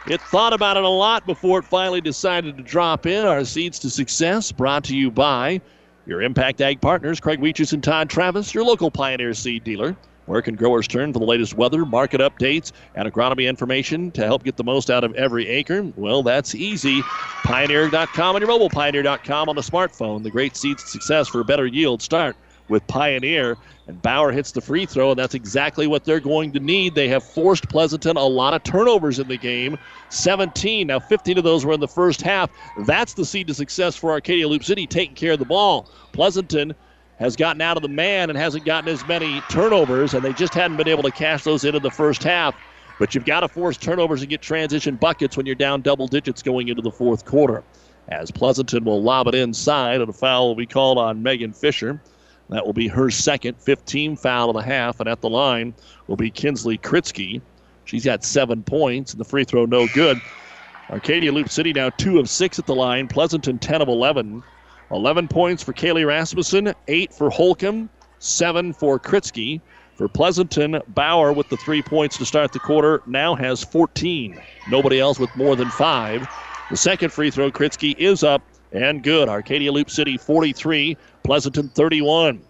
It 0.06 0.20
thought 0.20 0.52
about 0.52 0.76
it 0.76 0.84
a 0.84 0.88
lot 0.90 1.24
before 1.24 1.60
it 1.60 1.64
finally 1.64 2.02
decided 2.02 2.58
to 2.58 2.62
drop 2.62 3.06
in. 3.06 3.24
Our 3.24 3.46
seeds 3.46 3.78
to 3.78 3.88
success 3.88 4.52
brought 4.52 4.84
to 4.84 4.94
you 4.94 5.10
by 5.10 5.62
your 6.04 6.20
Impact 6.20 6.60
Ag 6.60 6.82
partners, 6.82 7.18
Craig 7.18 7.40
Weeches 7.40 7.72
and 7.72 7.82
Todd 7.82 8.10
Travis, 8.10 8.52
your 8.52 8.64
local 8.64 8.90
Pioneer 8.90 9.32
seed 9.32 9.64
dealer. 9.64 9.96
Where 10.26 10.40
can 10.40 10.56
growers 10.56 10.88
turn 10.88 11.12
for 11.12 11.18
the 11.18 11.24
latest 11.24 11.54
weather, 11.54 11.84
market 11.84 12.20
updates, 12.20 12.72
and 12.94 13.10
agronomy 13.10 13.48
information 13.48 14.10
to 14.12 14.24
help 14.24 14.42
get 14.42 14.56
the 14.56 14.64
most 14.64 14.90
out 14.90 15.04
of 15.04 15.14
every 15.14 15.48
acre? 15.48 15.92
Well, 15.96 16.22
that's 16.22 16.54
easy. 16.54 17.02
Pioneer.com 17.44 18.34
on 18.34 18.40
your 18.40 18.48
mobile, 18.48 18.70
Pioneer.com 18.70 19.48
on 19.48 19.56
the 19.56 19.62
smartphone. 19.62 20.22
The 20.22 20.30
great 20.30 20.56
seeds 20.56 20.82
of 20.82 20.88
success 20.88 21.28
for 21.28 21.40
a 21.40 21.44
better 21.44 21.66
yield 21.66 22.00
start 22.00 22.36
with 22.68 22.86
Pioneer. 22.86 23.56
And 23.86 24.00
Bauer 24.00 24.32
hits 24.32 24.52
the 24.52 24.62
free 24.62 24.86
throw, 24.86 25.10
and 25.10 25.18
that's 25.18 25.34
exactly 25.34 25.86
what 25.86 26.04
they're 26.04 26.20
going 26.20 26.52
to 26.52 26.60
need. 26.60 26.94
They 26.94 27.08
have 27.08 27.22
forced 27.22 27.68
Pleasanton 27.68 28.16
a 28.16 28.24
lot 28.24 28.54
of 28.54 28.62
turnovers 28.62 29.18
in 29.18 29.28
the 29.28 29.36
game 29.36 29.76
17. 30.08 30.86
Now, 30.86 31.00
15 31.00 31.36
of 31.36 31.44
those 31.44 31.66
were 31.66 31.74
in 31.74 31.80
the 31.80 31.88
first 31.88 32.22
half. 32.22 32.50
That's 32.86 33.12
the 33.12 33.26
seed 33.26 33.48
to 33.48 33.54
success 33.54 33.94
for 33.94 34.12
Arcadia 34.12 34.48
Loup 34.48 34.64
City, 34.64 34.86
taking 34.86 35.14
care 35.14 35.32
of 35.32 35.38
the 35.38 35.44
ball. 35.44 35.90
Pleasanton 36.12 36.74
has 37.24 37.36
gotten 37.36 37.62
out 37.62 37.76
of 37.78 37.82
the 37.82 37.88
man 37.88 38.28
and 38.28 38.38
hasn't 38.38 38.66
gotten 38.66 38.88
as 38.90 39.06
many 39.06 39.40
turnovers, 39.48 40.12
and 40.12 40.22
they 40.22 40.32
just 40.34 40.52
hadn't 40.52 40.76
been 40.76 40.88
able 40.88 41.02
to 41.02 41.10
cash 41.10 41.42
those 41.42 41.64
in 41.64 41.74
in 41.74 41.82
the 41.82 41.90
first 41.90 42.22
half. 42.22 42.54
But 42.98 43.14
you've 43.14 43.24
got 43.24 43.40
to 43.40 43.48
force 43.48 43.78
turnovers 43.78 44.20
and 44.20 44.28
get 44.28 44.42
transition 44.42 44.96
buckets 44.96 45.36
when 45.36 45.46
you're 45.46 45.54
down 45.54 45.80
double 45.80 46.06
digits 46.06 46.42
going 46.42 46.68
into 46.68 46.82
the 46.82 46.90
fourth 46.90 47.24
quarter. 47.24 47.64
As 48.08 48.30
Pleasanton 48.30 48.84
will 48.84 49.02
lob 49.02 49.26
it 49.26 49.34
inside, 49.34 50.02
and 50.02 50.10
a 50.10 50.12
foul 50.12 50.48
will 50.48 50.54
be 50.54 50.66
called 50.66 50.98
on 50.98 51.22
Megan 51.22 51.54
Fisher. 51.54 51.98
That 52.50 52.66
will 52.66 52.74
be 52.74 52.88
her 52.88 53.10
second, 53.10 53.58
15 53.58 54.16
foul 54.16 54.50
of 54.50 54.56
the 54.56 54.62
half, 54.62 55.00
and 55.00 55.08
at 55.08 55.22
the 55.22 55.30
line 55.30 55.74
will 56.06 56.16
be 56.16 56.30
Kinsley 56.30 56.76
Kritzky. 56.76 57.40
She's 57.86 58.04
got 58.04 58.22
seven 58.22 58.62
points, 58.62 59.12
and 59.12 59.20
the 59.20 59.24
free 59.24 59.44
throw 59.44 59.64
no 59.64 59.88
good. 59.94 60.20
Arcadia 60.90 61.32
Loup 61.32 61.48
City 61.48 61.72
now 61.72 61.88
two 61.88 62.18
of 62.18 62.28
six 62.28 62.58
at 62.58 62.66
the 62.66 62.74
line. 62.74 63.08
Pleasanton 63.08 63.58
10 63.58 63.80
of 63.80 63.88
11. 63.88 64.42
11 64.94 65.26
points 65.26 65.60
for 65.60 65.72
Kaylee 65.72 66.06
Rasmussen, 66.06 66.72
8 66.86 67.12
for 67.12 67.28
Holcomb, 67.28 67.90
7 68.20 68.72
for 68.72 68.98
Kritzky. 68.98 69.60
For 69.96 70.08
Pleasanton, 70.08 70.80
Bauer 70.88 71.32
with 71.32 71.48
the 71.48 71.56
three 71.56 71.82
points 71.82 72.16
to 72.18 72.24
start 72.24 72.52
the 72.52 72.58
quarter 72.58 73.02
now 73.06 73.34
has 73.34 73.62
14. 73.62 74.40
Nobody 74.68 74.98
else 74.98 75.18
with 75.18 75.34
more 75.36 75.54
than 75.54 75.68
five. 75.70 76.26
The 76.70 76.76
second 76.76 77.12
free 77.12 77.30
throw, 77.30 77.50
Kritzky 77.50 77.96
is 77.98 78.24
up 78.24 78.42
and 78.72 79.02
good. 79.02 79.28
Arcadia 79.28 79.70
Loup 79.70 79.90
City 79.90 80.16
43, 80.16 80.96
Pleasanton 81.22 81.68
31. 81.68 82.42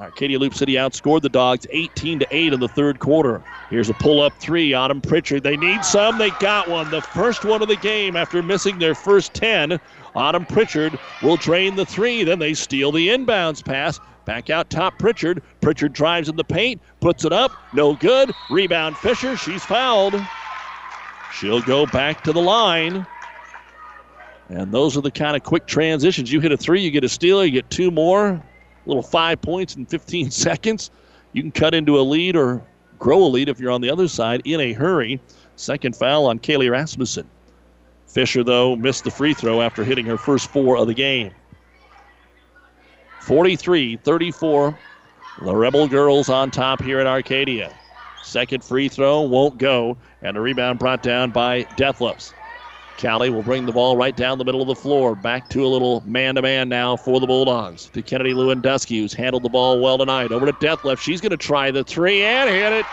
Arcadia 0.00 0.38
Loup 0.38 0.54
City 0.54 0.74
outscored 0.74 1.22
the 1.22 1.28
Dogs 1.28 1.66
18 1.70 2.18
to 2.20 2.26
8 2.30 2.52
in 2.52 2.60
the 2.60 2.68
third 2.68 2.98
quarter. 2.98 3.42
Here's 3.70 3.88
a 3.88 3.94
pull 3.94 4.20
up 4.20 4.32
three. 4.40 4.74
Autumn 4.74 5.00
Pritchard. 5.00 5.44
They 5.44 5.56
need 5.56 5.84
some. 5.84 6.18
They 6.18 6.30
got 6.40 6.68
one. 6.68 6.90
The 6.90 7.00
first 7.00 7.44
one 7.44 7.62
of 7.62 7.68
the 7.68 7.76
game 7.76 8.16
after 8.16 8.42
missing 8.42 8.78
their 8.78 8.94
first 8.94 9.34
10. 9.34 9.80
Autumn 10.14 10.46
Pritchard 10.46 10.98
will 11.22 11.36
drain 11.36 11.76
the 11.76 11.84
three. 11.84 12.24
Then 12.24 12.38
they 12.38 12.54
steal 12.54 12.92
the 12.92 13.08
inbounds 13.08 13.64
pass. 13.64 13.98
Back 14.24 14.48
out 14.48 14.70
top 14.70 14.98
Pritchard. 14.98 15.42
Pritchard 15.60 15.92
drives 15.92 16.28
in 16.28 16.36
the 16.36 16.44
paint, 16.44 16.80
puts 17.00 17.24
it 17.24 17.32
up. 17.32 17.52
No 17.72 17.94
good. 17.94 18.32
Rebound 18.50 18.96
Fisher. 18.96 19.36
She's 19.36 19.64
fouled. 19.64 20.14
She'll 21.32 21.60
go 21.62 21.84
back 21.86 22.22
to 22.24 22.32
the 22.32 22.40
line. 22.40 23.06
And 24.48 24.72
those 24.72 24.96
are 24.96 25.00
the 25.00 25.10
kind 25.10 25.36
of 25.36 25.42
quick 25.42 25.66
transitions. 25.66 26.32
You 26.32 26.40
hit 26.40 26.52
a 26.52 26.56
three, 26.56 26.80
you 26.80 26.90
get 26.90 27.02
a 27.02 27.08
steal, 27.08 27.44
you 27.44 27.50
get 27.50 27.70
two 27.70 27.90
more 27.90 28.42
little 28.86 29.02
five 29.02 29.40
points 29.40 29.76
in 29.76 29.86
15 29.86 30.30
seconds. 30.30 30.90
You 31.32 31.42
can 31.42 31.50
cut 31.50 31.74
into 31.74 31.98
a 31.98 32.02
lead 32.02 32.36
or 32.36 32.62
grow 32.98 33.24
a 33.24 33.26
lead 33.26 33.48
if 33.48 33.58
you're 33.58 33.72
on 33.72 33.80
the 33.80 33.90
other 33.90 34.06
side 34.06 34.42
in 34.44 34.60
a 34.60 34.72
hurry. 34.72 35.20
Second 35.56 35.96
foul 35.96 36.26
on 36.26 36.38
Kaylee 36.38 36.70
Rasmussen. 36.70 37.28
Fisher, 38.14 38.44
though, 38.44 38.76
missed 38.76 39.02
the 39.02 39.10
free 39.10 39.34
throw 39.34 39.60
after 39.60 39.82
hitting 39.82 40.06
her 40.06 40.16
first 40.16 40.48
four 40.52 40.78
of 40.78 40.86
the 40.86 40.94
game. 40.94 41.32
43 43.22 43.96
34. 43.96 44.78
The 45.42 45.56
Rebel 45.56 45.88
girls 45.88 46.28
on 46.28 46.52
top 46.52 46.80
here 46.80 47.00
at 47.00 47.08
Arcadia. 47.08 47.74
Second 48.22 48.62
free 48.62 48.88
throw 48.88 49.22
won't 49.22 49.58
go, 49.58 49.96
and 50.22 50.36
a 50.36 50.40
rebound 50.40 50.78
brought 50.78 51.02
down 51.02 51.32
by 51.32 51.64
Detlefs. 51.76 52.32
Callie 53.00 53.30
will 53.30 53.42
bring 53.42 53.66
the 53.66 53.72
ball 53.72 53.96
right 53.96 54.16
down 54.16 54.38
the 54.38 54.44
middle 54.44 54.62
of 54.62 54.68
the 54.68 54.76
floor. 54.76 55.16
Back 55.16 55.50
to 55.50 55.66
a 55.66 55.66
little 55.66 56.00
man 56.06 56.36
to 56.36 56.42
man 56.42 56.68
now 56.68 56.96
for 56.96 57.18
the 57.18 57.26
Bulldogs. 57.26 57.86
To 57.86 58.00
Kennedy 58.02 58.32
Lewandowski, 58.32 59.00
who's 59.00 59.12
handled 59.12 59.42
the 59.42 59.48
ball 59.48 59.80
well 59.80 59.98
tonight. 59.98 60.30
Over 60.30 60.46
to 60.46 60.52
Detlefs. 60.52 61.00
She's 61.00 61.20
going 61.20 61.30
to 61.30 61.36
try 61.36 61.72
the 61.72 61.82
three 61.82 62.22
and 62.22 62.48
hit 62.48 62.72
it. 62.72 62.86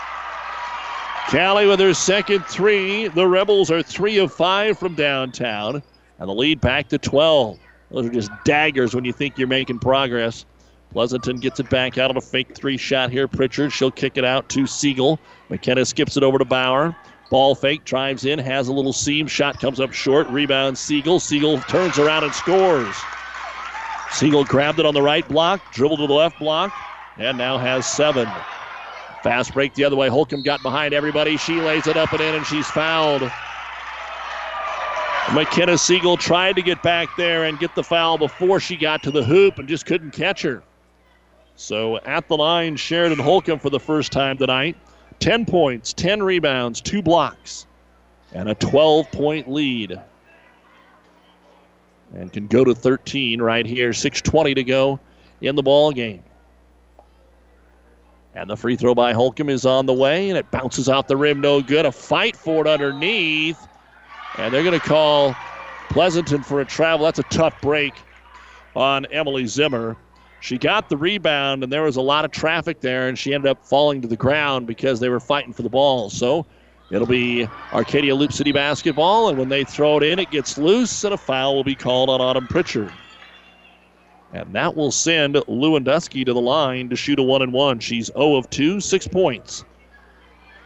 Callie 1.28 1.66
with 1.66 1.80
her 1.80 1.94
second 1.94 2.44
three. 2.46 3.08
The 3.08 3.26
Rebels 3.26 3.70
are 3.70 3.82
three 3.82 4.18
of 4.18 4.32
five 4.32 4.78
from 4.78 4.94
downtown, 4.94 5.82
and 6.18 6.28
the 6.28 6.34
lead 6.34 6.60
back 6.60 6.88
to 6.88 6.98
12. 6.98 7.58
Those 7.90 8.06
are 8.06 8.10
just 8.10 8.30
daggers 8.44 8.94
when 8.94 9.04
you 9.04 9.12
think 9.12 9.38
you're 9.38 9.48
making 9.48 9.78
progress. 9.78 10.44
Pleasanton 10.92 11.38
gets 11.38 11.58
it 11.58 11.70
back 11.70 11.96
out 11.96 12.10
of 12.10 12.16
a 12.16 12.20
fake 12.20 12.54
three 12.54 12.76
shot 12.76 13.10
here. 13.10 13.26
Pritchard, 13.26 13.72
she'll 13.72 13.90
kick 13.90 14.18
it 14.18 14.24
out 14.24 14.48
to 14.50 14.66
Siegel. 14.66 15.18
McKenna 15.48 15.86
skips 15.86 16.16
it 16.16 16.22
over 16.22 16.38
to 16.38 16.44
Bauer. 16.44 16.94
Ball 17.30 17.54
fake, 17.54 17.84
drives 17.84 18.26
in, 18.26 18.38
has 18.38 18.68
a 18.68 18.72
little 18.72 18.92
seam. 18.92 19.26
Shot 19.26 19.58
comes 19.58 19.80
up 19.80 19.92
short. 19.92 20.28
Rebound 20.28 20.76
Siegel. 20.76 21.18
Siegel 21.18 21.60
turns 21.60 21.98
around 21.98 22.24
and 22.24 22.34
scores. 22.34 22.94
Siegel 24.10 24.44
grabbed 24.44 24.78
it 24.80 24.84
on 24.84 24.92
the 24.92 25.00
right 25.00 25.26
block, 25.26 25.72
dribbled 25.72 26.00
to 26.00 26.06
the 26.06 26.12
left 26.12 26.38
block, 26.38 26.74
and 27.16 27.38
now 27.38 27.56
has 27.56 27.86
seven. 27.86 28.28
Fast 29.22 29.54
break 29.54 29.74
the 29.74 29.84
other 29.84 29.96
way. 29.96 30.08
Holcomb 30.08 30.42
got 30.42 30.62
behind 30.62 30.92
everybody. 30.92 31.36
She 31.36 31.60
lays 31.60 31.86
it 31.86 31.96
up 31.96 32.12
and 32.12 32.20
in, 32.20 32.34
and 32.34 32.44
she's 32.44 32.66
fouled. 32.66 33.22
McKenna 35.32 35.78
Siegel 35.78 36.16
tried 36.16 36.56
to 36.56 36.62
get 36.62 36.82
back 36.82 37.08
there 37.16 37.44
and 37.44 37.58
get 37.58 37.74
the 37.74 37.84
foul 37.84 38.18
before 38.18 38.58
she 38.58 38.76
got 38.76 39.02
to 39.04 39.10
the 39.10 39.22
hoop 39.22 39.58
and 39.58 39.68
just 39.68 39.86
couldn't 39.86 40.10
catch 40.10 40.42
her. 40.42 40.62
So 41.54 41.98
at 41.98 42.26
the 42.28 42.36
line, 42.36 42.76
Sheridan 42.76 43.18
Holcomb 43.18 43.60
for 43.60 43.70
the 43.70 43.80
first 43.80 44.10
time 44.10 44.36
tonight. 44.36 44.76
10 45.20 45.46
points, 45.46 45.92
10 45.92 46.22
rebounds, 46.22 46.80
two 46.80 47.00
blocks, 47.00 47.66
and 48.32 48.48
a 48.48 48.54
12 48.56 49.10
point 49.12 49.48
lead. 49.48 50.00
And 52.14 52.32
can 52.32 52.48
go 52.48 52.64
to 52.64 52.74
13 52.74 53.40
right 53.40 53.64
here. 53.64 53.90
6.20 53.90 54.56
to 54.56 54.64
go 54.64 55.00
in 55.40 55.54
the 55.54 55.62
ball 55.62 55.92
game. 55.92 56.22
And 58.34 58.48
the 58.48 58.56
free 58.56 58.76
throw 58.76 58.94
by 58.94 59.12
Holcomb 59.12 59.50
is 59.50 59.66
on 59.66 59.86
the 59.86 59.92
way, 59.92 60.30
and 60.30 60.38
it 60.38 60.50
bounces 60.50 60.88
off 60.88 61.06
the 61.06 61.16
rim. 61.16 61.40
No 61.40 61.60
good. 61.60 61.84
A 61.84 61.92
fight 61.92 62.36
for 62.36 62.62
it 62.62 62.66
underneath. 62.66 63.68
And 64.38 64.52
they're 64.52 64.62
going 64.62 64.78
to 64.78 64.88
call 64.88 65.34
Pleasanton 65.90 66.42
for 66.42 66.60
a 66.60 66.64
travel. 66.64 67.04
That's 67.04 67.18
a 67.18 67.24
tough 67.24 67.60
break 67.60 67.92
on 68.74 69.04
Emily 69.06 69.46
Zimmer. 69.46 69.96
She 70.40 70.56
got 70.56 70.88
the 70.88 70.96
rebound, 70.96 71.62
and 71.62 71.70
there 71.72 71.82
was 71.82 71.96
a 71.96 72.00
lot 72.00 72.24
of 72.24 72.30
traffic 72.30 72.80
there, 72.80 73.08
and 73.08 73.18
she 73.18 73.34
ended 73.34 73.50
up 73.50 73.62
falling 73.62 74.00
to 74.00 74.08
the 74.08 74.16
ground 74.16 74.66
because 74.66 74.98
they 74.98 75.10
were 75.10 75.20
fighting 75.20 75.52
for 75.52 75.62
the 75.62 75.68
ball. 75.68 76.08
So 76.08 76.46
it'll 76.90 77.06
be 77.06 77.46
Arcadia 77.72 78.14
Loup 78.14 78.32
City 78.32 78.50
basketball, 78.50 79.28
and 79.28 79.38
when 79.38 79.50
they 79.50 79.62
throw 79.62 79.98
it 79.98 80.02
in, 80.02 80.18
it 80.18 80.30
gets 80.30 80.56
loose, 80.56 81.04
and 81.04 81.12
a 81.12 81.18
foul 81.18 81.54
will 81.54 81.64
be 81.64 81.74
called 81.74 82.08
on 82.08 82.20
Autumn 82.20 82.48
Pritchard. 82.48 82.90
And 84.32 84.54
that 84.54 84.74
will 84.74 84.90
send 84.90 85.34
Lewandowski 85.34 86.24
to 86.24 86.32
the 86.32 86.40
line 86.40 86.88
to 86.88 86.96
shoot 86.96 87.18
a 87.18 87.22
one 87.22 87.42
and 87.42 87.52
one. 87.52 87.78
She's 87.80 88.06
0 88.06 88.36
of 88.36 88.48
2, 88.50 88.80
six 88.80 89.06
points. 89.06 89.64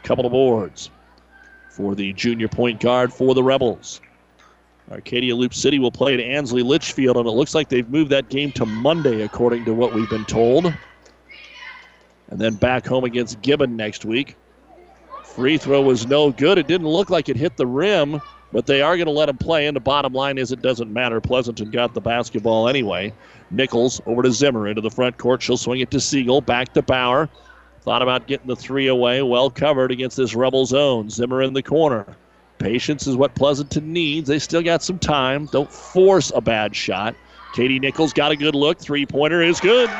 Couple 0.05 0.25
of 0.25 0.33
boards 0.33 0.91
for 1.69 1.95
the 1.95 2.13
junior 2.13 2.49
point 2.49 2.81
guard 2.81 3.13
for 3.13 3.35
the 3.35 3.43
Rebels. 3.43 4.01
Arcadia 4.91 5.35
Loup 5.35 5.53
City 5.53 5.81
will 5.81 5.91
play 5.91 6.15
at 6.15 6.21
Ansley 6.21 6.63
Litchfield, 6.63 7.17
and 7.17 7.27
it 7.27 7.33
looks 7.33 7.57
like 7.57 7.69
they've 7.69 7.89
moved 7.89 8.11
that 8.13 8.29
game 8.29 8.53
to 8.53 8.65
Monday, 8.65 9.23
according 9.23 9.65
to 9.65 9.75
what 9.75 9.93
we've 9.93 10.09
been 10.09 10.25
told. 10.27 10.73
And 12.31 12.41
then 12.41 12.55
back 12.55 12.87
home 12.87 13.05
against 13.05 13.43
Gibbon 13.43 13.77
next 13.77 14.05
week. 14.05 14.37
Free 15.25 15.59
throw 15.59 15.83
was 15.83 16.07
no 16.07 16.31
good. 16.31 16.57
It 16.57 16.69
didn't 16.69 16.87
look 16.87 17.11
like 17.11 17.29
it 17.29 17.37
hit 17.37 17.57
the 17.57 17.67
rim, 17.67 18.23
but 18.57 18.65
they 18.65 18.81
are 18.81 18.97
going 18.97 19.05
to 19.05 19.13
let 19.13 19.29
him 19.29 19.37
play. 19.37 19.67
And 19.67 19.77
the 19.77 19.81
bottom 19.81 20.15
line 20.15 20.39
is 20.39 20.51
it 20.51 20.63
doesn't 20.63 20.91
matter. 20.91 21.21
Pleasanton 21.21 21.71
got 21.71 21.93
the 21.93 22.01
basketball 22.01 22.69
anyway. 22.69 23.13
Nichols 23.51 24.01
over 24.07 24.23
to 24.23 24.33
Zimmer 24.33 24.67
into 24.67 24.81
the 24.81 24.89
front 24.89 25.19
court. 25.19 25.43
She'll 25.43 25.59
swing 25.59 25.81
it 25.81 25.91
to 25.91 26.01
Siegel. 26.01 26.41
Back 26.41 26.73
to 26.73 26.81
Bauer. 26.81 27.29
Thought 27.83 28.01
about 28.01 28.27
getting 28.27 28.47
the 28.47 28.57
three 28.57 28.87
away. 28.87 29.21
Well 29.21 29.51
covered 29.51 29.93
against 29.93 30.17
this 30.17 30.35
Rebel 30.35 30.65
zone. 30.65 31.11
Zimmer 31.11 31.43
in 31.43 31.53
the 31.53 31.63
corner. 31.63 32.07
Patience 32.57 33.07
is 33.07 33.15
what 33.15 33.35
Pleasanton 33.35 33.93
needs. 33.93 34.27
They 34.27 34.39
still 34.39 34.63
got 34.63 34.83
some 34.83 34.99
time. 34.99 35.51
Don't 35.53 35.71
force 35.71 36.33
a 36.35 36.41
bad 36.41 36.75
shot. 36.75 37.15
Katie 37.53 37.79
Nichols 37.79 38.15
got 38.15 38.33
a 38.33 38.37
good 38.37 38.55
look. 38.55 38.79
Three 38.79 39.05
pointer 39.05 39.43
is 39.43 39.61
good. 39.61 39.91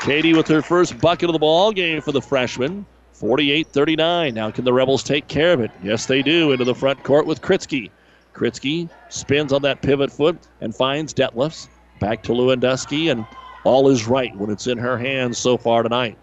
Katie 0.00 0.34
with 0.34 0.48
her 0.48 0.60
first 0.60 0.98
bucket 0.98 1.28
of 1.28 1.34
the 1.34 1.38
ball 1.38 1.70
game 1.70 2.00
for 2.02 2.10
the 2.10 2.20
freshman. 2.20 2.84
48 3.20 3.66
39. 3.66 4.32
Now, 4.32 4.50
can 4.50 4.64
the 4.64 4.72
Rebels 4.72 5.02
take 5.02 5.28
care 5.28 5.52
of 5.52 5.60
it? 5.60 5.70
Yes, 5.82 6.06
they 6.06 6.22
do. 6.22 6.52
Into 6.52 6.64
the 6.64 6.74
front 6.74 7.04
court 7.04 7.26
with 7.26 7.42
Kritzky. 7.42 7.90
Kritzky 8.32 8.88
spins 9.10 9.52
on 9.52 9.60
that 9.60 9.82
pivot 9.82 10.10
foot 10.10 10.38
and 10.62 10.74
finds 10.74 11.12
Detlefs. 11.12 11.68
Back 11.98 12.22
to 12.22 12.32
Lewandowski, 12.32 13.12
and 13.12 13.26
all 13.64 13.90
is 13.90 14.08
right 14.08 14.34
when 14.38 14.48
it's 14.48 14.66
in 14.66 14.78
her 14.78 14.96
hands 14.96 15.36
so 15.36 15.58
far 15.58 15.82
tonight. 15.82 16.16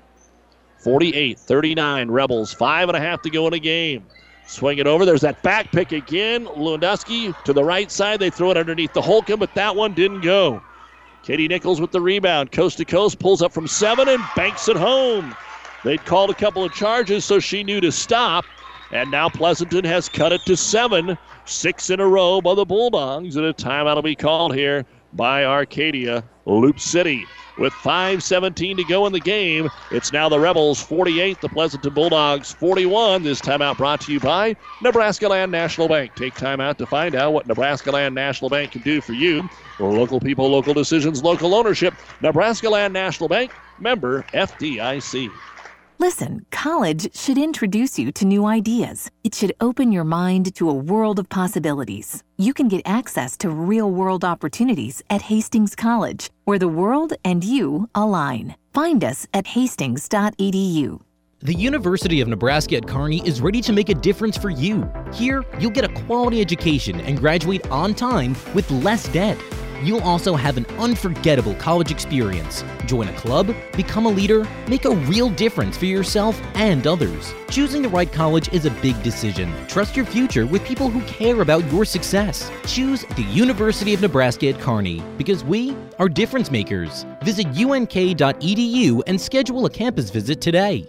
48 0.80 1.38
39. 1.38 2.10
Rebels, 2.10 2.52
five 2.52 2.90
and 2.90 2.98
a 2.98 3.00
half 3.00 3.22
to 3.22 3.30
go 3.30 3.46
in 3.46 3.54
a 3.54 3.60
game. 3.60 4.04
Swing 4.48 4.80
it 4.80 4.88
over. 4.88 5.06
There's 5.06 5.22
that 5.22 5.44
back 5.44 5.72
pick 5.72 5.92
again. 5.92 6.48
Lewandowski 6.48 7.44
to 7.44 7.54
the 7.54 7.64
right 7.64 7.92
side. 7.92 8.20
They 8.20 8.32
throw 8.32 8.50
it 8.50 8.58
underneath 8.58 8.94
the 8.94 9.04
Holcomb, 9.04 9.40
but 9.40 9.54
that 9.54 9.76
one 9.76 9.94
didn't 9.94 10.22
go. 10.22 10.64
Katie 11.22 11.48
Nichols 11.48 11.80
with 11.80 11.92
the 11.92 12.02
rebound. 12.02 12.52
Coast 12.52 12.80
to 12.80 12.86
coast, 12.86 13.20
pulls 13.20 13.44
up 13.44 13.54
from 13.54 13.68
seven 13.68 14.10
and 14.10 14.24
banks 14.36 14.68
it 14.68 14.78
home. 14.78 15.36
They'd 15.88 16.04
called 16.04 16.30
a 16.30 16.34
couple 16.34 16.66
of 16.66 16.74
charges, 16.74 17.24
so 17.24 17.40
she 17.40 17.64
knew 17.64 17.80
to 17.80 17.94
stop. 17.94 18.44
And 18.92 19.10
now 19.10 19.30
Pleasanton 19.30 19.86
has 19.86 20.10
cut 20.10 20.34
it 20.34 20.42
to 20.46 20.58
seven, 20.58 21.18
six 21.46 21.90
in 21.90 22.02
a 22.02 22.06
row 22.06 22.42
by 22.42 22.56
the 22.56 22.66
Bulldogs. 22.66 23.38
And 23.38 23.46
a 23.46 23.54
timeout 23.54 23.96
will 23.96 24.02
be 24.02 24.14
called 24.14 24.54
here 24.54 24.84
by 25.14 25.46
Arcadia 25.46 26.26
Loup 26.46 26.78
City. 26.82 27.26
With 27.58 27.72
5.17 27.72 28.76
to 28.76 28.84
go 28.84 29.06
in 29.06 29.14
the 29.14 29.22
game, 29.22 29.70
it's 29.90 30.12
now 30.12 30.28
the 30.28 30.38
Rebels 30.38 30.82
48, 30.84 31.40
the 31.40 31.48
Pleasanton 31.48 31.94
Bulldogs 31.94 32.52
41. 32.52 33.24
This 33.24 33.40
timeout 33.40 33.78
brought 33.78 34.02
to 34.02 34.12
you 34.12 34.20
by 34.20 34.58
Nebraska 34.82 35.30
Land 35.30 35.54
National 35.54 35.88
Bank. 35.88 36.14
Take 36.16 36.36
time 36.36 36.60
out 36.60 36.78
to 36.80 36.86
find 36.86 37.16
out 37.16 37.32
what 37.32 37.48
Nebraska 37.48 37.92
Land 37.92 38.14
National 38.14 38.50
Bank 38.50 38.74
can 38.74 38.82
do 38.82 39.00
for 39.00 39.14
you. 39.14 39.48
Local 39.80 40.20
people, 40.20 40.50
local 40.50 40.74
decisions, 40.74 41.24
local 41.24 41.56
ownership. 41.56 41.94
Nebraska 42.20 42.70
Land 42.70 42.94
National 42.94 43.30
Bank, 43.30 43.54
member 43.80 44.26
FDIC. 44.34 45.32
Listen, 46.00 46.46
college 46.52 47.16
should 47.16 47.40
introduce 47.40 47.98
you 47.98 48.12
to 48.12 48.26
new 48.26 48.46
ideas. 48.46 49.10
It 49.24 49.34
should 49.34 49.56
open 49.60 49.92
your 49.92 50.04
mind 50.04 50.54
to 50.56 50.70
a 50.70 50.74
world 50.74 51.18
of 51.18 51.28
possibilities. 51.28 52.24
You 52.38 52.54
can 52.54 52.68
get 52.68 52.84
access 52.86 53.36
to 53.38 53.50
real 53.50 53.90
world 53.90 54.24
opportunities 54.24 55.02
at 55.10 55.24
Hastings 55.24 55.76
College, 55.76 56.30
where 56.46 56.60
the 56.60 56.68
world 56.68 57.14
and 57.26 57.44
you 57.44 57.90
align. 57.96 58.56
Find 58.74 59.04
us 59.04 59.26
at 59.34 59.48
hastings.edu. 59.48 61.02
The 61.40 61.54
University 61.54 62.22
of 62.22 62.28
Nebraska 62.28 62.78
at 62.78 62.88
Kearney 62.88 63.28
is 63.28 63.42
ready 63.42 63.62
to 63.62 63.74
make 63.74 63.90
a 63.90 63.96
difference 63.96 64.38
for 64.38 64.52
you. 64.52 64.92
Here, 65.14 65.44
you'll 65.60 65.72
get 65.72 65.84
a 65.84 66.06
quality 66.06 66.42
education 66.42 67.00
and 67.02 67.20
graduate 67.20 67.70
on 67.72 67.96
time 67.96 68.36
with 68.54 68.70
less 68.70 69.08
debt. 69.10 69.38
You'll 69.84 70.02
also 70.02 70.36
have 70.36 70.58
an 70.58 70.66
unforgettable 70.78 71.56
college 71.56 71.92
experience. 71.92 72.64
Join 72.86 73.08
a 73.08 73.14
club, 73.14 73.56
become 73.76 74.06
a 74.06 74.10
leader, 74.10 74.48
make 74.68 74.86
a 74.86 74.96
real 74.96 75.30
difference 75.30 75.78
for 75.78 75.86
yourself 75.86 76.42
and 76.56 76.86
others. 76.88 77.34
Choosing 77.50 77.82
the 77.82 77.90
right 77.90 78.12
college 78.12 78.52
is 78.54 78.66
a 78.66 78.72
big 78.82 79.02
decision. 79.04 79.54
Trust 79.68 79.96
your 79.96 80.06
future 80.06 80.46
with 80.46 80.64
people 80.66 80.90
who 80.90 81.02
care 81.02 81.42
about 81.42 81.70
your 81.72 81.86
success. 81.86 82.52
Choose 82.66 83.04
the 83.16 83.24
University 83.24 83.94
of 83.94 84.02
Nebraska 84.02 84.50
at 84.50 84.60
Kearney 84.60 85.02
because 85.18 85.44
we 85.44 85.76
are 86.00 86.10
difference 86.10 86.52
makers. 86.52 87.06
Visit 87.24 87.48
unk.edu 87.48 89.02
and 89.08 89.20
schedule 89.20 89.66
a 89.66 89.70
campus 89.70 90.10
visit 90.10 90.42
today. 90.42 90.88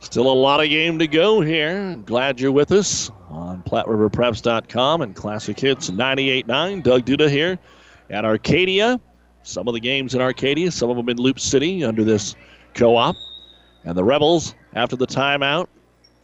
Still 0.00 0.30
a 0.30 0.32
lot 0.32 0.60
of 0.60 0.68
game 0.70 0.98
to 0.98 1.06
go 1.06 1.40
here. 1.42 1.94
Glad 2.06 2.40
you're 2.40 2.50
with 2.52 2.72
us 2.72 3.10
on 3.28 3.62
PlatteRiverPreps.com 3.62 5.02
and 5.02 5.14
Classic 5.14 5.60
Hits 5.60 5.90
98.9. 5.90 6.82
Doug 6.82 7.04
Duda 7.04 7.28
here 7.28 7.58
at 8.08 8.24
Arcadia. 8.24 8.98
Some 9.42 9.68
of 9.68 9.74
the 9.74 9.80
games 9.80 10.14
in 10.14 10.20
Arcadia, 10.20 10.70
some 10.70 10.90
of 10.90 10.96
them 10.96 11.08
in 11.10 11.18
Loup 11.18 11.38
City 11.38 11.84
under 11.84 12.02
this 12.02 12.34
co-op. 12.74 13.14
And 13.84 13.96
the 13.96 14.04
Rebels, 14.04 14.54
after 14.74 14.96
the 14.96 15.06
timeout, 15.06 15.68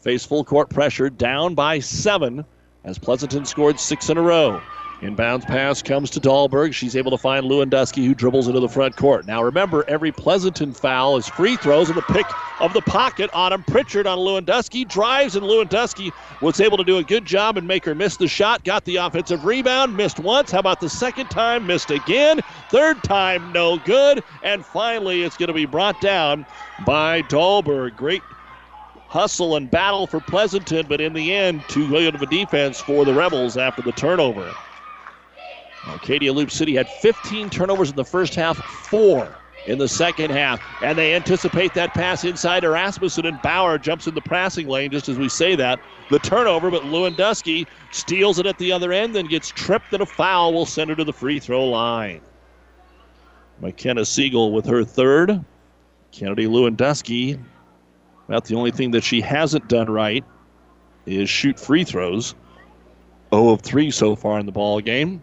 face 0.01 0.25
full 0.25 0.45
court 0.45 0.71
pressure, 0.71 1.11
down 1.11 1.55
by 1.55 1.79
seven 1.79 2.45
as 2.85 2.99
Pleasanton 2.99 3.45
scored 3.45 3.79
six 3.79 4.09
in 4.09 4.17
a 4.17 4.23
row. 4.23 4.61
Inbounds 5.07 5.47
pass 5.47 5.83
comes 5.83 6.11
to 6.11 6.21
Dahlberg. 6.21 6.75
She's 6.75 6.97
able 6.97 7.13
to 7.13 7.19
find 7.19 7.47
Lewandowski, 7.47 8.05
who 8.05 8.15
dribbles 8.15 8.49
into 8.49 8.59
the 8.59 8.69
front 8.69 8.97
court. 8.97 9.25
Now 9.25 9.41
remember, 9.41 9.85
every 9.87 10.11
Pleasanton 10.11 10.73
foul 10.73 11.17
is 11.17 11.29
free 11.29 11.57
throws, 11.57 11.89
and 11.89 11.97
the 11.97 12.03
pick 12.03 12.27
of 12.61 12.73
the 12.73 12.81
pocket 12.83 13.31
him. 13.33 13.63
Pritchard 13.65 14.09
on 14.09 14.19
Lewandowski 14.19 14.89
drives, 14.89 15.37
and 15.37 15.47
Lewandowski 15.47 16.13
was 16.43 16.61
able 16.61 16.77
to 16.77 16.85
do 16.85 16.99
a 16.99 17.05
good 17.05 17.25
job 17.25 17.57
and 17.57 17.69
make 17.69 17.85
her 17.85 17.95
miss 17.95 18.17
the 18.17 18.27
shot. 18.27 18.65
Got 18.65 18.85
the 18.85 18.97
offensive 18.97 19.45
rebound, 19.45 19.97
missed 19.97 20.19
once. 20.19 20.51
How 20.51 20.59
about 20.59 20.81
the 20.81 20.91
second 20.91 21.31
time? 21.31 21.67
Missed 21.67 21.93
again. 21.93 22.41
Third 22.71 23.01
time, 23.05 23.53
no 23.53 23.79
good. 23.79 24.25
And 24.43 24.67
finally, 24.67 25.23
it's 25.23 25.37
going 25.37 25.49
to 25.49 25.55
be 25.55 25.67
brought 25.67 26.01
down 26.01 26.45
by 26.85 27.23
Dahlberg. 27.23 27.97
Great 27.97 28.23
hustle 29.09 29.57
and 29.57 29.71
battle 29.71 30.07
for 30.07 30.21
Pleasanton, 30.21 30.87
but 30.89 31.01
in 31.01 31.13
the 31.13 31.33
end, 31.33 31.63
too 31.69 31.89
good 31.89 32.15
of 32.15 32.23
a 32.23 32.27
defense 32.27 32.81
for 32.81 33.05
the 33.05 33.15
Rebels 33.15 33.57
after 33.57 33.83
the 33.83 33.93
turnover. 33.93 34.53
Arcadia 35.89 36.33
Loup 36.33 36.51
City 36.51 36.75
had 36.75 36.89
15 36.89 37.51
turnovers 37.51 37.91
in 37.91 37.97
the 37.97 38.05
first 38.05 38.35
half, 38.35 38.59
four 38.69 39.37
in 39.67 39.79
the 39.79 39.89
second 39.89 40.31
half. 40.31 40.61
And 40.81 40.99
they 40.99 41.15
anticipate 41.15 41.75
that 41.75 41.95
pass 41.95 42.25
inside 42.25 42.61
to 42.61 42.71
Rasmussen, 42.71 43.27
and 43.27 43.41
Bauer 43.41 43.79
jumps 43.79 44.07
in 44.07 44.15
the 44.15 44.23
passing 44.23 44.69
lane 44.69 44.91
just 44.91 45.09
as 45.09 45.19
we 45.19 45.29
say 45.29 45.55
that. 45.57 45.81
The 46.09 46.19
turnover, 46.19 46.71
but 46.71 46.83
Lewandowski 46.83 47.67
steals 47.91 48.39
it 48.39 48.47
at 48.47 48.59
the 48.59 48.73
other 48.73 48.93
end, 48.93 49.15
then 49.15 49.27
gets 49.27 49.51
tripped, 49.51 49.93
and 49.93 50.03
a 50.03 50.07
foul 50.07 50.53
will 50.53 50.67
send 50.67 50.91
her 50.91 50.97
to 50.97 51.05
the 51.05 51.13
free 51.13 51.41
throw 51.41 51.67
line. 51.67 52.21
McKenna 53.61 54.05
Siegel 54.05 54.53
with 54.53 54.67
her 54.67 54.85
third. 54.85 55.45
Kennedy 56.13 56.47
Lewandowski, 56.47 57.43
about 58.29 58.45
the 58.45 58.55
only 58.55 58.71
thing 58.71 58.91
that 58.93 59.05
she 59.05 59.21
hasn't 59.21 59.69
done 59.69 59.91
right 59.91 60.25
is 61.07 61.29
shoot 61.29 61.59
free 61.59 61.85
throws. 61.85 62.35
0 63.35 63.51
of 63.51 63.61
3 63.63 63.91
so 63.91 64.15
far 64.15 64.39
in 64.39 64.47
the 64.47 64.53
ball 64.53 64.81
game. 64.81 65.23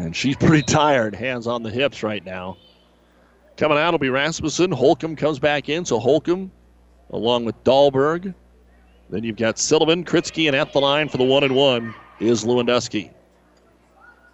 And 0.00 0.16
she's 0.16 0.36
pretty 0.40 0.62
tired, 0.62 1.14
hands 1.14 1.46
on 1.46 1.62
the 1.62 1.70
hips 1.70 2.02
right 2.02 2.24
now. 2.24 2.56
Coming 3.56 3.78
out 3.78 3.92
will 3.92 3.98
be 3.98 4.08
Rasmussen. 4.08 4.72
Holcomb 4.72 5.16
comes 5.16 5.38
back 5.38 5.68
in, 5.68 5.84
so 5.84 5.98
Holcomb 5.98 6.50
along 7.10 7.44
with 7.44 7.62
Dahlberg. 7.64 8.34
Then 9.10 9.24
you've 9.24 9.36
got 9.36 9.58
Sullivan, 9.58 10.04
Kritzky, 10.04 10.46
and 10.46 10.56
at 10.56 10.72
the 10.72 10.80
line 10.80 11.08
for 11.08 11.18
the 11.18 11.24
one 11.24 11.44
and 11.44 11.54
one 11.54 11.94
is 12.20 12.44
Lewandowski. 12.44 13.10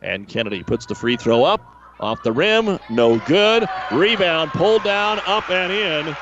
And 0.02 0.28
Kennedy 0.28 0.62
puts 0.62 0.86
the 0.86 0.94
free 0.94 1.16
throw 1.16 1.43
up. 1.43 1.60
Off 1.98 2.22
the 2.22 2.32
rim, 2.32 2.78
no 2.90 3.18
good. 3.20 3.64
Rebound 3.90 4.51
pulled 4.51 4.84
down, 4.84 5.18
up 5.26 5.48
and 5.48 5.72
in 5.72 6.16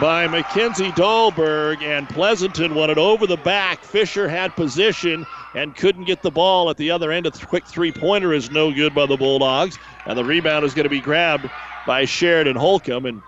by 0.00 0.26
Mackenzie 0.26 0.90
Dahlberg, 0.92 1.82
and 1.82 2.08
Pleasanton 2.08 2.74
won 2.74 2.90
it 2.90 2.98
over 2.98 3.26
the 3.26 3.36
back. 3.38 3.78
Fisher 3.82 4.28
had 4.28 4.54
position 4.56 5.24
and 5.54 5.74
couldn't 5.76 6.04
get 6.04 6.22
the 6.22 6.30
ball 6.30 6.68
at 6.70 6.76
the 6.76 6.90
other 6.90 7.12
end. 7.12 7.26
A 7.26 7.30
quick 7.30 7.64
three 7.66 7.92
pointer 7.92 8.32
is 8.32 8.50
no 8.50 8.72
good 8.72 8.94
by 8.94 9.06
the 9.06 9.16
Bulldogs, 9.16 9.78
and 10.06 10.18
the 10.18 10.24
rebound 10.24 10.64
is 10.64 10.74
going 10.74 10.84
to 10.84 10.90
be 10.90 11.00
grabbed 11.00 11.48
by 11.86 12.04
Sheridan 12.04 12.56
Holcomb, 12.56 13.06
and 13.06 13.22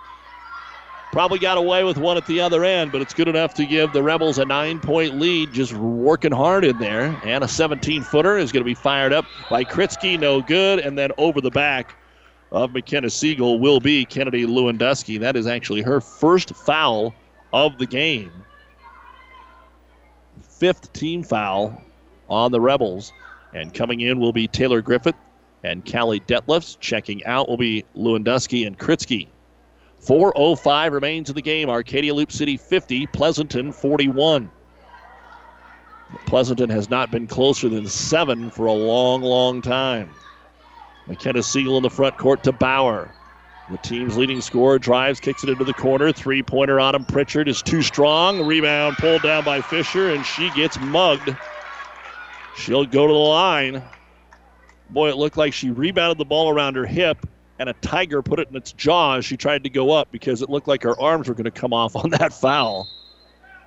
probably 1.12 1.38
got 1.38 1.56
away 1.56 1.84
with 1.84 1.96
one 1.96 2.16
at 2.16 2.26
the 2.26 2.40
other 2.40 2.64
end, 2.64 2.92
but 2.92 3.00
it's 3.00 3.14
good 3.14 3.28
enough 3.28 3.54
to 3.54 3.64
give 3.66 3.92
the 3.92 4.02
Rebels 4.02 4.38
a 4.38 4.44
nine 4.44 4.78
point 4.80 5.18
lead, 5.18 5.52
just 5.52 5.72
working 5.72 6.32
hard 6.32 6.64
in 6.64 6.78
there. 6.78 7.18
And 7.24 7.42
a 7.42 7.48
17 7.48 8.02
footer 8.02 8.36
is 8.36 8.52
going 8.52 8.62
to 8.62 8.68
be 8.68 8.74
fired 8.74 9.12
up 9.12 9.24
by 9.48 9.64
Kritzky, 9.64 10.18
no 10.18 10.42
good, 10.42 10.80
and 10.80 10.98
then 10.98 11.12
over 11.18 11.40
the 11.40 11.50
back 11.50 11.94
of 12.50 12.72
McKenna 12.72 13.10
Siegel 13.10 13.58
will 13.58 13.80
be 13.80 14.04
Kennedy 14.04 14.46
Lewandowski. 14.46 15.20
That 15.20 15.36
is 15.36 15.46
actually 15.46 15.82
her 15.82 16.00
first 16.00 16.54
foul 16.54 17.14
of 17.52 17.78
the 17.78 17.86
game. 17.86 18.32
Fifth 20.40 20.92
team 20.92 21.22
foul 21.22 21.82
on 22.28 22.52
the 22.52 22.60
Rebels. 22.60 23.12
And 23.54 23.72
coming 23.72 24.00
in 24.00 24.18
will 24.20 24.32
be 24.32 24.46
Taylor 24.46 24.82
Griffith 24.82 25.14
and 25.64 25.90
Callie 25.90 26.20
Detlefs. 26.20 26.78
Checking 26.80 27.24
out 27.24 27.48
will 27.48 27.56
be 27.56 27.84
Lewandowski 27.96 28.66
and 28.66 28.78
Kritzky. 28.78 29.28
4.05 30.04 30.92
remains 30.92 31.28
in 31.28 31.34
the 31.34 31.42
game. 31.42 31.68
Arcadia 31.68 32.14
Loup 32.14 32.30
City 32.30 32.56
50, 32.56 33.06
Pleasanton 33.08 33.72
41. 33.72 34.50
Pleasanton 36.26 36.70
has 36.70 36.88
not 36.88 37.10
been 37.10 37.26
closer 37.26 37.68
than 37.68 37.86
seven 37.86 38.50
for 38.50 38.66
a 38.66 38.72
long, 38.72 39.22
long 39.22 39.60
time. 39.60 40.10
McKenna 41.08 41.42
Siegel 41.42 41.78
in 41.78 41.82
the 41.82 41.90
front 41.90 42.18
court 42.18 42.42
to 42.42 42.52
Bauer. 42.52 43.10
The 43.70 43.78
team's 43.78 44.16
leading 44.16 44.40
scorer 44.40 44.78
drives, 44.78 45.20
kicks 45.20 45.42
it 45.42 45.50
into 45.50 45.64
the 45.64 45.74
corner. 45.74 46.12
Three 46.12 46.42
pointer 46.42 46.78
him. 46.78 47.04
Pritchard 47.06 47.48
is 47.48 47.62
too 47.62 47.82
strong. 47.82 48.46
Rebound 48.46 48.96
pulled 48.98 49.22
down 49.22 49.44
by 49.44 49.60
Fisher, 49.60 50.10
and 50.10 50.24
she 50.24 50.50
gets 50.50 50.78
mugged. 50.80 51.34
She'll 52.56 52.84
go 52.84 53.06
to 53.06 53.12
the 53.12 53.18
line. 53.18 53.82
Boy, 54.90 55.10
it 55.10 55.16
looked 55.16 55.36
like 55.36 55.52
she 55.52 55.70
rebounded 55.70 56.18
the 56.18 56.24
ball 56.24 56.48
around 56.48 56.76
her 56.76 56.86
hip, 56.86 57.26
and 57.58 57.68
a 57.68 57.74
tiger 57.74 58.22
put 58.22 58.38
it 58.38 58.48
in 58.48 58.56
its 58.56 58.72
jaw 58.72 59.16
as 59.16 59.24
she 59.24 59.36
tried 59.36 59.64
to 59.64 59.70
go 59.70 59.90
up 59.90 60.10
because 60.10 60.40
it 60.40 60.48
looked 60.48 60.68
like 60.68 60.82
her 60.82 60.98
arms 60.98 61.28
were 61.28 61.34
going 61.34 61.44
to 61.44 61.50
come 61.50 61.72
off 61.74 61.96
on 61.96 62.10
that 62.10 62.32
foul. 62.32 62.88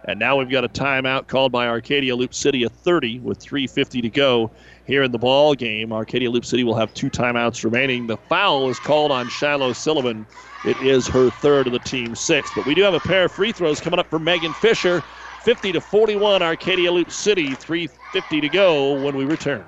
And 0.05 0.19
now 0.19 0.37
we've 0.37 0.49
got 0.49 0.63
a 0.63 0.69
timeout 0.69 1.27
called 1.27 1.51
by 1.51 1.67
Arcadia 1.67 2.15
Loup 2.15 2.33
City, 2.33 2.63
a 2.63 2.69
30 2.69 3.19
with 3.19 3.39
3.50 3.39 4.01
to 4.01 4.09
go 4.09 4.51
here 4.85 5.03
in 5.03 5.11
the 5.11 5.19
ball 5.19 5.53
game. 5.53 5.93
Arcadia 5.93 6.29
Loup 6.29 6.43
City 6.43 6.63
will 6.63 6.75
have 6.75 6.93
two 6.93 7.09
timeouts 7.09 7.63
remaining. 7.63 8.07
The 8.07 8.17
foul 8.17 8.69
is 8.69 8.79
called 8.79 9.11
on 9.11 9.27
Shiloh 9.29 9.73
Sullivan. 9.73 10.25
It 10.65 10.77
is 10.81 11.07
her 11.07 11.29
third 11.29 11.67
of 11.67 11.73
the 11.73 11.79
team 11.79 12.15
sixth. 12.15 12.53
But 12.55 12.65
we 12.65 12.73
do 12.73 12.81
have 12.81 12.95
a 12.95 12.99
pair 12.99 13.25
of 13.25 13.31
free 13.31 13.51
throws 13.51 13.79
coming 13.79 13.99
up 13.99 14.09
for 14.09 14.19
Megan 14.19 14.53
Fisher. 14.53 15.01
50 15.43 15.71
to 15.73 15.81
41, 15.81 16.41
Arcadia 16.41 16.91
Loup 16.91 17.11
City. 17.11 17.49
3.50 17.49 18.41
to 18.41 18.49
go 18.49 18.93
when 19.03 19.15
we 19.15 19.25
return. 19.25 19.65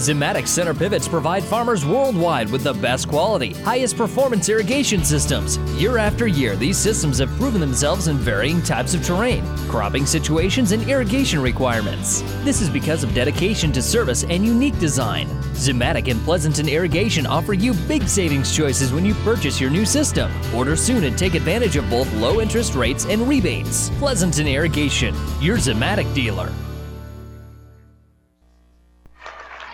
Zimmatic 0.00 0.48
center 0.48 0.72
pivots 0.72 1.06
provide 1.06 1.44
farmers 1.44 1.84
worldwide 1.84 2.50
with 2.50 2.64
the 2.64 2.72
best 2.72 3.06
quality, 3.06 3.52
highest 3.52 3.98
performance 3.98 4.48
irrigation 4.48 5.04
systems. 5.04 5.58
Year 5.78 5.98
after 5.98 6.26
year, 6.26 6.56
these 6.56 6.78
systems 6.78 7.18
have 7.18 7.28
proven 7.36 7.60
themselves 7.60 8.08
in 8.08 8.16
varying 8.16 8.62
types 8.62 8.94
of 8.94 9.04
terrain, 9.04 9.44
cropping 9.68 10.06
situations, 10.06 10.72
and 10.72 10.88
irrigation 10.88 11.38
requirements. 11.38 12.22
This 12.44 12.62
is 12.62 12.70
because 12.70 13.04
of 13.04 13.12
dedication 13.12 13.72
to 13.72 13.82
service 13.82 14.24
and 14.24 14.42
unique 14.42 14.78
design. 14.78 15.28
Zimmatic 15.52 16.10
and 16.10 16.18
Pleasanton 16.22 16.70
Irrigation 16.70 17.26
offer 17.26 17.52
you 17.52 17.74
big 17.86 18.08
savings 18.08 18.56
choices 18.56 18.94
when 18.94 19.04
you 19.04 19.12
purchase 19.16 19.60
your 19.60 19.68
new 19.68 19.84
system. 19.84 20.32
Order 20.54 20.76
soon 20.76 21.04
and 21.04 21.18
take 21.18 21.34
advantage 21.34 21.76
of 21.76 21.90
both 21.90 22.10
low 22.14 22.40
interest 22.40 22.74
rates 22.74 23.04
and 23.04 23.28
rebates. 23.28 23.90
Pleasanton 23.98 24.46
Irrigation, 24.46 25.14
your 25.42 25.58
Zimmatic 25.58 26.10
dealer. 26.14 26.50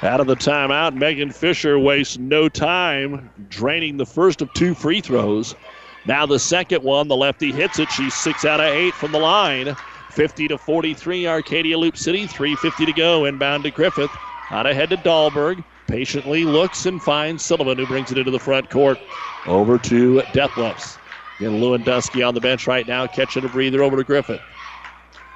Out 0.06 0.20
of 0.20 0.28
the 0.28 0.36
timeout, 0.36 0.94
Megan 0.94 1.32
Fisher 1.32 1.80
wastes 1.80 2.16
no 2.16 2.48
time 2.48 3.28
draining 3.48 3.96
the 3.96 4.06
first 4.06 4.40
of 4.40 4.52
two 4.52 4.72
free 4.72 5.00
throws. 5.00 5.56
Now 6.04 6.26
the 6.26 6.38
second 6.38 6.84
one, 6.84 7.08
the 7.08 7.16
lefty 7.16 7.50
hits 7.50 7.80
it. 7.80 7.90
She's 7.90 8.14
six 8.14 8.44
out 8.44 8.60
of 8.60 8.66
eight 8.66 8.94
from 8.94 9.10
the 9.10 9.18
line. 9.18 9.76
50 10.10 10.46
to 10.46 10.58
43, 10.58 11.26
Arcadia 11.26 11.76
Loup 11.76 11.96
City. 11.96 12.28
3.50 12.28 12.86
to 12.86 12.92
go. 12.92 13.24
Inbound 13.24 13.64
to 13.64 13.72
Griffith. 13.72 14.16
Out 14.52 14.68
ahead 14.68 14.90
to 14.90 14.96
Dahlberg. 14.96 15.64
Patiently 15.88 16.44
looks 16.44 16.86
and 16.86 17.02
finds 17.02 17.44
Sullivan, 17.44 17.76
who 17.76 17.86
brings 17.86 18.12
it 18.12 18.18
into 18.18 18.30
the 18.30 18.38
front 18.38 18.70
court. 18.70 19.00
Over 19.44 19.76
to 19.76 20.22
Detlefs. 20.30 20.98
Again, 21.40 21.60
Lewandowski 21.60 22.26
on 22.26 22.34
the 22.34 22.40
bench 22.40 22.68
right 22.68 22.86
now, 22.86 23.08
catching 23.08 23.44
a 23.44 23.48
breather 23.48 23.82
over 23.82 23.96
to 23.96 24.04
Griffith. 24.04 24.40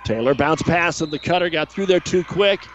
Taylor 0.04 0.34
bounce 0.34 0.62
pass, 0.62 1.00
and 1.00 1.10
the 1.10 1.18
cutter 1.18 1.50
got 1.50 1.68
through 1.68 1.86
there 1.86 1.98
too 1.98 2.22
quick 2.22 2.68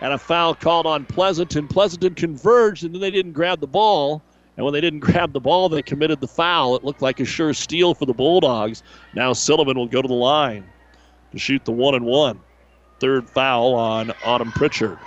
and 0.00 0.12
a 0.12 0.18
foul 0.18 0.54
called 0.54 0.86
on 0.86 1.04
Pleasanton. 1.04 1.66
Pleasanton 1.68 2.14
converged, 2.14 2.84
and 2.84 2.94
then 2.94 3.00
they 3.00 3.10
didn't 3.10 3.32
grab 3.32 3.60
the 3.60 3.66
ball, 3.66 4.22
And 4.56 4.64
when 4.64 4.72
they 4.72 4.80
didn't 4.80 5.00
grab 5.08 5.32
the 5.32 5.40
ball, 5.40 5.68
they 5.68 5.82
committed 5.82 6.20
the 6.20 6.28
foul. 6.28 6.76
It 6.76 6.84
looked 6.84 7.02
like 7.02 7.20
a 7.20 7.24
sure 7.24 7.54
steal 7.54 7.94
for 7.94 8.06
the 8.06 8.12
Bulldogs. 8.12 8.82
Now 9.14 9.32
Sullivan 9.32 9.76
will 9.76 9.86
go 9.86 10.02
to 10.02 10.08
the 10.08 10.14
line 10.14 10.64
to 11.32 11.38
shoot 11.38 11.64
the 11.64 11.72
one 11.72 11.94
and 11.94 12.04
one. 12.04 12.40
Third 13.00 13.28
foul 13.30 13.74
on 13.74 14.12
Autumn 14.24 14.50
Pritchard. 14.52 14.98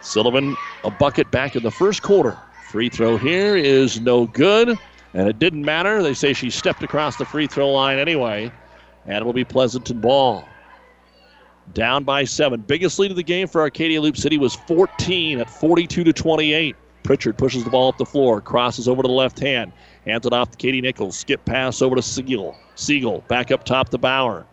Sullivan, 0.00 0.56
a 0.84 0.90
bucket 0.90 1.30
back 1.30 1.56
in 1.56 1.62
the 1.62 1.70
first 1.70 2.02
quarter. 2.02 2.38
Free 2.70 2.88
throw 2.88 3.18
here 3.18 3.56
is 3.56 4.00
no 4.00 4.26
good, 4.26 4.78
and 5.12 5.28
it 5.28 5.38
didn't 5.38 5.64
matter. 5.64 6.02
They 6.02 6.14
say 6.14 6.32
she 6.32 6.48
stepped 6.48 6.82
across 6.82 7.16
the 7.16 7.26
free 7.26 7.46
throw 7.46 7.70
line 7.70 7.98
anyway, 7.98 8.50
and 9.04 9.16
it'll 9.16 9.34
be 9.34 9.44
Pleasanton 9.44 10.00
ball. 10.00 10.44
Down 11.72 12.04
by 12.04 12.24
seven. 12.24 12.60
Biggest 12.60 12.98
lead 12.98 13.10
of 13.10 13.16
the 13.16 13.22
game 13.22 13.46
for 13.46 13.60
Arcadia 13.60 14.00
Loup 14.00 14.16
City 14.16 14.38
was 14.38 14.54
14 14.54 15.40
at 15.40 15.48
42 15.48 16.04
to 16.04 16.12
28. 16.12 16.76
Pritchard 17.02 17.38
pushes 17.38 17.64
the 17.64 17.70
ball 17.70 17.88
up 17.88 17.96
the 17.96 18.04
floor, 18.04 18.40
crosses 18.40 18.86
over 18.86 19.02
to 19.02 19.08
the 19.08 19.14
left 19.14 19.38
hand, 19.38 19.72
hands 20.04 20.26
it 20.26 20.32
off 20.32 20.50
to 20.50 20.56
Katie 20.56 20.80
Nichols. 20.80 21.16
Skip 21.16 21.44
pass 21.44 21.80
over 21.80 21.96
to 21.96 22.02
Siegel. 22.02 22.56
Siegel 22.74 23.24
back 23.28 23.50
up 23.50 23.64
top 23.64 23.88
to 23.90 23.98
Bauer. 23.98 24.46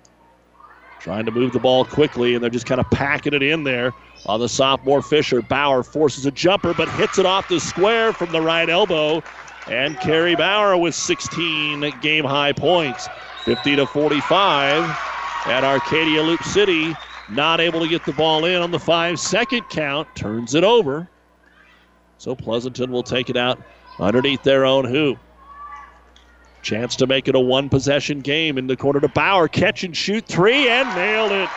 Trying 1.00 1.26
to 1.26 1.32
move 1.32 1.54
the 1.54 1.60
ball 1.60 1.86
quickly, 1.86 2.34
and 2.34 2.44
they're 2.44 2.50
just 2.50 2.66
kind 2.66 2.82
of 2.82 2.90
packing 2.90 3.34
it 3.34 3.44
in 3.44 3.64
there 3.64 3.94
on 4.26 4.40
the 4.40 4.50
sophomore 4.50 5.02
Fisher. 5.02 5.42
Bauer 5.42 5.84
forces 5.84 6.26
a 6.26 6.32
jumper, 6.32 6.74
but 6.74 6.90
hits 6.90 7.20
it 7.20 7.26
off 7.26 7.48
the 7.48 7.60
square 7.60 8.14
from 8.14 8.32
the 8.32 8.42
right 8.42 8.70
elbow. 8.70 9.22
And 9.68 10.00
Carrie 10.00 10.36
Bauer 10.36 10.78
with 10.78 10.96
16 10.96 11.94
game 12.02 12.26
high 12.26 12.54
points, 12.54 13.08
50 13.44 13.76
to 13.76 13.86
45. 13.86 15.07
At 15.48 15.64
Arcadia 15.64 16.22
Loup 16.22 16.44
City, 16.44 16.94
not 17.30 17.62
able 17.62 17.80
to 17.80 17.88
get 17.88 18.06
the 18.06 18.12
ball 18.14 18.44
in 18.46 18.62
on 18.62 18.72
the 18.72 18.80
five 18.80 19.20
second 19.20 19.70
count, 19.70 20.14
turns 20.14 20.56
it 20.56 20.64
over. 20.64 21.08
So 22.18 22.36
Pleasanton 22.36 22.92
will 22.92 23.04
take 23.04 23.30
it 23.30 23.38
out 23.38 23.62
underneath 24.00 24.44
their 24.44 24.66
own 24.66 24.86
hoop. 24.86 25.18
Chance 26.64 26.98
to 26.98 27.08
make 27.08 27.30
it 27.30 27.36
a 27.36 27.40
one 27.40 27.70
possession 27.70 28.20
game 28.20 28.58
in 28.58 28.68
the 28.68 28.76
corner 28.76 29.00
to 29.00 29.08
Bauer. 29.08 29.48
Catch 29.48 29.86
and 29.86 29.96
shoot 29.96 30.26
three 30.26 30.68
and 30.68 30.88
nailed 30.96 31.32
it. 31.32 31.50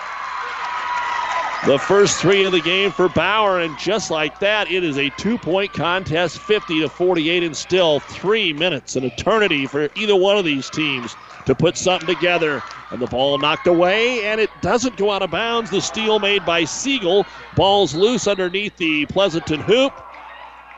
The 1.66 1.78
first 1.78 2.22
three 2.22 2.44
of 2.44 2.52
the 2.52 2.60
game 2.60 2.90
for 2.90 3.06
Bauer, 3.10 3.60
and 3.60 3.76
just 3.76 4.10
like 4.10 4.38
that, 4.38 4.70
it 4.70 4.82
is 4.82 4.96
a 4.96 5.10
two 5.10 5.36
point 5.36 5.74
contest 5.74 6.38
50 6.38 6.80
to 6.80 6.88
48, 6.88 7.42
and 7.42 7.54
still 7.54 8.00
three 8.00 8.54
minutes, 8.54 8.96
an 8.96 9.04
eternity 9.04 9.66
for 9.66 9.90
either 9.94 10.16
one 10.16 10.38
of 10.38 10.46
these 10.46 10.70
teams 10.70 11.14
to 11.44 11.54
put 11.54 11.76
something 11.76 12.06
together. 12.06 12.62
And 12.90 13.00
the 13.02 13.06
ball 13.06 13.36
knocked 13.36 13.66
away, 13.66 14.24
and 14.24 14.40
it 14.40 14.62
doesn't 14.62 14.96
go 14.96 15.10
out 15.10 15.20
of 15.20 15.30
bounds. 15.30 15.68
The 15.68 15.82
steal 15.82 16.18
made 16.18 16.46
by 16.46 16.64
Siegel. 16.64 17.26
Ball's 17.54 17.94
loose 17.94 18.26
underneath 18.26 18.78
the 18.78 19.04
Pleasanton 19.06 19.60
hoop. 19.60 19.92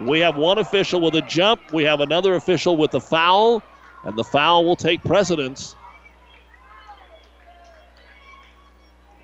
We 0.00 0.18
have 0.18 0.34
one 0.34 0.58
official 0.58 1.00
with 1.00 1.14
a 1.14 1.22
jump. 1.22 1.72
We 1.72 1.84
have 1.84 2.00
another 2.00 2.34
official 2.34 2.76
with 2.76 2.92
a 2.94 3.00
foul, 3.00 3.62
and 4.04 4.16
the 4.16 4.24
foul 4.24 4.64
will 4.64 4.74
take 4.76 5.04
precedence. 5.04 5.76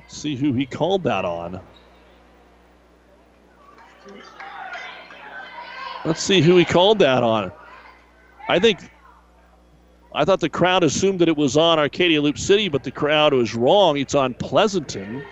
See 0.09 0.37
who 0.37 0.53
he 0.53 0.67
called 0.67 1.05
that 1.05 1.25
on. 1.25 1.61
Let's 6.05 6.23
see 6.23 6.41
who 6.41 6.57
he 6.57 6.65
called 6.65 6.99
that 7.01 7.23
on. 7.23 7.53
I 8.49 8.59
think 8.59 8.81
I 10.15 10.25
thought 10.25 10.41
the 10.41 10.49
crowd 10.49 10.83
assumed 10.83 11.19
that 11.21 11.29
it 11.29 11.37
was 11.37 11.57
on 11.57 11.79
Arcadia 11.79 12.23
Loup 12.23 12.39
City, 12.39 12.69
but 12.69 12.83
the 12.83 12.91
crowd 12.91 13.35
was 13.35 13.55
wrong. 13.55 13.99
It's 13.99 14.15
on 14.15 14.33
Pleasanton. 14.35 15.23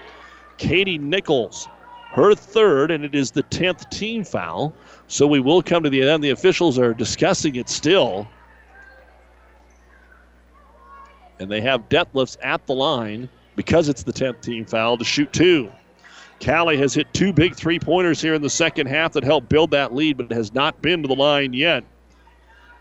Katie 0.58 0.98
Nichols, 0.98 1.68
her 2.12 2.34
third, 2.34 2.90
and 2.90 3.04
it 3.04 3.14
is 3.14 3.30
the 3.30 3.42
10th 3.44 3.90
team 3.90 4.24
foul. 4.24 4.74
So 5.08 5.26
we 5.26 5.40
will 5.40 5.62
come 5.62 5.82
to 5.82 5.90
the 5.90 6.02
end. 6.06 6.22
The 6.22 6.30
officials 6.30 6.78
are 6.78 6.92
discussing 6.92 7.56
it 7.56 7.70
still. 7.70 8.28
And 11.38 11.50
they 11.50 11.62
have 11.62 11.88
Detlefs 11.88 12.36
at 12.42 12.66
the 12.66 12.74
line 12.74 13.28
because 13.56 13.88
it's 13.88 14.02
the 14.02 14.12
10th 14.12 14.42
team 14.42 14.64
foul 14.64 14.96
to 14.98 15.04
shoot 15.04 15.32
two. 15.32 15.72
Callie 16.44 16.76
has 16.76 16.94
hit 16.94 17.12
two 17.14 17.32
big 17.32 17.56
three 17.56 17.78
pointers 17.78 18.20
here 18.20 18.34
in 18.34 18.42
the 18.42 18.50
second 18.50 18.86
half 18.86 19.14
that 19.14 19.24
helped 19.24 19.48
build 19.48 19.70
that 19.70 19.94
lead, 19.94 20.18
but 20.18 20.30
has 20.30 20.52
not 20.52 20.80
been 20.82 21.02
to 21.02 21.08
the 21.08 21.14
line 21.14 21.54
yet. 21.54 21.82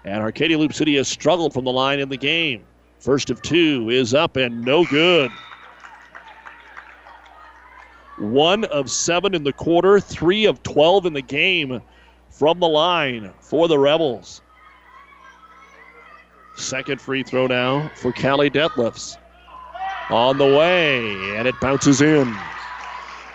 And 0.04 0.22
Arcadia 0.22 0.58
Loup 0.58 0.74
City 0.74 0.98
has 0.98 1.08
struggled 1.08 1.54
from 1.54 1.64
the 1.64 1.72
line 1.72 2.00
in 2.00 2.10
the 2.10 2.18
game. 2.18 2.64
First 3.00 3.30
of 3.30 3.42
two 3.42 3.90
is 3.90 4.14
up 4.14 4.36
and 4.36 4.64
no 4.64 4.86
good. 4.86 5.32
One 8.18 8.66
of 8.66 8.92
seven 8.92 9.34
in 9.34 9.44
the 9.44 9.54
quarter, 9.54 10.00
three 10.00 10.46
of 10.46 10.62
12 10.64 11.08
in 11.08 11.14
the 11.14 11.22
game 11.22 11.82
from 12.30 12.60
the 12.60 12.68
line 12.68 13.32
for 13.40 13.68
the 13.68 13.80
Rebels. 13.80 14.42
Second 16.56 17.02
free 17.02 17.24
throw 17.24 17.48
now 17.48 17.92
for 17.96 18.14
Callie 18.14 18.50
Detlefs 18.50 19.18
on 20.10 20.38
the 20.38 20.46
way, 20.46 21.36
and 21.36 21.48
it 21.48 21.60
bounces 21.60 22.02
in. 22.02 22.36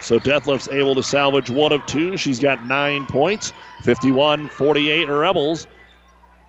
So 0.01 0.19
Detlef's 0.19 0.69
able 0.69 0.95
to 0.95 1.03
salvage 1.03 1.51
one 1.51 1.73
of 1.73 1.85
two. 1.87 2.17
She's 2.17 2.39
got 2.39 2.65
nine 2.67 3.07
points, 3.07 3.53
51 3.83 4.49
48 4.49 5.09
Rebels. 5.09 5.67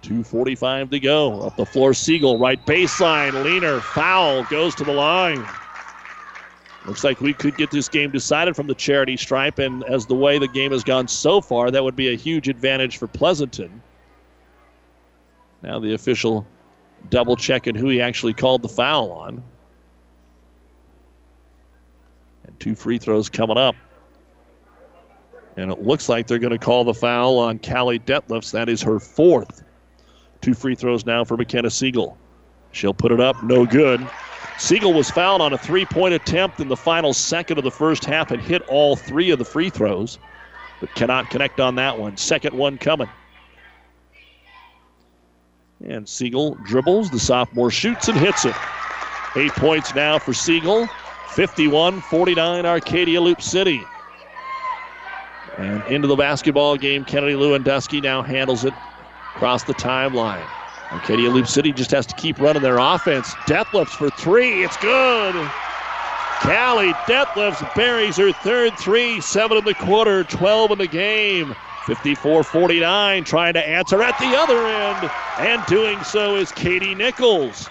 2.45 0.03 0.89
to 0.91 0.99
go. 0.99 1.41
Up 1.41 1.55
the 1.57 1.65
floor, 1.65 1.93
Siegel, 1.93 2.39
right 2.39 2.63
baseline. 2.65 3.43
Leaner, 3.43 3.79
foul, 3.81 4.43
goes 4.45 4.73
to 4.75 4.83
the 4.83 4.91
line. 4.91 5.45
Looks 6.85 7.03
like 7.03 7.21
we 7.21 7.33
could 7.33 7.55
get 7.57 7.69
this 7.69 7.87
game 7.87 8.09
decided 8.09 8.55
from 8.55 8.65
the 8.65 8.73
charity 8.73 9.15
stripe, 9.15 9.59
and 9.59 9.83
as 9.83 10.07
the 10.07 10.15
way 10.15 10.39
the 10.39 10.47
game 10.47 10.71
has 10.71 10.83
gone 10.83 11.07
so 11.07 11.39
far, 11.39 11.69
that 11.69 11.83
would 11.83 11.95
be 11.95 12.11
a 12.11 12.17
huge 12.17 12.49
advantage 12.49 12.97
for 12.97 13.05
Pleasanton. 13.05 13.81
Now 15.61 15.79
the 15.79 15.93
official 15.93 16.47
double 17.09 17.35
checking 17.35 17.75
who 17.75 17.89
he 17.89 18.01
actually 18.01 18.33
called 18.33 18.63
the 18.63 18.69
foul 18.69 19.11
on. 19.11 19.43
Two 22.61 22.75
free 22.75 22.99
throws 22.99 23.27
coming 23.27 23.57
up. 23.57 23.75
And 25.57 25.71
it 25.71 25.81
looks 25.81 26.07
like 26.07 26.27
they're 26.27 26.37
going 26.37 26.51
to 26.51 26.59
call 26.59 26.83
the 26.83 26.93
foul 26.93 27.39
on 27.39 27.57
Callie 27.57 27.97
Detlefs. 27.97 28.51
That 28.51 28.69
is 28.69 28.83
her 28.83 28.99
fourth. 28.99 29.63
Two 30.41 30.53
free 30.53 30.75
throws 30.75 31.03
now 31.03 31.23
for 31.23 31.35
McKenna 31.35 31.71
Siegel. 31.71 32.15
She'll 32.71 32.93
put 32.93 33.11
it 33.11 33.19
up, 33.19 33.43
no 33.43 33.65
good. 33.65 34.07
Siegel 34.59 34.93
was 34.93 35.09
fouled 35.09 35.41
on 35.41 35.53
a 35.53 35.57
three 35.57 35.85
point 35.85 36.13
attempt 36.13 36.59
in 36.59 36.67
the 36.67 36.77
final 36.77 37.13
second 37.13 37.57
of 37.57 37.63
the 37.63 37.71
first 37.71 38.05
half 38.05 38.29
and 38.29 38.39
hit 38.39 38.61
all 38.67 38.95
three 38.95 39.31
of 39.31 39.39
the 39.39 39.45
free 39.45 39.71
throws, 39.71 40.19
but 40.79 40.93
cannot 40.93 41.31
connect 41.31 41.59
on 41.59 41.73
that 41.75 41.97
one. 41.97 42.15
Second 42.15 42.55
one 42.55 42.77
coming. 42.77 43.09
And 45.83 46.07
Siegel 46.07 46.55
dribbles. 46.63 47.09
The 47.09 47.19
sophomore 47.19 47.71
shoots 47.71 48.07
and 48.07 48.17
hits 48.19 48.45
it. 48.45 48.55
Eight 49.35 49.51
points 49.53 49.95
now 49.95 50.19
for 50.19 50.33
Siegel. 50.33 50.87
51 51.31 52.01
49 52.01 52.65
Arcadia 52.65 53.21
Loup 53.21 53.41
City. 53.41 53.81
And 55.57 55.81
into 55.87 56.07
the 56.07 56.15
basketball 56.15 56.75
game, 56.75 57.05
Kennedy 57.05 57.33
Lewandowski 57.33 58.01
now 58.01 58.21
handles 58.21 58.65
it 58.65 58.73
across 59.35 59.63
the 59.63 59.73
timeline. 59.73 60.45
Arcadia 60.91 61.29
Loup 61.29 61.47
City 61.47 61.71
just 61.71 61.91
has 61.91 62.05
to 62.07 62.15
keep 62.15 62.37
running 62.39 62.61
their 62.61 62.79
offense. 62.79 63.33
Detlefs 63.45 63.89
for 63.89 64.09
three. 64.09 64.63
It's 64.63 64.75
good. 64.77 65.33
Callie 66.41 66.93
Detlefs 67.07 67.75
buries 67.75 68.17
her 68.17 68.33
third 68.33 68.77
three. 68.77 69.21
Seven 69.21 69.57
in 69.57 69.63
the 69.63 69.75
quarter, 69.75 70.25
12 70.25 70.71
in 70.71 70.77
the 70.79 70.87
game. 70.87 71.55
54 71.85 72.43
49, 72.43 73.23
trying 73.23 73.53
to 73.53 73.65
answer 73.65 74.03
at 74.03 74.17
the 74.19 74.35
other 74.37 74.65
end. 74.67 75.09
And 75.39 75.65
doing 75.67 76.03
so 76.03 76.35
is 76.35 76.51
Katie 76.51 76.93
Nichols. 76.93 77.69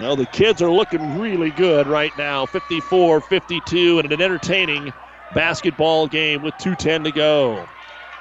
Well, 0.00 0.16
the 0.16 0.26
kids 0.26 0.62
are 0.62 0.70
looking 0.70 1.18
really 1.20 1.50
good 1.50 1.86
right 1.86 2.16
now 2.16 2.46
54 2.46 3.20
52 3.20 3.98
and 3.98 4.12
an 4.12 4.22
entertaining 4.22 4.92
basketball 5.34 6.06
game 6.06 6.42
with 6.42 6.56
2.10 6.56 7.04
to 7.04 7.12
go. 7.12 7.68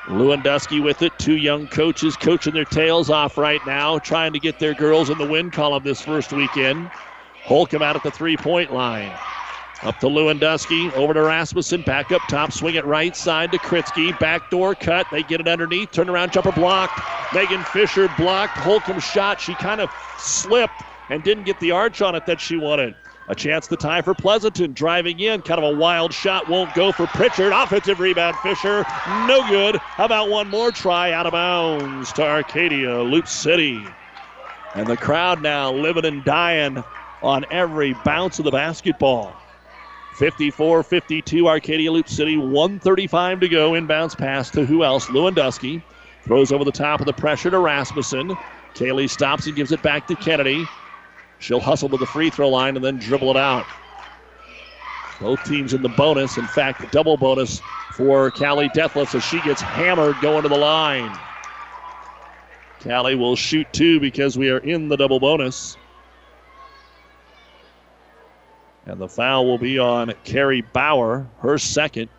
Lewandowski 0.07 0.83
with 0.83 1.01
it. 1.01 1.17
Two 1.17 1.37
young 1.37 1.67
coaches 1.67 2.17
coaching 2.17 2.53
their 2.53 2.65
tails 2.65 3.09
off 3.09 3.37
right 3.37 3.63
now, 3.65 3.99
trying 3.99 4.33
to 4.33 4.39
get 4.39 4.59
their 4.59 4.73
girls 4.73 5.09
in 5.09 5.17
the 5.17 5.25
win 5.25 5.51
column 5.51 5.83
this 5.83 6.01
first 6.01 6.33
weekend. 6.33 6.89
Holcomb 7.45 7.81
out 7.81 7.95
at 7.95 8.03
the 8.03 8.11
three 8.11 8.35
point 8.37 8.71
line. 8.73 9.21
Up 9.83 9.97
to 9.99 10.07
Lewandowski, 10.07 10.91
over 10.93 11.13
to 11.13 11.23
Rasmussen, 11.23 11.81
back 11.81 12.11
up 12.11 12.27
top, 12.27 12.51
swing 12.51 12.75
it 12.75 12.85
right 12.85 13.15
side 13.15 13.51
to 13.51 13.59
Kritzky. 13.59 14.17
Backdoor 14.19 14.75
cut, 14.75 15.07
they 15.09 15.23
get 15.23 15.41
it 15.41 15.47
underneath, 15.47 15.91
turn 15.91 16.09
around 16.09 16.31
jumper 16.31 16.51
blocked. 16.51 17.01
Megan 17.33 17.63
Fisher 17.63 18.07
blocked 18.07 18.57
Holcomb's 18.57 19.03
shot. 19.03 19.39
She 19.39 19.55
kind 19.55 19.81
of 19.81 19.89
slipped 20.19 20.83
and 21.11 21.21
didn't 21.23 21.43
get 21.43 21.59
the 21.59 21.71
arch 21.71 22.01
on 22.01 22.15
it 22.15 22.25
that 22.25 22.39
she 22.39 22.55
wanted. 22.55 22.95
A 23.27 23.35
chance 23.35 23.67
to 23.67 23.75
tie 23.75 24.01
for 24.01 24.13
Pleasanton. 24.13 24.71
Driving 24.71 25.19
in, 25.19 25.41
kind 25.41 25.61
of 25.61 25.75
a 25.75 25.77
wild 25.77 26.13
shot, 26.13 26.47
won't 26.47 26.73
go 26.73 26.93
for 26.93 27.05
Pritchard. 27.07 27.51
Offensive 27.51 27.99
rebound, 27.99 28.37
Fisher. 28.37 28.85
No 29.27 29.45
good. 29.49 29.75
How 29.75 30.05
about 30.05 30.29
one 30.29 30.49
more 30.49 30.71
try 30.71 31.11
out 31.11 31.25
of 31.25 31.33
bounds 31.33 32.13
to 32.13 32.23
Arcadia, 32.23 33.01
Loup 33.01 33.27
City. 33.27 33.85
And 34.73 34.87
the 34.87 34.95
crowd 34.95 35.41
now 35.41 35.71
living 35.73 36.05
and 36.05 36.23
dying 36.23 36.81
on 37.21 37.45
every 37.51 37.93
bounce 38.05 38.39
of 38.39 38.45
the 38.45 38.51
basketball. 38.51 39.35
54 40.15 40.83
52, 40.83 41.47
Arcadia 41.47 41.91
Loup 41.91 42.07
City, 42.07 42.37
135 42.37 43.41
to 43.41 43.49
go. 43.49 43.71
Inbounds 43.71 44.17
pass 44.17 44.49
to 44.51 44.65
who 44.65 44.83
else? 44.83 45.07
Lewandowski. 45.07 45.83
Throws 46.23 46.53
over 46.53 46.63
the 46.63 46.71
top 46.71 47.01
of 47.01 47.05
the 47.05 47.13
pressure 47.13 47.49
to 47.49 47.59
Rasmussen. 47.59 48.37
Kaylee 48.75 49.09
stops 49.09 49.47
and 49.47 49.55
gives 49.55 49.73
it 49.73 49.81
back 49.81 50.07
to 50.07 50.15
Kennedy. 50.15 50.65
She'll 51.41 51.59
hustle 51.59 51.89
to 51.89 51.97
the 51.97 52.05
free 52.05 52.29
throw 52.29 52.49
line 52.49 52.75
and 52.75 52.85
then 52.85 52.97
dribble 52.97 53.31
it 53.31 53.37
out. 53.37 53.65
Both 55.19 55.43
teams 55.43 55.73
in 55.73 55.81
the 55.81 55.89
bonus. 55.89 56.37
In 56.37 56.45
fact, 56.47 56.91
double 56.91 57.17
bonus 57.17 57.61
for 57.93 58.29
Callie 58.31 58.69
Detlefs 58.69 59.15
as 59.15 59.23
she 59.23 59.41
gets 59.41 59.61
hammered 59.61 60.15
going 60.21 60.43
to 60.43 60.49
the 60.49 60.55
line. 60.55 61.11
Callie 62.83 63.15
will 63.15 63.35
shoot 63.35 63.67
two 63.73 63.99
because 63.99 64.37
we 64.37 64.49
are 64.49 64.59
in 64.59 64.87
the 64.87 64.97
double 64.97 65.19
bonus. 65.19 65.77
And 68.85 68.99
the 68.99 69.09
foul 69.09 69.45
will 69.45 69.57
be 69.57 69.79
on 69.79 70.13
Carrie 70.23 70.61
Bauer, 70.61 71.27
her 71.39 71.57
second. 71.57 72.09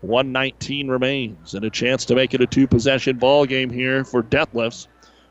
119 0.00 0.88
remains, 0.88 1.54
and 1.54 1.64
a 1.64 1.70
chance 1.70 2.04
to 2.06 2.14
make 2.14 2.34
it 2.34 2.40
a 2.40 2.46
two 2.46 2.66
possession 2.66 3.18
ball 3.18 3.44
game 3.46 3.68
here 3.68 4.04
for 4.04 4.22
Detlefs, 4.22 4.86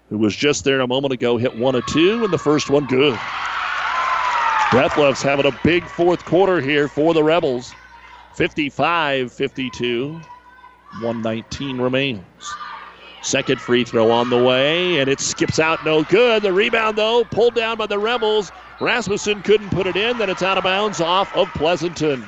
who 0.10 0.18
was 0.18 0.36
just 0.36 0.64
there 0.64 0.82
a 0.82 0.88
moment 0.88 1.14
ago, 1.14 1.38
hit 1.38 1.56
one 1.58 1.76
of 1.76 1.86
two, 1.86 2.24
and 2.24 2.34
the 2.34 2.38
first 2.38 2.70
one 2.70 2.86
good. 2.86 3.18
Detlefs 4.70 5.22
having 5.22 5.46
a 5.46 5.60
big 5.64 5.84
fourth 5.86 6.26
quarter 6.26 6.62
here 6.62 6.88
for 6.88 7.14
the 7.14 7.24
Rebels. 7.24 7.74
55 8.36 9.32
52. 9.32 10.22
119 11.02 11.80
remains. 11.80 12.24
Second 13.22 13.60
free 13.60 13.84
throw 13.84 14.12
on 14.12 14.30
the 14.30 14.42
way, 14.42 15.00
and 15.00 15.10
it 15.10 15.20
skips 15.20 15.60
out 15.60 15.84
no 15.86 16.04
good. 16.04 16.42
The 16.42 16.54
rebound, 16.54 16.98
though, 16.98 17.26
pulled 17.26 17.54
down 17.54 17.78
by 17.78 17.86
the 17.86 18.00
Rebels. 18.00 18.52
Rasmussen 18.80 19.42
couldn't 19.42 19.70
put 19.70 19.88
it 19.88 19.96
in, 19.96 20.18
then 20.18 20.30
it's 20.30 20.42
out 20.42 20.58
of 20.58 20.64
bounds 20.64 21.02
off 21.02 21.36
of 21.36 21.50
Pleasanton. 21.54 22.24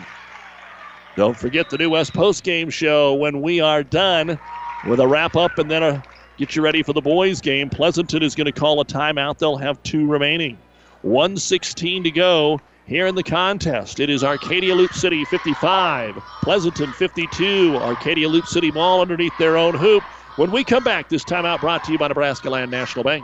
Don't 1.16 1.38
forget 1.38 1.70
the 1.70 1.78
NuTech 1.78 2.14
Post 2.14 2.44
Game 2.44 2.70
show 2.70 3.14
when 3.14 3.42
we 3.42 3.62
are 3.62 3.84
done 3.84 4.40
with 4.88 5.00
a 5.00 5.08
wrap 5.08 5.36
up 5.36 5.58
and 5.58 5.72
then 5.72 5.84
a 5.84 6.04
get 6.42 6.56
you 6.56 6.64
ready 6.64 6.82
for 6.82 6.94
the 6.94 7.02
boys 7.02 7.40
game. 7.40 7.70
Pleasanton 7.70 8.24
is 8.24 8.34
going 8.34 8.46
to 8.46 8.52
call 8.52 8.82
a 8.82 8.86
timeout. 8.86 9.38
They'll 9.38 9.58
have 9.58 9.82
two 9.84 10.08
remaining. 10.08 10.58
116 11.04 12.04
to 12.04 12.12
go 12.12 12.60
here 12.88 13.06
in 13.06 13.14
the 13.14 13.22
contest. 13.22 14.00
It 14.00 14.10
is 14.10 14.24
Arcadia 14.24 14.74
Loup 14.74 14.92
City 14.92 15.24
55, 15.26 16.16
Pleasanton 16.42 16.92
52. 16.94 17.78
Arcadia 17.78 18.28
Loup 18.28 18.48
City 18.48 18.72
ball 18.72 19.02
underneath 19.02 19.38
their 19.38 19.56
own 19.56 19.76
hoop. 19.76 20.02
When 20.38 20.50
we 20.50 20.64
come 20.64 20.84
back, 20.84 21.10
this 21.10 21.24
timeout 21.24 21.62
brought 21.62 21.84
to 21.84 21.92
you 21.92 22.00
by 22.00 22.08
Nebraska 22.08 22.50
Land 22.50 22.72
National 22.72 23.04
Bank. 23.04 23.24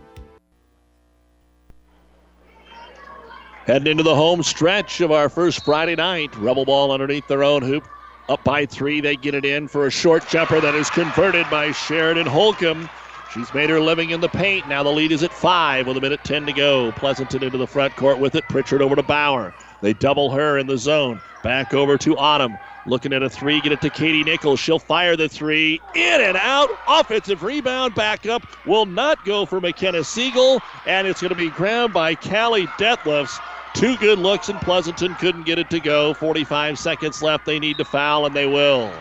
Heading 3.67 3.91
into 3.91 4.01
the 4.01 4.15
home 4.15 4.41
stretch 4.41 5.01
of 5.01 5.11
our 5.11 5.29
first 5.29 5.63
Friday 5.63 5.95
night. 5.95 6.35
Rebel 6.35 6.65
ball 6.65 6.91
underneath 6.91 7.27
their 7.27 7.43
own 7.43 7.61
hoop. 7.61 7.87
Up 8.27 8.43
by 8.43 8.65
three, 8.65 9.01
they 9.01 9.15
get 9.15 9.35
it 9.35 9.45
in 9.45 9.67
for 9.67 9.85
a 9.85 9.91
short 9.91 10.25
jumper 10.25 10.59
that 10.59 10.73
is 10.73 10.89
converted 10.89 11.45
by 11.51 11.71
Sheridan 11.71 12.25
Holcomb. 12.25 12.89
She's 13.27 13.53
made 13.53 13.69
her 13.69 13.79
living 13.79 14.09
in 14.09 14.19
the 14.19 14.29
paint. 14.29 14.65
Now 14.67 14.81
the 14.81 14.89
lead 14.91 15.11
is 15.11 15.21
at 15.21 15.31
five 15.31 15.85
with 15.85 15.95
a 15.95 16.01
minute 16.01 16.23
10 16.23 16.47
to 16.47 16.53
go. 16.53 16.91
Pleasanton 16.93 17.43
into 17.43 17.59
the 17.59 17.67
front 17.67 17.95
court 17.95 18.17
with 18.17 18.33
it. 18.33 18.47
Pritchard 18.47 18.81
over 18.81 18.95
to 18.95 19.03
Bauer. 19.03 19.53
They 19.81 19.93
double 19.93 20.31
her 20.31 20.57
in 20.57 20.65
the 20.65 20.77
zone. 20.77 21.21
Back 21.43 21.75
over 21.75 21.99
to 21.99 22.17
Autumn. 22.17 22.57
Looking 22.87 23.13
at 23.13 23.21
a 23.21 23.29
three, 23.29 23.61
get 23.61 23.71
it 23.71 23.81
to 23.81 23.91
Katie 23.91 24.23
Nichols. 24.23 24.59
She'll 24.59 24.79
fire 24.79 25.15
the 25.15 25.29
three. 25.29 25.79
In 25.95 26.21
and 26.21 26.35
out. 26.37 26.69
Offensive 26.87 27.43
rebound. 27.43 27.93
Back 27.93 28.25
up. 28.25 28.43
Will 28.65 28.87
not 28.87 29.23
go 29.23 29.45
for 29.45 29.61
McKenna 29.61 30.03
Siegel. 30.03 30.61
And 30.87 31.07
it's 31.07 31.21
going 31.21 31.29
to 31.29 31.35
be 31.35 31.49
grabbed 31.49 31.93
by 31.93 32.15
Callie 32.15 32.67
Detlefs. 32.79 33.39
Two 33.73 33.95
good 33.97 34.19
looks, 34.19 34.49
and 34.49 34.59
Pleasanton 34.59 35.15
couldn't 35.15 35.45
get 35.45 35.59
it 35.59 35.69
to 35.69 35.79
go. 35.79 36.13
45 36.15 36.77
seconds 36.77 37.21
left. 37.21 37.45
They 37.45 37.59
need 37.59 37.77
to 37.77 37.85
foul, 37.85 38.25
and 38.25 38.35
they 38.35 38.47
will. 38.47 38.91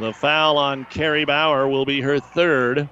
The 0.00 0.12
foul 0.12 0.58
on 0.58 0.84
Carrie 0.86 1.24
Bauer 1.24 1.68
will 1.68 1.84
be 1.84 2.00
her 2.00 2.18
third. 2.18 2.88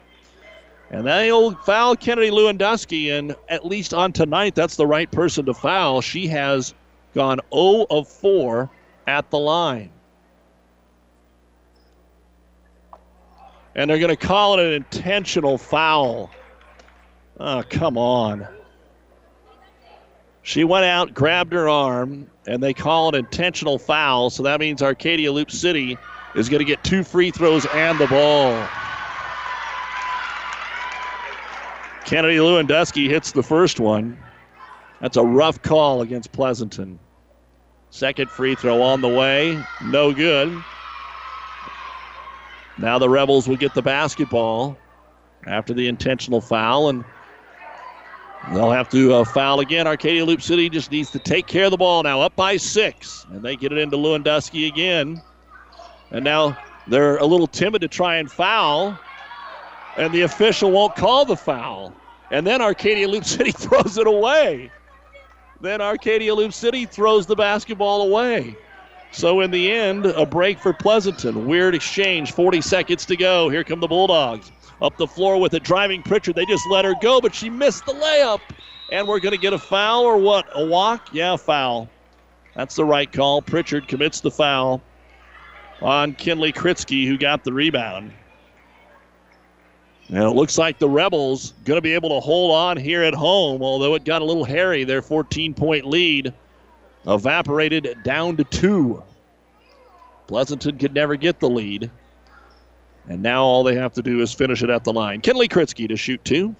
And 0.90 1.06
they'll 1.06 1.56
foul 1.56 1.96
Kennedy 1.96 2.30
Lewandowski, 2.30 3.10
and 3.10 3.34
at 3.48 3.66
least 3.66 3.92
on 3.92 4.12
tonight, 4.12 4.54
that's 4.54 4.76
the 4.76 4.86
right 4.86 5.10
person 5.10 5.44
to 5.46 5.54
foul. 5.54 6.00
She 6.00 6.28
has 6.28 6.72
gone 7.14 7.40
0 7.52 7.86
of 7.90 8.08
4 8.08 8.70
at 9.06 9.30
the 9.30 9.38
line. 9.38 9.90
And 13.74 13.88
they're 13.88 13.98
going 13.98 14.10
to 14.10 14.16
call 14.16 14.58
it 14.58 14.66
an 14.66 14.72
intentional 14.72 15.56
foul. 15.56 16.30
Oh, 17.40 17.62
come 17.68 17.96
on. 17.96 18.46
She 20.42 20.64
went 20.64 20.84
out, 20.84 21.14
grabbed 21.14 21.52
her 21.52 21.68
arm, 21.68 22.28
and 22.46 22.62
they 22.62 22.74
call 22.74 23.08
an 23.10 23.14
intentional 23.14 23.78
foul. 23.78 24.28
So 24.28 24.42
that 24.42 24.60
means 24.60 24.82
Arcadia 24.82 25.32
Loup 25.32 25.50
City 25.50 25.96
is 26.34 26.48
going 26.48 26.58
to 26.58 26.64
get 26.64 26.82
two 26.84 27.04
free 27.04 27.30
throws 27.30 27.64
and 27.66 27.98
the 27.98 28.08
ball. 28.08 28.68
Kennedy 32.04 32.36
Lewandowski 32.36 33.08
hits 33.08 33.32
the 33.32 33.42
first 33.42 33.80
one. 33.80 34.18
That's 35.00 35.16
a 35.16 35.22
rough 35.22 35.62
call 35.62 36.02
against 36.02 36.32
Pleasanton. 36.32 36.98
Second 37.92 38.30
free 38.30 38.54
throw 38.54 38.80
on 38.80 39.02
the 39.02 39.08
way. 39.08 39.62
No 39.82 40.14
good. 40.14 40.64
Now 42.78 42.98
the 42.98 43.08
Rebels 43.08 43.46
will 43.46 43.58
get 43.58 43.74
the 43.74 43.82
basketball 43.82 44.78
after 45.46 45.74
the 45.74 45.86
intentional 45.88 46.40
foul, 46.40 46.88
and 46.88 47.04
they'll 48.50 48.70
have 48.70 48.88
to 48.88 49.12
uh, 49.12 49.24
foul 49.24 49.60
again. 49.60 49.86
Arcadia 49.86 50.24
Loup 50.24 50.40
City 50.40 50.70
just 50.70 50.90
needs 50.90 51.10
to 51.10 51.18
take 51.18 51.46
care 51.46 51.66
of 51.66 51.70
the 51.70 51.76
ball 51.76 52.02
now, 52.02 52.22
up 52.22 52.34
by 52.34 52.56
six, 52.56 53.26
and 53.30 53.42
they 53.42 53.56
get 53.56 53.72
it 53.72 53.78
into 53.78 53.98
Lewandowski 53.98 54.66
again. 54.68 55.20
And 56.12 56.24
now 56.24 56.56
they're 56.88 57.18
a 57.18 57.26
little 57.26 57.46
timid 57.46 57.82
to 57.82 57.88
try 57.88 58.16
and 58.16 58.30
foul, 58.32 58.98
and 59.98 60.14
the 60.14 60.22
official 60.22 60.72
won't 60.72 60.96
call 60.96 61.26
the 61.26 61.36
foul. 61.36 61.92
And 62.30 62.46
then 62.46 62.62
Arcadia 62.62 63.06
Loup 63.06 63.26
City 63.26 63.52
throws 63.56 63.98
it 63.98 64.06
away. 64.06 64.70
Then 65.62 65.80
Arcadia 65.80 66.34
Loup 66.34 66.52
City 66.52 66.86
throws 66.86 67.24
the 67.24 67.36
basketball 67.36 68.02
away. 68.02 68.56
So 69.12 69.42
in 69.42 69.52
the 69.52 69.70
end, 69.70 70.06
a 70.06 70.26
break 70.26 70.58
for 70.58 70.72
Pleasanton. 70.72 71.46
Weird 71.46 71.76
exchange. 71.76 72.32
40 72.32 72.60
seconds 72.60 73.06
to 73.06 73.16
go. 73.16 73.48
Here 73.48 73.62
come 73.62 73.78
the 73.78 73.86
Bulldogs. 73.86 74.50
Up 74.80 74.96
the 74.96 75.06
floor 75.06 75.40
with 75.40 75.54
a 75.54 75.60
driving 75.60 76.02
Pritchard. 76.02 76.34
They 76.34 76.46
just 76.46 76.68
let 76.68 76.84
her 76.84 76.94
go, 77.00 77.20
but 77.20 77.32
she 77.32 77.48
missed 77.48 77.86
the 77.86 77.92
layup. 77.92 78.40
And 78.90 79.06
we're 79.06 79.20
going 79.20 79.36
to 79.36 79.40
get 79.40 79.52
a 79.52 79.58
foul 79.58 80.02
or 80.02 80.18
what? 80.18 80.46
A 80.52 80.66
walk? 80.66 81.10
Yeah, 81.12 81.36
foul. 81.36 81.88
That's 82.56 82.74
the 82.74 82.84
right 82.84 83.10
call. 83.10 83.40
Pritchard 83.40 83.86
commits 83.86 84.20
the 84.20 84.32
foul 84.32 84.82
on 85.80 86.14
Kinley 86.14 86.52
Kritzky, 86.52 87.06
who 87.06 87.16
got 87.16 87.44
the 87.44 87.52
rebound. 87.52 88.12
And 90.12 90.22
it 90.22 90.32
looks 90.32 90.58
like 90.58 90.78
the 90.78 90.90
Rebels 90.90 91.54
going 91.64 91.78
to 91.78 91.82
be 91.82 91.94
able 91.94 92.10
to 92.10 92.20
hold 92.20 92.52
on 92.52 92.76
here 92.76 93.02
at 93.02 93.14
home, 93.14 93.62
although 93.62 93.94
it 93.94 94.04
got 94.04 94.20
a 94.20 94.24
little 94.26 94.44
hairy. 94.44 94.84
Their 94.84 95.00
14 95.00 95.54
point 95.54 95.86
lead 95.86 96.34
evaporated 97.06 97.96
down 98.04 98.36
to 98.36 98.44
two. 98.44 99.02
Pleasanton 100.26 100.76
could 100.76 100.92
never 100.92 101.16
get 101.16 101.40
the 101.40 101.48
lead. 101.48 101.90
And 103.08 103.22
now 103.22 103.42
all 103.42 103.64
they 103.64 103.74
have 103.74 103.94
to 103.94 104.02
do 104.02 104.20
is 104.20 104.34
finish 104.34 104.62
it 104.62 104.68
at 104.68 104.84
the 104.84 104.92
line. 104.92 105.22
Kinley 105.22 105.48
Kritzky 105.48 105.88
to 105.88 105.96
shoot 105.96 106.22
two. 106.26 106.54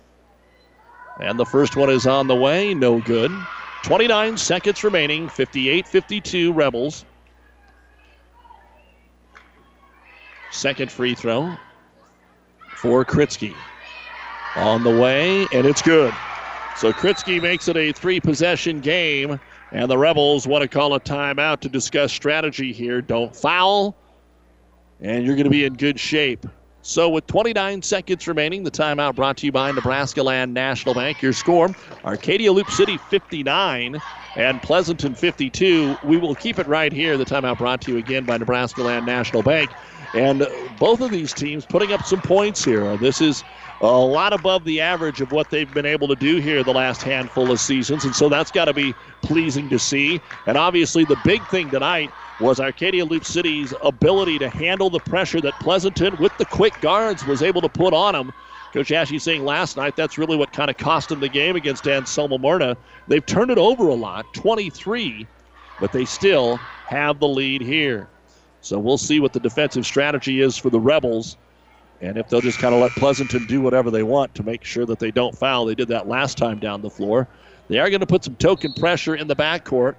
And 1.21 1.39
the 1.39 1.45
first 1.45 1.77
one 1.77 1.91
is 1.91 2.07
on 2.07 2.29
the 2.29 2.35
way. 2.35 2.73
No 2.73 3.01
good. 3.03 3.31
29 3.83 4.39
seconds 4.39 4.83
remaining. 4.83 5.29
58 5.29 5.87
52 5.87 6.55
Rebels. 6.55 7.05
Second 10.51 10.91
free 10.91 11.15
throw 11.15 11.55
for 12.83 13.05
Kritzky. 13.05 13.55
On 14.57 14.83
the 14.83 14.91
way, 14.91 15.47
and 15.53 15.67
it's 15.67 15.81
good. 15.81 16.13
So 16.77 16.93
Kritzky 16.93 17.41
makes 17.41 17.69
it 17.69 17.77
a 17.77 17.93
three 17.93 18.21
possession 18.21 18.81
game, 18.81 19.39
and 19.71 19.89
the 19.89 19.97
Rebels 19.97 20.49
want 20.49 20.63
to 20.63 20.69
call 20.69 20.95
a 20.95 21.01
timeout 21.01 21.61
to 21.61 21.69
discuss 21.69 22.13
strategy 22.13 22.73
here. 22.73 23.01
Don't 23.01 23.35
foul, 23.35 23.97
and 25.01 25.25
you're 25.25 25.37
going 25.37 25.45
to 25.45 25.51
be 25.51 25.65
in 25.65 25.75
good 25.75 25.99
shape. 25.99 26.45
So, 26.85 27.09
with 27.09 27.29
29 27.29 27.81
seconds 27.83 28.27
remaining, 28.27 28.65
the 28.65 28.71
timeout 28.71 29.15
brought 29.15 29.37
to 29.37 29.47
you 29.47 29.53
by 29.53 29.71
Nebraska 29.71 30.21
Land 30.21 30.53
National 30.53 30.95
Bank. 30.95 31.23
Your 31.23 31.33
score 31.33 31.71
Arcadia 32.05 32.51
Loup 32.53 32.69
City 32.69 32.99
59 32.99 34.03
and 34.35 34.61
Pleasanton 34.63 35.15
52. 35.15 35.97
We 36.03 36.17
will 36.17 36.35
keep 36.35 36.59
it 36.59 36.67
right 36.67 36.93
here. 36.93 37.17
The 37.17 37.25
timeout 37.25 37.59
brought 37.59 37.81
to 37.83 37.93
you 37.93 37.99
again 37.99 38.25
by 38.25 38.37
Nebraska 38.37 38.83
Land 38.83 39.07
National 39.07 39.45
Bank. 39.45 39.71
And 40.15 40.47
both 40.79 41.01
of 41.01 41.11
these 41.11 41.33
teams 41.33 41.65
putting 41.65 41.93
up 41.93 42.03
some 42.03 42.21
points 42.21 42.65
here. 42.65 42.97
This 42.99 43.21
is 43.21 43.45
a 43.81 43.87
lot 43.87 44.33
above 44.33 44.65
the 44.65 44.81
average 44.81 45.21
of 45.23 45.33
what 45.33 45.51
they've 45.51 45.73
been 45.73 45.87
able 45.87 46.07
to 46.09 46.17
do 46.17 46.37
here 46.37 46.63
the 46.63 46.73
last 46.73 47.03
handful 47.03 47.51
of 47.51 47.61
seasons. 47.61 48.05
And 48.05 48.15
so 48.15 48.29
that's 48.29 48.51
got 48.51 48.67
to 48.67 48.75
be 48.75 48.95
pleasing 49.23 49.71
to 49.71 49.79
see. 49.79 50.21
And 50.47 50.59
obviously, 50.59 51.05
the 51.05 51.17
big 51.17 51.47
thing 51.49 51.71
tonight 51.71 52.13
was 52.39 52.61
Arcadia 52.61 53.05
Loup 53.05 53.25
City's 53.25 53.73
ability 53.83 54.39
to 54.41 54.51
handle 54.51 54.91
the 54.91 55.01
pressure 55.01 55.41
that 55.41 55.59
Pleasanton, 55.61 56.17
with 56.19 56.37
the 56.37 56.47
quick 56.47 56.81
guards, 56.81 57.25
was 57.25 57.43
able 57.43 57.63
to 57.63 57.69
put 57.69 57.95
on 57.95 58.13
them. 58.15 58.33
Coach 58.73 58.93
Ashe 58.93 59.23
saying 59.23 59.45
last 59.45 59.77
night 59.77 59.97
that's 59.97 60.19
really 60.19 60.37
what 60.37 60.53
kind 60.53 60.71
of 60.71 60.77
cost 60.77 61.09
them 61.09 61.21
the 61.21 61.29
game 61.29 61.57
against 61.57 61.87
Anselmo 61.87 62.39
Merna. 62.39 62.77
They've 63.09 63.25
turned 63.25 63.51
it 63.51 63.59
over 63.59 63.89
a 63.89 63.95
lot, 63.95 64.33
23, 64.35 65.27
but 65.79 65.93
they 65.93 66.05
still 66.05 66.61
have 66.85 67.21
the 67.21 67.29
lead 67.29 67.63
here. 67.63 68.12
So 68.63 68.79
we'll 68.79 68.99
see 68.99 69.21
what 69.21 69.33
the 69.33 69.41
defensive 69.41 69.85
strategy 69.85 70.41
is 70.41 70.57
for 70.57 70.71
the 70.71 70.81
Rebels 70.81 71.37
and 72.03 72.19
if 72.19 72.29
they'll 72.29 72.41
just 72.41 72.59
kind 72.59 72.75
of 72.75 72.81
let 72.81 72.91
Pleasanton 72.93 73.47
do 73.47 73.61
whatever 73.61 73.91
they 73.91 74.03
want 74.03 74.35
to 74.35 74.43
make 74.43 74.65
sure 74.65 74.85
that 74.87 74.99
they 74.99 75.13
don't 75.13 75.39
foul. 75.39 75.65
They 75.65 75.77
did 75.77 75.89
that 75.89 76.09
last 76.09 76.37
time 76.37 76.59
down 76.59 76.83
the 76.83 76.91
floor. 76.91 77.29
They 77.69 77.79
are 77.79 77.89
going 77.89 78.01
to 78.01 78.07
put 78.07 78.25
some 78.25 78.35
token 78.35 78.73
pressure 78.73 79.15
in 79.15 79.29
the 79.29 79.37
backcourt. 79.37 79.95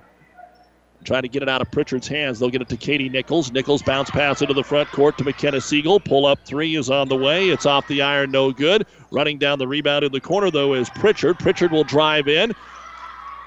Trying 1.05 1.23
to 1.23 1.29
get 1.29 1.43
it 1.43 1.49
out 1.49 1.61
of 1.61 1.69
Pritchard's 1.71 2.07
hands. 2.07 2.39
They'll 2.39 2.49
get 2.49 2.61
it 2.61 2.69
to 2.69 2.77
Katie 2.77 3.09
Nichols. 3.09 3.51
Nichols 3.51 3.81
bounce 3.81 4.09
pass 4.09 4.41
into 4.41 4.53
the 4.53 4.63
front 4.63 4.89
court 4.91 5.17
to 5.17 5.23
McKenna 5.23 5.59
Siegel. 5.59 5.99
Pull 5.99 6.25
up 6.25 6.39
three 6.45 6.75
is 6.75 6.89
on 6.89 7.09
the 7.09 7.15
way. 7.15 7.49
It's 7.49 7.65
off 7.65 7.87
the 7.87 8.01
iron, 8.01 8.31
no 8.31 8.51
good. 8.51 8.85
Running 9.11 9.37
down 9.37 9.59
the 9.59 9.67
rebound 9.67 10.05
in 10.05 10.13
the 10.13 10.21
corner, 10.21 10.49
though, 10.49 10.73
is 10.73 10.89
Pritchard. 10.89 11.39
Pritchard 11.39 11.71
will 11.71 11.83
drive 11.83 12.29
in. 12.29 12.53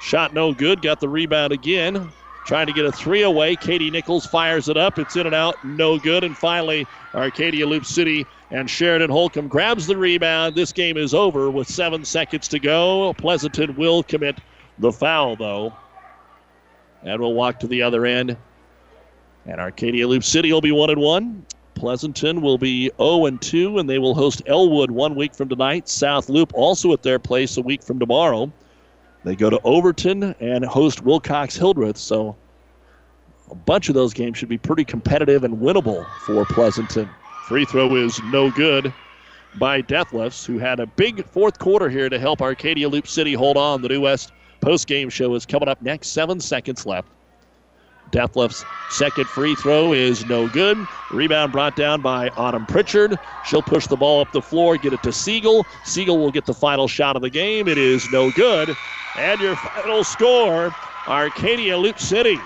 Shot 0.03 0.35
no 0.35 0.53
good. 0.53 0.83
Got 0.83 1.01
the 1.01 1.09
rebound 1.09 1.53
again. 1.53 2.11
Trying 2.47 2.69
to 2.69 2.73
get 2.73 2.85
a 2.85 2.93
three 2.93 3.23
away. 3.23 3.57
Katie 3.57 3.91
Nichols 3.91 4.25
fires 4.25 4.69
it 4.69 4.77
up. 4.77 5.01
It's 5.01 5.17
in 5.17 5.27
and 5.27 5.35
out, 5.35 5.63
no 5.65 5.99
good. 5.99 6.23
And 6.23 6.39
finally, 6.39 6.87
Arcadia 7.13 7.67
Loup 7.67 7.85
City 7.85 8.25
and 8.53 8.71
Sheridan 8.71 9.11
Holcomb 9.11 9.49
grabs 9.49 9.89
the 9.89 9.97
rebound. 9.97 10.55
This 10.55 10.71
game 10.71 10.97
is 10.97 11.13
over 11.13 11.51
with 11.51 11.69
seven 11.69 12.05
seconds 12.05 12.47
to 12.49 12.61
go. 12.61 13.13
Pleasanton 13.15 13.75
will 13.75 14.05
commit 14.05 14.39
the 14.79 14.93
foul, 14.93 15.35
though. 15.35 15.73
And 17.03 17.21
we'll 17.21 17.35
walk 17.35 17.59
to 17.61 17.67
the 17.67 17.83
other 17.83 18.07
end. 18.07 18.37
And 19.47 19.61
Arcadia 19.61 20.07
Loup 20.07 20.23
City 20.23 20.53
will 20.53 20.61
be 20.61 20.73
1 20.73 20.91
and 20.91 21.01
1. 21.01 21.47
Pleasanton 21.75 22.43
will 22.43 22.59
be 22.59 22.93
0 22.97 23.27
and 23.27 23.43
2, 23.43 23.79
and 23.79 23.91
they 23.91 23.99
will 23.99 24.15
host 24.15 24.43
Elwood 24.47 24.93
one 24.93 25.17
week 25.17 25.35
from 25.35 25.49
tonight. 25.49 25.89
South 25.89 26.29
Loup 26.29 26.53
also 26.55 26.93
at 26.93 27.03
their 27.03 27.19
place 27.19 27.57
a 27.57 27.61
week 27.61 27.83
from 27.83 27.99
tomorrow. 27.99 28.53
They 29.27 29.35
go 29.35 29.51
to 29.51 29.61
Overton 29.65 30.37
and 30.39 30.65
host 30.65 31.03
Wilcox 31.03 31.57
Hildreth. 31.57 31.97
So 31.97 32.37
a 33.51 33.57
bunch 33.57 33.89
of 33.89 33.97
those 33.97 34.15
games 34.15 34.39
should 34.39 34.49
be 34.49 34.57
pretty 34.57 34.85
competitive 34.85 35.43
and 35.43 35.59
winnable 35.59 36.07
for 36.21 36.45
Pleasanton. 36.45 37.09
Free 37.49 37.65
throw 37.65 37.97
is 37.97 38.21
no 38.27 38.53
good 38.53 38.95
by 39.59 39.83
Detlefs, 39.83 40.47
who 40.47 40.59
had 40.59 40.79
a 40.79 40.87
big 40.87 41.27
fourth 41.27 41.59
quarter 41.59 41.89
here 41.91 42.09
to 42.09 42.21
help 42.21 42.41
Arcadia 42.41 42.89
Loup 42.89 43.09
City 43.09 43.33
hold 43.33 43.57
on. 43.57 43.83
The 43.83 43.89
New 43.89 44.03
West 44.03 44.31
post-game 44.61 45.11
show 45.11 45.35
is 45.35 45.45
coming 45.45 45.69
up 45.69 45.83
next. 45.83 46.11
Seven 46.11 46.39
seconds 46.39 46.87
left. 46.87 47.09
Detlefs' 48.11 48.65
second 48.91 49.29
free 49.29 49.55
throw 49.55 49.93
is 49.93 50.25
no 50.27 50.49
good. 50.49 50.79
Rebound 51.11 51.53
brought 51.53 51.77
down 51.77 52.01
by 52.03 52.29
Autumn 52.31 52.67
Pritchard. 52.67 53.19
She'll 53.45 53.63
push 53.63 53.87
the 53.87 53.97
ball 53.97 54.21
up 54.21 54.33
the 54.33 54.43
floor, 54.43 54.77
get 54.77 54.93
it 54.93 55.03
to 55.03 55.13
Siegel. 55.13 55.67
Siegel 55.85 56.19
will 56.19 56.31
get 56.31 56.47
the 56.47 56.55
final 56.55 56.89
shot 56.89 57.17
of 57.17 57.23
the 57.23 57.31
game. 57.31 57.69
It 57.69 57.79
is 57.79 58.11
no 58.11 58.31
good. 58.31 58.77
And 59.19 59.41
your 59.41 59.57
final 59.57 60.05
score 60.05 60.75
Arcadia 61.09 61.77
Loup 61.77 61.99
City 61.99 62.39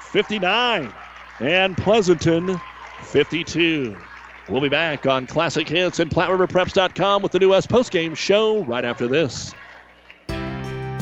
59 0.00 0.92
and 1.40 1.76
Pleasanton 1.76 2.60
52. 3.02 3.96
We'll 4.48 4.60
be 4.60 4.68
back 4.68 5.06
on 5.06 5.26
Classic 5.26 5.66
Hits 5.66 6.00
and 6.00 6.10
PlatteRiverPreps.com 6.10 7.22
with 7.22 7.32
the 7.32 7.38
New 7.38 7.50
West 7.50 7.68
postgame 7.68 8.14
show 8.14 8.62
right 8.64 8.84
after 8.84 9.08
this. 9.08 9.54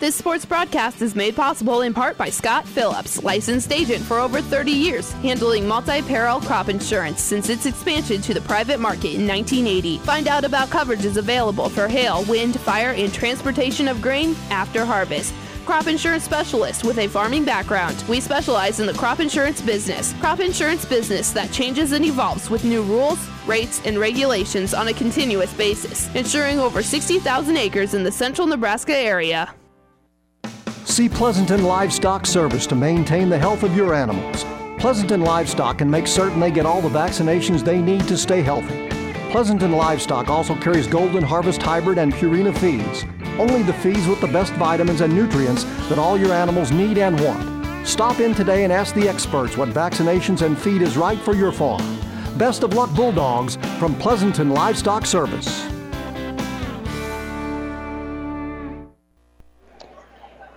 This 0.00 0.14
sports 0.14 0.44
broadcast 0.44 1.02
is 1.02 1.16
made 1.16 1.34
possible 1.34 1.80
in 1.80 1.92
part 1.92 2.16
by 2.16 2.30
Scott 2.30 2.64
Phillips, 2.64 3.24
licensed 3.24 3.72
agent 3.72 4.04
for 4.04 4.20
over 4.20 4.40
30 4.40 4.70
years, 4.70 5.10
handling 5.14 5.66
multi 5.66 6.02
peril 6.02 6.40
crop 6.40 6.68
insurance 6.68 7.20
since 7.20 7.48
its 7.48 7.66
expansion 7.66 8.22
to 8.22 8.32
the 8.32 8.40
private 8.42 8.78
market 8.78 9.14
in 9.14 9.26
1980. 9.26 9.98
Find 9.98 10.28
out 10.28 10.44
about 10.44 10.68
coverages 10.68 11.16
available 11.16 11.68
for 11.68 11.88
hail, 11.88 12.22
wind, 12.26 12.60
fire, 12.60 12.92
and 12.92 13.12
transportation 13.12 13.88
of 13.88 14.00
grain 14.00 14.36
after 14.50 14.84
harvest 14.84 15.34
crop 15.66 15.86
insurance 15.86 16.24
specialist 16.24 16.82
with 16.82 16.96
a 16.96 17.06
farming 17.08 17.44
background. 17.44 18.02
We 18.08 18.20
specialize 18.20 18.80
in 18.80 18.86
the 18.86 18.94
crop 18.94 19.20
insurance 19.20 19.60
business. 19.60 20.14
Crop 20.14 20.40
insurance 20.40 20.86
business 20.86 21.32
that 21.32 21.52
changes 21.52 21.92
and 21.92 22.06
evolves 22.06 22.48
with 22.48 22.64
new 22.64 22.82
rules, 22.82 23.18
rates, 23.46 23.82
and 23.84 23.98
regulations 23.98 24.72
on 24.72 24.88
a 24.88 24.94
continuous 24.94 25.52
basis, 25.52 26.08
insuring 26.14 26.58
over 26.58 26.82
60,000 26.82 27.56
acres 27.58 27.92
in 27.92 28.02
the 28.02 28.12
central 28.12 28.46
Nebraska 28.46 28.96
area. 28.96 29.52
See 30.88 31.06
Pleasanton 31.08 31.64
Livestock 31.64 32.26
Service 32.26 32.66
to 32.66 32.74
maintain 32.74 33.28
the 33.28 33.38
health 33.38 33.62
of 33.62 33.76
your 33.76 33.94
animals. 33.94 34.44
Pleasanton 34.78 35.20
Livestock 35.20 35.78
can 35.78 35.90
make 35.90 36.06
certain 36.06 36.40
they 36.40 36.50
get 36.50 36.64
all 36.64 36.80
the 36.80 36.88
vaccinations 36.88 37.62
they 37.62 37.80
need 37.80 38.08
to 38.08 38.16
stay 38.16 38.40
healthy. 38.40 38.88
Pleasanton 39.30 39.72
Livestock 39.72 40.28
also 40.28 40.56
carries 40.56 40.86
Golden 40.86 41.22
Harvest 41.22 41.62
Hybrid 41.62 41.98
and 41.98 42.12
Purina 42.14 42.56
feeds. 42.56 43.04
Only 43.38 43.62
the 43.62 43.74
feeds 43.74 44.06
with 44.08 44.20
the 44.22 44.28
best 44.28 44.52
vitamins 44.54 45.02
and 45.02 45.14
nutrients 45.14 45.64
that 45.88 45.98
all 45.98 46.18
your 46.18 46.32
animals 46.32 46.72
need 46.72 46.96
and 46.96 47.20
want. 47.20 47.86
Stop 47.86 48.18
in 48.18 48.34
today 48.34 48.64
and 48.64 48.72
ask 48.72 48.94
the 48.94 49.08
experts 49.08 49.58
what 49.58 49.68
vaccinations 49.68 50.40
and 50.40 50.58
feed 50.58 50.80
is 50.80 50.96
right 50.96 51.20
for 51.20 51.34
your 51.34 51.52
farm. 51.52 52.00
Best 52.38 52.62
of 52.62 52.72
luck, 52.72 52.92
Bulldogs, 52.96 53.56
from 53.78 53.94
Pleasanton 53.96 54.50
Livestock 54.50 55.04
Service. 55.04 55.67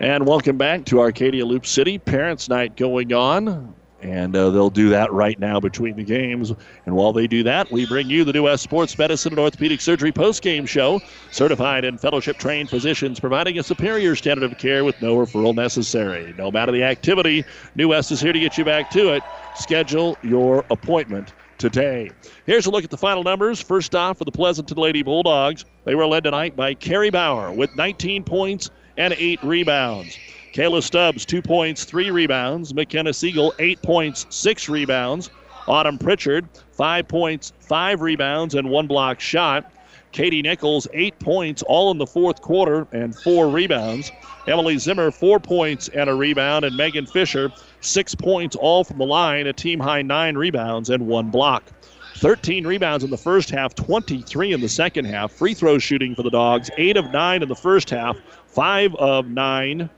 And 0.02 0.26
welcome 0.26 0.58
back 0.58 0.86
to 0.86 1.00
Arcadia 1.00 1.46
Loup 1.46 1.64
City. 1.64 2.00
Parents' 2.00 2.50
Night 2.50 2.76
going 2.76 3.14
on. 3.14 3.76
And 4.02 4.36
uh, 4.36 4.50
they'll 4.50 4.72
do 4.72 4.90
that 4.90 5.14
right 5.14 5.40
now 5.40 5.60
between 5.60 5.96
the 5.96 6.04
games. 6.04 6.52
And 6.88 6.96
while 6.96 7.14
they 7.14 7.28
do 7.28 7.44
that, 7.44 7.72
we 7.72 7.86
bring 7.86 8.10
you 8.10 8.24
the 8.24 8.34
New 8.34 8.46
West 8.46 8.64
Sports 8.64 8.98
Medicine 8.98 9.34
and 9.34 9.40
Orthopedic 9.40 9.80
Surgery 9.80 10.12
post-game 10.12 10.66
show. 10.66 11.00
Certified 11.30 11.86
and 11.86 12.02
fellowship 12.02 12.40
trained 12.40 12.68
physicians 12.68 13.20
providing 13.20 13.60
a 13.60 13.64
superior 13.64 14.16
standard 14.16 14.52
of 14.52 14.58
care 14.58 14.84
with 14.84 15.00
no 15.04 15.18
referral 15.18 15.54
necessary. 15.54 16.34
No 16.36 16.50
matter 16.50 16.72
the 16.72 16.84
activity, 16.84 17.46
New 17.76 17.90
West 17.90 18.12
is 18.12 18.20
here 18.20 18.34
to 18.34 18.40
get 18.40 18.58
you 18.58 18.66
back 18.66 18.90
to 18.90 19.14
it. 19.14 19.22
Schedule 19.54 20.18
your 20.24 20.66
appointment 20.72 21.32
today. 21.60 22.10
Here's 22.48 22.66
a 22.66 22.72
look 22.72 22.84
at 22.84 22.90
the 22.90 22.98
final 22.98 23.22
numbers. 23.22 23.62
First 23.62 23.94
off, 23.94 24.18
for 24.18 24.26
the 24.26 24.32
Pleasanton 24.32 24.80
Lady 24.80 25.04
Bulldogs, 25.04 25.64
they 25.86 25.94
were 25.94 26.08
led 26.08 26.24
tonight 26.24 26.56
by 26.56 26.74
Carrie 26.74 27.12
Bauer 27.12 27.52
with 27.52 27.76
19 27.76 28.24
points 28.24 28.72
and 28.98 29.14
eight 29.18 29.42
rebounds. 29.44 30.18
Kayla 30.54 30.84
Stubbs, 30.84 31.26
two 31.26 31.42
points, 31.42 31.86
three 31.86 32.12
rebounds. 32.12 32.74
McKenna 32.74 33.14
Siegel, 33.14 33.54
eight 33.60 33.82
points, 33.82 34.26
six 34.30 34.68
rebounds. 34.68 35.30
Autumn 35.68 35.98
Pritchard, 35.98 36.48
five 36.72 37.08
points, 37.08 37.54
five 37.60 38.02
rebounds, 38.02 38.56
and 38.56 38.70
one 38.70 38.88
block 38.88 39.20
shot. 39.20 39.72
Katie 40.12 40.42
Nichols, 40.42 40.88
eight 40.94 41.18
points, 41.20 41.64
all 41.64 41.92
in 41.92 41.98
the 41.98 42.06
fourth 42.06 42.42
quarter, 42.42 42.86
and 42.92 43.16
four 43.16 43.48
rebounds. 43.48 44.12
Emily 44.48 44.78
Zimmer, 44.78 45.12
four 45.12 45.40
points 45.40 45.88
and 45.90 46.10
a 46.10 46.14
rebound. 46.14 46.66
And 46.66 46.76
Megan 46.76 47.06
Fisher, 47.06 47.52
six 47.80 48.14
points, 48.14 48.56
all 48.56 48.84
from 48.84 48.98
the 48.98 49.06
line, 49.06 49.48
a 49.48 49.54
team 49.54 49.80
high 49.80 50.02
nine 50.02 50.36
rebounds 50.36 50.90
and 50.90 51.08
one 51.08 51.30
block. 51.30 51.64
13 52.22 52.66
rebounds 52.66 53.04
in 53.04 53.10
the 53.10 53.18
first 53.18 53.50
half, 53.50 53.74
23 53.76 54.54
in 54.54 54.62
the 54.62 54.70
second 54.70 55.06
half. 55.06 55.32
Free 55.32 55.56
throw 55.56 55.80
shooting 55.80 56.16
for 56.16 56.22
the 56.22 56.30
Dogs, 56.30 56.70
8 56.78 56.96
of 56.96 57.12
9 57.12 57.42
in 57.42 57.50
the 57.50 57.56
first 57.56 57.90
half, 57.90 58.16
5 58.46 58.96
of 58.96 59.28
9 59.28 59.90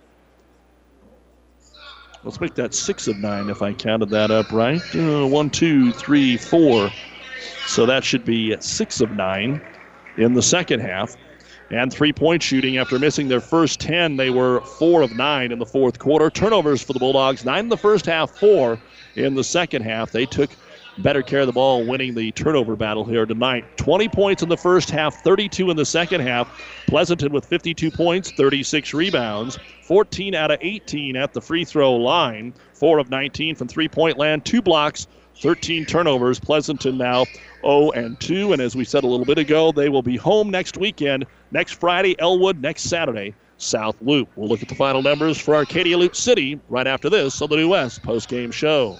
Let's 2.24 2.40
make 2.40 2.56
that 2.56 2.74
six 2.74 3.10
of 3.10 3.18
nine 3.18 3.50
if 3.50 3.62
I 3.62 3.74
counted 3.74 4.10
that 4.12 4.32
up 4.32 4.50
right. 4.54 4.82
Uh, 4.96 5.28
one, 5.28 5.50
two, 5.50 5.92
three, 5.92 6.38
four. 6.38 6.90
So 7.68 7.86
that 7.86 8.06
should 8.06 8.24
be 8.24 8.56
six 8.62 9.02
of 9.02 9.12
nine 9.12 9.62
in 10.18 10.34
the 10.34 10.42
second 10.42 10.80
half. 10.80 11.18
And 11.70 11.92
three 11.92 12.14
point 12.14 12.42
shooting 12.42 12.78
after 12.78 12.98
missing 12.98 13.28
their 13.28 13.42
first 13.42 13.82
10, 13.82 14.16
they 14.16 14.30
were 14.30 14.62
four 14.62 15.02
of 15.02 15.16
nine 15.18 15.52
in 15.52 15.60
the 15.60 15.66
fourth 15.66 16.00
quarter. 16.00 16.30
Turnovers 16.30 16.82
for 16.82 16.94
the 16.94 17.00
Bulldogs, 17.00 17.44
nine 17.44 17.66
in 17.66 17.70
the 17.70 17.78
first 17.78 18.06
half, 18.06 18.32
four 18.32 18.80
in 19.16 19.36
the 19.36 19.44
second 19.44 19.82
half. 19.82 20.12
They 20.12 20.26
took 20.26 20.52
better 21.00 21.22
care 21.22 21.42
of 21.42 21.48
the 21.48 21.54
ball, 21.54 21.86
winning 21.86 22.14
the 22.14 22.32
turnover 22.32 22.76
battle 22.76 23.04
here 23.04 23.26
tonight. 23.26 23.78
20 23.78 24.10
points 24.10 24.44
in 24.44 24.50
the 24.50 24.58
first 24.58 24.90
half, 24.90 25.24
32 25.24 25.70
in 25.70 25.78
the 25.78 25.86
second 25.86 26.22
half. 26.22 26.62
Pleasanton 26.88 27.32
with 27.32 27.46
52 27.46 27.92
points, 27.92 28.32
36 28.32 28.94
rebounds, 28.94 29.58
14 29.84 30.36
out 30.36 30.52
of 30.52 30.60
18 30.62 31.16
at 31.16 31.34
the 31.34 31.42
free 31.42 31.66
throw 31.66 31.96
line, 31.96 32.54
4 32.74 33.00
of 33.00 33.10
19 33.10 33.56
from 33.56 33.68
three 33.68 33.88
point 33.88 34.18
land, 34.18 34.46
two 34.46 34.62
blocks, 34.62 35.08
13 35.42 35.86
turnovers. 35.86 36.40
Pleasanton 36.40 36.98
now 36.98 37.26
0 37.62 37.92
and 37.92 38.20
2. 38.20 38.54
And 38.54 38.62
as 38.62 38.76
we 38.76 38.86
said 38.86 39.04
a 39.04 39.08
little 39.08 39.26
bit 39.26 39.38
ago, 39.38 39.72
they 39.72 39.90
will 39.90 40.04
be 40.04 40.18
home 40.18 40.50
next 40.50 40.78
weekend, 40.78 41.26
next 41.52 41.74
Friday, 41.74 42.16
Elwood, 42.20 42.62
next 42.62 42.84
Saturday, 42.84 43.34
South 43.58 43.96
Loup. 44.02 44.30
We'll 44.36 44.48
look 44.48 44.62
at 44.62 44.70
the 44.70 44.76
final 44.76 45.02
numbers 45.02 45.40
for 45.40 45.56
Arcadia 45.56 45.98
Loup 45.98 46.16
City 46.16 46.60
right 46.70 46.88
after 46.88 47.10
this 47.10 47.42
on 47.42 47.50
the 47.50 47.56
New 47.56 47.70
West 47.70 48.04
post 48.04 48.30
game 48.30 48.52
show. 48.52 49.00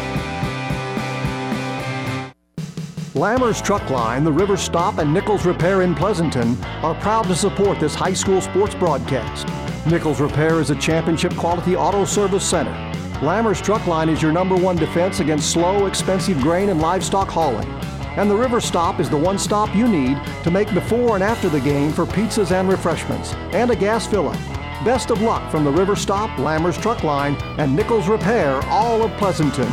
Lammers 3.13 3.61
Truck 3.61 3.89
Line, 3.89 4.23
the 4.23 4.31
River 4.31 4.55
Stop, 4.55 4.99
and 4.99 5.13
Nichols 5.13 5.45
Repair 5.45 5.81
in 5.81 5.93
Pleasanton 5.93 6.57
are 6.81 6.95
proud 7.01 7.23
to 7.23 7.35
support 7.35 7.77
this 7.77 7.93
high 7.93 8.13
school 8.13 8.39
sports 8.39 8.73
broadcast. 8.73 9.45
Nichols 9.85 10.21
Repair 10.21 10.61
is 10.61 10.69
a 10.69 10.75
championship 10.75 11.35
quality 11.35 11.75
auto 11.75 12.05
service 12.05 12.49
center. 12.49 12.71
Lammers 13.19 13.61
Truck 13.61 13.85
Line 13.85 14.07
is 14.07 14.21
your 14.21 14.31
number 14.31 14.55
one 14.55 14.77
defense 14.77 15.19
against 15.19 15.51
slow, 15.51 15.87
expensive 15.87 16.39
grain 16.39 16.69
and 16.69 16.79
livestock 16.79 17.27
hauling. 17.27 17.67
And 18.15 18.31
the 18.31 18.35
River 18.37 18.61
Stop 18.61 19.01
is 19.01 19.09
the 19.09 19.17
one 19.17 19.37
stop 19.37 19.75
you 19.75 19.89
need 19.89 20.17
to 20.45 20.51
make 20.51 20.73
before 20.73 21.15
and 21.15 21.23
after 21.23 21.49
the 21.49 21.59
game 21.59 21.91
for 21.91 22.05
pizzas 22.05 22.51
and 22.51 22.69
refreshments, 22.69 23.33
and 23.51 23.71
a 23.71 23.75
gas 23.75 24.07
fill 24.07 24.29
up. 24.29 24.39
Best 24.85 25.11
of 25.11 25.21
luck 25.21 25.51
from 25.51 25.65
the 25.65 25.71
River 25.71 25.97
Stop, 25.97 26.29
Lammers 26.39 26.81
Truck 26.81 27.03
Line, 27.03 27.35
and 27.59 27.75
Nichols 27.75 28.07
Repair, 28.07 28.61
all 28.67 29.03
of 29.03 29.11
Pleasanton. 29.17 29.69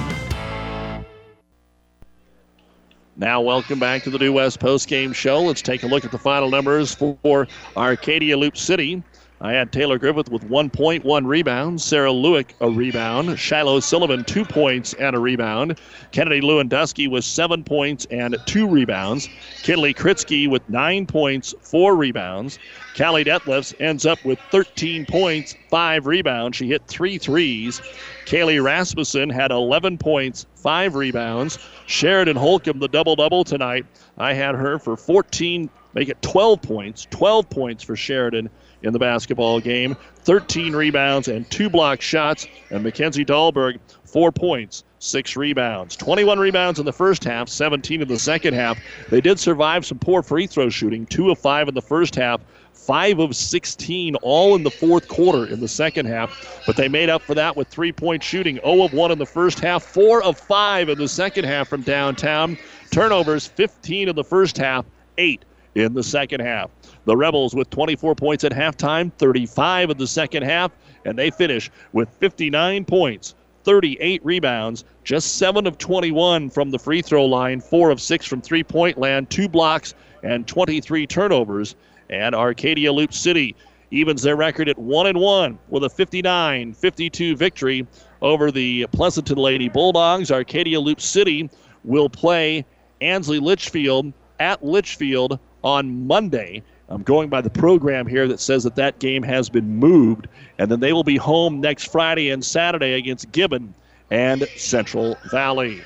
Now, 3.21 3.41
welcome 3.41 3.81
back 3.81 4.05
to 4.05 4.11
the 4.11 4.19
New 4.19 4.33
West 4.33 4.61
Post 4.61 4.87
Game 4.87 5.13
Show. 5.13 5.43
Let's 5.43 5.61
take 5.61 5.83
a 5.83 5.89
look 5.89 6.05
at 6.05 6.13
the 6.13 6.19
final 6.19 6.49
numbers 6.49 6.95
for 6.95 7.49
Arcadia 7.77 8.37
Loup 8.37 8.57
City. 8.57 9.03
I 9.41 9.53
had 9.53 9.71
Taylor 9.71 9.99
Griffith 9.99 10.31
with 10.31 10.43
one 10.45 10.69
point, 10.69 11.05
one 11.05 11.25
rebound. 11.25 11.81
Sarah 11.81 12.11
Lewick, 12.11 12.55
a 12.61 12.69
rebound. 12.69 13.39
Shiloh 13.39 13.79
Sullivan, 13.79 14.25
two 14.25 14.45
points 14.45 14.95
and 14.95 15.15
a 15.15 15.21
rebound. 15.21 15.79
Kennedy 16.11 16.41
Lewandowski 16.41 17.09
with 17.09 17.25
seven 17.25 17.63
points 17.63 18.05
and 18.11 18.37
two 18.47 18.67
rebounds. 18.67 19.29
Kinley 19.63 19.95
Kritzky 19.95 20.49
with 20.51 20.69
nine 20.69 21.07
points, 21.07 21.55
four 21.61 21.95
rebounds. 21.95 22.59
Callie 22.97 23.25
Detlefs 23.25 23.81
ends 23.81 24.05
up 24.05 24.25
with 24.25 24.41
13 24.51 25.07
points, 25.07 25.55
five 25.71 26.07
rebounds. 26.07 26.57
She 26.57 26.67
hit 26.67 26.85
three 26.89 27.17
threes. 27.17 27.81
Kaylee 28.27 28.61
Rasmussen 28.61 29.31
had 29.31 29.53
11 29.53 29.99
points, 29.99 30.47
five 30.57 30.97
rebounds. 30.97 31.61
Sheridan 31.87 32.37
Holcomb, 32.37 32.81
the 32.81 32.89
double 32.89 33.15
double 33.15 33.45
tonight. 33.45 33.87
I 34.19 34.33
had 34.33 34.57
her 34.57 34.81
for 34.81 34.97
14, 34.97 35.71
make 35.95 36.09
it 36.09 36.21
12 36.23 36.61
points, 36.61 37.07
12 37.13 37.49
points 37.49 37.85
for 37.85 37.95
Sheridan 37.95 38.51
in 38.83 38.93
the 38.93 38.99
basketball 38.99 39.61
game. 39.61 39.97
13 40.21 40.75
rebounds 40.75 41.29
and 41.29 41.49
two 41.51 41.69
block 41.71 42.01
shots. 42.01 42.47
And 42.71 42.83
Mackenzie 42.83 43.25
Dahlberg, 43.25 43.79
four 44.05 44.33
points, 44.33 44.85
six 44.99 45.37
rebounds. 45.37 45.97
21 45.97 46.39
rebounds 46.39 46.79
in 46.79 46.87
the 46.87 46.93
first 46.93 47.25
half, 47.25 47.49
17 47.49 48.03
in 48.03 48.09
the 48.09 48.19
second 48.19 48.55
half. 48.55 48.79
They 49.11 49.21
did 49.21 49.39
survive 49.39 49.87
some 49.87 49.99
poor 49.99 50.23
free 50.23 50.47
throw 50.47 50.69
shooting, 50.69 51.07
two 51.07 51.31
of 51.31 51.39
five 51.39 51.69
in 51.69 51.75
the 51.75 51.83
first 51.83 52.15
half. 52.15 52.41
Five 52.73 53.19
of 53.19 53.37
16, 53.37 54.15
all 54.17 54.55
in 54.55 54.63
the 54.63 54.71
fourth 54.71 55.09
quarter 55.09 55.45
in 55.45 55.61
the 55.61 55.69
second 55.69 56.07
half. 56.07 56.63
But 56.67 56.77
they 56.77 56.89
made 56.89 57.11
up 57.11 57.21
for 57.21 57.35
that 57.35 57.55
with 57.55 57.69
three 57.69 57.93
point 57.93 58.23
shooting. 58.23 58.61
0 58.65 58.85
of 58.85 58.95
1 58.95 59.11
in 59.11 59.19
the 59.19 59.27
first 59.27 59.59
half, 59.61 59.83
4 59.83 60.23
of 60.23 60.39
5 60.39 60.89
in 60.89 60.97
the 60.97 61.09
second 61.09 61.45
half 61.45 61.69
from 61.69 61.83
downtown. 61.83 62.57
Turnovers 62.91 63.47
15 63.47 64.09
in 64.09 64.17
the 64.17 64.25
first 64.25 64.57
half, 64.57 64.87
8 65.19 65.45
in 65.79 65.95
the 65.95 66.03
second 66.03 66.41
half. 66.41 66.71
The 67.05 67.17
Rebels 67.17 67.55
with 67.55 67.71
24 67.71 68.15
points 68.15 68.45
at 68.45 68.53
halftime, 68.53 69.13
35 69.15 69.91
in 69.91 69.99
the 69.99 70.07
second 70.07 70.43
half, 70.43 70.73
and 71.05 71.19
they 71.19 71.31
finish 71.31 71.71
with 71.93 72.09
59 72.19 72.85
points, 72.85 73.35
38 73.65 74.25
rebounds, 74.25 74.85
just 75.05 75.37
7 75.37 75.67
of 75.67 75.79
21 75.79 76.51
from 76.51 76.71
the 76.71 76.79
free 76.79 77.01
throw 77.01 77.25
line, 77.25 77.61
4 77.61 77.91
of 77.91 78.01
6 78.01 78.27
from 78.27 78.41
three 78.41 78.65
point 78.65 78.99
land, 78.99 79.31
2 79.31 79.49
blocks, 79.49 79.95
and 80.23 80.47
23 80.47 81.07
turnovers. 81.07 81.77
And 82.11 82.35
Arcadia 82.35 82.93
Loup 82.93 83.13
City 83.13 83.55
evens 83.91 84.23
their 84.23 84.37
record 84.37 84.69
at 84.69 84.79
1 84.79 85.07
and 85.07 85.19
1 85.19 85.59
with 85.69 85.85
a 85.85 85.91
59 85.91 86.73
52 86.75 87.37
victory 87.37 87.87
over 88.21 88.51
the 88.51 88.87
Pleasanton 88.93 89.39
Lady 89.39 89.69
Bulldogs. 89.69 90.31
Arcadia 90.31 90.81
Loup 90.81 91.01
City 91.01 91.49
will 91.85 92.09
play 92.09 92.65
Ansley 93.01 93.39
Litchfield 93.39 94.13
at 94.41 94.65
Litchfield 94.65 95.39
on 95.69 96.07
Monday. 96.07 96.63
I'm 96.89 97.03
going 97.03 97.29
by 97.29 97.43
the 97.43 97.51
program 97.51 98.07
here 98.07 98.27
that 98.29 98.41
says 98.41 98.65
that 98.65 98.77
that 98.77 98.99
game 98.99 99.23
has 99.23 99.51
been 99.51 99.77
moved, 99.77 100.27
and 100.59 100.71
then 100.71 100.81
they 100.81 100.95
will 100.95 101.05
be 101.05 101.19
home 101.19 101.61
next 101.61 101.93
Friday 101.93 102.31
and 102.31 102.43
Saturday 102.43 102.95
against 102.95 103.31
Gibbon 103.31 103.75
and 104.11 104.49
Central 104.57 105.19
Valley. 105.31 105.83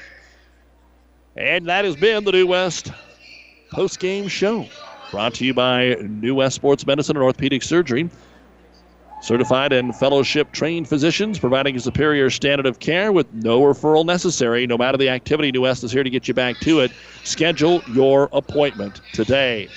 And 1.36 1.66
that 1.66 1.84
has 1.84 1.96
been 1.96 2.22
the 2.22 2.30
New 2.30 2.46
West 2.46 2.92
post 3.72 3.98
game 3.98 4.28
show. 4.28 4.68
Brought 5.10 5.34
to 5.34 5.44
you 5.44 5.52
by 5.52 5.96
New 6.00 6.36
West 6.36 6.54
Sports 6.54 6.86
Medicine 6.86 7.16
and 7.16 7.24
Orthopedic 7.24 7.64
Surgery. 7.64 8.08
Certified 9.22 9.72
and 9.72 9.94
fellowship 9.94 10.50
trained 10.50 10.88
physicians 10.88 11.38
providing 11.38 11.76
a 11.76 11.80
superior 11.80 12.28
standard 12.28 12.66
of 12.66 12.80
care 12.80 13.12
with 13.12 13.32
no 13.32 13.60
referral 13.60 14.04
necessary. 14.04 14.66
No 14.66 14.76
matter 14.76 14.98
the 14.98 15.08
activity, 15.08 15.52
New 15.52 15.60
West 15.60 15.84
is 15.84 15.92
here 15.92 16.02
to 16.02 16.10
get 16.10 16.26
you 16.26 16.34
back 16.34 16.58
to 16.62 16.80
it. 16.80 16.90
Schedule 17.22 17.82
your 17.92 18.28
appointment 18.32 19.00
today. 19.12 19.68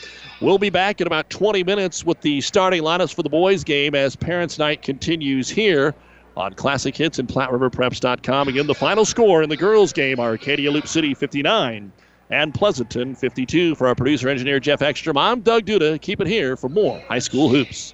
We'll 0.41 0.57
be 0.57 0.71
back 0.71 0.99
in 0.99 1.05
about 1.05 1.29
20 1.29 1.63
minutes 1.63 2.03
with 2.03 2.21
the 2.21 2.41
starting 2.41 2.81
lineups 2.81 3.13
for 3.13 3.21
the 3.21 3.29
boys' 3.29 3.63
game 3.63 3.93
as 3.93 4.15
Parents' 4.15 4.57
Night 4.57 4.81
continues 4.81 5.47
here 5.47 5.93
on 6.35 6.55
Classic 6.55 6.97
Hits 6.97 7.19
and 7.19 7.29
PlatteRiverPreps.com. 7.29 8.47
Again, 8.47 8.65
the 8.65 8.73
final 8.73 9.05
score 9.05 9.43
in 9.43 9.49
the 9.49 9.57
girls' 9.57 9.93
game 9.93 10.19
Arcadia 10.19 10.71
Loup 10.71 10.87
City 10.87 11.13
59 11.13 11.91
and 12.31 12.53
Pleasanton 12.55 13.13
52. 13.13 13.75
For 13.75 13.85
our 13.85 13.93
producer 13.93 14.27
engineer 14.27 14.59
Jeff 14.59 14.81
Ekstrom, 14.81 15.19
I'm 15.19 15.41
Doug 15.41 15.65
Duda. 15.65 16.01
Keep 16.01 16.21
it 16.21 16.27
here 16.27 16.57
for 16.57 16.67
more 16.67 16.99
high 17.07 17.19
school 17.19 17.47
hoops. 17.47 17.93